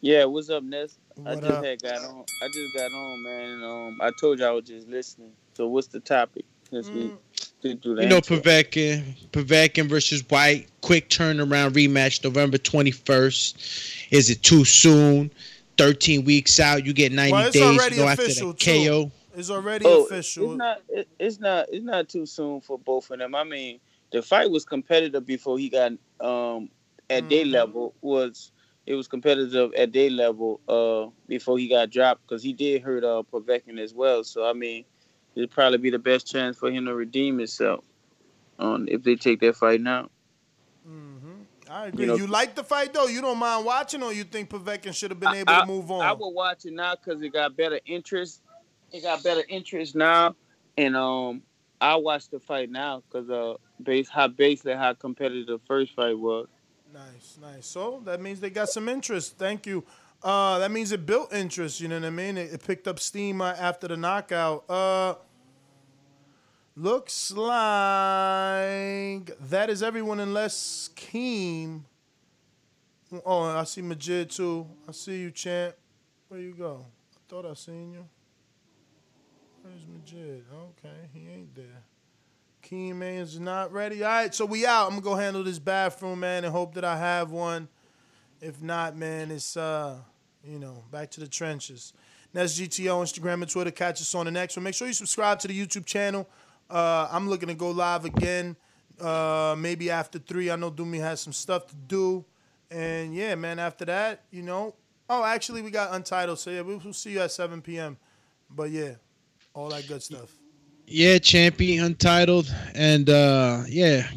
Yeah, 0.00 0.24
what's 0.24 0.50
up, 0.50 0.62
Ness? 0.64 0.98
I 1.24 1.34
just 1.36 1.44
up? 1.46 1.64
had 1.64 1.80
got 1.82 2.04
on. 2.04 2.24
I 2.42 2.48
just 2.48 2.74
got 2.76 2.92
on, 2.92 3.22
man. 3.22 3.50
And, 3.50 3.64
um, 3.64 3.98
I 4.00 4.10
told 4.20 4.40
you 4.40 4.44
I 4.46 4.50
was 4.50 4.64
just 4.64 4.88
listening. 4.88 5.30
So 5.54 5.68
what's 5.68 5.86
the 5.88 6.00
topic? 6.00 6.44
Since 6.70 6.90
we 6.90 7.00
Mm. 7.02 7.18
did 7.62 7.80
do 7.82 7.94
that. 7.94 8.02
You 8.02 8.08
know, 8.08 8.20
Povetkin, 8.20 9.14
Povetkin 9.30 9.88
versus 9.88 10.22
Whyte, 10.28 10.68
quick 10.80 11.08
turnaround 11.08 11.70
rematch, 11.72 12.24
November 12.24 12.58
21st. 12.58 13.56
Is 14.10 14.30
it 14.30 14.42
too 14.42 14.64
soon? 14.64 15.30
13 15.78 16.24
weeks 16.24 16.60
out, 16.60 16.84
you 16.84 16.92
get 16.92 17.12
90 17.12 17.32
Well, 17.32 17.50
days. 17.50 17.62
already 17.62 17.96
You 17.96 18.02
go 18.02 18.08
after 18.08 18.22
official, 18.24 18.52
the 18.52 18.58
too. 18.58 18.84
KO. 18.84 19.10
It's 19.34 19.50
already 19.50 19.86
Oh, 19.86 20.04
official. 20.04 20.44
It's 20.52 20.58
not. 20.58 20.82
It, 20.88 21.08
it's 21.18 21.38
not. 21.40 21.66
It's 21.72 21.84
not 21.84 22.08
too 22.08 22.26
soon 22.26 22.60
for 22.60 22.78
both 22.78 23.10
of 23.10 23.18
them. 23.18 23.34
I 23.34 23.44
mean, 23.44 23.80
the 24.12 24.22
fight 24.22 24.50
was 24.50 24.64
competitive 24.64 25.24
before 25.26 25.58
he 25.58 25.68
got 25.68 25.92
um 26.20 26.68
at 27.10 27.28
day 27.28 27.42
Mm-hmm. 27.44 27.52
level. 27.52 27.94
Was 28.00 28.52
it 28.86 28.94
was 28.94 29.08
competitive 29.08 29.72
at 29.74 29.92
day 29.92 30.10
level 30.10 30.60
uh 30.68 31.10
before 31.28 31.58
he 31.58 31.68
got 31.68 31.90
dropped 31.90 32.26
because 32.26 32.42
he 32.42 32.52
did 32.52 32.82
hurt 32.82 33.04
uh 33.04 33.22
Povetkin 33.32 33.78
as 33.78 33.94
well. 33.94 34.24
So 34.24 34.44
I 34.48 34.52
mean, 34.52 34.84
it'd 35.34 35.50
probably 35.50 35.78
be 35.78 35.90
the 35.90 35.98
best 35.98 36.26
chance 36.26 36.58
for 36.58 36.70
him 36.70 36.84
to 36.86 36.94
redeem 36.94 37.38
himself 37.38 37.84
on 38.58 38.88
if 38.88 39.02
they 39.02 39.16
take 39.16 39.40
that 39.40 39.56
fight 39.56 39.80
now. 39.80 40.10
I 41.70 41.86
agree. 41.86 42.02
you 42.02 42.06
know- 42.08 42.16
you 42.16 42.26
like 42.26 42.54
the 42.54 42.64
fight 42.64 42.92
though? 42.92 43.06
You 43.06 43.22
don't 43.22 43.38
mind 43.38 43.64
watching, 43.64 44.02
or 44.02 44.12
you 44.12 44.24
think 44.24 44.50
Povetkin 44.50 44.94
should 44.94 45.10
have 45.10 45.20
been 45.20 45.32
able 45.34 45.52
I, 45.54 45.60
to 45.62 45.66
move 45.66 45.90
on? 45.90 46.02
I 46.02 46.12
would 46.12 46.30
watch 46.30 46.64
it 46.66 46.72
now 46.74 46.94
because 46.96 47.22
it 47.22 47.32
got 47.32 47.56
better 47.56 47.80
interest. 47.86 48.41
It 48.92 49.02
got 49.02 49.22
better 49.24 49.42
interest 49.48 49.94
now, 49.94 50.36
and 50.76 50.94
um, 50.96 51.42
I 51.80 51.96
watch 51.96 52.28
the 52.28 52.38
fight 52.38 52.70
now 52.70 53.02
because 53.10 53.30
uh, 53.30 53.54
base 53.82 54.08
how 54.08 54.28
basically 54.28 54.74
how 54.74 54.92
competitive 54.94 55.46
the 55.46 55.60
first 55.66 55.94
fight 55.94 56.18
was. 56.18 56.46
Nice, 56.92 57.38
nice. 57.40 57.66
So 57.66 58.02
that 58.04 58.20
means 58.20 58.40
they 58.40 58.50
got 58.50 58.68
some 58.68 58.88
interest. 58.88 59.38
Thank 59.38 59.66
you. 59.66 59.82
Uh, 60.22 60.58
that 60.58 60.70
means 60.70 60.92
it 60.92 61.06
built 61.06 61.32
interest. 61.32 61.80
You 61.80 61.88
know 61.88 61.98
what 61.98 62.06
I 62.06 62.10
mean? 62.10 62.36
It, 62.36 62.52
it 62.52 62.62
picked 62.64 62.86
up 62.86 63.00
steam 63.00 63.40
uh, 63.40 63.54
after 63.58 63.88
the 63.88 63.96
knockout. 63.96 64.68
Uh, 64.68 65.14
looks 66.76 67.32
like 67.32 67.48
that 69.48 69.70
is 69.70 69.82
everyone 69.82 70.20
unless 70.20 70.90
Keem. 70.94 71.82
Oh, 73.24 73.42
I 73.44 73.64
see 73.64 73.82
Majid 73.82 74.30
too. 74.30 74.66
I 74.88 74.92
see 74.92 75.20
you, 75.20 75.30
champ. 75.30 75.74
Where 76.28 76.40
you 76.40 76.52
go? 76.52 76.86
I 77.14 77.18
thought 77.28 77.46
I 77.46 77.54
seen 77.54 77.92
you. 77.92 78.06
Where's 79.62 79.86
Majid? 79.86 80.44
Okay, 80.52 81.08
he 81.14 81.28
ain't 81.32 81.54
there. 81.54 81.84
Keen 82.62 82.98
man's 82.98 83.38
not 83.38 83.72
ready. 83.72 84.02
All 84.02 84.10
right, 84.10 84.34
so 84.34 84.44
we 84.44 84.66
out. 84.66 84.86
I'm 84.86 84.90
gonna 84.90 85.02
go 85.02 85.14
handle 85.14 85.44
this 85.44 85.60
bathroom, 85.60 86.20
man, 86.20 86.44
and 86.44 86.52
hope 86.52 86.74
that 86.74 86.84
I 86.84 86.98
have 86.98 87.30
one. 87.30 87.68
If 88.40 88.60
not, 88.60 88.96
man, 88.96 89.30
it's 89.30 89.56
uh, 89.56 89.98
you 90.44 90.58
know, 90.58 90.82
back 90.90 91.12
to 91.12 91.20
the 91.20 91.28
trenches. 91.28 91.92
That's 92.32 92.58
GTO, 92.58 93.02
Instagram 93.02 93.34
and 93.34 93.48
Twitter. 93.48 93.70
Catch 93.70 94.00
us 94.00 94.14
on 94.16 94.24
the 94.24 94.32
next 94.32 94.56
one. 94.56 94.64
Make 94.64 94.74
sure 94.74 94.88
you 94.88 94.94
subscribe 94.94 95.38
to 95.40 95.48
the 95.48 95.66
YouTube 95.66 95.86
channel. 95.86 96.28
Uh, 96.68 97.08
I'm 97.10 97.28
looking 97.28 97.48
to 97.48 97.54
go 97.54 97.70
live 97.70 98.04
again, 98.04 98.56
uh, 99.00 99.54
maybe 99.56 99.90
after 99.90 100.18
three. 100.18 100.50
I 100.50 100.56
know 100.56 100.72
Doomy 100.72 100.98
has 100.98 101.20
some 101.20 101.32
stuff 101.32 101.68
to 101.68 101.74
do, 101.76 102.24
and 102.68 103.14
yeah, 103.14 103.36
man. 103.36 103.60
After 103.60 103.84
that, 103.84 104.24
you 104.32 104.42
know. 104.42 104.74
Oh, 105.08 105.24
actually, 105.24 105.62
we 105.62 105.70
got 105.70 105.94
Untitled, 105.94 106.38
so 106.38 106.50
yeah, 106.50 106.62
we'll 106.62 106.92
see 106.92 107.12
you 107.12 107.20
at 107.20 107.30
7 107.30 107.60
p.m. 107.60 107.98
But 108.48 108.70
yeah, 108.70 108.92
all 109.54 109.68
that 109.70 109.86
good 109.88 110.02
stuff. 110.02 110.30
Yeah, 110.86 111.18
champion 111.18 111.84
untitled. 111.84 112.52
And 112.74 113.08
uh 113.08 113.62
yeah. 113.68 114.08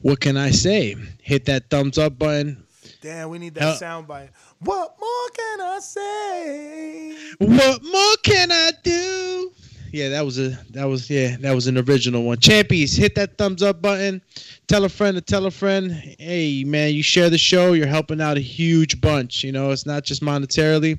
What 0.00 0.20
can 0.20 0.36
I 0.36 0.50
say? 0.50 0.96
Hit 1.22 1.46
that 1.46 1.70
thumbs 1.70 1.98
up 1.98 2.18
button. 2.18 2.62
Damn, 3.00 3.30
we 3.30 3.38
need 3.38 3.54
that 3.54 3.62
Hell- 3.62 3.76
sound 3.76 4.06
bite. 4.06 4.30
What 4.60 4.94
more 5.00 5.28
can 5.36 5.60
I 5.60 5.78
say? 5.80 7.16
What 7.38 7.82
more 7.84 8.16
can 8.22 8.50
I 8.52 8.70
do? 8.82 9.52
Yeah, 9.96 10.10
that 10.10 10.26
was 10.26 10.38
a 10.38 10.50
that 10.72 10.84
was 10.84 11.08
yeah, 11.08 11.38
that 11.40 11.54
was 11.54 11.68
an 11.68 11.78
original 11.78 12.22
one. 12.22 12.36
Champions, 12.36 12.94
hit 12.94 13.14
that 13.14 13.38
thumbs 13.38 13.62
up 13.62 13.80
button. 13.80 14.20
Tell 14.66 14.84
a 14.84 14.90
friend 14.90 15.14
to 15.14 15.22
tell 15.22 15.46
a 15.46 15.50
friend. 15.50 15.90
Hey 16.18 16.64
man, 16.64 16.92
you 16.92 17.02
share 17.02 17.30
the 17.30 17.38
show, 17.38 17.72
you're 17.72 17.86
helping 17.86 18.20
out 18.20 18.36
a 18.36 18.40
huge 18.40 19.00
bunch. 19.00 19.42
You 19.42 19.52
know, 19.52 19.70
it's 19.70 19.86
not 19.86 20.04
just 20.04 20.20
monetarily. 20.22 20.98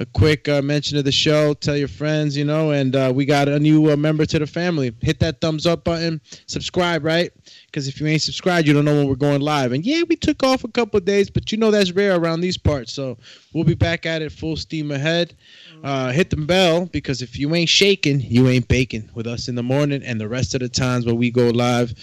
A 0.00 0.06
quick 0.06 0.48
uh, 0.48 0.60
mention 0.60 0.98
of 0.98 1.04
the 1.04 1.12
show, 1.12 1.54
tell 1.54 1.76
your 1.76 1.86
friends, 1.86 2.36
you 2.36 2.44
know, 2.44 2.72
and 2.72 2.96
uh, 2.96 3.12
we 3.14 3.26
got 3.26 3.46
a 3.46 3.60
new 3.60 3.92
uh, 3.92 3.96
member 3.96 4.26
to 4.26 4.40
the 4.40 4.46
family. 4.48 4.92
Hit 5.02 5.20
that 5.20 5.40
thumbs 5.40 5.64
up 5.64 5.84
button, 5.84 6.20
subscribe, 6.48 7.04
right? 7.04 7.30
Because 7.72 7.88
if 7.88 7.98
you 7.98 8.06
ain't 8.06 8.20
subscribed, 8.20 8.68
you 8.68 8.74
don't 8.74 8.84
know 8.84 8.94
when 8.94 9.08
we're 9.08 9.14
going 9.14 9.40
live. 9.40 9.72
And 9.72 9.82
yeah, 9.82 10.02
we 10.06 10.14
took 10.14 10.42
off 10.42 10.62
a 10.62 10.68
couple 10.68 10.98
of 10.98 11.06
days, 11.06 11.30
but 11.30 11.50
you 11.50 11.56
know 11.56 11.70
that's 11.70 11.90
rare 11.92 12.14
around 12.14 12.42
these 12.42 12.58
parts. 12.58 12.92
So 12.92 13.16
we'll 13.54 13.64
be 13.64 13.74
back 13.74 14.04
at 14.04 14.20
it 14.20 14.30
full 14.30 14.58
steam 14.58 14.90
ahead. 14.90 15.34
Uh, 15.82 16.10
hit 16.12 16.28
the 16.28 16.36
bell 16.36 16.84
because 16.84 17.22
if 17.22 17.38
you 17.38 17.54
ain't 17.54 17.70
shaking, 17.70 18.20
you 18.20 18.46
ain't 18.48 18.68
baking 18.68 19.08
with 19.14 19.26
us 19.26 19.48
in 19.48 19.54
the 19.54 19.62
morning 19.62 20.02
and 20.04 20.20
the 20.20 20.28
rest 20.28 20.54
of 20.54 20.60
the 20.60 20.68
times 20.68 21.06
where 21.06 21.14
we 21.14 21.30
go 21.30 21.48
live. 21.48 21.94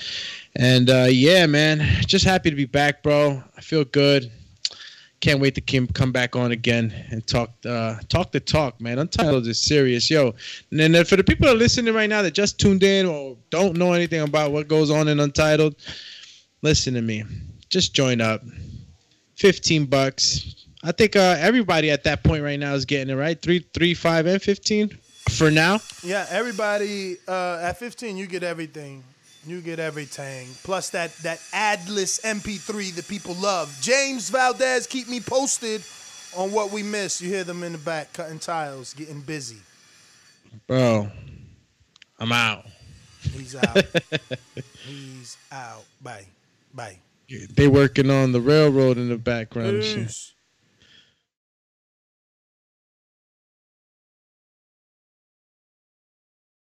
And 0.55 0.89
uh, 0.89 1.07
yeah, 1.07 1.45
man, 1.45 1.79
just 2.07 2.25
happy 2.25 2.49
to 2.49 2.55
be 2.55 2.65
back, 2.65 3.03
bro. 3.03 3.43
I 3.55 3.61
feel 3.61 3.85
good. 3.85 4.31
Can't 5.21 5.41
wait 5.41 5.55
to 5.55 5.61
Kim 5.61 5.85
come 5.87 6.11
back 6.11 6.35
on 6.35 6.51
again 6.51 6.93
and 7.11 7.25
talk 7.27 7.51
uh, 7.65 7.97
talk 8.07 8.31
the 8.31 8.39
talk, 8.39 8.79
man. 8.79 8.99
Untitled 8.99 9.47
is 9.47 9.59
serious, 9.59 10.09
yo. 10.09 10.33
And 10.71 10.79
then 10.79 11.03
for 11.03 11.17
the 11.17 11.23
people 11.23 11.45
that 11.47 11.55
are 11.55 11.57
listening 11.57 11.93
right 11.93 12.09
now 12.09 12.21
that 12.21 12.31
just 12.31 12.59
tuned 12.59 12.83
in 12.83 13.05
or 13.05 13.35
don't 13.49 13.77
know 13.77 13.93
anything 13.93 14.21
about 14.21 14.51
what 14.51 14.67
goes 14.67 14.89
on 14.89 15.07
in 15.09 15.19
Untitled, 15.19 15.75
listen 16.61 16.93
to 16.93 17.01
me. 17.01 17.25
Just 17.69 17.93
join 17.93 18.21
up. 18.21 18.43
Fifteen 19.35 19.85
bucks. 19.85 20.55
I 20.83 20.93
think 20.93 21.17
uh, 21.17 21.35
everybody 21.37 21.91
at 21.91 22.05
that 22.05 22.23
point 22.23 22.41
right 22.41 22.59
now 22.59 22.73
is 22.73 22.85
getting 22.85 23.13
it 23.13 23.17
right. 23.17 23.41
Three, 23.41 23.65
three, 23.73 23.93
five, 23.93 24.25
and 24.25 24.41
fifteen 24.41 24.97
for 25.29 25.51
now. 25.51 25.79
Yeah, 26.03 26.25
everybody 26.29 27.17
uh, 27.27 27.59
at 27.61 27.77
15, 27.77 28.17
you 28.17 28.27
get 28.27 28.43
everything. 28.43 29.03
You 29.45 29.61
get 29.61 29.79
everything. 29.79 30.49
Plus 30.63 30.89
that 30.89 31.15
that 31.17 31.39
adless 31.53 32.21
MP3 32.21 32.95
that 32.95 33.07
people 33.07 33.35
love. 33.35 33.75
James 33.81 34.29
Valdez, 34.29 34.85
keep 34.85 35.07
me 35.07 35.19
posted 35.19 35.81
on 36.35 36.51
what 36.51 36.71
we 36.71 36.83
missed. 36.83 37.21
You 37.21 37.29
hear 37.29 37.43
them 37.43 37.63
in 37.63 37.71
the 37.71 37.77
back 37.77 38.13
cutting 38.13 38.39
tiles, 38.39 38.93
getting 38.93 39.21
busy. 39.21 39.57
Bro, 40.67 41.09
I'm 42.19 42.31
out. 42.31 42.65
He's 43.21 43.55
out. 43.55 43.77
He's 44.85 45.37
out. 45.51 45.83
Bye. 46.01 46.25
Bye. 46.73 46.99
They 47.29 47.67
working 47.67 48.09
on 48.09 48.31
the 48.31 48.41
railroad 48.41 48.97
in 48.97 49.09
the 49.09 49.18
background. 49.18 49.81
Peace. 49.81 50.34